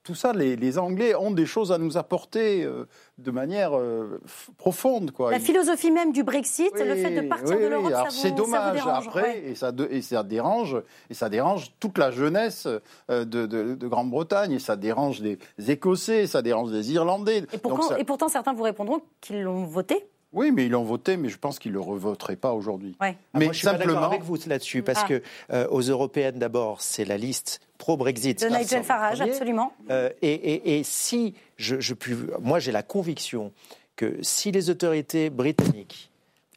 Tout 0.03 0.15
ça, 0.15 0.33
les, 0.33 0.57
les 0.57 0.79
Anglais 0.79 1.15
ont 1.15 1.31
des 1.31 1.45
choses 1.45 1.73
à 1.73 1.79
nous 1.79 1.99
apporter 1.99 2.65
euh, 2.65 2.87
de 3.19 3.31
manière 3.31 3.77
euh, 3.79 4.19
profonde. 4.57 5.11
Quoi. 5.11 5.31
La 5.31 5.39
philosophie 5.39 5.91
même 5.91 6.11
du 6.13 6.25
Brexit, 6.25 6.73
le 6.75 6.95
fait 6.97 7.11
de 7.15 7.21
oui, 7.21 7.29
partir 7.29 7.49
oui, 7.51 7.57
de 7.57 7.65
oui. 7.65 7.69
l'Europe, 7.71 7.91
ça 7.93 7.99
Alors, 8.01 8.07
vous, 8.07 8.17
c'est 8.17 8.23
ça 8.23 8.29
vous 8.31 8.35
dommage 8.35 8.73
dérange 8.83 9.07
après, 9.09 9.23
ouais. 9.23 9.43
et, 9.51 9.55
ça, 9.55 9.73
de- 9.73 9.87
et 9.91 10.01
ça 10.01 10.23
dérange, 10.23 10.77
et 11.11 11.15
ça 11.15 11.29
dérange 11.29 11.73
toute 11.81 11.99
la 11.99 12.11
jeunesse 12.11 12.67
euh, 13.11 13.25
de, 13.27 13.45
de- 13.45 13.75
de 13.75 13.89
Grande-Bretagne, 13.89 14.53
et 14.53 14.59
ça 14.59 14.75
dérange 14.75 15.21
les 15.21 15.39
Écossais, 15.71 16.27
ça 16.27 16.41
dérange 16.41 16.73
les 16.73 16.93
Irlandais. 16.93 17.39
Et, 17.39 17.41
Donc 17.43 17.61
pourtant, 17.61 17.83
ça- 17.89 18.01
et 18.01 18.05
pourtant, 18.05 18.29
certains 18.29 18.55
vous 18.55 18.63
répondront 18.65 19.03
qu'ils 19.21 19.43
l'ont 19.43 19.65
voté. 19.65 20.07
Oui, 20.33 20.53
mais 20.53 20.67
ils 20.67 20.71
l'ont 20.71 20.85
voté, 20.85 21.17
mais 21.17 21.29
je 21.29 21.39
pense 21.39 21.59
qu'ils 21.59 21.73
ne 21.73 21.77
le 21.77 21.81
revoteraient 21.83 22.37
pas 22.37 22.53
aujourd'hui. 22.53 22.95
Ouais. 23.01 23.17
Ah, 23.35 23.39
Mais 23.39 23.47
moi, 23.47 23.53
je 23.53 23.59
suis 23.59 23.67
simplement, 23.67 23.95
d'accord 23.95 24.07
avec 24.13 24.23
vous 24.23 24.37
là-dessus, 24.47 24.83
parce 24.83 25.01
Ah. 25.05 25.09
que 25.09 25.23
euh, 25.53 25.67
aux 25.71 25.81
européennes 25.83 26.39
d'abord, 26.39 26.81
c'est 26.83 27.05
la 27.05 27.17
liste 27.17 27.61
pro-Brexit. 27.79 28.41
De 28.41 28.49
Nigel 28.49 28.85
Farage, 28.85 29.21
absolument. 29.21 29.73
Euh, 29.91 30.11
et, 30.23 30.33
et- 30.33 30.79
et 30.79 30.85
si 30.85 31.35
je, 31.57 31.81
je 31.81 31.95
puis, 31.95 32.15
moi 32.41 32.59
j'ai 32.61 32.71
la 32.73 32.83
conviction 32.85 33.53
que 33.97 34.19
si 34.23 34.53
les 34.53 34.71
autorités 34.71 35.31
britanniques 35.31 36.10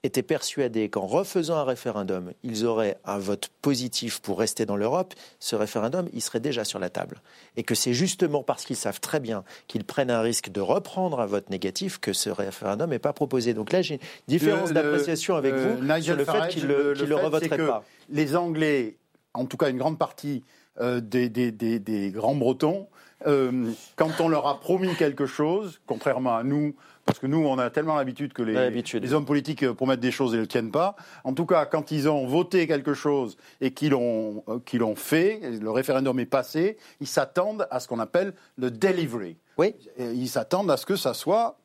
étaient 0.03 0.21
persuadés 0.23 0.89
qu'en 0.89 1.07
refaisant 1.07 1.55
un 1.55 1.63
référendum, 1.63 2.33
ils 2.43 2.65
auraient 2.65 2.97
un 3.05 3.17
vote 3.17 3.49
positif 3.61 4.19
pour 4.19 4.37
rester 4.37 4.65
dans 4.65 4.75
l'Europe, 4.75 5.13
ce 5.39 5.55
référendum, 5.55 6.09
il 6.13 6.21
serait 6.21 6.41
déjà 6.41 6.65
sur 6.65 6.77
la 6.77 6.89
table. 6.89 7.21
Et 7.55 7.63
que 7.63 7.73
c'est 7.73 7.93
justement 7.93 8.43
parce 8.43 8.65
qu'ils 8.65 8.75
savent 8.75 8.99
très 8.99 9.21
bien 9.21 9.45
qu'ils 9.67 9.85
prennent 9.85 10.11
un 10.11 10.19
risque 10.21 10.49
de 10.49 10.59
reprendre 10.59 11.21
un 11.21 11.25
vote 11.25 11.49
négatif 11.49 11.99
que 11.99 12.11
ce 12.11 12.29
référendum 12.29 12.89
n'est 12.89 12.99
pas 12.99 13.13
proposé. 13.13 13.53
Donc 13.53 13.71
là, 13.71 13.81
j'ai 13.81 13.95
une 13.95 13.99
différence 14.27 14.69
Le- 14.69 14.75
le- 14.75 14.81
d'appréciation 14.81 15.35
avec 15.35 15.53
euh, 15.53 15.75
vous 15.77 15.83
Nigel 15.83 16.03
sur 16.03 16.15
le 16.17 16.25
fait 16.25 16.47
qu'ils 16.49 16.63
ne 16.63 16.67
le, 16.67 16.93
le 16.93 17.05
fait, 17.05 17.13
revoteraient 17.13 17.57
pas. 17.65 17.83
Les 18.09 18.35
Anglais, 18.35 18.97
en 19.33 19.45
tout 19.45 19.55
cas 19.57 19.69
une 19.69 19.77
grande 19.77 19.97
partie, 19.97 20.43
euh, 20.81 20.99
des, 20.99 21.29
des, 21.29 21.51
des, 21.51 21.79
des 21.79 22.11
Grands-Bretons 22.11 22.87
euh, 23.25 23.71
quand 23.95 24.19
on 24.19 24.27
leur 24.27 24.47
a 24.47 24.59
promis 24.59 24.93
quelque 24.95 25.25
chose, 25.25 25.79
contrairement 25.87 26.35
à 26.35 26.43
nous, 26.43 26.75
parce 27.05 27.19
que 27.19 27.27
nous, 27.27 27.45
on 27.45 27.57
a 27.59 27.69
tellement 27.69 27.95
l'habitude 27.95 28.33
que 28.33 28.43
les, 28.43 29.13
hommes 29.13 29.25
politiques 29.25 29.63
euh, 29.63 29.73
promettent 29.73 29.99
des 29.99 30.11
choses 30.11 30.33
et 30.33 30.37
ne 30.37 30.41
le 30.41 30.47
tiennent 30.47 30.71
pas. 30.71 30.95
En 31.23 31.33
tout 31.33 31.45
cas, 31.45 31.65
quand 31.65 31.91
ils 31.91 32.07
ont 32.07 32.25
voté 32.25 32.65
quelque 32.65 32.93
chose 32.93 33.37
et 33.59 33.71
qu'ils 33.71 33.91
l'ont 33.91 34.43
euh, 34.47 34.59
qu'ils 34.65 34.79
l'ont 34.79 34.95
fait, 34.95 35.41
le 35.61 35.71
référendum 35.71 36.19
est 36.19 36.25
passé, 36.25 36.77
ils 37.01 37.07
s'attendent 37.07 37.67
à 37.71 37.79
ce 37.79 37.87
qu'on 37.87 37.99
appelle 37.99 38.33
le 38.57 38.71
delivery. 38.71 39.37
Oui. 39.57 39.75
Et 39.97 40.11
Ils 40.11 40.29
s'attendent 40.29 40.71
à 40.71 40.77
ce 40.77 40.85
que 40.85 40.95
ça 40.95 41.13
soit 41.13 41.57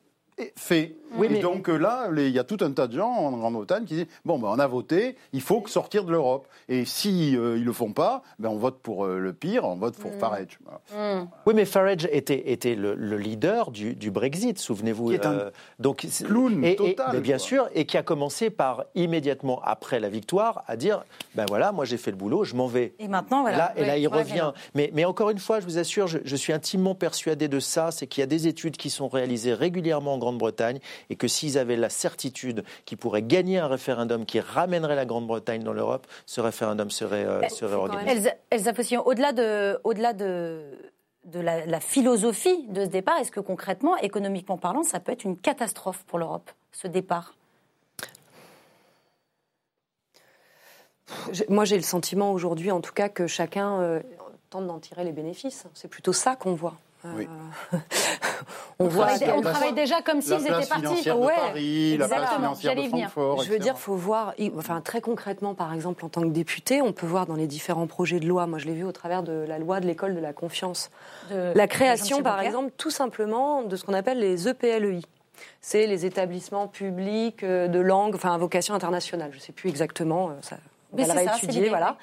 fait. 0.55 0.95
Oui, 1.17 1.27
et 1.27 1.29
mais- 1.29 1.39
donc 1.39 1.69
euh, 1.69 1.77
là, 1.77 2.07
il 2.15 2.29
y 2.29 2.39
a 2.39 2.43
tout 2.43 2.57
un 2.61 2.71
tas 2.71 2.87
de 2.87 2.95
gens 2.97 3.09
en 3.09 3.31
Grande-Bretagne 3.37 3.85
qui 3.85 3.95
disent 3.95 4.07
bon, 4.25 4.37
ben, 4.39 4.47
on 4.49 4.59
a 4.59 4.67
voté, 4.67 5.15
il 5.33 5.41
faut 5.41 5.61
que 5.61 5.69
sortir 5.69 6.03
de 6.03 6.11
l'Europe. 6.11 6.47
Et 6.67 6.85
si 6.85 7.35
euh, 7.35 7.57
ils 7.57 7.65
le 7.65 7.73
font 7.73 7.91
pas, 7.93 8.21
ben, 8.37 8.49
on 8.49 8.57
vote 8.57 8.79
pour 8.81 9.05
euh, 9.05 9.17
le 9.19 9.33
pire, 9.33 9.63
on 9.65 9.75
vote 9.75 9.95
pour 9.95 10.13
Farage. 10.15 10.59
Voilà. 10.63 11.27
Oui, 11.45 11.53
mais 11.55 11.65
Farage 11.65 12.07
était, 12.11 12.51
était 12.51 12.75
le, 12.75 12.93
le 12.95 13.17
leader 13.17 13.71
du, 13.71 13.95
du 13.95 14.11
Brexit, 14.11 14.59
souvenez-vous. 14.59 15.07
Qui 15.09 15.15
est 15.15 15.25
un 15.25 15.33
euh, 15.33 15.49
donc, 15.79 16.05
clown 16.25 16.63
et, 16.63 16.71
et- 16.71 16.75
total, 16.75 17.09
mais 17.13 17.21
bien 17.21 17.37
quoi. 17.37 17.45
sûr, 17.45 17.69
et 17.73 17.85
qui 17.85 17.97
a 17.97 18.03
commencé 18.03 18.49
par, 18.49 18.85
immédiatement 18.95 19.61
après 19.63 19.99
la 19.99 20.09
victoire, 20.09 20.63
à 20.67 20.75
dire 20.75 21.03
ben 21.35 21.45
voilà, 21.47 21.71
moi 21.71 21.85
j'ai 21.85 21.97
fait 21.97 22.11
le 22.11 22.17
boulot, 22.17 22.43
je 22.43 22.55
m'en 22.55 22.67
vais. 22.67 22.93
Et 22.99 23.07
maintenant, 23.07 23.41
voilà. 23.41 23.73
Et 23.75 23.81
là, 23.81 23.83
et 23.83 23.85
là, 23.87 23.97
il 23.97 24.07
voilà, 24.07 24.23
revient. 24.23 24.51
Mais, 24.75 24.91
mais 24.93 25.05
encore 25.05 25.29
une 25.29 25.39
fois, 25.39 25.59
je 25.59 25.65
vous 25.65 25.77
assure, 25.77 26.07
je, 26.07 26.19
je 26.23 26.35
suis 26.35 26.53
intimement 26.53 26.95
persuadé 26.95 27.47
de 27.47 27.59
ça, 27.59 27.91
c'est 27.91 28.07
qu'il 28.07 28.21
y 28.21 28.23
a 28.23 28.27
des 28.27 28.47
études 28.47 28.77
qui 28.77 28.89
sont 28.89 29.07
réalisées 29.07 29.53
régulièrement 29.53 30.13
en 30.13 30.17
Grande-Bretagne 30.17 30.79
et 31.09 31.15
que 31.15 31.27
s'ils 31.27 31.57
avaient 31.57 31.75
la 31.75 31.89
certitude 31.89 32.63
qu'ils 32.85 32.97
pourraient 32.97 33.21
gagner 33.21 33.59
un 33.59 33.67
référendum 33.67 34.25
qui 34.25 34.39
ramènerait 34.39 34.95
la 34.95 35.05
Grande-Bretagne 35.05 35.63
dans 35.63 35.73
l'Europe, 35.73 36.07
ce 36.25 36.41
référendum 36.41 36.89
serait, 36.89 37.25
euh, 37.25 37.47
serait 37.49 37.75
organisé. 37.75 38.11
Elsa, 38.11 38.31
Elsa 38.49 38.73
Fossillon, 38.73 39.05
au-delà 39.05 39.33
de, 39.33 39.79
au-delà 39.83 40.13
de, 40.13 40.61
de 41.25 41.39
la, 41.39 41.65
la 41.65 41.79
philosophie 41.79 42.65
de 42.67 42.85
ce 42.85 42.89
départ, 42.89 43.17
est-ce 43.17 43.31
que 43.31 43.39
concrètement, 43.39 43.97
économiquement 43.97 44.57
parlant, 44.57 44.83
ça 44.83 44.99
peut 44.99 45.11
être 45.11 45.23
une 45.23 45.37
catastrophe 45.37 46.03
pour 46.07 46.19
l'Europe, 46.19 46.49
ce 46.71 46.87
départ? 46.87 47.35
Moi, 51.47 51.65
j'ai 51.65 51.75
le 51.75 51.81
sentiment 51.81 52.31
aujourd'hui, 52.31 52.71
en 52.71 52.81
tout 52.81 52.93
cas, 52.93 53.09
que 53.09 53.25
chacun 53.25 53.81
euh, 53.81 53.99
tente 54.51 54.67
d'en 54.67 54.79
tirer 54.79 55.03
les 55.03 55.11
bénéfices. 55.11 55.65
C'est 55.73 55.87
plutôt 55.87 56.13
ça 56.13 56.35
qu'on 56.35 56.53
voit. 56.53 56.77
Oui. 57.05 57.27
on 58.79 58.85
On 58.85 58.87
voit 58.87 59.05
travaille, 59.07 59.19
quel- 59.19 59.29
on 59.37 59.41
travaille 59.41 59.73
déjà 59.73 60.01
comme 60.01 60.21
s'ils 60.21 60.31
La 60.31 60.37
étaient 60.39 60.47
place 60.49 60.67
partis. 60.67 60.83
financière 60.85 61.17
de 61.17 61.25
Ouais, 61.25 61.33
Paris, 61.35 61.97
la 61.97 62.07
place 62.07 62.29
financière 62.33 62.75
de. 62.75 62.81
Francfort. 62.89 63.41
Je 63.43 63.49
veux 63.49 63.55
etc. 63.55 63.63
dire, 63.71 63.77
faut 63.79 63.95
voir, 63.95 64.33
enfin 64.57 64.81
très 64.81 64.99
concrètement, 65.01 65.55
par 65.55 65.73
exemple, 65.73 66.03
en 66.03 66.09
tant 66.09 66.21
que 66.21 66.27
député, 66.27 66.81
on 66.81 66.91
peut 66.91 67.05
voir 67.05 67.25
dans 67.25 67.35
les 67.35 67.47
différents 67.47 67.87
projets 67.87 68.19
de 68.19 68.27
loi. 68.27 68.47
Moi, 68.47 68.59
je 68.59 68.65
l'ai 68.65 68.73
vu 68.73 68.83
au 68.83 68.91
travers 68.91 69.23
de 69.23 69.45
la 69.47 69.59
loi 69.59 69.79
de 69.79 69.85
l'école 69.87 70.13
de 70.15 70.19
la 70.19 70.33
confiance. 70.33 70.91
de- 71.29 71.53
La 71.55 71.67
création, 71.67 72.21
par 72.21 72.41
exemple, 72.41 72.71
tout 72.77 72.91
simplement 72.91 73.63
de 73.63 73.75
ce 73.75 73.83
qu'on 73.83 73.93
appelle 73.93 74.19
les 74.19 74.47
EPLEI. 74.47 75.01
C'est 75.61 75.87
les 75.87 76.05
établissements 76.05 76.67
publics 76.67 77.43
euh, 77.43 77.67
de 77.69 77.79
langue, 77.79 78.13
enfin 78.15 78.33
à 78.33 78.37
vocation 78.37 78.73
internationale. 78.73 79.29
Je 79.31 79.37
ne 79.37 79.41
sais 79.41 79.53
plus 79.53 79.69
exactement, 79.69 80.29
euh, 80.29 80.33
ça, 80.41 80.57
on 80.91 80.97
va 80.97 81.05
c'est 81.05 81.11
réétudier, 81.13 81.69
voilà. 81.69 81.95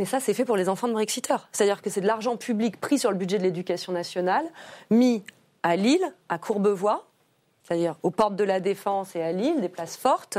Mais 0.00 0.06
ça, 0.06 0.18
c'est 0.18 0.32
fait 0.32 0.46
pour 0.46 0.56
les 0.56 0.70
enfants 0.70 0.88
de 0.88 0.94
Brexiteurs. 0.94 1.50
C'est-à-dire 1.52 1.82
que 1.82 1.90
c'est 1.90 2.00
de 2.00 2.06
l'argent 2.06 2.38
public 2.38 2.80
pris 2.80 2.98
sur 2.98 3.10
le 3.10 3.18
budget 3.18 3.36
de 3.36 3.42
l'éducation 3.42 3.92
nationale, 3.92 4.46
mis 4.88 5.22
à 5.62 5.76
Lille, 5.76 6.14
à 6.30 6.38
Courbevoie, 6.38 7.06
c'est-à-dire 7.62 7.96
aux 8.02 8.10
portes 8.10 8.34
de 8.34 8.44
la 8.44 8.60
Défense 8.60 9.14
et 9.14 9.20
à 9.20 9.32
Lille, 9.32 9.60
des 9.60 9.68
places 9.68 9.98
fortes, 9.98 10.38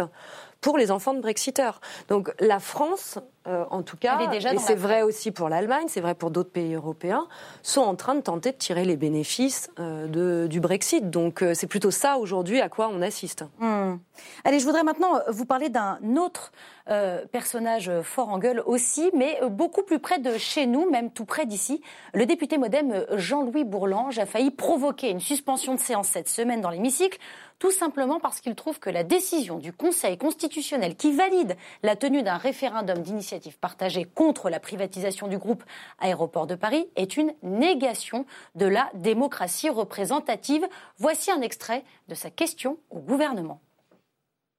pour 0.61 0.77
les 0.77 0.91
enfants 0.91 1.13
de 1.15 1.19
Brexiteurs. 1.21 1.81
Donc 2.07 2.31
la 2.39 2.59
France, 2.59 3.17
euh, 3.47 3.65
en 3.71 3.81
tout 3.81 3.97
cas, 3.97 4.17
Elle 4.19 4.27
est 4.27 4.31
déjà 4.31 4.53
et 4.53 4.57
c'est 4.59 4.75
vrai 4.75 5.01
aussi 5.01 5.31
pour 5.31 5.49
l'Allemagne, 5.49 5.85
c'est 5.87 6.01
vrai 6.01 6.13
pour 6.13 6.29
d'autres 6.29 6.51
pays 6.51 6.75
européens, 6.75 7.27
sont 7.63 7.81
en 7.81 7.95
train 7.95 8.13
de 8.13 8.21
tenter 8.21 8.51
de 8.51 8.57
tirer 8.57 8.85
les 8.85 8.95
bénéfices 8.95 9.71
euh, 9.79 10.05
de- 10.07 10.47
du 10.47 10.59
Brexit. 10.59 11.09
Donc 11.09 11.41
euh, 11.41 11.53
c'est 11.55 11.65
plutôt 11.67 11.89
ça 11.91 12.17
aujourd'hui 12.17 12.61
à 12.61 12.69
quoi 12.69 12.89
on 12.93 13.01
assiste. 13.01 13.43
Hmm. 13.59 13.95
Allez, 14.43 14.59
je 14.59 14.65
voudrais 14.65 14.83
maintenant 14.83 15.15
euh, 15.15 15.19
vous 15.29 15.45
parler 15.45 15.69
d'un 15.69 15.97
autre 16.15 16.51
euh, 16.89 17.25
personnage 17.31 17.89
euh, 17.89 18.03
fort 18.03 18.29
en 18.29 18.37
gueule 18.37 18.61
aussi, 18.67 19.09
mais 19.15 19.39
beaucoup 19.49 19.81
plus 19.81 19.97
près 19.99 20.19
de 20.19 20.37
chez 20.37 20.67
nous, 20.67 20.87
même 20.91 21.09
tout 21.11 21.25
près 21.25 21.47
d'ici. 21.47 21.81
Le 22.13 22.27
député 22.27 22.59
modem 22.59 23.05
Jean-Louis 23.13 23.63
Bourlange 23.63 24.19
a 24.19 24.27
failli 24.27 24.51
provoquer 24.51 25.09
une 25.09 25.19
suspension 25.19 25.73
de 25.73 25.79
séance 25.79 26.07
cette 26.09 26.29
semaine 26.29 26.61
dans 26.61 26.69
l'hémicycle, 26.69 27.17
tout 27.61 27.71
simplement 27.71 28.19
parce 28.19 28.41
qu'il 28.41 28.55
trouve 28.55 28.79
que 28.79 28.89
la 28.89 29.03
décision 29.03 29.59
du 29.59 29.71
Conseil 29.71 30.17
constitutionnel 30.17 30.95
qui 30.95 31.11
valide 31.11 31.55
la 31.83 31.95
tenue 31.95 32.23
d'un 32.23 32.37
référendum 32.37 33.03
d'initiative 33.03 33.59
partagée 33.59 34.03
contre 34.03 34.49
la 34.49 34.59
privatisation 34.59 35.27
du 35.27 35.37
groupe 35.37 35.63
Aéroport 35.99 36.47
de 36.47 36.55
Paris 36.55 36.89
est 36.95 37.17
une 37.17 37.31
négation 37.43 38.25
de 38.55 38.65
la 38.65 38.89
démocratie 38.95 39.69
représentative. 39.69 40.67
Voici 40.97 41.29
un 41.29 41.41
extrait 41.41 41.83
de 42.07 42.15
sa 42.15 42.31
question 42.31 42.79
au 42.89 42.97
gouvernement. 42.97 43.61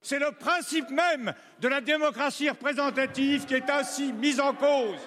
C'est 0.00 0.20
le 0.20 0.30
principe 0.30 0.88
même 0.90 1.34
de 1.60 1.66
la 1.66 1.80
démocratie 1.80 2.50
représentative 2.50 3.46
qui 3.46 3.54
est 3.54 3.68
ainsi 3.68 4.12
mis 4.12 4.40
en 4.40 4.54
cause. 4.54 5.00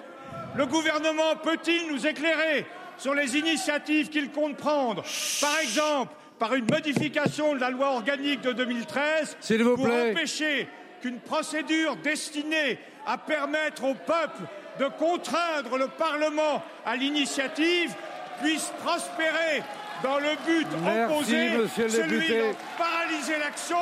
Le 0.54 0.66
gouvernement 0.66 1.34
peut-il 1.42 1.90
nous 1.90 2.06
éclairer 2.06 2.66
sur 2.98 3.14
les 3.14 3.38
initiatives 3.38 4.10
qu'il 4.10 4.30
compte 4.32 4.58
prendre? 4.58 5.02
Par 5.40 5.58
exemple, 5.60 6.12
par 6.38 6.54
une 6.54 6.66
modification 6.70 7.54
de 7.54 7.60
la 7.60 7.70
loi 7.70 7.92
organique 7.92 8.40
de 8.42 8.52
2013 8.52 9.36
S'il 9.40 9.62
vous 9.62 9.76
pour 9.76 9.86
plaît. 9.86 10.10
empêcher 10.10 10.68
qu'une 11.00 11.18
procédure 11.20 11.96
destinée 11.96 12.78
à 13.06 13.18
permettre 13.18 13.84
au 13.84 13.94
peuple 13.94 14.42
de 14.78 14.86
contraindre 14.98 15.78
le 15.78 15.88
Parlement 15.88 16.62
à 16.84 16.96
l'initiative 16.96 17.94
puisse 18.42 18.70
prospérer 18.84 19.62
dans 20.02 20.18
le 20.18 20.30
but 20.46 20.66
Merci, 20.84 21.12
opposé, 21.14 21.50
monsieur 21.56 21.84
le 21.84 21.88
celui 21.90 22.28
d'en 22.28 22.52
paralyser 22.76 23.38
l'action 23.38 23.78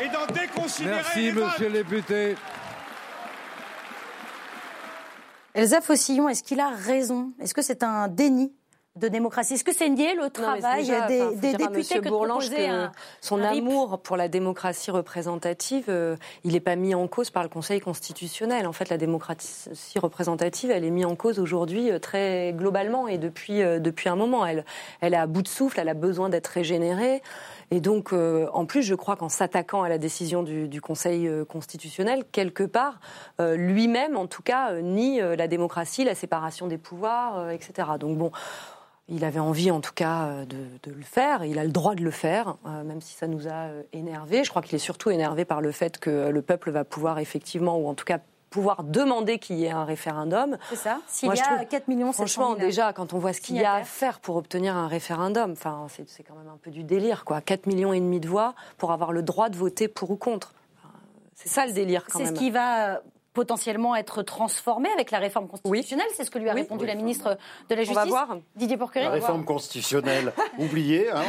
et 0.00 0.08
d'en 0.08 0.26
déconsidérer 0.32 0.94
Merci, 0.96 1.20
les 1.22 1.32
monsieur 1.32 1.68
le 1.68 1.82
député. 1.82 2.34
Elsa 5.54 5.80
Fossillon, 5.80 6.28
est-ce 6.28 6.42
qu'il 6.42 6.60
a 6.60 6.68
raison? 6.68 7.32
Est-ce 7.40 7.54
que 7.54 7.62
c'est 7.62 7.82
un 7.82 8.08
déni 8.08 8.52
de 8.96 9.08
démocratie 9.08 9.54
Est-ce 9.54 9.64
que 9.64 9.74
c'est 9.74 9.88
nier 9.88 10.14
le 10.14 10.30
travail 10.30 10.82
déjà, 10.84 11.06
des, 11.06 11.22
enfin, 11.22 11.32
des 11.36 11.52
députés 11.54 12.00
que 12.00 12.08
Bourlange 12.08 12.48
que 12.50 12.68
un- 12.68 12.92
son 13.20 13.40
un 13.40 13.44
amour 13.58 13.98
pour 14.00 14.16
la 14.16 14.28
démocratie 14.28 14.90
représentative, 14.90 15.84
euh, 15.88 16.16
il 16.44 16.52
n'est 16.52 16.60
pas 16.60 16.76
mis 16.76 16.94
en 16.94 17.06
cause 17.08 17.30
par 17.30 17.42
le 17.42 17.48
Conseil 17.48 17.80
constitutionnel. 17.80 18.66
En 18.66 18.72
fait, 18.72 18.88
la 18.88 18.96
démocratie 18.96 19.98
représentative, 19.98 20.70
elle 20.70 20.84
est 20.84 20.90
mise 20.90 21.04
en 21.06 21.14
cause 21.14 21.38
aujourd'hui 21.38 21.90
euh, 21.90 21.98
très 21.98 22.52
globalement 22.56 23.06
et 23.08 23.18
depuis, 23.18 23.62
euh, 23.62 23.78
depuis 23.78 24.08
un 24.08 24.16
moment. 24.16 24.46
Elle, 24.46 24.64
elle 25.00 25.14
est 25.14 25.18
à 25.18 25.26
bout 25.26 25.42
de 25.42 25.48
souffle, 25.48 25.78
elle 25.78 25.88
a 25.88 25.94
besoin 25.94 26.28
d'être 26.28 26.46
régénérée. 26.48 27.22
Et 27.70 27.80
donc, 27.80 28.12
euh, 28.12 28.46
en 28.52 28.64
plus, 28.64 28.82
je 28.82 28.94
crois 28.94 29.16
qu'en 29.16 29.28
s'attaquant 29.28 29.82
à 29.82 29.88
la 29.88 29.98
décision 29.98 30.42
du, 30.42 30.68
du 30.68 30.80
Conseil 30.80 31.28
constitutionnel, 31.48 32.24
quelque 32.30 32.62
part, 32.62 33.00
lui-même, 33.40 34.16
en 34.16 34.26
tout 34.26 34.42
cas, 34.42 34.72
nie 34.80 35.20
la 35.20 35.48
démocratie, 35.48 36.04
la 36.04 36.14
séparation 36.14 36.66
des 36.68 36.78
pouvoirs, 36.78 37.50
etc. 37.50 37.88
Donc 37.98 38.16
bon, 38.16 38.30
il 39.08 39.24
avait 39.24 39.40
envie, 39.40 39.70
en 39.70 39.80
tout 39.80 39.92
cas, 39.94 40.24
euh, 40.24 40.44
de, 40.44 40.56
de 40.82 40.92
le 40.92 41.02
faire. 41.02 41.44
Il 41.44 41.58
a 41.58 41.64
le 41.64 41.70
droit 41.70 41.94
de 41.94 42.02
le 42.02 42.10
faire, 42.10 42.56
euh, 42.66 42.82
même 42.82 43.00
si 43.00 43.14
ça 43.14 43.26
nous 43.28 43.46
a 43.46 43.68
euh, 43.68 43.82
énervé. 43.92 44.42
Je 44.44 44.50
crois 44.50 44.62
qu'il 44.62 44.74
est 44.74 44.78
surtout 44.80 45.10
énervé 45.10 45.44
par 45.44 45.60
le 45.60 45.70
fait 45.72 45.98
que 45.98 46.28
le 46.30 46.42
peuple 46.42 46.70
va 46.70 46.84
pouvoir 46.84 47.18
effectivement, 47.20 47.78
ou 47.78 47.86
en 47.88 47.94
tout 47.94 48.04
cas 48.04 48.18
pouvoir 48.50 48.84
demander 48.84 49.38
qu'il 49.38 49.56
y 49.56 49.64
ait 49.66 49.70
un 49.70 49.84
référendum. 49.84 50.56
C'est 50.70 50.76
ça 50.76 51.00
S'il 51.08 51.30
y 51.32 51.36
je 51.36 51.42
a 51.42 51.44
trouve- 51.44 51.66
4 51.68 51.88
millions 51.88 52.12
Franchement, 52.12 52.48
700 52.54 52.56
000 52.58 52.66
déjà, 52.68 52.92
quand 52.92 53.12
on 53.12 53.18
voit 53.18 53.32
ce 53.32 53.40
qu'il 53.40 53.56
y 53.56 53.64
a 53.64 53.74
à 53.74 53.84
faire 53.84 54.18
pour 54.20 54.36
obtenir 54.36 54.76
un 54.76 54.88
référendum, 54.88 55.52
enfin, 55.52 55.86
c'est 55.88 56.08
c'est 56.08 56.22
quand 56.22 56.34
même 56.36 56.48
un 56.48 56.56
peu 56.56 56.70
du 56.70 56.82
délire, 56.82 57.24
quoi. 57.24 57.40
4 57.40 57.66
millions 57.66 57.92
et 57.92 58.00
demi 58.00 58.18
de 58.18 58.28
voix 58.28 58.54
pour 58.78 58.92
avoir 58.92 59.12
le 59.12 59.22
droit 59.22 59.50
de 59.50 59.56
voter 59.56 59.88
pour 59.88 60.10
ou 60.10 60.16
contre. 60.16 60.52
C'est 61.34 61.48
ça 61.50 61.66
le 61.66 61.72
délire, 61.72 62.04
quand 62.10 62.18
C'est 62.18 62.24
même. 62.24 62.34
ce 62.34 62.38
qui 62.40 62.50
va 62.50 63.02
potentiellement 63.36 63.94
être 63.94 64.22
transformé 64.22 64.88
avec 64.94 65.10
la 65.10 65.18
réforme 65.18 65.46
constitutionnelle. 65.46 66.06
C'est 66.14 66.24
ce 66.24 66.30
que 66.30 66.38
lui 66.38 66.48
a 66.48 66.54
Oui. 66.54 66.62
répondu 66.62 66.86
la 66.86 66.94
ministre 66.94 67.36
de 67.68 67.74
la 67.74 67.82
On 67.82 67.84
Justice. 67.84 67.96
va 67.98 68.04
voir. 68.06 68.36
Didier 68.56 68.78
Porqueré. 68.78 69.04
La 69.04 69.10
réforme 69.10 69.44
constitutionnelle, 69.44 70.32
oubliée, 70.58 71.10
hein, 71.10 71.22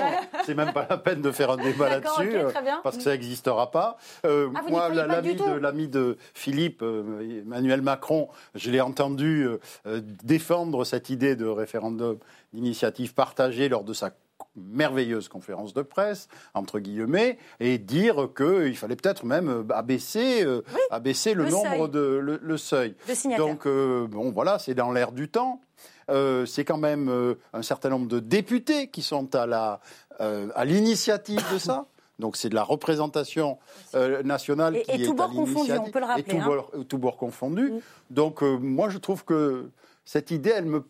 c'est 0.46 0.56
même 0.56 0.72
pas 0.72 0.88
la 0.90 0.98
peine 0.98 1.22
de 1.22 1.32
faire 1.32 1.52
un 1.52 1.58
débat 1.58 1.90
là-dessus, 1.90 2.40
ok, 2.40 2.54
très 2.54 2.62
bien. 2.64 2.78
euh, 2.78 2.82
parce 2.82 2.96
que 2.96 3.04
ça 3.04 3.12
n'existera 3.12 3.72
pas. 3.72 3.98
Euh, 4.26 4.50
Ah, 4.56 4.62
moi, 4.70 4.88
la- 4.90 5.06
l'ami 5.06 5.36
de, 5.36 5.52
l'ami 5.52 5.88
de 5.90 6.18
Philippe, 6.34 6.82
euh, 6.82 7.42
Emmanuel 7.46 7.82
Macron, 7.82 8.30
je 8.56 8.72
l'ai 8.72 8.80
entendu 8.82 9.46
euh, 9.86 10.02
défendre 10.24 10.86
cette 10.86 11.10
idée 11.10 11.36
de 11.36 11.46
référendum 11.46 12.18
d'initiative 12.54 13.14
partagée 13.14 13.68
lors 13.68 13.84
de 13.84 13.92
sa 13.94 14.12
merveilleuse 14.56 15.28
conférence 15.30 15.74
de 15.74 15.82
presse, 15.82 16.28
entre 16.54 16.80
guillemets, 16.80 17.38
et 17.60 17.78
dire 17.78 18.30
qu'il 18.36 18.76
fallait 18.76 18.96
peut-être 18.96 19.26
même 19.26 19.50
euh, 19.50 19.64
abaisser, 19.74 20.44
euh, 20.44 20.62
abaisser 20.90 21.34
le, 21.34 21.44
le 21.46 21.50
nombre 21.52 21.70
seuil. 21.86 21.90
de 21.92 22.00
le, 22.00 22.40
le 22.42 22.58
seuil. 22.58 22.96
De. 23.08 23.38
Donc 23.38 23.68
euh, 23.68 24.08
bon 24.08 24.32
voilà, 24.32 24.58
c'est 24.60 24.74
dans 24.74 24.92
l'air 24.92 25.12
du 25.12 25.30
temps. 25.30 25.62
Euh, 26.10 26.46
c'est 26.46 26.64
quand 26.66 26.78
même 26.78 27.36
un 27.54 27.62
certain 27.62 27.90
nombre 27.90 28.08
de 28.08 28.20
députés 28.20 28.88
qui 28.88 29.02
sont 29.02 29.36
à 29.36 29.46
la 29.46 29.80
à 30.20 30.66
l'initiative 30.66 31.44
de 31.54 31.60
ça. 31.60 31.86
Donc 32.18 32.36
c'est 32.38 32.50
de 32.50 32.56
la 32.56 32.64
représentation 32.64 33.60
euh, 33.94 34.24
nationale 34.24 34.76
Et- 34.78 34.82
qui 34.82 35.04
et 35.04 35.06
est 35.06 35.14
bords 35.14 35.28
confondus, 35.28 35.54
l'initiative. 35.54 35.84
on 35.88 35.92
peut 35.92 36.00
le 36.00 36.06
rappeler, 36.06 36.24
Et 36.36 36.40
tous 36.40 36.42
hein. 36.42 36.84
tous 36.90 36.98
bords 36.98 37.18
confondus. 37.18 37.74
Donc 38.10 38.42
euh, 38.42 38.58
moi 38.58 38.90
je 38.90 38.98
trouve 38.98 39.24
que 39.24 39.70
cette 40.06 40.32
idée, 40.32 40.50
elle 40.56 40.66
me, 40.66 40.84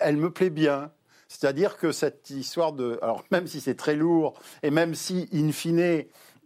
elle 0.00 0.18
me 0.18 0.30
plaît 0.30 0.50
bien. 0.50 0.90
C'est-à-dire 1.28 1.76
que 1.76 1.92
cette 1.92 2.30
histoire 2.30 2.72
de. 2.72 2.98
Alors, 3.02 3.24
même 3.30 3.46
si 3.46 3.60
c'est 3.60 3.74
très 3.74 3.96
lourd, 3.96 4.34
et 4.62 4.70
même 4.70 4.94
si, 4.94 5.28
in 5.32 5.52
fine, 5.52 6.04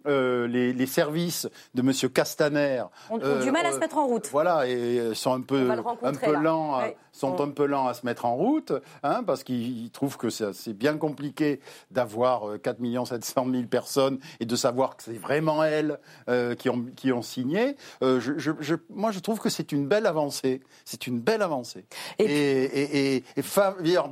euh, 0.09 0.47
les, 0.47 0.73
les, 0.73 0.87
services 0.87 1.49
de 1.75 1.83
M. 1.83 1.93
Castaner 2.11 2.85
ont, 3.11 3.19
du 3.19 3.51
mal 3.51 3.67
à 3.67 3.73
se 3.73 3.79
mettre 3.79 3.99
en 3.99 4.07
route. 4.07 4.29
Voilà, 4.31 4.67
et 4.67 5.15
sont 5.15 5.33
un 5.33 5.41
peu, 5.41 5.71
un 6.03 6.13
peu 6.15 6.35
lents. 6.35 6.75
À, 6.75 6.89
sont 7.19 7.41
un 7.41 7.51
peu 7.51 7.67
lents 7.67 7.89
à 7.89 7.95
se 7.95 8.07
mettre 8.07 8.25
en 8.25 8.37
route, 8.37 8.73
hein, 9.03 9.23
parce 9.27 9.43
qu'ils 9.43 9.91
trouvent 9.91 10.17
que 10.17 10.31
c'est 10.31 10.73
bien 10.73 10.97
compliqué 10.97 11.61
d'avoir 11.91 12.61
4 12.63 12.79
700 13.07 13.47
000 13.51 13.65
personnes 13.65 14.19
et 14.41 14.47
de 14.47 14.57
savoir 14.57 14.97
que 14.97 15.03
c'est 15.03 15.19
vraiment 15.19 15.65
elles 15.65 15.99
euh, 16.29 16.55
qui, 16.55 16.69
ont, 16.71 16.87
qui 16.97 17.13
ont 17.13 17.23
signé. 17.23 17.77
Euh, 18.03 18.21
je, 18.21 18.53
je, 18.61 18.75
moi, 18.91 19.11
je 19.11 19.19
trouve 19.19 19.41
que 19.41 19.49
c'est 19.49 19.73
une 19.73 19.87
belle 19.87 20.07
avancée. 20.07 20.63
C'est 20.85 21.07
une 21.07 21.21
belle 21.21 21.43
avancée. 21.43 21.85
Et, 22.19 22.25
et, 22.25 23.17
et, 23.17 23.25
et 23.37 23.43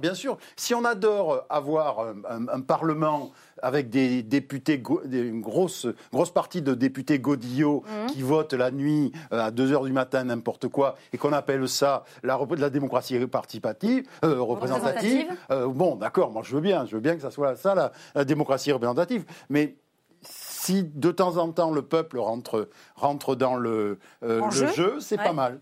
bien 0.01 0.15
sûr, 0.15 0.39
si 0.57 0.75
on 0.75 0.85
adore 0.85 1.45
avoir 1.49 2.01
un, 2.01 2.49
un 2.49 2.61
Parlement 2.61 3.31
avec 3.63 3.91
des 3.91 4.23
députés, 4.23 4.83
une 5.11 5.41
grosse, 5.41 5.87
grosse 6.13 6.31
partie 6.31 6.63
de 6.63 6.75
députés 6.75 7.19
godillots 7.19 7.85
mmh. 7.87 8.07
qui 8.07 8.23
votent 8.23 8.55
la 8.55 8.71
nuit 8.71 9.13
euh, 9.33 9.47
à 9.47 9.51
2 9.51 9.73
heures 9.73 9.85
du 9.85 9.93
matin 9.93 10.25
n'importe 10.25 10.69
quoi 10.69 10.97
et 11.13 11.19
qu'on 11.19 11.33
appelle 11.33 11.69
ça 11.69 12.05
la, 12.23 12.39
la 12.57 12.71
démocratie 12.71 13.19
participative, 13.27 14.07
euh, 14.25 14.41
représentative. 14.41 15.27
Euh, 15.51 15.69
bon, 15.69 15.97
d'accord, 15.97 16.31
moi 16.31 16.43
je 16.45 16.55
veux 16.55 16.61
bien, 16.61 16.87
je 16.87 16.97
veux 16.97 17.01
bien 17.01 17.15
que 17.15 17.23
ça 17.23 17.31
soit 17.31 17.57
ça 17.57 17.75
la, 17.75 17.93
la 18.15 18.25
démocratie 18.25 18.73
représentative, 18.73 19.25
mais 19.49 19.77
si 20.23 20.83
de 20.83 21.11
temps 21.11 21.37
en 21.37 21.53
temps 21.53 21.71
le 21.71 21.83
peuple 21.83 22.19
rentre, 22.19 22.69
rentre 22.97 23.37
dans 23.37 23.57
le, 23.57 23.99
le 24.23 24.51
jeu, 24.51 24.97
c'est 25.01 25.17
pas 25.17 25.33
mal. 25.33 25.61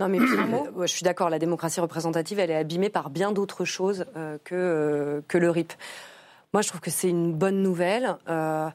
Non, 0.00 0.08
mais 0.08 0.18
je 0.18 0.86
suis 0.86 1.04
d'accord, 1.04 1.30
la 1.30 1.38
démocratie 1.38 1.80
représentative, 1.80 2.40
elle 2.40 2.50
est 2.50 2.56
abîmée 2.56 2.90
par 2.90 3.10
bien 3.10 3.32
d'autres 3.32 3.64
choses 3.64 4.06
que, 4.44 5.22
que 5.26 5.38
le 5.38 5.50
RIP. 5.50 5.72
Moi, 6.54 6.62
je 6.62 6.68
trouve 6.68 6.80
que 6.80 6.90
c'est 6.92 7.08
une 7.08 7.32
bonne 7.32 7.62
nouvelle. 7.62 8.16
Euh, 8.28 8.70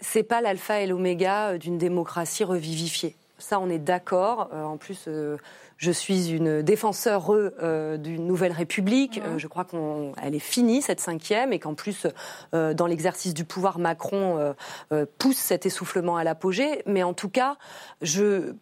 c'est 0.00 0.24
pas 0.24 0.40
l'alpha 0.40 0.80
et 0.80 0.88
l'oméga 0.88 1.50
euh, 1.50 1.58
d'une 1.58 1.78
démocratie 1.78 2.42
revivifiée. 2.42 3.14
Ça, 3.38 3.60
on 3.60 3.70
est 3.70 3.78
d'accord. 3.78 4.50
Euh, 4.52 4.64
en 4.64 4.76
plus, 4.76 5.04
euh, 5.06 5.36
je 5.76 5.92
suis 5.92 6.32
une 6.32 6.62
défenseur 6.62 7.30
d'une 7.98 8.26
nouvelle 8.26 8.50
République. 8.50 9.18
Mmh. 9.18 9.38
je 9.38 9.46
crois 9.46 9.64
qu'elle 9.64 10.34
est 10.34 10.40
finie, 10.40 10.82
cette 10.82 10.98
cinquième, 10.98 11.52
et 11.52 11.60
qu'en 11.60 11.74
plus, 11.74 12.08
dans 12.52 12.86
l'exercice 12.86 13.34
du 13.34 13.44
pouvoir, 13.44 13.80
Macron 13.80 14.54
pousse 15.18 15.38
cet 15.38 15.66
essoufflement 15.66 16.16
à 16.16 16.22
l'apogée. 16.22 16.82
Mais 16.86 17.02
en 17.02 17.14
tout 17.14 17.28
cas, 17.28 17.56
je, 18.00 18.52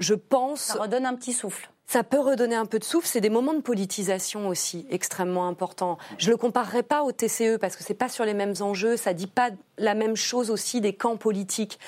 je 0.00 0.12
pense... 0.12 0.60
Ça 0.60 0.82
redonne 0.82 1.06
un 1.06 1.14
petit 1.14 1.32
souffle. 1.32 1.70
Ça 1.86 2.02
peut 2.02 2.18
redonner 2.18 2.56
un 2.56 2.66
peu 2.66 2.78
de 2.78 2.84
souffle. 2.84 3.06
C'est 3.06 3.20
des 3.20 3.30
moments 3.30 3.54
de 3.54 3.60
politisation 3.60 4.48
aussi 4.48 4.86
extrêmement 4.90 5.46
importants. 5.46 5.98
Je 6.18 6.30
le 6.30 6.36
comparerai 6.36 6.82
pas 6.82 7.02
au 7.02 7.12
TCE 7.12 7.58
parce 7.60 7.76
que 7.76 7.84
c'est 7.84 7.94
pas 7.94 8.08
sur 8.08 8.24
les 8.24 8.34
mêmes 8.34 8.54
enjeux. 8.60 8.96
Ça 8.96 9.14
dit 9.14 9.28
pas 9.28 9.50
la 9.78 9.94
même 9.94 10.16
chose 10.16 10.50
aussi 10.50 10.80
des 10.80 10.94
camps 10.94 11.16
politiques. 11.16 11.78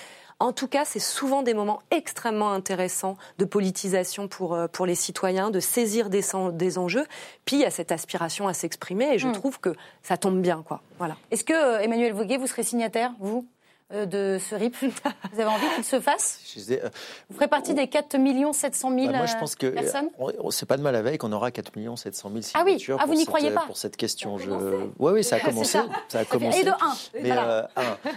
En 0.41 0.53
tout 0.53 0.69
cas, 0.69 0.85
c'est 0.85 1.01
souvent 1.01 1.43
des 1.43 1.53
moments 1.53 1.83
extrêmement 1.91 2.53
intéressants 2.53 3.17
de 3.39 3.45
politisation 3.45 4.29
pour, 4.29 4.55
euh, 4.55 4.69
pour 4.69 4.87
les 4.87 4.95
citoyens, 4.95 5.51
de 5.51 5.59
saisir 5.59 6.11
des, 6.11 6.23
des 6.53 6.79
enjeux. 6.79 7.07
Puis 7.45 7.57
il 7.57 7.63
y 7.63 7.65
a 7.65 7.71
cette 7.71 7.91
aspiration 7.91 8.47
à 8.47 8.55
s'exprimer 8.55 9.15
et 9.15 9.19
je 9.19 9.27
hmm. 9.27 9.33
trouve 9.33 9.59
que 9.59 9.75
ça 10.05 10.17
tombe 10.17 10.41
bien. 10.41 10.63
Quoi. 10.63 10.81
Voilà. 10.99 11.17
Est-ce 11.33 11.43
que, 11.43 11.53
euh, 11.53 11.81
Emmanuel 11.81 12.13
Voguet, 12.13 12.37
vous 12.37 12.47
serez 12.47 12.63
signataire, 12.63 13.15
vous? 13.19 13.49
De 13.91 14.39
ce 14.39 14.55
RIP 14.55 14.77
Vous 15.33 15.41
avez 15.41 15.45
envie 15.45 15.67
qu'il 15.75 15.85
se 15.85 15.99
fasse 16.01 16.41
euh, 16.71 16.89
Vous 17.31 17.37
ferez 17.37 17.49
partie 17.49 17.75
des 17.75 17.89
4 17.89 18.17
700 18.53 18.95
000 18.95 19.13
moi, 19.13 19.27
je 19.27 19.37
pense 19.37 19.55
que 19.55 19.69
personnes 19.69 20.11
C'est 20.51 20.67
pas 20.67 20.77
de 20.77 20.83
mal 20.83 20.95
à 20.95 21.03
veille 21.03 21.19
qu'on 21.19 21.33
aura 21.33 21.51
4 21.51 21.73
700 21.97 22.29
000 22.31 22.43
signatures 22.43 22.55
ah 22.61 22.65
oui. 22.65 22.85
ah, 23.01 23.07
vous 23.07 23.15
n'y 23.15 23.25
croyez 23.25 23.51
pas 23.51 23.63
pour 23.63 23.77
cette 23.77 23.97
question. 23.97 24.39
Je... 24.39 24.51
Oui, 24.99 25.13
oui, 25.13 25.25
ça 25.25 25.37
a 25.37 25.41
commencé. 25.45 25.79
Ça. 26.09 26.19
a 26.19 26.25
commencé. 26.25 26.61
Et 26.61 26.65
de 26.65 26.71
1. 26.71 26.75
Mais, 27.23 27.31
euh, 27.33 27.63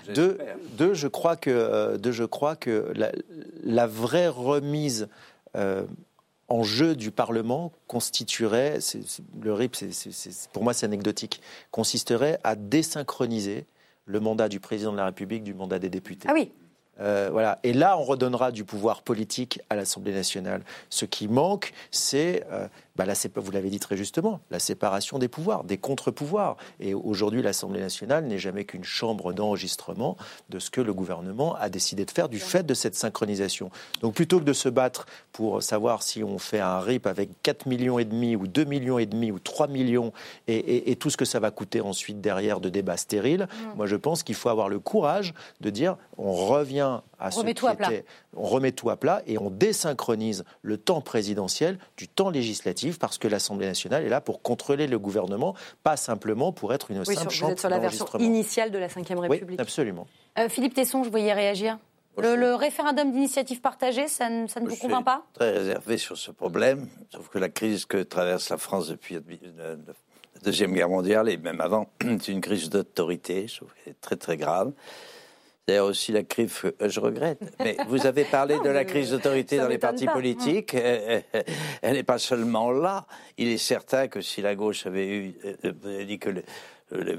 deux, 0.13 0.37
deux, 0.73 0.93
je 0.93 1.07
crois 1.07 1.35
que, 1.35 1.97
deux, 1.97 2.11
je 2.11 2.25
crois 2.25 2.55
que 2.55 2.91
la, 2.95 3.11
la 3.63 3.87
vraie 3.87 4.27
remise 4.27 5.07
en 6.51 6.63
jeu 6.63 6.95
du 6.95 7.11
Parlement 7.11 7.71
constituerait, 7.87 8.79
le 9.41 9.53
RIP, 9.53 9.77
pour 10.51 10.63
moi 10.63 10.73
c'est 10.73 10.85
anecdotique, 10.85 11.41
consisterait 11.71 12.39
à 12.43 12.55
désynchroniser 12.55 13.65
le 14.11 14.19
mandat 14.19 14.49
du 14.49 14.59
président 14.59 14.91
de 14.91 14.97
la 14.97 15.05
République 15.05 15.43
du 15.43 15.53
mandat 15.53 15.79
des 15.79 15.89
députés. 15.89 16.27
Ah 16.29 16.33
oui. 16.33 16.51
Euh, 16.99 17.29
voilà. 17.31 17.59
Et 17.63 17.73
là, 17.73 17.97
on 17.97 18.03
redonnera 18.03 18.51
du 18.51 18.63
pouvoir 18.63 19.01
politique 19.01 19.61
à 19.69 19.75
l'Assemblée 19.75 20.13
nationale. 20.13 20.61
Ce 20.89 21.05
qui 21.05 21.27
manque, 21.27 21.73
c'est 21.89 22.45
euh, 22.51 22.67
bah, 22.95 23.05
vous 23.35 23.51
l'avez 23.51 23.69
dit 23.69 23.79
très 23.79 23.97
justement, 23.97 24.41
la 24.51 24.59
séparation 24.59 25.17
des 25.17 25.27
pouvoirs, 25.27 25.63
des 25.63 25.77
contre-pouvoirs. 25.77 26.57
Et 26.79 26.93
aujourd'hui, 26.93 27.41
l'Assemblée 27.41 27.79
nationale 27.79 28.25
n'est 28.25 28.37
jamais 28.37 28.65
qu'une 28.65 28.83
chambre 28.83 29.33
d'enregistrement 29.33 30.17
de 30.49 30.59
ce 30.59 30.69
que 30.69 30.81
le 30.81 30.93
gouvernement 30.93 31.55
a 31.55 31.69
décidé 31.69 32.05
de 32.05 32.11
faire 32.11 32.29
du 32.29 32.39
fait 32.39 32.65
de 32.65 32.73
cette 32.73 32.95
synchronisation. 32.95 33.71
Donc 34.01 34.13
plutôt 34.13 34.39
que 34.39 34.43
de 34.43 34.53
se 34.53 34.69
battre 34.69 35.05
pour 35.31 35.63
savoir 35.63 36.03
si 36.03 36.23
on 36.23 36.37
fait 36.37 36.59
un 36.59 36.79
RIP 36.79 37.07
avec 37.07 37.29
4 37.43 37.65
millions 37.65 37.97
et 37.97 38.05
demi 38.05 38.35
ou 38.35 38.47
2 38.47 38.65
millions 38.65 38.99
et 38.99 39.05
demi 39.05 39.31
ou 39.31 39.39
3 39.39 39.67
millions 39.67 40.11
et, 40.47 40.95
tout 40.99 41.09
ce 41.09 41.17
que 41.17 41.25
ça 41.25 41.39
va 41.39 41.49
coûter 41.49 41.81
ensuite 41.81 42.21
derrière 42.21 42.59
de 42.59 42.69
débats 42.69 42.97
stériles, 42.97 43.47
mmh. 43.49 43.77
moi 43.77 43.87
je 43.87 43.95
pense 43.95 44.21
qu'il 44.21 44.35
faut 44.35 44.49
avoir 44.49 44.69
le 44.69 44.79
courage 44.79 45.33
de 45.61 45.69
dire 45.69 45.97
on 46.17 46.33
revient 46.33 46.80
à 46.81 47.31
ce 47.31 47.41
qui 47.41 47.49
était, 47.49 48.05
on 48.35 48.43
remet 48.43 48.71
tout 48.71 48.89
à 48.89 48.97
plat 48.97 49.21
et 49.27 49.37
on 49.37 49.49
désynchronise 49.49 50.43
le 50.61 50.77
temps 50.77 51.01
présidentiel 51.01 51.77
du 51.97 52.07
temps 52.07 52.29
législatif 52.29 52.99
parce 52.99 53.17
que 53.17 53.27
l'Assemblée 53.27 53.67
nationale 53.67 54.03
est 54.03 54.09
là 54.09 54.21
pour 54.21 54.41
contrôler 54.41 54.87
le 54.87 54.99
gouvernement, 54.99 55.55
pas 55.83 55.97
simplement 55.97 56.51
pour 56.51 56.73
être 56.73 56.91
une 56.91 57.03
simple 57.05 57.29
chambre 57.29 57.47
Vous 57.47 57.51
êtes 57.53 57.59
sur 57.59 57.69
la 57.69 57.79
version 57.79 58.05
initiale 58.19 58.71
de 58.71 58.77
la 58.77 58.87
Ve 58.87 58.95
République. 58.95 59.49
Oui, 59.49 59.55
absolument. 59.59 60.07
Euh, 60.37 60.49
Philippe 60.49 60.73
Tesson, 60.73 61.03
je 61.03 61.09
voyais 61.09 61.33
réagir. 61.33 61.77
Le, 62.17 62.55
référendum 62.55 63.11
d'initiative 63.11 63.61
partagée, 63.61 64.07
ça, 64.07 64.29
ne, 64.29 64.47
ça 64.47 64.59
ne 64.59 64.67
vous 64.67 64.75
convainc 64.75 65.05
pas? 65.05 65.23
Très 65.33 65.51
réservé 65.51 65.97
sur 65.97 66.17
ce 66.17 66.31
problème, 66.31 66.87
sauf 67.09 67.29
que 67.29 67.39
la 67.39 67.49
crise 67.49 67.85
que 67.85 68.03
traverse 68.03 68.49
la 68.49 68.57
France 68.57 68.89
depuis 68.89 69.15
la 69.15 69.75
Deuxième 70.43 70.73
Guerre 70.73 70.89
mondiale 70.89 71.29
et 71.29 71.37
même 71.37 71.61
avant, 71.61 71.87
c'est 72.19 72.31
une 72.31 72.41
crise 72.41 72.69
d'autorité, 72.69 73.47
je 73.47 73.57
trouve 73.57 73.69
qu'elle 73.75 73.93
est 73.93 74.01
très 74.01 74.17
très 74.17 74.37
grave. 74.37 74.73
D'ailleurs 75.71 75.85
aussi 75.85 76.11
la 76.11 76.23
crise, 76.23 76.51
euh, 76.65 76.89
je 76.89 76.99
regrette, 76.99 77.39
mais 77.59 77.77
vous 77.87 78.05
avez 78.05 78.25
parlé 78.25 78.59
de 78.63 78.67
la 78.67 78.83
crise 78.83 79.11
d'autorité 79.11 79.55
dans 79.55 79.69
les 79.69 79.77
partis 79.77 80.05
politiques. 80.05 80.73
Elle 80.73 81.23
n'est 81.93 82.03
pas 82.03 82.17
seulement 82.17 82.71
là. 82.71 83.05
Il 83.37 83.47
est 83.47 83.57
certain 83.57 84.09
que 84.09 84.19
si 84.19 84.41
la 84.41 84.53
gauche 84.53 84.85
avait 84.85 85.07
eu, 85.07 85.33
euh, 85.45 85.71
vous 85.81 85.87
avez 85.87 86.03
dit 86.03 86.19
que 86.19 86.29
le, 86.29 86.43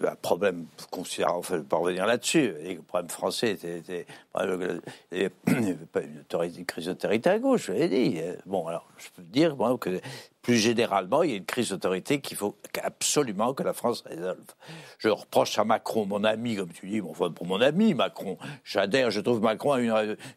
un 0.06 0.16
problème 0.16 0.66
considérable, 0.90 1.38
enfin, 1.38 1.62
pas 1.62 1.78
revenir 1.78 2.04
là-dessus. 2.04 2.52
Le 2.62 2.82
problème 2.82 3.08
français 3.08 3.52
était, 3.52 4.04
il 5.14 5.18
n'y 5.18 5.24
avait 5.70 5.76
pas 5.90 6.44
une, 6.44 6.66
crise 6.66 6.88
d'autorité 6.88 7.30
à 7.30 7.38
gauche, 7.38 7.68
je 7.68 7.72
l'ai 7.72 7.88
dit. 7.88 8.20
Bon, 8.44 8.66
alors, 8.66 8.86
je 8.98 9.08
peux 9.16 9.22
dire 9.22 9.56
moi, 9.56 9.78
que 9.78 9.98
plus 10.42 10.56
généralement, 10.56 11.22
il 11.22 11.30
y 11.30 11.34
a 11.34 11.36
une 11.36 11.44
crise 11.44 11.70
d'autorité 11.70 12.20
qu'il 12.20 12.36
faut 12.36 12.56
absolument 12.82 13.54
que 13.54 13.62
la 13.62 13.72
France 13.72 14.02
résolve. 14.04 14.42
Je 14.98 15.08
reproche 15.08 15.56
à 15.58 15.64
Macron, 15.64 16.04
mon 16.04 16.24
ami, 16.24 16.56
comme 16.56 16.72
tu 16.72 16.88
dis, 16.88 17.00
bon, 17.00 17.12
pour 17.12 17.46
mon 17.46 17.60
ami 17.60 17.94
Macron, 17.94 18.36
j'adhère, 18.64 19.12
je 19.12 19.20
trouve 19.20 19.40
Macron 19.40 19.72
a 19.72 19.80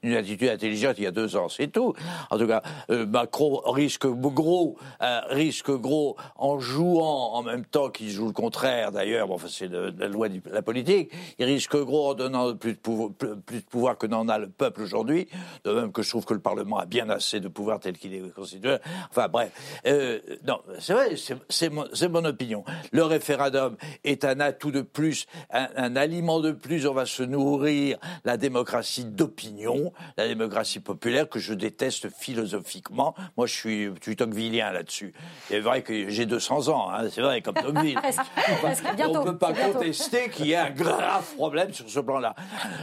une, 0.04 0.14
attitude 0.14 0.50
intelligente 0.50 0.96
il 1.00 1.06
y 1.06 1.08
a 1.08 1.12
deux 1.12 1.36
ans, 1.36 1.50
c'est 1.50 1.68
tout. 1.68 1.96
En 2.30 2.38
tout 2.38 2.46
cas, 2.46 2.62
euh, 2.92 3.08
Macron 3.08 3.62
risque 3.66 4.06
gros, 4.06 4.78
euh, 5.02 5.22
risque 5.30 5.72
gros 5.72 6.16
en 6.36 6.60
jouant 6.60 7.34
en 7.34 7.42
même 7.42 7.66
temps 7.66 7.90
qu'il 7.90 8.10
joue 8.10 8.28
le 8.28 8.34
contraire, 8.34 8.92
d'ailleurs, 8.92 9.28
bon, 9.28 9.36
enfin, 9.36 9.48
c'est 9.50 9.72
la 9.72 10.08
loi 10.08 10.30
de 10.30 10.40
la 10.52 10.62
politique, 10.62 11.12
il 11.40 11.46
risque 11.46 11.76
gros 11.76 12.12
en 12.12 12.14
donnant 12.14 12.56
plus 12.56 12.74
de, 12.74 12.78
pouvoir, 12.78 13.10
plus 13.12 13.62
de 13.62 13.66
pouvoir 13.66 13.98
que 13.98 14.06
n'en 14.06 14.28
a 14.28 14.38
le 14.38 14.50
peuple 14.50 14.84
aujourd'hui, 14.84 15.28
de 15.64 15.72
même 15.72 15.92
que 15.92 16.04
je 16.04 16.10
trouve 16.10 16.26
que 16.26 16.36
le 16.36 16.40
Parlement 16.40 16.78
a 16.78 16.86
bien 16.86 17.10
assez 17.10 17.40
de 17.40 17.48
pouvoir 17.48 17.80
tel 17.80 17.98
qu'il 17.98 18.14
est 18.14 18.34
constitué. 18.34 18.78
Enfin 19.10 19.28
bref. 19.28 19.52
Euh, 19.88 19.95
non, 20.48 20.62
c'est 20.80 20.94
vrai, 20.94 21.16
c'est 21.50 21.70
mon, 21.70 21.86
mon, 22.10 22.26
opinion. 22.26 22.64
Le 22.92 23.04
référendum 23.04 23.78
est 24.04 24.26
un 24.26 24.40
atout 24.40 24.72
de 24.72 24.82
plus, 24.82 25.26
un, 25.52 25.96
aliment 25.96 26.40
de 26.40 26.52
plus. 26.52 26.88
On 26.88 26.94
va 26.94 27.06
se 27.06 27.24
nourrir 27.24 27.98
la 28.24 28.38
démocratie 28.38 29.06
d'opinion, 29.06 29.94
la 30.18 30.28
démocratie 30.28 30.80
populaire 30.80 31.30
que 31.30 31.40
je 31.40 31.54
déteste 31.54 32.10
philosophiquement. 32.10 33.16
Moi, 33.38 33.48
je 33.48 33.54
suis, 33.54 33.90
je 34.02 34.14
tocquevillien 34.14 34.72
là-dessus. 34.72 35.14
C'est 35.48 35.60
vrai 35.60 35.82
que 35.82 36.10
j'ai 36.10 36.26
200 36.26 36.70
ans, 36.70 36.90
hein, 36.92 37.10
c'est 37.10 37.22
vrai, 37.22 37.42
comme 37.42 37.56
Tocqueville. 37.56 38.00
on 38.64 39.08
ne 39.08 39.24
peut 39.24 39.38
pas 39.38 39.54
contester 39.54 40.30
qu'il 40.30 40.48
y 40.48 40.54
ait 40.54 40.58
un 40.58 40.72
grave 40.72 41.26
problème 41.36 41.74
sur 41.74 41.90
ce 41.90 42.00
plan-là. 42.00 42.36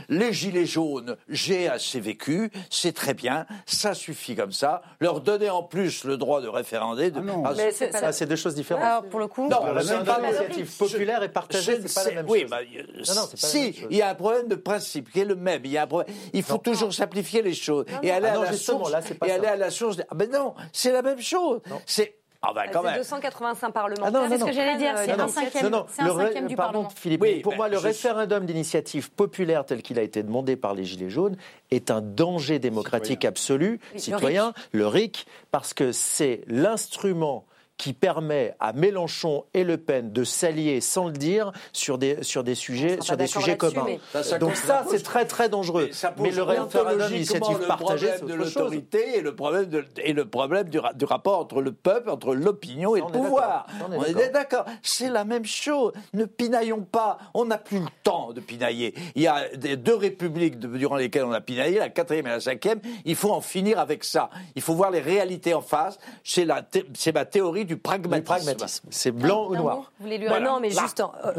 Les 0.08 0.32
gilets 0.32 0.66
jaunes, 0.66 1.16
j'ai 1.28 1.68
assez 1.68 2.00
vécu, 2.00 2.50
c'est 2.70 2.92
très 2.92 3.14
bien, 3.14 3.46
ça 3.66 3.94
suffit 3.94 4.34
comme 4.34 4.52
ça. 4.52 4.82
Leur 5.00 5.20
donner 5.20 5.50
en 5.50 5.62
plus 5.62 6.04
le 6.04 6.16
droit 6.16 6.40
de 6.40 6.48
référender, 6.48 7.01
de... 7.10 7.20
Ah 7.44 7.52
mais 7.56 7.72
c'est 8.12 8.26
deux 8.26 8.36
choses 8.36 8.54
différentes. 8.54 8.84
Alors, 8.84 9.04
pour 9.04 9.20
le 9.20 9.26
coup, 9.26 9.48
non, 9.48 9.58
c'est 9.80 10.04
pas 10.04 10.20
l'initiative 10.20 10.76
populaire 10.76 11.22
et 11.22 11.28
partagée, 11.28 11.80
c'est 11.86 11.94
pas 11.94 12.08
la 12.08 12.16
même 12.16 12.26
oui, 12.28 12.42
chose. 12.42 12.50
Bah, 12.50 13.14
non, 13.14 13.28
si, 13.34 13.74
il 13.90 13.96
y 13.96 14.02
a 14.02 14.10
un 14.10 14.14
problème 14.14 14.48
de 14.48 14.54
principe 14.54 15.10
qui 15.10 15.20
est 15.20 15.24
le 15.24 15.36
même. 15.36 15.62
Il, 15.64 15.70
y 15.70 15.78
a 15.78 15.82
un 15.82 15.86
problème. 15.86 16.14
il 16.32 16.42
faut 16.42 16.58
toujours 16.58 16.92
simplifier 16.92 17.42
les 17.42 17.54
choses 17.54 17.86
et 18.02 18.10
aller, 18.10 18.28
à, 18.28 18.38
la 18.38 18.52
source, 18.52 18.92
et 19.24 19.30
aller 19.30 19.46
à 19.46 19.56
la 19.56 19.70
source. 19.70 19.98
Ah 20.08 20.14
ben 20.14 20.30
non, 20.30 20.54
c'est 20.72 20.92
la 20.92 21.02
même 21.02 21.20
chose. 21.20 21.60
C'est 21.86 22.21
Ah 22.42 22.52
bah 22.52 22.66
quand 22.72 22.82
même. 22.82 22.96
285 22.96 23.70
parlementaires. 23.72 24.04
Ah 24.06 24.10
non, 24.10 24.22
non, 24.22 24.28
C'est 24.28 24.38
ce 24.38 24.44
que 24.44 24.52
j'allais 24.52 24.76
dire. 24.76 24.94
C'est 24.96 25.12
un 25.12 25.20
un 25.20 25.28
cinquième. 25.28 25.68
Non, 25.68 25.86
un 25.98 26.18
cinquième 26.18 26.46
du 26.48 26.56
pardon, 26.56 26.72
Parlement. 26.72 26.90
Philippe, 26.96 27.22
Oui, 27.22 27.40
pour 27.40 27.52
ben, 27.52 27.56
moi, 27.56 27.68
le 27.68 27.78
référendum 27.78 28.44
d'initiative 28.44 29.12
populaire 29.12 29.64
tel 29.64 29.82
qu'il 29.82 29.98
a 29.98 30.02
été 30.02 30.22
demandé 30.22 30.56
par 30.56 30.74
les 30.74 30.84
Gilets 30.84 31.10
jaunes 31.10 31.36
est 31.70 31.90
un 31.90 32.00
danger 32.00 32.58
démocratique 32.58 33.24
absolu, 33.24 33.80
le 33.92 33.98
citoyen, 33.98 34.52
le 34.72 34.86
RIC, 34.88 35.26
parce 35.52 35.72
que 35.72 35.92
c'est 35.92 36.42
l'instrument 36.48 37.44
qui 37.82 37.94
permet 37.94 38.54
à 38.60 38.72
Mélenchon 38.72 39.44
et 39.54 39.64
Le 39.64 39.76
Pen 39.76 40.12
de 40.12 40.22
s'allier 40.22 40.80
sans 40.80 41.06
le 41.06 41.12
dire 41.14 41.50
sur 41.72 41.98
des, 41.98 42.22
sur 42.22 42.44
des 42.44 42.54
sujets, 42.54 42.98
sur 43.00 43.16
des 43.16 43.26
sujets 43.26 43.56
communs. 43.56 43.82
mais- 43.84 43.98
Ça, 44.12 44.22
ça 44.22 44.38
Donc 44.38 44.54
ça, 44.54 44.84
c'est 44.88 45.02
très 45.02 45.24
très 45.24 45.48
dangereux. 45.48 45.86
Mais 45.88 45.92
ça 45.92 46.12
pose 46.12 46.22
Mais 46.24 46.30
le 46.30 46.44
référendum 46.44 47.08
d'initiative 47.08 47.58
partagée, 47.66 48.10
c'est 48.20 48.24
de 48.24 48.34
autre 48.34 48.44
chose. 48.44 48.54
l'autorité 48.54 49.16
et 49.18 49.20
le 49.20 49.34
problème 49.34 49.66
de, 49.66 49.84
et 50.00 50.12
le 50.12 50.24
problème 50.26 50.68
du, 50.68 50.78
ra- 50.78 50.92
du 50.92 51.04
rapport 51.04 51.40
entre 51.40 51.60
le 51.60 51.72
peuple, 51.72 52.08
entre 52.08 52.36
l'opinion 52.36 52.94
et 52.94 53.00
le 53.00 53.06
pouvoir. 53.06 53.66
on 53.90 54.04
est 54.04 54.30
d'accord. 54.30 54.64
C'est 54.82 55.10
la 55.10 55.24
même 55.24 55.44
chose. 55.44 55.92
Ne 56.14 56.24
pinaillons 56.24 56.82
pas. 56.82 57.18
On 57.34 57.46
n'a 57.46 57.58
plus 57.58 57.80
le 57.80 57.86
temps 58.04 58.32
de 58.32 58.38
pinailler. 58.40 58.94
Il 59.16 59.22
y 59.22 59.26
a 59.26 59.48
des- 59.56 59.76
deux 59.76 59.96
républiques 59.96 60.60
de- 60.60 60.68
durant 60.68 60.94
lesquelles 60.96 61.24
on 61.24 61.32
a 61.32 61.40
pinaillé, 61.40 61.80
la 61.80 61.88
quatrième 61.88 62.28
et 62.28 62.30
la 62.30 62.38
cinquième. 62.40 62.78
Il 63.04 63.16
faut 63.16 63.32
en 63.32 63.40
finir 63.40 63.80
avec 63.80 64.04
ça. 64.04 64.30
Il 64.54 64.62
faut 64.62 64.74
voir 64.74 64.92
les 64.92 65.00
réalités 65.00 65.52
en 65.52 65.62
face. 65.62 65.98
C'est 66.22 66.44
la, 66.44 66.62
thé- 66.62 66.86
c'est 66.94 67.12
ma 67.12 67.24
théorie 67.24 67.64
du 67.64 67.71
pragmatisme. 67.76 68.16
Le 68.16 68.22
pragmatisme. 68.24 68.88
C'est 68.90 69.10
blanc 69.10 69.48
ou 69.48 69.56
noir? 69.56 69.92
Vous 69.98 70.04
voulez 70.06 70.18
lui 70.18 70.26
Voilà. 70.26 70.50
non, 70.50 70.60
mais 70.60 70.70
Là. 70.70 70.82
juste 70.82 71.00
en, 71.00 71.12
euh, 71.24 71.32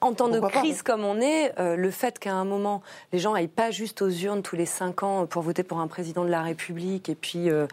en 0.00 0.12
temps 0.14 0.28
de 0.28 0.40
pas, 0.40 0.48
crise 0.48 0.82
comme 0.82 1.04
on 1.04 1.20
est, 1.20 1.58
euh, 1.58 1.76
le 1.76 1.90
fait 1.90 2.18
qu'à 2.18 2.34
un 2.34 2.44
moment, 2.44 2.82
les 3.12 3.18
gens 3.18 3.34
aillent 3.34 3.48
pas 3.48 3.70
juste 3.70 4.02
aux 4.02 4.10
urnes 4.10 4.42
tous 4.42 4.56
les 4.56 4.66
cinq 4.66 5.02
ans 5.02 5.26
pour 5.26 5.42
voter 5.42 5.62
pour 5.62 5.78
un 5.80 5.86
président 5.86 6.24
de 6.24 6.30
la 6.30 6.42
République 6.42 7.08
et 7.08 7.14
puis, 7.14 7.50
euh, 7.50 7.66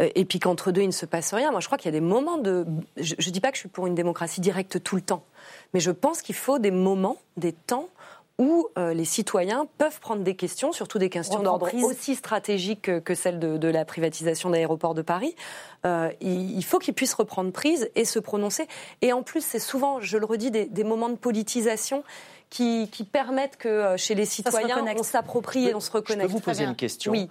euh, 0.00 0.08
et 0.14 0.24
puis 0.24 0.38
qu'entre 0.38 0.70
deux, 0.72 0.82
il 0.82 0.86
ne 0.88 0.92
se 0.92 1.06
passe 1.06 1.32
rien. 1.34 1.50
Moi, 1.50 1.60
je 1.60 1.66
crois 1.66 1.78
qu'il 1.78 1.86
y 1.92 1.94
a 1.96 1.98
des 1.98 2.04
moments 2.06 2.38
de... 2.38 2.66
Je 2.96 3.14
ne 3.14 3.32
dis 3.32 3.40
pas 3.40 3.50
que 3.50 3.56
je 3.56 3.60
suis 3.60 3.68
pour 3.68 3.86
une 3.86 3.94
démocratie 3.94 4.40
directe 4.40 4.82
tout 4.82 4.96
le 4.96 5.02
temps, 5.02 5.24
mais 5.74 5.80
je 5.80 5.90
pense 5.90 6.22
qu'il 6.22 6.34
faut 6.34 6.58
des 6.58 6.70
moments, 6.70 7.16
des 7.36 7.52
temps 7.52 7.88
où 8.38 8.66
euh, 8.78 8.94
les 8.94 9.04
citoyens 9.04 9.66
peuvent 9.78 10.00
prendre 10.00 10.22
des 10.22 10.34
questions, 10.34 10.72
surtout 10.72 10.98
des 10.98 11.10
questions 11.10 11.42
d'ordre 11.42 11.68
aussi 11.84 12.14
stratégique 12.14 12.82
que, 12.82 12.98
que 12.98 13.14
celle 13.14 13.38
de, 13.38 13.56
de 13.58 13.68
la 13.68 13.84
privatisation 13.84 14.50
d'aéroports 14.50 14.94
de 14.94 15.02
Paris. 15.02 15.34
Euh, 15.84 16.10
il, 16.20 16.50
il 16.56 16.64
faut 16.64 16.78
qu'ils 16.78 16.94
puissent 16.94 17.14
reprendre 17.14 17.52
prise 17.52 17.90
et 17.94 18.04
se 18.04 18.18
prononcer. 18.18 18.66
Et 19.02 19.12
en 19.12 19.22
plus, 19.22 19.44
c'est 19.44 19.58
souvent, 19.58 20.00
je 20.00 20.16
le 20.18 20.26
redis, 20.26 20.50
des, 20.50 20.66
des 20.66 20.84
moments 20.84 21.08
de 21.10 21.16
politisation 21.16 22.04
qui, 22.50 22.88
qui 22.90 23.04
permettent 23.04 23.56
que 23.56 23.68
euh, 23.68 23.96
chez 23.96 24.14
les 24.14 24.26
citoyens, 24.26 24.76
reconnecte. 24.76 25.00
on 25.00 25.04
s'approprie 25.04 25.68
et 25.68 25.74
on 25.74 25.80
se 25.80 25.86
Je 25.86 25.92
peux 25.92 25.98
reconnecte. 25.98 26.30
vous 26.30 26.40
poser 26.40 26.64
une 26.64 26.76
question 26.76 27.12
Oui. 27.12 27.28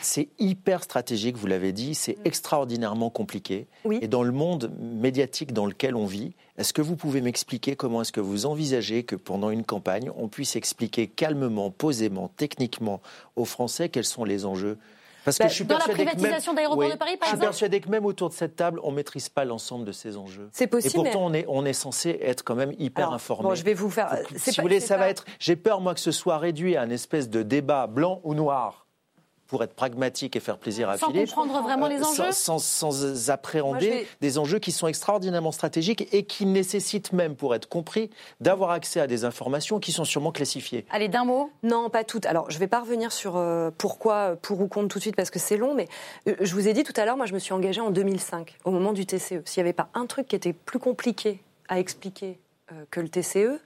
C'est 0.00 0.28
hyper 0.38 0.84
stratégique, 0.84 1.36
vous 1.36 1.48
l'avez 1.48 1.72
dit, 1.72 1.96
c'est 1.96 2.18
extraordinairement 2.24 3.10
compliqué. 3.10 3.66
Oui. 3.84 3.98
Et 4.00 4.06
dans 4.06 4.22
le 4.22 4.30
monde 4.30 4.72
médiatique 4.80 5.52
dans 5.52 5.66
lequel 5.66 5.96
on 5.96 6.06
vit, 6.06 6.34
est-ce 6.58 6.72
que 6.74 6.82
vous 6.82 6.96
pouvez 6.96 7.20
m'expliquer 7.22 7.76
comment 7.76 8.02
est-ce 8.02 8.12
que 8.12 8.20
vous 8.20 8.44
envisagez 8.44 9.04
que 9.04 9.16
pendant 9.16 9.48
une 9.50 9.64
campagne, 9.64 10.10
on 10.16 10.28
puisse 10.28 10.56
expliquer 10.56 11.06
calmement, 11.06 11.70
posément, 11.70 12.30
techniquement 12.36 13.00
aux 13.36 13.44
Français 13.46 13.88
quels 13.88 14.04
sont 14.04 14.24
les 14.24 14.44
enjeux? 14.44 14.76
Parce 15.24 15.36
que 15.38 15.42
Bah, 15.44 15.48
je 15.48 15.54
suis 15.54 15.64
dans 15.64 15.74
la 15.76 15.84
persuadé 15.84 16.04
que 16.04 16.10
privatisation 16.16 16.52
même- 16.52 16.56
d'aéroports 16.56 16.84
Oui, 16.86 16.92
de 16.92 16.96
Paris, 16.96 17.16
par 17.18 17.26
je 17.26 17.30
suis 17.30 17.34
exemple 17.36 17.50
persuadé 17.50 17.80
que 17.80 17.88
même 17.90 18.06
autour 18.06 18.28
de 18.30 18.34
cette 18.34 18.56
table, 18.56 18.80
on 18.82 18.90
ne 18.92 18.96
maîtrise 18.96 19.28
pas 19.28 19.44
l'ensemble 19.44 19.84
de 19.84 19.92
ces 19.92 20.16
enjeux. 20.16 20.48
C'est 20.52 20.64
Et 20.64 20.66
possible. 20.68 20.94
pourtant, 20.94 21.28
mais- 21.28 21.44
on 21.48 21.54
est, 21.56 21.62
on 21.62 21.66
est 21.66 21.72
censé 21.74 22.18
être 22.22 22.44
quand 22.44 22.54
même 22.54 22.72
hyper 22.78 23.04
Alors, 23.06 23.14
informé. 23.14 23.48
Bon, 23.50 23.54
je 23.54 23.62
vais 23.62 23.74
vous 23.74 23.90
faire. 23.90 24.16
Si 24.36 24.50
pas- 24.54 24.62
vous 24.62 24.62
voulez, 24.62 24.80
ça 24.80 24.96
va 24.96 25.08
être. 25.10 25.24
J'ai 25.38 25.56
peur, 25.56 25.80
moi, 25.82 25.92
que 25.94 26.00
ce 26.00 26.12
soit 26.12 26.38
réduit 26.38 26.76
à 26.76 26.82
un 26.82 26.90
espèce 26.90 27.28
de 27.28 27.42
débat 27.42 27.86
blanc 27.86 28.20
ou 28.24 28.34
noir 28.34 28.86
pour 29.48 29.62
être 29.64 29.72
pragmatique 29.74 30.36
et 30.36 30.40
faire 30.40 30.58
plaisir 30.58 30.88
à 30.90 30.98
Sans 30.98 31.06
Philippe. 31.10 31.28
comprendre 31.34 31.62
vraiment 31.62 31.88
les 31.88 31.96
Euh, 32.00 32.04
enjeux 32.04 32.32
sans, 32.32 32.58
sans- 32.58 32.92
sans 32.92 33.30
appréhender 33.30 33.86
Moi, 33.88 33.96
je 33.96 34.00
vais- 34.02 34.08
des 34.20 34.38
enjeux 34.38 34.58
qui 34.58 34.70
sont 34.72 34.86
extraordinairement 34.86 35.52
stratégiques 35.52 36.06
et 36.12 36.24
qui 36.24 36.44
nécessitent 36.46 37.12
même, 37.14 37.34
pour 37.34 37.54
être 37.54 37.66
compris, 37.68 38.10
d'avoir 38.40 38.70
accès 38.70 39.00
à 39.00 39.06
des 39.06 39.24
informations 39.24 39.80
qui 39.80 39.90
sont 39.90 40.04
sûrement 40.04 40.32
classifiées. 40.32 40.84
Allez, 40.90 41.08
d'un 41.08 41.24
mot. 41.24 41.50
Non, 41.62 41.88
pas 41.88 42.04
toutes. 42.04 42.26
Alors, 42.26 42.50
je 42.50 42.56
ne 42.56 42.60
vais 42.60 42.66
pas 42.68 42.80
revenir 42.80 43.10
sur 43.10 43.36
euh, 43.36 43.70
pourquoi, 43.76 44.14
euh, 44.14 44.36
pour 44.36 44.60
ou 44.60 44.68
contre 44.68 44.88
tout 44.88 44.98
de 44.98 45.02
suite, 45.02 45.16
parce 45.16 45.30
que 45.30 45.38
c'est 45.38 45.56
long, 45.56 45.74
mais 45.74 45.88
euh, 46.28 46.34
je 46.40 46.54
vous 46.54 46.68
ai 46.68 46.74
dit 46.74 46.84
tout 46.84 46.92
à 46.96 47.04
l'heure, 47.06 47.16
moi, 47.16 47.26
je 47.26 47.32
me 47.34 47.38
suis 47.38 47.54
engagée 47.54 47.80
en 47.80 47.90
2005, 47.90 48.56
au 48.64 48.70
moment 48.70 48.92
du 48.92 49.06
TCE. 49.06 49.40
S'il 49.46 49.62
n'y 49.62 49.66
avait 49.68 49.72
pas 49.72 49.88
un 49.94 50.04
truc 50.06 50.28
qui 50.28 50.36
était 50.36 50.52
plus 50.52 50.78
compliqué 50.78 51.42
à 51.68 51.78
expliquer 51.80 52.38
euh, 52.70 52.84
que 52.90 53.00
le 53.00 53.08
TCE, 53.08 53.58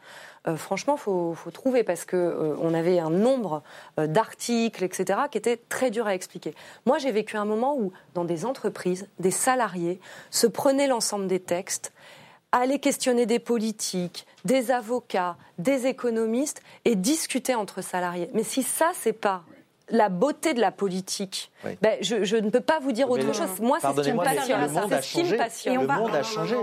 euh, 0.48 0.56
franchement, 0.56 0.96
faut, 0.96 1.34
faut 1.34 1.50
trouver, 1.52 1.84
parce 1.84 2.04
qu'on 2.04 2.56
on 2.60 2.74
avait 2.74 2.98
un 2.98 3.10
nombre 3.10 3.62
euh, 3.98 4.08
d'articles, 4.08 4.82
etc., 4.82 5.20
qui 5.30 5.38
étaient 5.38 5.56
très 5.68 5.90
durs 5.90 6.06
à 6.08 6.14
expliquer. 6.14 6.54
Moi, 6.84 6.98
j'ai 6.98 7.12
vécu 7.12 7.36
un 7.36 7.44
moment 7.44 7.76
où, 7.76 7.92
dans 8.14 8.24
des 8.24 8.44
entreprises, 8.44 9.08
des 9.20 9.30
salariés 9.30 10.00
se 10.30 10.48
prenaient 10.48 10.88
l'ensemble 10.88 11.28
des 11.28 11.38
textes, 11.38 11.92
aller 12.50 12.80
questionner 12.80 13.24
des 13.24 13.38
politiques, 13.38 14.26
des 14.44 14.72
avocats, 14.72 15.36
des 15.58 15.86
économistes 15.86 16.60
et 16.84 16.96
discuter 16.96 17.54
entre 17.54 17.80
salariés. 17.80 18.28
Mais 18.34 18.42
si 18.42 18.62
ça, 18.64 18.90
c'est 18.94 19.12
pas 19.12 19.44
la 19.92 20.08
beauté 20.08 20.54
de 20.54 20.60
la 20.60 20.72
politique, 20.72 21.52
Oui. 21.64 21.78
ben, 21.80 21.98
je, 22.00 22.24
je 22.24 22.36
ne 22.36 22.50
peux 22.50 22.60
pas 22.60 22.80
vous 22.80 22.92
dire 22.92 23.06
Mais 23.06 23.12
autre 23.12 23.32
chose. 23.34 23.46
Moi, 23.60 23.78
c'est 23.80 23.86
ce 23.94 24.00
qui 24.00 24.12
me 24.12 24.18
passionne. 24.18 24.60
le 24.62 24.68
monde 24.68 24.86
C'est 24.88 24.94
a 24.94 25.02
ce 25.02 25.12
qui 25.12 25.18
me 25.18 25.24
changé. 25.24 25.36
passionne. 25.36 25.80
Le 25.80 25.86
monde 25.86 26.14
a 26.14 26.22
changé. 26.22 26.56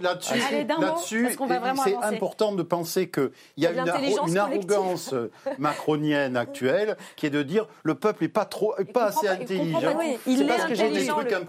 Là-dessus, 0.00 1.36
c'est 1.84 1.96
important 2.02 2.52
de 2.52 2.62
penser 2.62 3.08
qu'il 3.08 3.30
y 3.56 3.66
a 3.66 3.70
une, 3.72 4.36
arrogance 4.36 5.14
macronienne 5.58 6.36
actuelle 6.36 6.96
qui 7.16 7.26
est 7.26 7.30
de 7.30 7.42
dire 7.42 7.66
le 7.82 7.94
peuple 7.94 8.24
n'est 8.24 8.28
pas 8.28 8.44
trop, 8.44 8.74
pas 8.92 9.06
assez 9.06 9.26
pas- 9.26 9.32
intelligent. 9.32 9.80
pas, 9.80 9.96
oui, 9.98 10.18
il 10.26 10.38
c'est 10.38 10.44
est 10.44 10.46
pas 10.48 10.58
ce 10.58 10.66
que 10.66 10.74
j'ai 10.74 10.90
dit. 10.90 11.08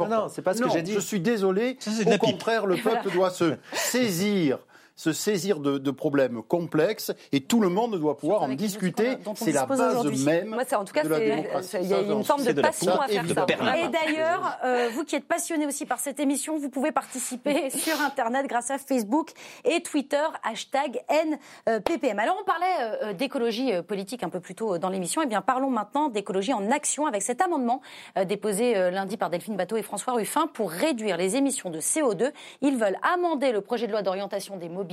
Non, 0.09 0.27
c'est 0.29 0.41
pas 0.41 0.53
ce 0.53 0.61
que 0.61 0.69
j'ai 0.69 0.81
dit. 0.81 0.93
Je 0.93 0.99
suis 0.99 1.19
désolé. 1.19 1.77
Au 2.05 2.17
contraire, 2.17 2.65
le 2.65 2.75
peuple 2.83 3.11
doit 3.11 3.31
se 3.31 3.55
saisir 3.73 4.59
se 4.99 5.13
saisir 5.13 5.61
de, 5.61 5.77
de 5.77 5.91
problèmes 5.91 6.43
complexes 6.43 7.13
et 7.31 7.39
tout 7.39 7.61
le 7.61 7.69
monde 7.69 7.97
doit 7.97 8.17
pouvoir 8.17 8.41
en 8.43 8.49
discuter. 8.49 9.15
C'est 9.35 9.53
la 9.53 9.65
base 9.65 10.05
même 10.25 10.49
Moi, 10.49 10.63
c'est- 10.67 10.75
en 10.75 10.83
tout 10.83 10.91
cas, 10.93 11.03
il 11.05 11.87
y 11.87 11.93
a 11.93 12.01
une 12.01 12.21
forme 12.25 12.43
de 12.43 12.61
passion 12.61 12.99
à 12.99 13.07
faire 13.07 13.23
ça. 13.33 13.77
Et 13.77 13.87
d'ailleurs, 13.87 14.57
euh, 14.65 14.89
vous 14.93 15.05
qui 15.05 15.15
êtes 15.15 15.23
passionné 15.25 15.65
aussi 15.65 15.85
par 15.85 15.99
cette 16.01 16.19
émission, 16.19 16.57
vous 16.57 16.69
pouvez 16.69 16.91
participer 16.91 17.69
sur 17.85 18.01
Internet 18.01 18.45
grâce 18.47 18.71
à 18.71 18.77
Facebook 18.77 19.29
et 19.63 19.81
Twitter, 19.81 20.25
hashtag 20.43 20.99
NPPM. 21.07 22.19
Alors 22.19 22.35
on 22.41 22.43
parlait 22.43 22.65
euh, 22.81 23.13
d'écologie 23.13 23.71
euh, 23.71 23.81
politique 23.81 24.23
un 24.23 24.29
peu 24.29 24.41
plus 24.41 24.53
tôt 24.55 24.79
dans 24.79 24.89
l'émission, 24.89 25.21
et 25.21 25.27
bien 25.27 25.41
parlons 25.41 25.69
maintenant 25.69 26.09
d'écologie 26.09 26.51
en 26.51 26.69
action 26.71 27.05
avec 27.05 27.21
cet 27.21 27.39
amendement 27.41 27.79
euh, 28.17 28.25
déposé 28.25 28.75
euh, 28.75 28.91
lundi 28.91 29.15
par 29.15 29.29
Delphine 29.29 29.55
Bateau 29.55 29.77
et 29.77 29.81
François 29.81 30.11
Ruffin 30.11 30.47
pour 30.47 30.69
réduire 30.71 31.15
les 31.15 31.37
émissions 31.37 31.69
de 31.69 31.79
CO2. 31.79 32.33
Ils 32.61 32.75
veulent 32.75 32.97
amender 33.13 33.53
le 33.53 33.61
projet 33.61 33.87
de 33.87 33.93
loi 33.93 34.01
d'orientation 34.01 34.57
des 34.57 34.67
mobilités 34.67 34.88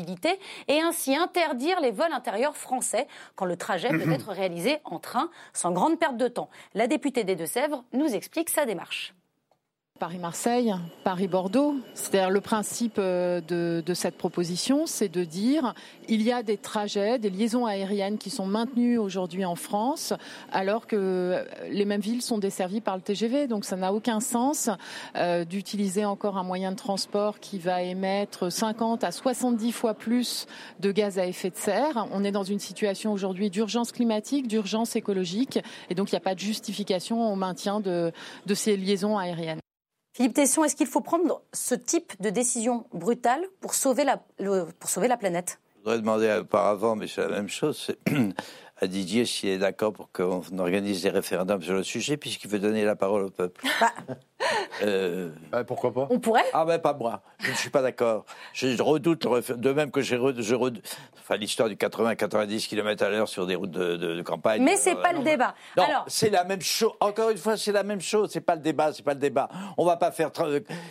et 0.68 0.80
ainsi 0.80 1.16
interdire 1.16 1.80
les 1.80 1.90
vols 1.90 2.12
intérieurs 2.12 2.56
français 2.56 3.06
quand 3.34 3.44
le 3.44 3.56
trajet 3.56 3.88
peut 3.90 4.12
être 4.12 4.30
réalisé 4.30 4.78
en 4.84 4.98
train 4.98 5.30
sans 5.52 5.72
grande 5.72 5.98
perte 5.98 6.16
de 6.16 6.28
temps. 6.28 6.50
La 6.74 6.86
députée 6.86 7.24
des 7.24 7.36
Deux-Sèvres 7.36 7.84
nous 7.92 8.14
explique 8.14 8.50
sa 8.50 8.66
démarche. 8.66 9.14
Paris-Marseille, 9.96 10.74
Paris-Bordeaux. 11.04 11.74
C'est-à-dire 11.94 12.30
le 12.30 12.40
principe 12.40 12.96
euh, 12.98 13.40
de, 13.40 13.82
de 13.84 13.94
cette 13.94 14.16
proposition, 14.16 14.86
c'est 14.86 15.08
de 15.08 15.24
dire 15.24 15.74
il 16.08 16.22
y 16.22 16.32
a 16.32 16.42
des 16.42 16.56
trajets, 16.56 17.18
des 17.18 17.30
liaisons 17.30 17.66
aériennes 17.66 18.18
qui 18.18 18.30
sont 18.30 18.46
maintenues 18.46 18.98
aujourd'hui 18.98 19.44
en 19.44 19.56
France, 19.56 20.12
alors 20.52 20.86
que 20.86 21.44
les 21.70 21.84
mêmes 21.84 22.00
villes 22.00 22.22
sont 22.22 22.38
desservies 22.38 22.80
par 22.80 22.96
le 22.96 23.02
TGV. 23.02 23.46
Donc 23.46 23.64
ça 23.64 23.76
n'a 23.76 23.92
aucun 23.92 24.20
sens 24.20 24.70
euh, 25.16 25.44
d'utiliser 25.44 26.04
encore 26.04 26.36
un 26.36 26.44
moyen 26.44 26.72
de 26.72 26.76
transport 26.76 27.40
qui 27.40 27.58
va 27.58 27.82
émettre 27.82 28.50
50 28.52 29.04
à 29.04 29.12
70 29.12 29.72
fois 29.72 29.94
plus 29.94 30.46
de 30.80 30.92
gaz 30.92 31.18
à 31.18 31.26
effet 31.26 31.50
de 31.50 31.56
serre. 31.56 32.06
On 32.12 32.24
est 32.24 32.32
dans 32.32 32.44
une 32.44 32.60
situation 32.60 33.12
aujourd'hui 33.12 33.50
d'urgence 33.50 33.92
climatique, 33.92 34.48
d'urgence 34.48 34.96
écologique, 34.96 35.58
et 35.90 35.94
donc 35.94 36.12
il 36.12 36.14
n'y 36.14 36.18
a 36.18 36.20
pas 36.20 36.34
de 36.34 36.40
justification 36.40 37.32
au 37.32 37.36
maintien 37.36 37.80
de, 37.80 38.12
de 38.46 38.54
ces 38.54 38.76
liaisons 38.76 39.18
aériennes. 39.18 39.60
Philippe 40.16 40.32
Tesson, 40.32 40.64
est-ce 40.64 40.74
qu'il 40.74 40.86
faut 40.86 41.02
prendre 41.02 41.42
ce 41.52 41.74
type 41.74 42.14
de 42.22 42.30
décision 42.30 42.86
brutale 42.94 43.44
pour 43.60 43.74
sauver 43.74 44.02
la, 44.02 44.22
le- 44.38 44.64
pour 44.80 44.88
sauver 44.88 45.08
la 45.08 45.18
planète? 45.18 45.60
Je 45.74 45.80
voudrais 45.80 45.98
demander 45.98 46.38
auparavant, 46.40 46.96
mais 46.96 47.06
c'est 47.06 47.20
la 47.20 47.28
même 47.28 47.50
chose, 47.50 47.94
à 48.80 48.86
Didier 48.86 49.26
s'il 49.26 49.50
est 49.50 49.58
d'accord 49.58 49.92
pour 49.92 50.10
qu'on 50.12 50.40
organise 50.58 51.02
des 51.02 51.10
référendums 51.10 51.60
sur 51.60 51.74
le 51.74 51.82
sujet, 51.82 52.16
puisqu'il 52.16 52.48
veut 52.48 52.58
donner 52.58 52.82
la 52.86 52.96
parole 52.96 53.24
au 53.24 53.30
peuple. 53.30 53.60
Euh, 54.82 55.30
Bah, 55.50 55.64
pourquoi 55.64 55.92
pas? 55.92 56.06
On 56.10 56.18
pourrait 56.18 56.44
Ah 56.52 56.64
ben 56.64 56.78
pas 56.78 56.92
moi, 56.92 57.20
je 57.38 57.50
ne 57.50 57.56
suis 57.56 57.70
pas 57.70 57.82
d'accord. 57.82 58.24
Je 58.52 58.80
redoute, 58.82 59.24
le 59.24 59.56
de 59.56 59.72
même 59.72 59.90
que 59.90 60.00
j'ai 60.02 60.16
re- 60.16 60.40
je 60.40 60.54
redoute, 60.54 60.84
enfin 61.18 61.36
l'histoire 61.36 61.68
du 61.68 61.76
80-90 61.76 62.68
km 62.68 63.02
à 63.04 63.08
l'heure 63.08 63.28
sur 63.28 63.46
des 63.46 63.54
routes 63.54 63.70
de, 63.70 63.96
de- 63.96 64.14
de 64.14 64.22
campagne. 64.22 64.62
Mais 64.62 64.76
c'est 64.76 64.96
Euh, 64.96 65.02
pas 65.02 65.12
le 65.12 65.18
non, 65.18 65.24
débat. 65.24 65.54
Non, 65.76 65.84
Alors, 65.84 66.04
c'est 66.08 66.30
la 66.30 66.44
même 66.44 66.60
chose. 66.60 66.92
Encore 67.00 67.30
une 67.30 67.38
fois, 67.38 67.56
c'est 67.56 67.72
la 67.72 67.82
même 67.82 68.00
chose. 68.00 68.30
C'est 68.32 68.40
pas 68.40 68.54
le 68.54 68.60
débat, 68.60 68.92
c'est 68.92 69.02
pas 69.04 69.14
le 69.14 69.20
débat. 69.20 69.48
On 69.78 69.84
va 69.84 69.96
pas 69.96 70.10
faire, 70.10 70.30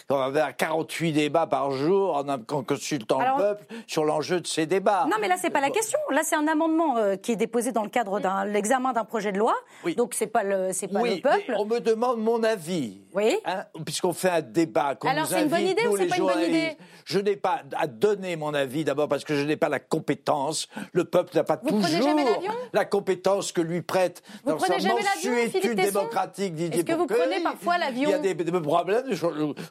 on 0.10 0.18
va 0.18 0.32
faire 0.34 0.56
48 0.56 1.12
débats 1.14 1.48
par 1.48 1.72
jour 1.72 2.16
en, 2.18 2.28
en 2.28 2.40
consultant 2.64 3.20
Alors- 3.20 3.38
le 3.38 3.44
peuple 3.44 3.66
sur 3.88 4.06
l'enjeu 4.06 4.42
de 4.42 4.48
ces 4.48 4.66
débats. 4.66 5.06
non, 5.10 5.18
mais 5.22 5.28
là, 5.28 5.36
c'est 5.40 5.50
pas 5.52 5.62
la 5.62 5.70
question. 5.70 6.00
Là, 6.12 6.22
c'est 6.24 6.36
un 6.36 6.48
amendement 6.48 6.98
euh, 6.98 7.16
qui 7.16 7.32
est 7.34 7.36
déposé 7.36 7.72
dans 7.72 7.84
le 7.84 7.90
cadre 7.90 8.20
d'un 8.20 8.46
l'examen 8.46 8.94
d'un 8.94 9.06
projet 9.06 9.32
de 9.32 9.38
loi. 9.38 9.54
Oui. 9.84 9.96
Donc, 9.96 10.14
c'est 10.16 10.28
pas 10.28 10.44
le, 10.44 10.74
c'est 10.74 10.88
pas 10.88 11.00
oui, 11.02 11.16
le 11.18 11.22
peuple. 11.22 11.44
mais 11.50 11.56
on 11.60 11.66
me 11.66 11.80
demande 11.80 12.20
mon 12.20 12.44
avis. 12.44 13.02
Oui. 13.14 13.35
Hein, 13.46 13.66
puisqu'on 13.86 14.14
fait 14.14 14.30
un 14.30 14.42
débat, 14.42 14.96
qu'on 14.96 15.08
Alors, 15.08 15.24
nous 15.24 15.30
c'est 15.30 15.42
une 15.44 15.50
bonne 15.50 15.60
invite, 15.60 15.72
idée 15.72 15.84
nous, 15.86 15.92
ou 15.92 15.98
c'est 15.98 16.04
les 16.04 16.10
pas 16.10 16.16
une 16.18 16.22
bonne 16.24 16.32
journalistes, 16.34 16.56
idée 16.74 16.78
Je 17.06 17.20
n'ai 17.20 17.36
pas 17.36 17.62
à 17.78 17.88
donner 17.88 18.36
mon 18.36 18.54
avis, 18.54 18.84
d'abord 18.84 19.08
parce 19.08 19.24
que 19.24 19.36
je 19.36 19.44
n'ai 19.46 19.58
pas 19.58 19.70
la 19.70 19.80
compétence. 19.80 20.68
Le 20.94 21.04
peuple 21.06 21.36
n'a 21.36 21.44
pas 21.44 21.58
Vous 21.62 21.70
toujours 21.70 21.82
prenez 21.84 22.02
jamais 22.04 22.24
l'avion? 22.24 22.52
la 22.74 22.86
compétence 22.86 23.52
que 23.52 23.62
lui 23.62 23.82
prête 23.82 24.24
Vous 24.44 24.52
dans 24.52 24.58
prenez 24.58 24.80
sa 24.80 24.88
jamais 24.88 25.02
l'avion, 25.02 25.32
mansuétude 25.32 25.62
Philippe 25.62 25.80
Tesson? 25.80 26.00
démocratique 26.00 26.56
Didier 26.56 26.80
Est-ce 26.80 26.86
que 26.86 26.92
vous 26.94 27.06
Bourquet. 27.06 27.24
prenez 27.24 27.44
parfois 27.44 27.78
l'avion 27.78 28.10
Il 28.10 28.12
y 28.12 28.14
a 28.16 28.20
des, 28.20 28.34
des 28.34 28.52
problèmes 28.62 29.04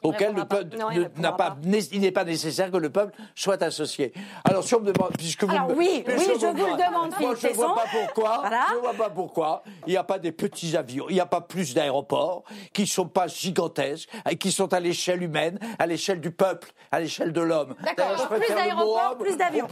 auxquels 0.03 0.33
le 0.33 0.41
répondra 0.41 0.45
pas. 0.45 0.55
peuple 0.57 0.77
Non, 0.77 0.89
il 0.91 0.97
ne- 0.99 1.03
répondra 1.03 1.21
n'a 1.31 1.35
pas, 1.37 1.57
né- 1.63 1.79
il 1.91 2.01
n'est 2.01 2.11
pas 2.11 2.23
nécessaire 2.23 2.71
que 2.71 2.77
le 2.77 2.89
peuple 2.89 3.13
soit 3.35 3.61
associé. 3.63 4.13
Alors 4.43 4.63
si 4.63 4.75
on 4.75 4.79
me 4.81 4.91
demande, 4.91 5.11
puisque 5.17 5.43
vous 5.43 5.51
Alors 5.51 5.69
me- 5.69 5.75
oui, 5.75 6.03
puisque 6.05 6.27
oui, 6.29 6.33
je 6.39 6.45
vous 6.45 6.53
le 6.53 6.71
demande, 6.77 7.11
moi, 7.19 7.33
je 7.39 7.47
ne 7.47 7.53
vois 7.53 7.75
pas 7.75 7.85
pourquoi. 7.91 8.37
Voilà. 8.41 8.65
Je 8.71 8.75
vois 8.79 8.93
pas 8.93 9.09
pourquoi 9.09 9.63
il 9.87 9.91
n'y 9.91 9.97
a 9.97 10.03
pas 10.03 10.19
des 10.19 10.31
petits 10.31 10.75
avions, 10.77 11.05
il 11.09 11.13
n'y 11.15 11.19
a 11.19 11.25
pas 11.25 11.41
plus 11.41 11.73
d'aéroports 11.73 12.43
qui 12.73 12.81
ne 12.83 12.87
sont 12.87 13.07
pas 13.07 13.27
gigantesques 13.55 14.09
et 14.29 14.37
qui 14.37 14.51
sont 14.51 14.73
à 14.73 14.79
l'échelle 14.79 15.23
humaine, 15.23 15.59
à 15.79 15.85
l'échelle 15.87 16.19
du 16.19 16.31
peuple, 16.31 16.69
à 16.91 16.99
l'échelle 16.99 17.31
de 17.31 17.41
l'homme. 17.41 17.75
D'accord, 17.83 18.17
je 18.17 18.27
plus 18.27 18.49
le 18.49 18.55
d'aéroports, 18.55 19.17
plus 19.17 19.37
d'avions. 19.37 19.67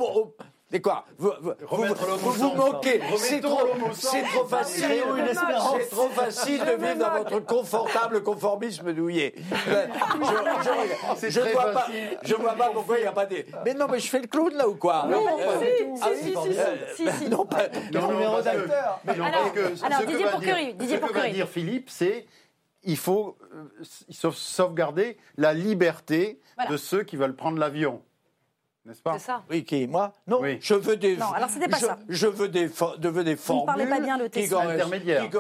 Et 0.75 0.81
quoi 0.81 1.05
Vous 1.19 1.31
vous, 1.39 1.53
vous, 1.69 2.31
vous 2.31 2.53
moquez 2.55 2.99
C'est 3.17 3.41
trop, 3.41 3.57
trop 3.57 4.45
facile. 4.47 4.85
C'est 4.89 5.89
trop 5.91 6.09
facile 6.09 6.59
de 6.65 6.83
vivre 6.83 6.95
dans 6.97 7.11
votre 7.19 7.39
confortable 7.41 8.23
conformisme 8.23 8.91
douillet. 8.91 9.35
Je, 9.67 9.71
je, 11.21 11.29
je 11.29 11.39
très 11.41 11.51
vois 11.51 11.71
pas, 11.73 11.85
je 12.23 12.33
vois 12.33 12.53
pas 12.53 12.69
pourquoi 12.73 12.97
il 12.97 13.01
n'y 13.01 13.07
a 13.07 13.11
pas 13.11 13.27
des. 13.27 13.45
Mais 13.63 13.75
non, 13.75 13.85
mais 13.87 13.99
je 13.99 14.07
fais 14.09 14.19
le 14.21 14.25
clown 14.27 14.51
là 14.55 14.67
ou 14.67 14.73
quoi? 14.75 15.05
Non, 15.07 15.23
Euh, 15.39 15.59
si, 15.61 15.97
ah 16.01 16.07
si, 16.15 16.31
si, 16.31 17.25
euh. 17.27 17.29
Non, 17.29 17.45
pas. 17.45 17.65
Non, 17.93 18.11
numéro 18.11 18.41
d'acteur. 18.41 18.99
Alors- 19.05 20.01
Didier 20.07 20.23
va 20.25 20.31
Pourquerie, 20.31 20.73
Didier 20.73 20.95
ce 20.95 21.01
que 21.01 21.05
va 21.05 21.07
Pourquerie. 21.07 21.33
dire 21.33 21.47
Philippe, 21.47 21.89
c'est 21.91 22.25
il 22.83 22.97
faut 22.97 23.37
euh, 23.53 24.31
sauvegarder 24.31 25.17
la 25.37 25.53
liberté 25.53 26.39
Voilà. 26.55 26.71
de 26.71 26.77
ceux 26.77 27.03
qui 27.03 27.15
veulent 27.17 27.35
prendre 27.35 27.57
l'avion. 27.57 28.01
N'est-ce 28.85 29.01
pas? 29.01 29.13
C'est 29.13 29.27
ça. 29.27 29.43
Oui, 29.49 29.63
qui 29.63 29.87
Moi? 29.87 30.11
Non, 30.27 30.41
Oui. 30.41 30.57
je 30.61 30.73
veux 30.73 30.97
des. 30.97 31.15
Non, 31.15 31.31
alors 31.31 31.49
c'était 31.49 31.69
pas 31.69 31.77
je, 31.77 31.85
ça. 31.85 31.97
Je 32.09 32.27
veux 32.27 32.49
des, 32.49 32.67
fo- 32.67 32.95
je 33.01 33.07
veux 33.07 33.23
des 33.23 33.35
Vous 33.35 33.61
ne 33.61 33.65
parlez 33.65 33.85
formules 33.85 33.89
pas 33.97 34.03
bien 34.05 34.17
le 34.17 34.27
corres- 34.49 34.67
Intermédiaire. 34.67 35.29
qui 35.29 35.37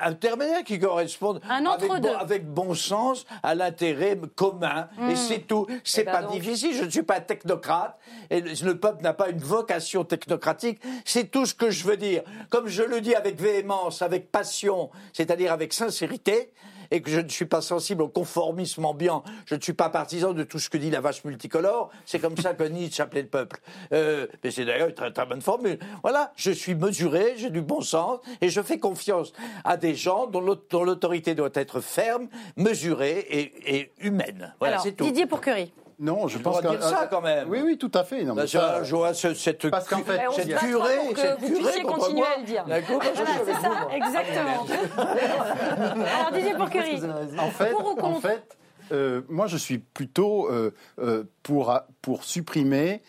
intermédiaires 0.00 0.64
qui 0.64 0.78
correspondent 0.78 1.42
Un 1.46 1.66
avec, 1.66 1.90
bon, 1.90 2.14
avec 2.16 2.46
bon 2.50 2.72
sens 2.74 3.26
à 3.42 3.54
l'intérêt 3.54 4.18
commun. 4.34 4.88
Hmm. 4.96 5.10
Et 5.10 5.16
c'est 5.16 5.40
tout. 5.40 5.66
C'est 5.84 6.00
Eh 6.00 6.04
ben 6.04 6.12
pas 6.12 6.22
donc. 6.22 6.32
difficile. 6.32 6.72
Je 6.74 6.84
ne 6.84 6.88
suis 6.90 7.02
pas 7.02 7.20
technocrate. 7.20 7.98
Et 8.30 8.40
le, 8.40 8.52
le 8.64 8.78
peuple 8.80 9.02
n'a 9.02 9.12
pas 9.12 9.28
une 9.28 9.40
vocation 9.40 10.02
technocratique. 10.04 10.80
C'est 11.04 11.30
tout 11.30 11.44
ce 11.44 11.54
que 11.54 11.68
je 11.68 11.84
veux 11.84 11.98
dire. 11.98 12.22
Comme 12.48 12.66
je 12.66 12.82
le 12.82 13.02
dis 13.02 13.14
avec 13.14 13.38
véhémence, 13.38 14.00
avec 14.00 14.32
passion, 14.32 14.90
c'est-à-dire 15.12 15.52
avec 15.52 15.74
sincérité. 15.74 16.50
Et 16.90 17.00
que 17.02 17.10
je 17.10 17.20
ne 17.20 17.28
suis 17.28 17.44
pas 17.46 17.60
sensible 17.60 18.02
au 18.02 18.08
conformisme 18.08 18.84
ambiant, 18.84 19.22
je 19.46 19.54
ne 19.54 19.60
suis 19.60 19.72
pas 19.72 19.88
partisan 19.90 20.32
de 20.32 20.42
tout 20.44 20.58
ce 20.58 20.68
que 20.70 20.78
dit 20.78 20.90
la 20.90 21.00
vache 21.00 21.24
multicolore. 21.24 21.90
C'est 22.04 22.18
comme 22.18 22.36
ça 22.36 22.54
que 22.54 22.64
Nietzsche 22.64 23.02
appelait 23.02 23.22
le 23.22 23.28
peuple. 23.28 23.60
Euh, 23.92 24.26
mais 24.42 24.50
c'est 24.50 24.64
d'ailleurs 24.64 24.88
une 24.88 24.94
très, 24.94 25.12
très 25.12 25.26
bonne 25.26 25.40
formule. 25.42 25.78
Voilà, 26.02 26.32
je 26.36 26.50
suis 26.50 26.74
mesuré, 26.74 27.34
j'ai 27.36 27.50
du 27.50 27.62
bon 27.62 27.80
sens 27.80 28.20
et 28.40 28.48
je 28.48 28.60
fais 28.62 28.78
confiance 28.78 29.32
à 29.64 29.76
des 29.76 29.94
gens 29.94 30.26
dont 30.26 30.40
l'aut- 30.40 30.56
dont 30.70 30.84
l'autorité 30.84 31.34
doit 31.34 31.50
être 31.54 31.80
ferme, 31.80 32.28
mesurée 32.56 33.18
et, 33.30 33.76
et 33.78 33.92
humaine. 34.00 34.54
Voilà, 34.58 34.78
c'est 34.78 34.92
tout. 34.92 35.04
Didier 35.04 35.26
Pourquerie. 35.26 35.72
Non, 35.98 36.28
je 36.28 36.36
Je 36.36 36.42
pense 36.42 36.60
que 36.60 36.80
ça 36.80 37.06
quand 37.10 37.22
même. 37.22 37.48
Oui, 37.48 37.60
oui, 37.64 37.78
tout 37.78 37.90
à 37.94 38.04
fait. 38.04 38.22
Non, 38.24 38.34
mais 38.34 38.42
Bah, 38.42 38.46
ça- 38.48 38.60
ça, 38.60 38.82
je 38.82 38.94
vois 38.94 39.14
ce- 39.14 39.32
cette, 39.34 39.70
Parce 39.70 39.88
qu'en 39.88 40.02
fait, 40.02 40.20
cette 40.34 40.54
curée, 40.58 40.96
pour 40.98 41.14
que 41.14 41.20
cette 41.20 41.40
vous 41.40 41.46
curée 41.48 41.60
puissiez 41.62 41.82
contre 41.84 41.98
continuer 41.98 42.20
moi. 42.20 42.28
à 42.34 42.38
le 42.40 42.44
dire. 42.44 42.64
Suis 42.66 43.24
c'est 43.46 43.52
ça, 43.54 43.88
exactement. 43.94 44.66
Alors, 44.98 46.32
Didier 46.32 46.54
Pourquerie. 46.54 47.00
En 47.38 47.50
fait, 47.50 47.70
Pour 47.70 47.96
ou 47.96 48.00
en 48.00 48.20
fait 48.20 48.56
euh, 48.92 49.22
moi, 49.28 49.46
je 49.48 49.56
suis 49.56 49.78
plutôt 49.78 50.48
euh, 50.50 50.72
euh, 51.00 51.24
pour, 51.42 51.76
pour 52.02 52.22
supprimer, 52.24 53.02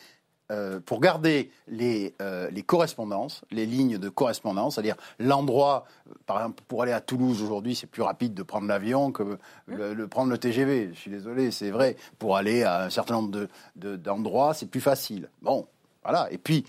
euh, 0.51 0.79
pour 0.79 0.99
garder 1.01 1.51
les, 1.67 2.15
euh, 2.21 2.49
les 2.51 2.63
correspondances, 2.63 3.41
les 3.51 3.65
lignes 3.65 3.97
de 3.97 4.09
correspondance, 4.09 4.75
c'est-à-dire 4.75 4.95
l'endroit, 5.19 5.85
euh, 6.09 6.13
par 6.25 6.37
exemple, 6.37 6.63
pour 6.67 6.83
aller 6.83 6.91
à 6.93 7.01
Toulouse 7.01 7.41
aujourd'hui, 7.41 7.75
c'est 7.75 7.87
plus 7.87 8.01
rapide 8.01 8.33
de 8.33 8.43
prendre 8.43 8.67
l'avion 8.67 9.11
que 9.11 9.37
le, 9.65 9.93
le- 9.93 10.07
prendre 10.07 10.29
le 10.31 10.37
TGV. 10.37 10.91
Je 10.93 10.99
suis 10.99 11.11
désolé, 11.11 11.51
c'est 11.51 11.69
vrai. 11.71 11.95
Pour 12.19 12.37
aller 12.37 12.63
à 12.63 12.83
un 12.85 12.89
certain 12.89 13.15
nombre 13.15 13.31
de- 13.31 13.49
de- 13.75 13.95
d'endroits, 13.97 14.53
c'est 14.53 14.67
plus 14.69 14.81
facile. 14.81 15.29
Bon, 15.41 15.67
voilà. 16.03 16.27
Et 16.31 16.37
puis, 16.37 16.65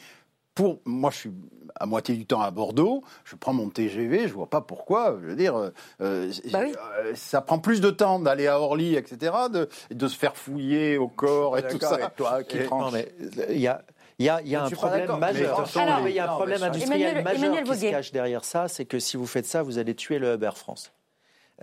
pour 0.54 0.80
moi, 0.84 1.10
je 1.10 1.16
suis 1.16 1.32
à 1.80 1.86
moitié 1.86 2.14
du 2.16 2.26
temps 2.26 2.40
à 2.40 2.50
Bordeaux. 2.50 3.02
Je 3.24 3.36
prends 3.36 3.52
mon 3.52 3.68
TGV. 3.68 4.28
Je 4.28 4.32
vois 4.34 4.48
pas 4.48 4.60
pourquoi. 4.60 5.16
Je 5.22 5.26
veux 5.28 5.36
dire, 5.36 5.56
euh, 5.56 5.70
euh, 6.00 6.30
Bah 6.52 6.60
oui. 6.62 6.72
euh, 7.00 7.12
ça 7.14 7.40
prend 7.40 7.58
plus 7.58 7.80
de 7.80 7.90
temps 7.90 8.18
d'aller 8.18 8.46
à 8.46 8.60
Orly, 8.60 8.94
etc., 8.96 9.32
de, 9.52 9.68
de 9.90 10.08
se 10.08 10.16
faire 10.16 10.36
fouiller 10.36 10.98
au 10.98 11.08
corps 11.08 11.56
et 11.58 11.66
tout 11.66 11.78
ça. 11.80 11.94
avec 11.94 12.16
toi, 12.16 12.42
qui 12.44 12.58
Et- 12.58 12.64
tranche. 12.64 12.84
Non, 12.84 12.90
mais 12.90 13.12
il 13.50 13.58
y 13.60 13.68
a, 13.68 13.82
il 14.18 14.26
y 14.26 14.28
a, 14.28 14.40
il 14.42 14.48
y 14.48 14.56
a 14.56 14.60
Je 14.66 14.74
un 14.74 14.76
problème 14.76 15.16
majeur. 15.18 15.64
Alors, 15.76 16.08
il 16.08 16.14
y 16.14 16.18
a 16.18 16.24
un 16.24 16.26
non, 16.28 16.34
problème 16.34 16.62
industriel 16.62 17.00
Emmanuel- 17.00 17.24
majeur 17.24 17.44
Emmanuel 17.44 17.64
qui 17.64 17.76
se 17.86 17.90
cache 17.90 18.12
derrière 18.12 18.44
ça, 18.44 18.68
c'est 18.68 18.84
que 18.84 18.98
si 18.98 19.16
vous 19.16 19.26
faites 19.26 19.46
ça, 19.46 19.62
vous 19.62 19.78
allez 19.78 19.94
tuer 19.94 20.18
le 20.18 20.34
hub 20.34 20.42
Air 20.42 20.56
France. 20.58 20.92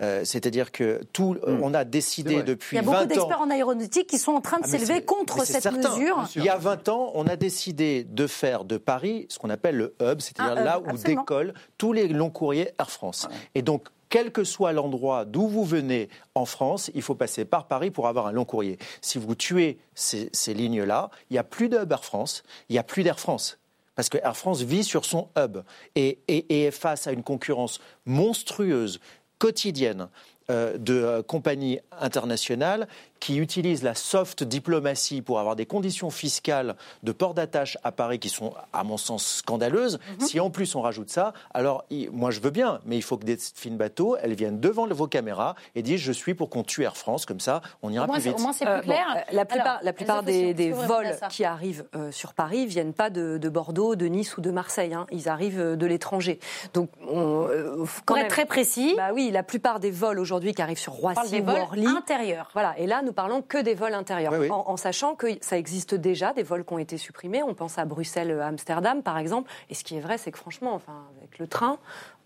Euh, 0.02 0.22
C'est-à-dire 0.24 0.72
que 0.72 1.00
tout, 1.12 1.36
on 1.46 1.72
a 1.72 1.84
décidé 1.84 2.34
vrai. 2.34 2.42
Il 2.42 2.44
depuis 2.44 2.76
y 2.76 2.78
a 2.78 2.82
beaucoup 2.82 2.96
20 2.96 3.02
ans. 3.02 3.06
d'experts 3.06 3.40
en 3.40 3.50
aéronautique 3.50 4.06
qui 4.06 4.18
sont 4.18 4.32
en 4.32 4.40
train 4.42 4.58
de 4.58 4.64
Ah, 4.64 4.68
s'élever 4.68 5.02
contre 5.02 5.44
cette 5.46 5.62
certain. 5.62 5.96
mesure. 5.96 6.28
Il 6.36 6.44
y 6.44 6.48
a 6.50 6.58
20 6.58 6.88
ans, 6.90 7.12
on 7.14 7.26
a 7.26 7.36
décidé 7.36 8.04
de 8.04 8.26
faire 8.26 8.64
de 8.64 8.76
Paris 8.76 9.26
ce 9.30 9.38
qu'on 9.38 9.48
appelle 9.50 9.76
le 9.76 9.94
hub, 10.02 10.20
c'est-à-dire 10.20 10.58
hub, 10.58 10.64
là 10.64 10.80
où 10.80 10.88
absolument. 10.90 11.22
décollent 11.22 11.54
tous 11.78 11.92
les 11.94 12.08
longs 12.08 12.30
courriers 12.30 12.70
Air 12.78 12.90
France. 12.90 13.26
Et 13.54 13.62
donc, 13.62 13.86
quel 14.08 14.30
que 14.32 14.44
soit 14.44 14.72
l'endroit 14.72 15.24
d'où 15.24 15.48
vous 15.48 15.64
venez 15.64 16.08
en 16.34 16.44
France, 16.44 16.90
il 16.94 17.02
faut 17.02 17.14
passer 17.16 17.44
par 17.44 17.66
Paris 17.66 17.90
pour 17.90 18.06
avoir 18.06 18.26
un 18.26 18.32
long 18.32 18.44
courrier. 18.44 18.78
Si 19.00 19.18
vous 19.18 19.34
tuez 19.34 19.78
ces, 19.94 20.28
ces 20.32 20.52
lignes-là, 20.54 21.10
il 21.30 21.34
n'y 21.34 21.38
a 21.38 21.44
plus 21.44 21.68
de 21.68 21.78
hub 21.78 21.90
Air 21.90 22.04
France, 22.04 22.42
il 22.68 22.74
n'y 22.74 22.78
a 22.78 22.84
plus 22.84 23.02
d'Air 23.02 23.18
France. 23.18 23.58
Parce 23.96 24.10
que 24.10 24.18
Air 24.18 24.36
France 24.36 24.60
vit 24.60 24.84
sur 24.84 25.06
son 25.06 25.28
hub 25.38 25.56
et, 25.94 26.18
et- 26.28 26.44
et 26.50 26.64
est 26.66 26.70
face 26.70 27.06
à 27.06 27.12
une 27.12 27.22
concurrence 27.22 27.80
monstrueuse, 28.04 29.00
quotidienne, 29.38 30.08
euh, 30.48 30.78
de 30.78 30.94
euh, 30.94 31.22
compagnies 31.22 31.80
internationales 32.00 32.86
qui 33.20 33.36
utilisent 33.38 33.82
la 33.82 33.94
soft 33.94 34.42
diplomatie 34.44 35.22
pour 35.22 35.38
avoir 35.40 35.56
des 35.56 35.66
conditions 35.66 36.10
fiscales 36.10 36.76
de 37.02 37.12
port 37.12 37.34
d'attache 37.34 37.78
à 37.84 37.92
Paris 37.92 38.18
qui 38.18 38.28
sont, 38.28 38.52
à 38.72 38.84
mon 38.84 38.96
sens, 38.96 39.26
scandaleuses. 39.26 39.98
Mhm. 40.20 40.26
Si 40.26 40.40
en 40.40 40.50
plus 40.50 40.74
on 40.74 40.80
rajoute 40.82 41.10
ça, 41.10 41.32
alors 41.54 41.84
moi 42.12 42.30
je 42.30 42.40
veux 42.40 42.50
bien, 42.50 42.80
mais 42.84 42.96
il 42.96 43.02
faut 43.02 43.16
que 43.16 43.24
des 43.24 43.36
fines 43.36 43.76
bateaux, 43.76 44.16
elles 44.22 44.34
viennent 44.34 44.60
devant 44.60 44.86
vos 44.86 45.06
caméras 45.06 45.54
et 45.74 45.82
disent 45.82 46.00
je 46.00 46.12
suis 46.12 46.34
pour 46.34 46.50
qu'on 46.50 46.62
tue 46.62 46.82
Air 46.84 46.96
France, 46.96 47.26
comme 47.26 47.40
ça 47.40 47.62
on 47.82 47.90
ira 47.90 48.04
Au 48.04 48.06
moins, 48.06 48.16
plus 48.16 48.22
c'est- 48.22 48.28
vite. 48.30 48.38
au 48.38 48.42
moins, 48.42 48.52
c'est 48.52 48.64
plus 48.64 48.74
Euh, 48.74 48.76
bon, 48.78 48.82
clair. 48.82 49.24
la 49.32 49.44
plupart, 49.44 49.66
Alors, 49.66 49.80
la 49.82 49.92
plupart 49.92 50.22
des, 50.22 50.54
des 50.54 50.72
vols 50.72 51.16
qui 51.30 51.44
arrivent 51.44 51.84
euh, 51.94 52.10
sur 52.12 52.34
Paris 52.34 52.66
viennent 52.66 52.92
pas 52.94 53.10
de, 53.10 53.38
de 53.38 53.48
Bordeaux, 53.48 53.96
de 53.96 54.06
Nice 54.06 54.36
ou 54.36 54.40
de 54.40 54.50
Marseille. 54.50 54.94
hein. 54.94 55.06
Ils 55.10 55.28
arrivent 55.28 55.60
euh, 55.60 55.76
de 55.76 55.86
l'étranger. 55.86 56.38
Donc, 56.74 56.90
on, 57.08 57.46
euh, 57.48 57.84
quand 58.04 58.04
Pour 58.06 58.16
même- 58.16 58.26
être 58.26 58.30
très 58.30 58.46
précis, 58.46 58.94
Bah 58.96 59.10
oui, 59.14 59.30
la 59.32 59.42
plupart 59.42 59.80
des 59.80 59.90
vols 59.90 60.18
aujourd'hui 60.18 60.54
qui 60.54 60.62
arrivent 60.62 60.78
sur 60.78 60.94
on 60.98 61.02
parle 61.02 61.16
Roissy 61.16 61.30
des 61.32 61.40
ou 61.40 61.44
vols 61.44 61.60
Orly. 61.60 61.86
intérieurs. 61.86 62.50
Voilà, 62.52 62.78
et 62.78 62.86
là, 62.86 63.02
nous 63.06 63.12
parlons 63.14 63.40
que 63.40 63.58
des 63.58 63.74
vols 63.74 63.94
intérieurs, 63.94 64.32
Oui, 64.32 64.38
oui. 64.42 64.50
En, 64.50 64.64
en 64.66 64.76
sachant 64.76 65.14
que 65.14 65.26
ça 65.40 65.56
existe 65.56 65.94
déjà, 65.94 66.32
des 66.34 66.42
vols 66.42 66.64
qui 66.64 66.72
ont 66.74 66.78
été 66.78 66.98
supprimés. 66.98 67.42
On 67.42 67.54
pense 67.54 67.78
à 67.78 67.84
Bruxelles, 67.86 68.38
à 68.40 68.48
Amsterdam, 68.48 69.02
par 69.02 69.16
exemple. 69.16 69.50
Et 69.70 69.74
ce 69.74 69.82
qui 69.84 69.96
est 69.96 70.00
vrai, 70.00 70.18
c'est 70.18 70.30
que 70.32 70.38
franchement, 70.38 70.74
enfin, 70.74 71.04
avec 71.18 71.38
le 71.38 71.46
train, 71.46 71.78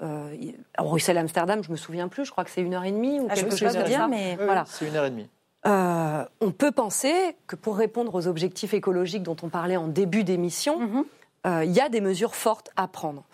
euh, 0.03 0.35
Bruxelles, 0.79 1.19
Amsterdam, 1.19 1.63
je 1.63 1.71
me 1.71 1.77
souviens 1.77 2.09
plus. 2.09 2.25
Je 2.25 2.31
crois 2.33 2.45
que 2.45 2.51
c'est 2.51 2.63
une 2.63 2.75
heure 2.75 2.85
et 2.85 2.91
demie 2.93 3.21
ou 3.21 3.27
Ah, 3.31 3.35
je 3.37 3.43
quelque 3.43 3.53
me 3.53 3.57
chose 3.57 3.77
bien, 3.85 3.99
ça. 4.01 4.09
mais- 4.09 4.37
Oui, 4.39 4.45
voilà. 4.47 4.65
C'est 4.67 4.89
une 4.89 4.97
heure 4.97 5.05
et 5.05 5.11
demie. 5.11 5.29
Euh, 5.67 6.25
on 6.41 6.53
peut 6.53 6.73
penser 6.73 7.37
que 7.47 7.55
pour 7.55 7.77
répondre 7.77 8.15
aux 8.15 8.27
objectifs 8.27 8.73
écologiques 8.73 9.23
dont 9.23 9.37
on 9.43 9.51
parlait 9.51 9.77
en 9.77 9.89
début 9.89 10.25
d'émission, 10.25 10.79
Mhm. 10.81 11.05
euh, 11.47 11.65
il 11.65 11.73
y 11.73 11.81
a 11.81 11.91
des 11.91 12.01
mesures 12.01 12.35
fortes 12.35 12.71
à 12.77 12.89
prendre. 12.89 13.25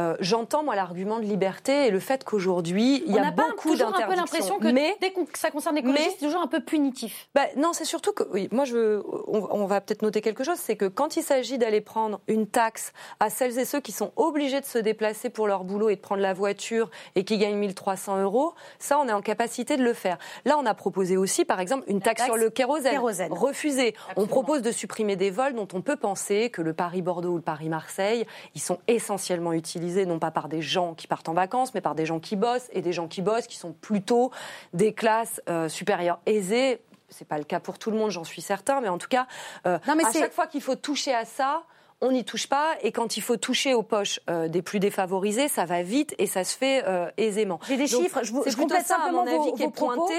Euh, 0.00 0.16
J'entends 0.20 0.64
moi 0.64 0.74
l'argument 0.74 1.18
de 1.20 1.24
liberté 1.24 1.86
et 1.86 1.90
le 1.90 2.00
fait 2.00 2.24
qu'aujourd'hui 2.24 3.02
il 3.06 3.14
y 3.14 3.18
on 3.18 3.22
a 3.22 3.30
pas 3.30 3.48
beaucoup 3.50 3.70
toujours 3.70 3.88
un 3.88 3.92
peu 3.92 3.98
d'interdictions. 4.00 4.16
l'impression 4.38 4.58
que 4.58 4.68
mais 4.68 4.96
dès 5.00 5.10
que 5.12 5.20
ça 5.38 5.50
concerne 5.50 5.76
l'écologie, 5.76 6.02
c'est 6.18 6.24
toujours 6.26 6.40
un 6.42 6.48
peu 6.48 6.60
punitif. 6.60 7.28
bah, 7.34 7.42
non, 7.56 7.72
c'est 7.72 7.84
surtout 7.84 8.12
que, 8.12 8.24
oui, 8.32 8.48
moi, 8.50 8.64
je, 8.64 9.00
on, 9.28 9.46
on 9.50 9.66
va 9.66 9.80
peut-être 9.80 10.02
noter 10.02 10.20
quelque 10.20 10.42
chose, 10.42 10.58
c'est 10.58 10.74
que 10.76 10.86
quand 10.86 11.16
il 11.16 11.22
s'agit 11.22 11.58
d'aller 11.58 11.80
prendre 11.80 12.20
une 12.26 12.46
taxe 12.48 12.92
à 13.20 13.30
celles 13.30 13.58
et 13.58 13.64
ceux 13.64 13.80
qui 13.80 13.92
sont 13.92 14.10
obligés 14.16 14.60
de 14.60 14.66
se 14.66 14.78
déplacer 14.78 15.30
pour 15.30 15.46
leur 15.46 15.62
boulot 15.64 15.90
et 15.90 15.96
de 15.96 16.00
prendre 16.00 16.22
la 16.22 16.32
voiture 16.34 16.90
et 17.14 17.24
qui 17.24 17.38
gagnent 17.38 17.56
1300 17.58 18.20
euros, 18.22 18.54
ça, 18.80 18.98
on 18.98 19.06
est 19.08 19.12
en 19.12 19.22
capacité 19.22 19.76
de 19.76 19.84
le 19.84 19.92
faire. 19.92 20.18
Là, 20.44 20.56
on 20.58 20.66
a 20.66 20.74
proposé 20.74 21.16
aussi, 21.16 21.44
par 21.44 21.60
exemple, 21.60 21.84
une 21.86 22.00
taxe, 22.00 22.22
taxe 22.22 22.30
sur 22.32 22.36
le 22.36 22.50
kérosène. 22.50 22.92
kérosène. 22.92 23.32
Refusée. 23.32 23.94
On 23.96 24.10
Absolument. 24.10 24.26
propose 24.28 24.62
de 24.62 24.72
supprimer 24.72 25.14
des 25.14 25.30
vols 25.30 25.54
dont 25.54 25.68
on 25.72 25.82
peut 25.82 25.96
penser 25.96 26.50
que 26.50 26.62
le 26.62 26.72
Paris-Bordeaux 26.72 27.30
ou 27.32 27.36
le 27.36 27.42
Paris-Marseille, 27.42 28.26
ils 28.56 28.60
sont 28.60 28.78
essentiellement 28.88 29.52
utilisés 29.52 29.83
non 30.06 30.18
pas 30.18 30.30
par 30.30 30.48
des 30.48 30.62
gens 30.62 30.94
qui 30.94 31.06
partent 31.06 31.28
en 31.28 31.34
vacances, 31.34 31.74
mais 31.74 31.80
par 31.80 31.94
des 31.94 32.06
gens 32.06 32.20
qui 32.20 32.36
bossent 32.36 32.68
et 32.72 32.82
des 32.82 32.92
gens 32.92 33.08
qui 33.08 33.22
bossent 33.22 33.46
qui 33.46 33.56
sont 33.56 33.72
plutôt 33.72 34.30
des 34.72 34.92
classes 34.92 35.40
euh, 35.48 35.68
supérieures 35.68 36.18
aisées. 36.26 36.80
C'est 37.08 37.26
pas 37.28 37.38
le 37.38 37.44
cas 37.44 37.60
pour 37.60 37.78
tout 37.78 37.90
le 37.90 37.96
monde, 37.96 38.10
j'en 38.10 38.24
suis 38.24 38.42
certain, 38.42 38.80
mais 38.80 38.88
en 38.88 38.98
tout 38.98 39.08
cas, 39.08 39.26
euh, 39.66 39.78
Non, 39.86 39.94
mais 39.94 40.04
à 40.04 40.10
c'est- 40.10 40.20
chaque 40.20 40.32
fois 40.32 40.46
qu'il 40.46 40.62
faut 40.62 40.74
toucher 40.74 41.14
à 41.14 41.24
ça, 41.24 41.62
on 42.00 42.10
n'y 42.10 42.24
touche 42.24 42.48
pas. 42.48 42.74
Et 42.82 42.90
quand 42.92 43.16
il 43.16 43.20
faut 43.20 43.36
toucher 43.36 43.72
aux 43.72 43.82
poches 43.84 44.18
euh, 44.28 44.48
des 44.48 44.62
plus 44.62 44.80
défavorisés, 44.80 45.48
ça 45.48 45.64
va 45.64 45.82
vite 45.82 46.14
et 46.18 46.26
ça 46.26 46.42
se 46.44 46.56
fait 46.56 46.82
euh, 46.86 47.08
aisément. 47.16 47.60
J'ai 47.68 47.76
des 47.76 47.86
Donc, 47.86 48.02
chiffres, 48.02 48.20
je 48.24 48.32
vous- 48.32 48.42
c'est 48.44 48.50
je 48.50 48.56
complète 48.56 48.84
ça, 48.86 48.96
à 48.96 48.98
simplement 48.98 49.24
mon 49.24 49.28
avis, 49.28 49.50
vos- 49.50 49.52
qui 49.54 49.62
est 49.62 49.70
propos. 49.70 49.94
pointé. 50.06 50.14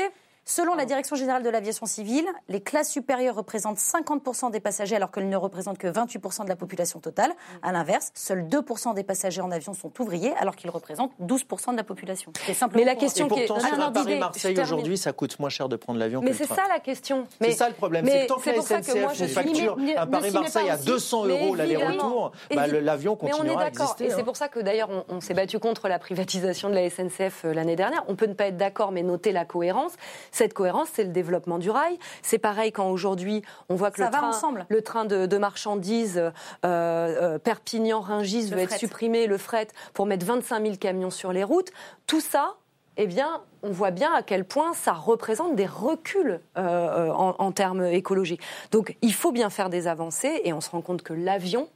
Selon 0.48 0.76
la 0.76 0.86
Direction 0.86 1.16
générale 1.16 1.42
de 1.42 1.50
l'aviation 1.50 1.88
civile, 1.88 2.28
les 2.50 2.62
classes 2.62 2.92
supérieures 2.92 3.34
représentent 3.34 3.80
50% 3.80 4.52
des 4.52 4.60
passagers 4.60 4.96
alors 4.96 5.10
qu'elles 5.10 5.28
ne 5.28 5.36
représentent 5.36 5.80
que 5.80 5.88
28% 5.88 6.44
de 6.44 6.50
la 6.50 6.56
population 6.56 7.00
totale. 7.00 7.32
À 7.64 7.72
l'inverse, 7.72 8.12
seuls 8.14 8.44
2% 8.48 8.94
des 8.94 9.02
passagers 9.04 9.42
en 9.42 9.50
avion 9.50 9.74
sont 9.74 9.92
ouvriers 10.00 10.34
alors 10.38 10.56
qu'ils 10.56 10.70
représentent 10.70 11.14
12% 11.20 11.72
de 11.72 11.78
la 11.78 11.84
population. 11.84 12.32
Mais 12.76 12.84
la 12.84 12.94
question 12.94 13.28
qui 13.28 13.40
est 13.40 13.48
pourtant, 13.48 13.66
sur 13.68 13.92
Paris-Marseille 13.92 14.60
aujourd'hui, 14.60 15.00
ça 15.00 15.14
coûte 15.14 15.40
moins 15.40 15.50
cher 15.50 15.68
de 15.68 15.78
prendre 15.78 15.98
l'avion 15.98 16.22
que 16.22 16.26
Mais 16.26 16.34
c'est 16.34 16.46
ça 16.46 16.68
la 16.70 16.80
question. 16.80 17.26
C'est 17.42 17.52
ça 17.54 17.68
le 17.68 17.74
problème, 17.74 18.06
c'est 18.06 18.26
que 18.26 18.28
tant 18.28 18.38
que 18.38 18.48
la 18.50 18.56
pour 18.58 18.68
ça 18.68 18.82
que 18.82 19.00
moi, 19.00 19.14
SNCF 19.14 19.18
je 19.18 19.24
nous 19.24 19.28
suis- 19.30 19.36
facture 19.36 19.78
un 19.98 20.06
Paris-Marseille 20.08 20.70
à 20.70 20.78
pas 20.78 20.84
200 20.84 21.22
aussi. 21.22 21.32
euros 21.32 21.56
l'aller-retour, 21.56 22.32
bah, 22.54 22.68
l'avion 22.68 23.18
Mais 23.24 23.34
on 23.34 23.38
est 23.38 23.38
continuera 23.40 23.62
à 23.64 23.70
d'accord. 23.72 23.82
exister. 23.86 24.06
Et 24.06 24.10
c'est 24.12 24.22
hein. 24.22 24.24
pour 24.24 24.38
ça 24.38 24.48
que 24.48 24.60
d'ailleurs, 24.60 24.90
on, 24.92 25.06
on 25.16 25.22
s'est 25.22 25.34
battu 25.34 25.58
contre 25.58 25.88
la 25.88 25.98
privatisation 25.98 26.70
de 26.70 26.76
la 26.76 26.88
SNCF 26.88 27.46
euh, 27.46 27.54
l'année 27.56 27.76
dernière. 27.76 28.04
On 28.08 28.16
peut 28.16 28.28
ne 28.28 28.36
pas 28.36 28.46
être 28.46 28.58
d'accord, 28.58 28.92
mais 28.92 29.02
noter 29.02 29.32
la 29.32 29.44
cohérence. 29.46 29.94
Cette 30.36 30.54
cohérence, 30.54 30.90
c'est 30.92 31.06
le 31.06 31.12
développement 31.12 31.60
du 31.60 31.70
rail. 31.70 31.98
C'est 32.22 32.40
pareil 32.40 32.74
quand 32.74 32.90
aujourd'hui, 32.90 33.42
on 33.70 33.76
voit 33.76 33.90
que 33.90 34.00
Ça 34.00 34.08
le 34.08 34.12
train, 34.12 34.28
ensemble. 34.28 34.66
le 34.68 34.82
train 34.82 35.06
de, 35.06 35.28
de 35.28 35.38
marchandises 35.38 36.18
euh, 36.18 36.32
euh, 36.66 37.40
Perpignan-Rungis 37.40 38.50
Le 38.50 38.58
veut 38.58 38.64
être 38.64 38.78
supprimé, 38.78 39.28
le 39.28 39.38
fret, 39.38 39.70
pour 39.94 40.06
mettre 40.06 40.26
25 40.26 40.62
000 40.62 40.76
camions 40.76 41.10
sur 41.10 41.32
les 41.32 41.46
routes. 41.46 41.72
Tout 42.06 42.20
ça, 42.20 42.56
eh 42.98 43.08
bien, 43.08 43.44
on 43.64 43.72
voit 43.72 43.92
bien 43.92 44.12
à 44.14 44.24
quel 44.24 44.44
point 44.44 44.74
ça 44.74 44.92
représente 44.92 45.56
des 45.56 45.68
reculs 45.68 46.42
euh, 46.58 47.12
en, 47.12 47.36
en 47.40 47.52
termes 47.54 47.86
écologiques. 47.86 48.42
Donc, 48.72 48.98
il 49.02 49.14
faut 49.14 49.32
bien 49.32 49.50
faire 49.50 49.70
des 49.70 49.88
avancées 49.88 50.42
et 50.44 50.52
on 50.52 50.60
se 50.60 50.70
rend 50.70 50.82
compte 50.82 51.02
que 51.02 51.14
l'avion 51.14 51.70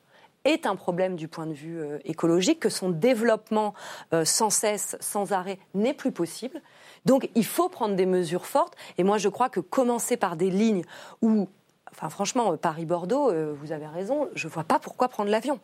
est 0.46 0.66
un 0.66 0.76
problème 0.76 1.16
du 1.16 1.28
point 1.28 1.48
de 1.48 1.54
vue 1.54 1.80
euh, 1.80 1.98
écologique, 2.06 2.60
que 2.60 2.70
son 2.70 2.90
développement 2.90 3.74
euh, 4.14 4.26
sans 4.26 4.50
cesse, 4.50 4.98
sans 5.00 5.32
arrêt, 5.32 5.60
n'est 5.74 5.94
plus 5.94 6.12
possible. 6.12 6.62
Donc, 7.06 7.30
il 7.36 7.46
faut 7.46 7.70
prendre 7.70 7.96
des 7.96 8.06
mesures 8.06 8.46
fortes. 8.46 8.76
Et 8.98 9.04
moi, 9.04 9.18
je 9.18 9.30
crois 9.30 9.50
que 9.50 9.60
commencer 9.60 10.18
par 10.18 10.36
des 10.36 10.50
lignes 10.50 10.84
où, 11.22 11.48
enfin, 11.92 12.10
franchement, 12.10 12.54
euh, 12.54 12.58
Paris-Bordeaux, 12.58 13.32
vous 13.56 13.72
avez 13.72 13.88
raison, 13.88 14.28
je 14.36 14.48
ne 14.48 14.52
vois 14.52 14.64
pas 14.64 14.80
pourquoi 14.80 15.08
prendre 15.08 15.30
l'avion. 15.30 15.60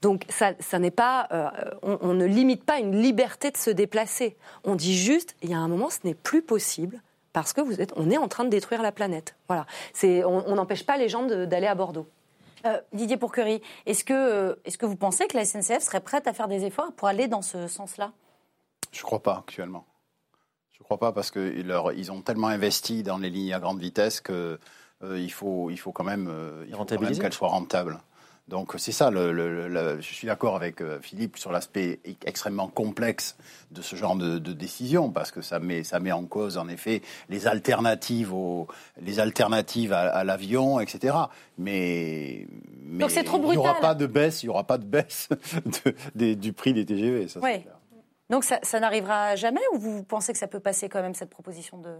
Donc 0.00 0.24
ça, 0.30 0.52
ça 0.60 0.78
n'est 0.78 0.90
pas, 0.90 1.28
on, 1.82 2.14
ne 2.14 2.24
limite 2.24 2.64
pas 2.64 2.78
une 2.78 3.02
liberté 3.02 3.50
de 3.50 3.56
se 3.58 3.68
déplacer. 3.68 4.34
On 4.64 4.76
dit 4.76 4.96
juste, 4.96 5.36
il 5.42 5.50
y 5.50 5.54
a 5.54 5.58
un 5.58 5.68
moment, 5.68 5.90
ce 5.90 5.98
n'est 6.04 6.14
plus 6.14 6.40
possible 6.40 7.02
parce 7.34 7.52
que 7.52 7.60
vous 7.60 7.82
êtes, 7.82 7.92
on 7.96 8.10
est 8.10 8.16
en 8.16 8.28
train 8.28 8.44
de 8.44 8.48
détruire 8.48 8.80
la 8.80 8.92
planète. 8.92 9.34
Voilà. 9.46 9.66
On 10.24 10.54
n'empêche 10.54 10.86
pas 10.86 10.96
les 10.96 11.10
gens 11.10 11.26
d'aller 11.26 11.66
à 11.66 11.74
Bordeaux. 11.74 12.06
Euh, 12.66 12.80
Didier 12.92 13.16
Pourquerie, 13.16 13.62
est-ce 13.86 14.04
que, 14.04 14.12
euh, 14.12 14.54
est-ce 14.64 14.78
que 14.78 14.86
vous 14.86 14.96
pensez 14.96 15.26
que 15.26 15.36
la 15.36 15.44
SNCF 15.44 15.80
serait 15.80 16.00
prête 16.00 16.26
à 16.26 16.32
faire 16.32 16.48
des 16.48 16.64
efforts 16.64 16.92
pour 16.92 17.08
aller 17.08 17.28
dans 17.28 17.42
ce 17.42 17.66
sens-là? 17.68 18.12
Je 18.92 19.00
ne 19.00 19.02
crois 19.04 19.22
pas 19.22 19.38
actuellement. 19.38 19.86
Je 20.72 20.78
ne 20.80 20.84
crois 20.84 20.98
pas 20.98 21.12
parce 21.12 21.30
qu'ils 21.30 21.74
ils 21.96 22.12
ont 22.12 22.22
tellement 22.22 22.48
investi 22.48 23.02
dans 23.02 23.18
les 23.18 23.30
lignes 23.30 23.52
à 23.52 23.60
grande 23.60 23.80
vitesse 23.80 24.20
que 24.20 24.58
euh, 25.04 25.18
il 25.18 25.30
faut, 25.30 25.70
il 25.70 25.76
faut 25.76 25.92
quand 25.92 26.04
même, 26.04 26.28
euh, 26.28 26.64
il 26.66 26.72
faut 26.72 26.78
quand 26.78 26.90
même 26.90 26.98
Rentabiliser. 26.98 27.20
qu'elles 27.20 27.32
soient 27.32 27.48
rentables. 27.48 27.98
Donc 28.48 28.72
c'est 28.78 28.92
ça, 28.92 29.10
le, 29.10 29.30
le- 29.30 29.68
le- 29.68 30.00
je 30.00 30.12
suis 30.14 30.26
d'accord 30.26 30.56
avec 30.56 30.80
euh, 30.80 30.98
Philippe 31.02 31.36
sur 31.36 31.52
l'aspect 31.52 32.00
e- 32.06 32.12
extrêmement 32.24 32.68
complexe 32.68 33.36
de 33.72 33.82
ce 33.82 33.94
genre 33.94 34.16
de, 34.16 34.38
de 34.38 34.52
décision, 34.54 35.10
parce 35.10 35.30
que 35.30 35.42
ça 35.42 35.58
met, 35.58 35.84
ça 35.84 36.00
met 36.00 36.12
en 36.12 36.24
cause 36.24 36.56
en 36.56 36.66
effet 36.68 37.02
les 37.28 37.46
alternatives, 37.46 38.32
au, 38.32 38.66
les 39.02 39.20
alternatives 39.20 39.92
à, 39.92 40.00
à 40.08 40.24
l'avion, 40.24 40.80
etc. 40.80 41.14
Mais, 41.58 42.46
mais 42.82 43.00
Donc 43.00 43.10
c'est 43.10 43.24
trop 43.24 43.38
il 43.44 43.50
n'y 43.50 43.56
aura 43.58 43.74
pas 43.80 43.94
de 43.94 44.06
baisse, 44.06 44.42
il 44.42 44.46
y 44.46 44.48
aura 44.48 44.64
pas 44.64 44.78
de 44.78 44.86
baisse 44.86 45.28
de- 46.14 46.32
du 46.34 46.52
prix 46.54 46.72
des 46.72 46.86
TGV. 46.86 47.28
Ça, 47.28 47.40
Oui. 47.42 47.64
Donc 48.30 48.44
ça, 48.44 48.58
ça 48.62 48.80
n'arrivera 48.80 49.36
jamais 49.36 49.60
ou 49.74 49.78
vous 49.78 50.02
pensez 50.04 50.32
que 50.32 50.38
ça 50.38 50.48
peut 50.48 50.60
passer 50.60 50.88
quand 50.88 51.02
même 51.02 51.14
cette 51.14 51.30
proposition 51.30 51.78
de 51.78 51.90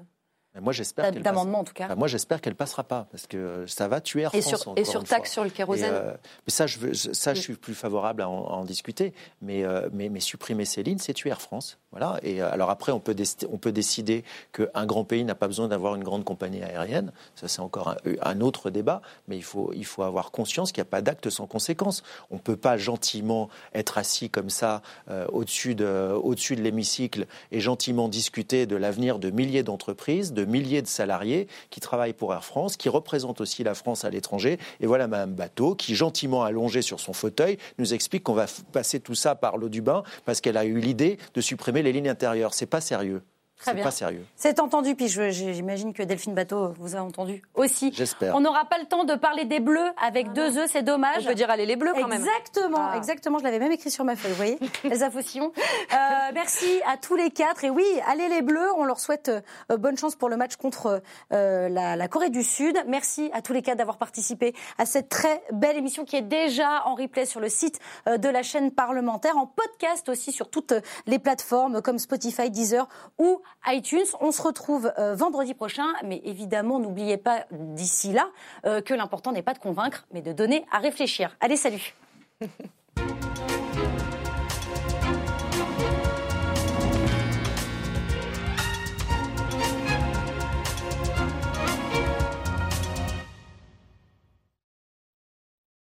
Moi, 0.61 0.73
j'espère 0.73 1.11
qu'elle 1.13 1.23
d'amendement 1.23 1.59
passe- 1.59 1.61
en 1.61 1.65
tout 1.65 1.73
cas 1.75 1.85
Enfin, 1.87 1.95
moi, 1.95 2.09
j'espère 2.09 2.41
qu'elle 2.41 2.55
passera 2.55 2.85
pas 2.85 3.07
parce 3.11 3.27
que 3.27 3.65
ça 3.67 3.89
va 3.89 4.01
tuer 4.01 4.23
Air 4.23 4.35
Et 4.35 4.41
France. 4.43 4.61
sur, 4.63 4.73
et 4.77 4.85
sur 4.85 5.05
taxe 5.05 5.33
sur 5.33 5.45
le 5.45 5.51
kérosène. 5.51 5.91
Euh, 5.93 6.13
mais 6.47 6.51
ça, 6.53 6.67
je, 6.67 6.79
veux, 6.79 6.95
ça, 6.95 7.35
je 7.35 7.41
suis 7.41 7.55
plus 7.55 7.75
favorable 7.75 8.23
à 8.23 8.29
en, 8.29 8.47
à 8.47 8.53
en 8.53 8.65
discuter. 8.65 9.13
Mais, 9.43 9.65
euh, 9.65 9.89
mais, 9.93 10.09
mais 10.09 10.21
supprimer 10.21 10.65
ces 10.65 10.83
lignes, 10.83 10.99
c'est 10.99 11.15
tuer 11.15 11.31
Air 11.31 11.41
France. 11.41 11.79
Voilà. 11.93 12.19
Et 12.23 12.43
euh, 12.43 12.51
alors 12.53 12.71
après, 12.71 12.93
on 12.93 13.01
peut, 13.01 13.15
décider, 13.15 13.47
on 13.53 13.59
peut 13.59 13.73
décider 13.73 14.25
qu'un 14.53 14.87
grand 14.87 15.05
pays 15.05 15.25
n'a 15.25 15.35
pas 15.35 15.47
besoin 15.47 15.69
d'avoir 15.69 15.95
une 15.95 16.05
grande 16.05 16.25
compagnie 16.25 16.63
aérienne. 16.63 17.13
Ça, 17.35 17.49
c'est 17.49 17.61
encore 17.61 17.89
un, 17.91 17.97
un 18.23 18.41
autre 18.41 18.71
débat. 18.71 19.01
Mais 19.29 19.37
il 19.37 19.45
faut, 19.45 19.73
il 19.75 19.85
faut 19.85 20.03
avoir 20.03 20.31
conscience 20.31 20.73
qu'il 20.73 20.83
n'y 20.83 20.89
a 20.89 20.91
pas 20.91 21.03
d'acte 21.03 21.31
sans 21.31 21.47
conséquence. 21.47 22.03
On 22.31 22.35
ne 22.37 22.41
peut 22.41 22.57
pas 22.57 22.77
gentiment 22.77 23.49
être 23.75 23.99
assis 23.99 24.31
comme 24.31 24.51
ça 24.51 24.83
euh, 25.11 25.27
au-dessus 25.33 25.75
de, 25.75 26.13
au-dessus 26.23 26.57
de 26.57 26.63
l'hémicycle 26.63 27.27
et 27.53 27.61
gentiment 27.61 28.09
discuter 28.09 28.67
de 28.67 28.77
l'avenir 28.77 29.19
de 29.19 29.31
milliers 29.31 29.63
d'entreprises, 29.63 30.33
de 30.33 30.45
milliers 30.49 30.83
de 30.83 30.87
salariés 30.87 31.47
qui 31.71 31.81
travaillent 31.81 32.13
pour 32.13 32.35
Air 32.35 32.45
France, 32.45 32.77
qui 32.77 32.89
représentent 32.89 33.41
aussi 33.41 33.63
la 33.63 33.75
France 33.75 34.05
à 34.05 34.11
l'étranger. 34.11 34.59
Et 34.81 34.87
voilà 34.87 35.07
Mme 35.07 35.35
Bateau 35.35 35.75
qui, 35.75 35.95
gentiment 35.95 36.43
allongée 36.43 36.83
sur 36.83 37.01
son 37.01 37.13
fauteuil, 37.13 37.59
nous 37.79 37.95
explique 37.95 38.25
qu'on 38.25 38.35
va 38.35 38.47
passer 38.73 39.01
tout 39.01 39.15
ça 39.15 39.35
par 39.35 39.57
l'eau 39.57 39.69
du 39.69 39.83
bain 39.83 40.03
parce 40.25 40.41
qu'elle 40.41 40.57
a 40.57 40.65
eu 40.65 40.79
l'idée 40.79 41.19
de 41.35 41.41
supprimer 41.41 41.83
les 41.83 41.93
lignes 41.93 42.09
intérieures. 42.09 42.55
C'est 42.55 42.67
pas 42.67 42.81
sérieux. 42.81 43.23
Très 43.59 43.73
C'est 43.73 43.75
bien. 43.75 43.85
pas 43.85 43.91
sérieux. 43.91 44.25
C'est 44.37 44.61
entendu, 44.61 44.95
puis 44.95 45.09
j'imagine 45.09 45.93
que 45.93 46.03
Delphine 46.05 46.35
Bateau 46.35 46.73
vous 46.79 46.95
a 46.97 47.01
entendu 47.01 47.43
aussi. 47.55 47.93
J'espère. 47.93 48.35
On 48.37 48.41
n'aura 48.41 48.65
pas 48.67 48.79
le 48.79 48.87
temps 48.87 49.05
de 49.05 49.15
parler 49.15 49.45
des 49.47 49.59
bleus 49.61 49.89
avec 50.01 50.33
deux 50.33 50.59
œufs, 50.59 50.71
c'est 50.73 50.83
dommage. 50.85 51.25
On 51.25 51.29
peut 51.29 51.35
dire 51.35 51.51
allez 51.51 51.67
les 51.67 51.75
bleus 51.77 51.93
quand 51.93 52.07
même. 52.07 52.21
Exactement, 52.25 52.89
Ah. 52.93 52.97
exactement. 52.97 53.39
Je 53.39 53.45
l'avais 53.45 53.59
même 53.59 53.73
écrit 53.73 53.91
sur 53.91 54.05
ma 54.05 54.15
feuille, 54.17 54.31
vous 54.31 54.37
voyez, 54.37 54.59
Elsa 54.85 55.11
Faucillon. 55.11 55.53
Euh, 55.93 55.97
merci 56.35 56.67
à 56.87 56.97
tous 56.97 57.17
les 57.17 57.31
quatre. 57.31 57.65
Et 57.65 57.71
oui, 57.71 57.85
allez 58.07 58.29
les 58.29 58.43
bleus, 58.43 58.69
on 58.77 58.85
leur 58.85 59.01
souhaite 59.01 59.29
euh, 59.71 59.77
bonne 59.77 59.97
chance 59.99 60.15
pour 60.15 60.29
le 60.29 60.37
match 60.37 60.57
contre 60.57 61.03
euh, 61.33 61.69
la, 61.69 61.97
la 61.97 62.09
Corée 62.09 62.31
du 62.31 62.45
Sud. 62.45 62.77
Merci 62.87 63.31
à 63.33 63.43
tous 63.43 63.53
les 63.53 63.63
quatre 63.63 63.79
d'avoir 63.79 63.99
participé 63.99 64.55
à 64.79 64.87
cette 64.87 65.09
très 65.09 65.43
belle 65.53 65.77
émission 65.77 66.05
qui 66.05 66.15
est 66.17 66.23
déjà 66.23 66.87
en 66.87 66.95
replay 66.95 67.27
sur 67.27 67.41
le 67.41 67.49
site 67.49 67.81
euh, 68.09 68.19
de 68.19 68.29
la 68.29 68.43
chaîne 68.45 68.71
parlementaire, 68.71 69.37
en 69.37 69.47
podcast 69.47 70.09
aussi 70.09 70.31
sur 70.33 70.49
toutes 70.49 70.75
les 71.07 71.19
plateformes 71.19 71.83
comme 71.83 71.99
Spotify, 71.99 72.51
Deezer 72.51 72.89
ou 73.19 73.41
iTunes. 73.67 74.07
On 74.21 74.33
se 74.33 74.43
retrouve 74.43 74.93
euh, 74.99 75.15
vendredi 75.15 75.55
prochain, 75.55 75.87
mais 76.05 76.21
évidemment, 76.25 76.79
n'oubliez 76.79 77.17
pas 77.17 77.45
d'ici 77.51 78.13
là 78.13 78.29
euh, 78.65 78.81
que 78.81 78.95
l'important 78.95 79.33
n'est 79.33 79.43
pas 79.43 79.55
de 79.55 79.59
convaincre, 79.59 80.07
mais 80.13 80.23
de 80.23 80.33
donner 80.33 80.65
à 80.71 80.79
réfléchir. 80.79 81.37
Allez, 81.41 81.57
salut 81.57 81.95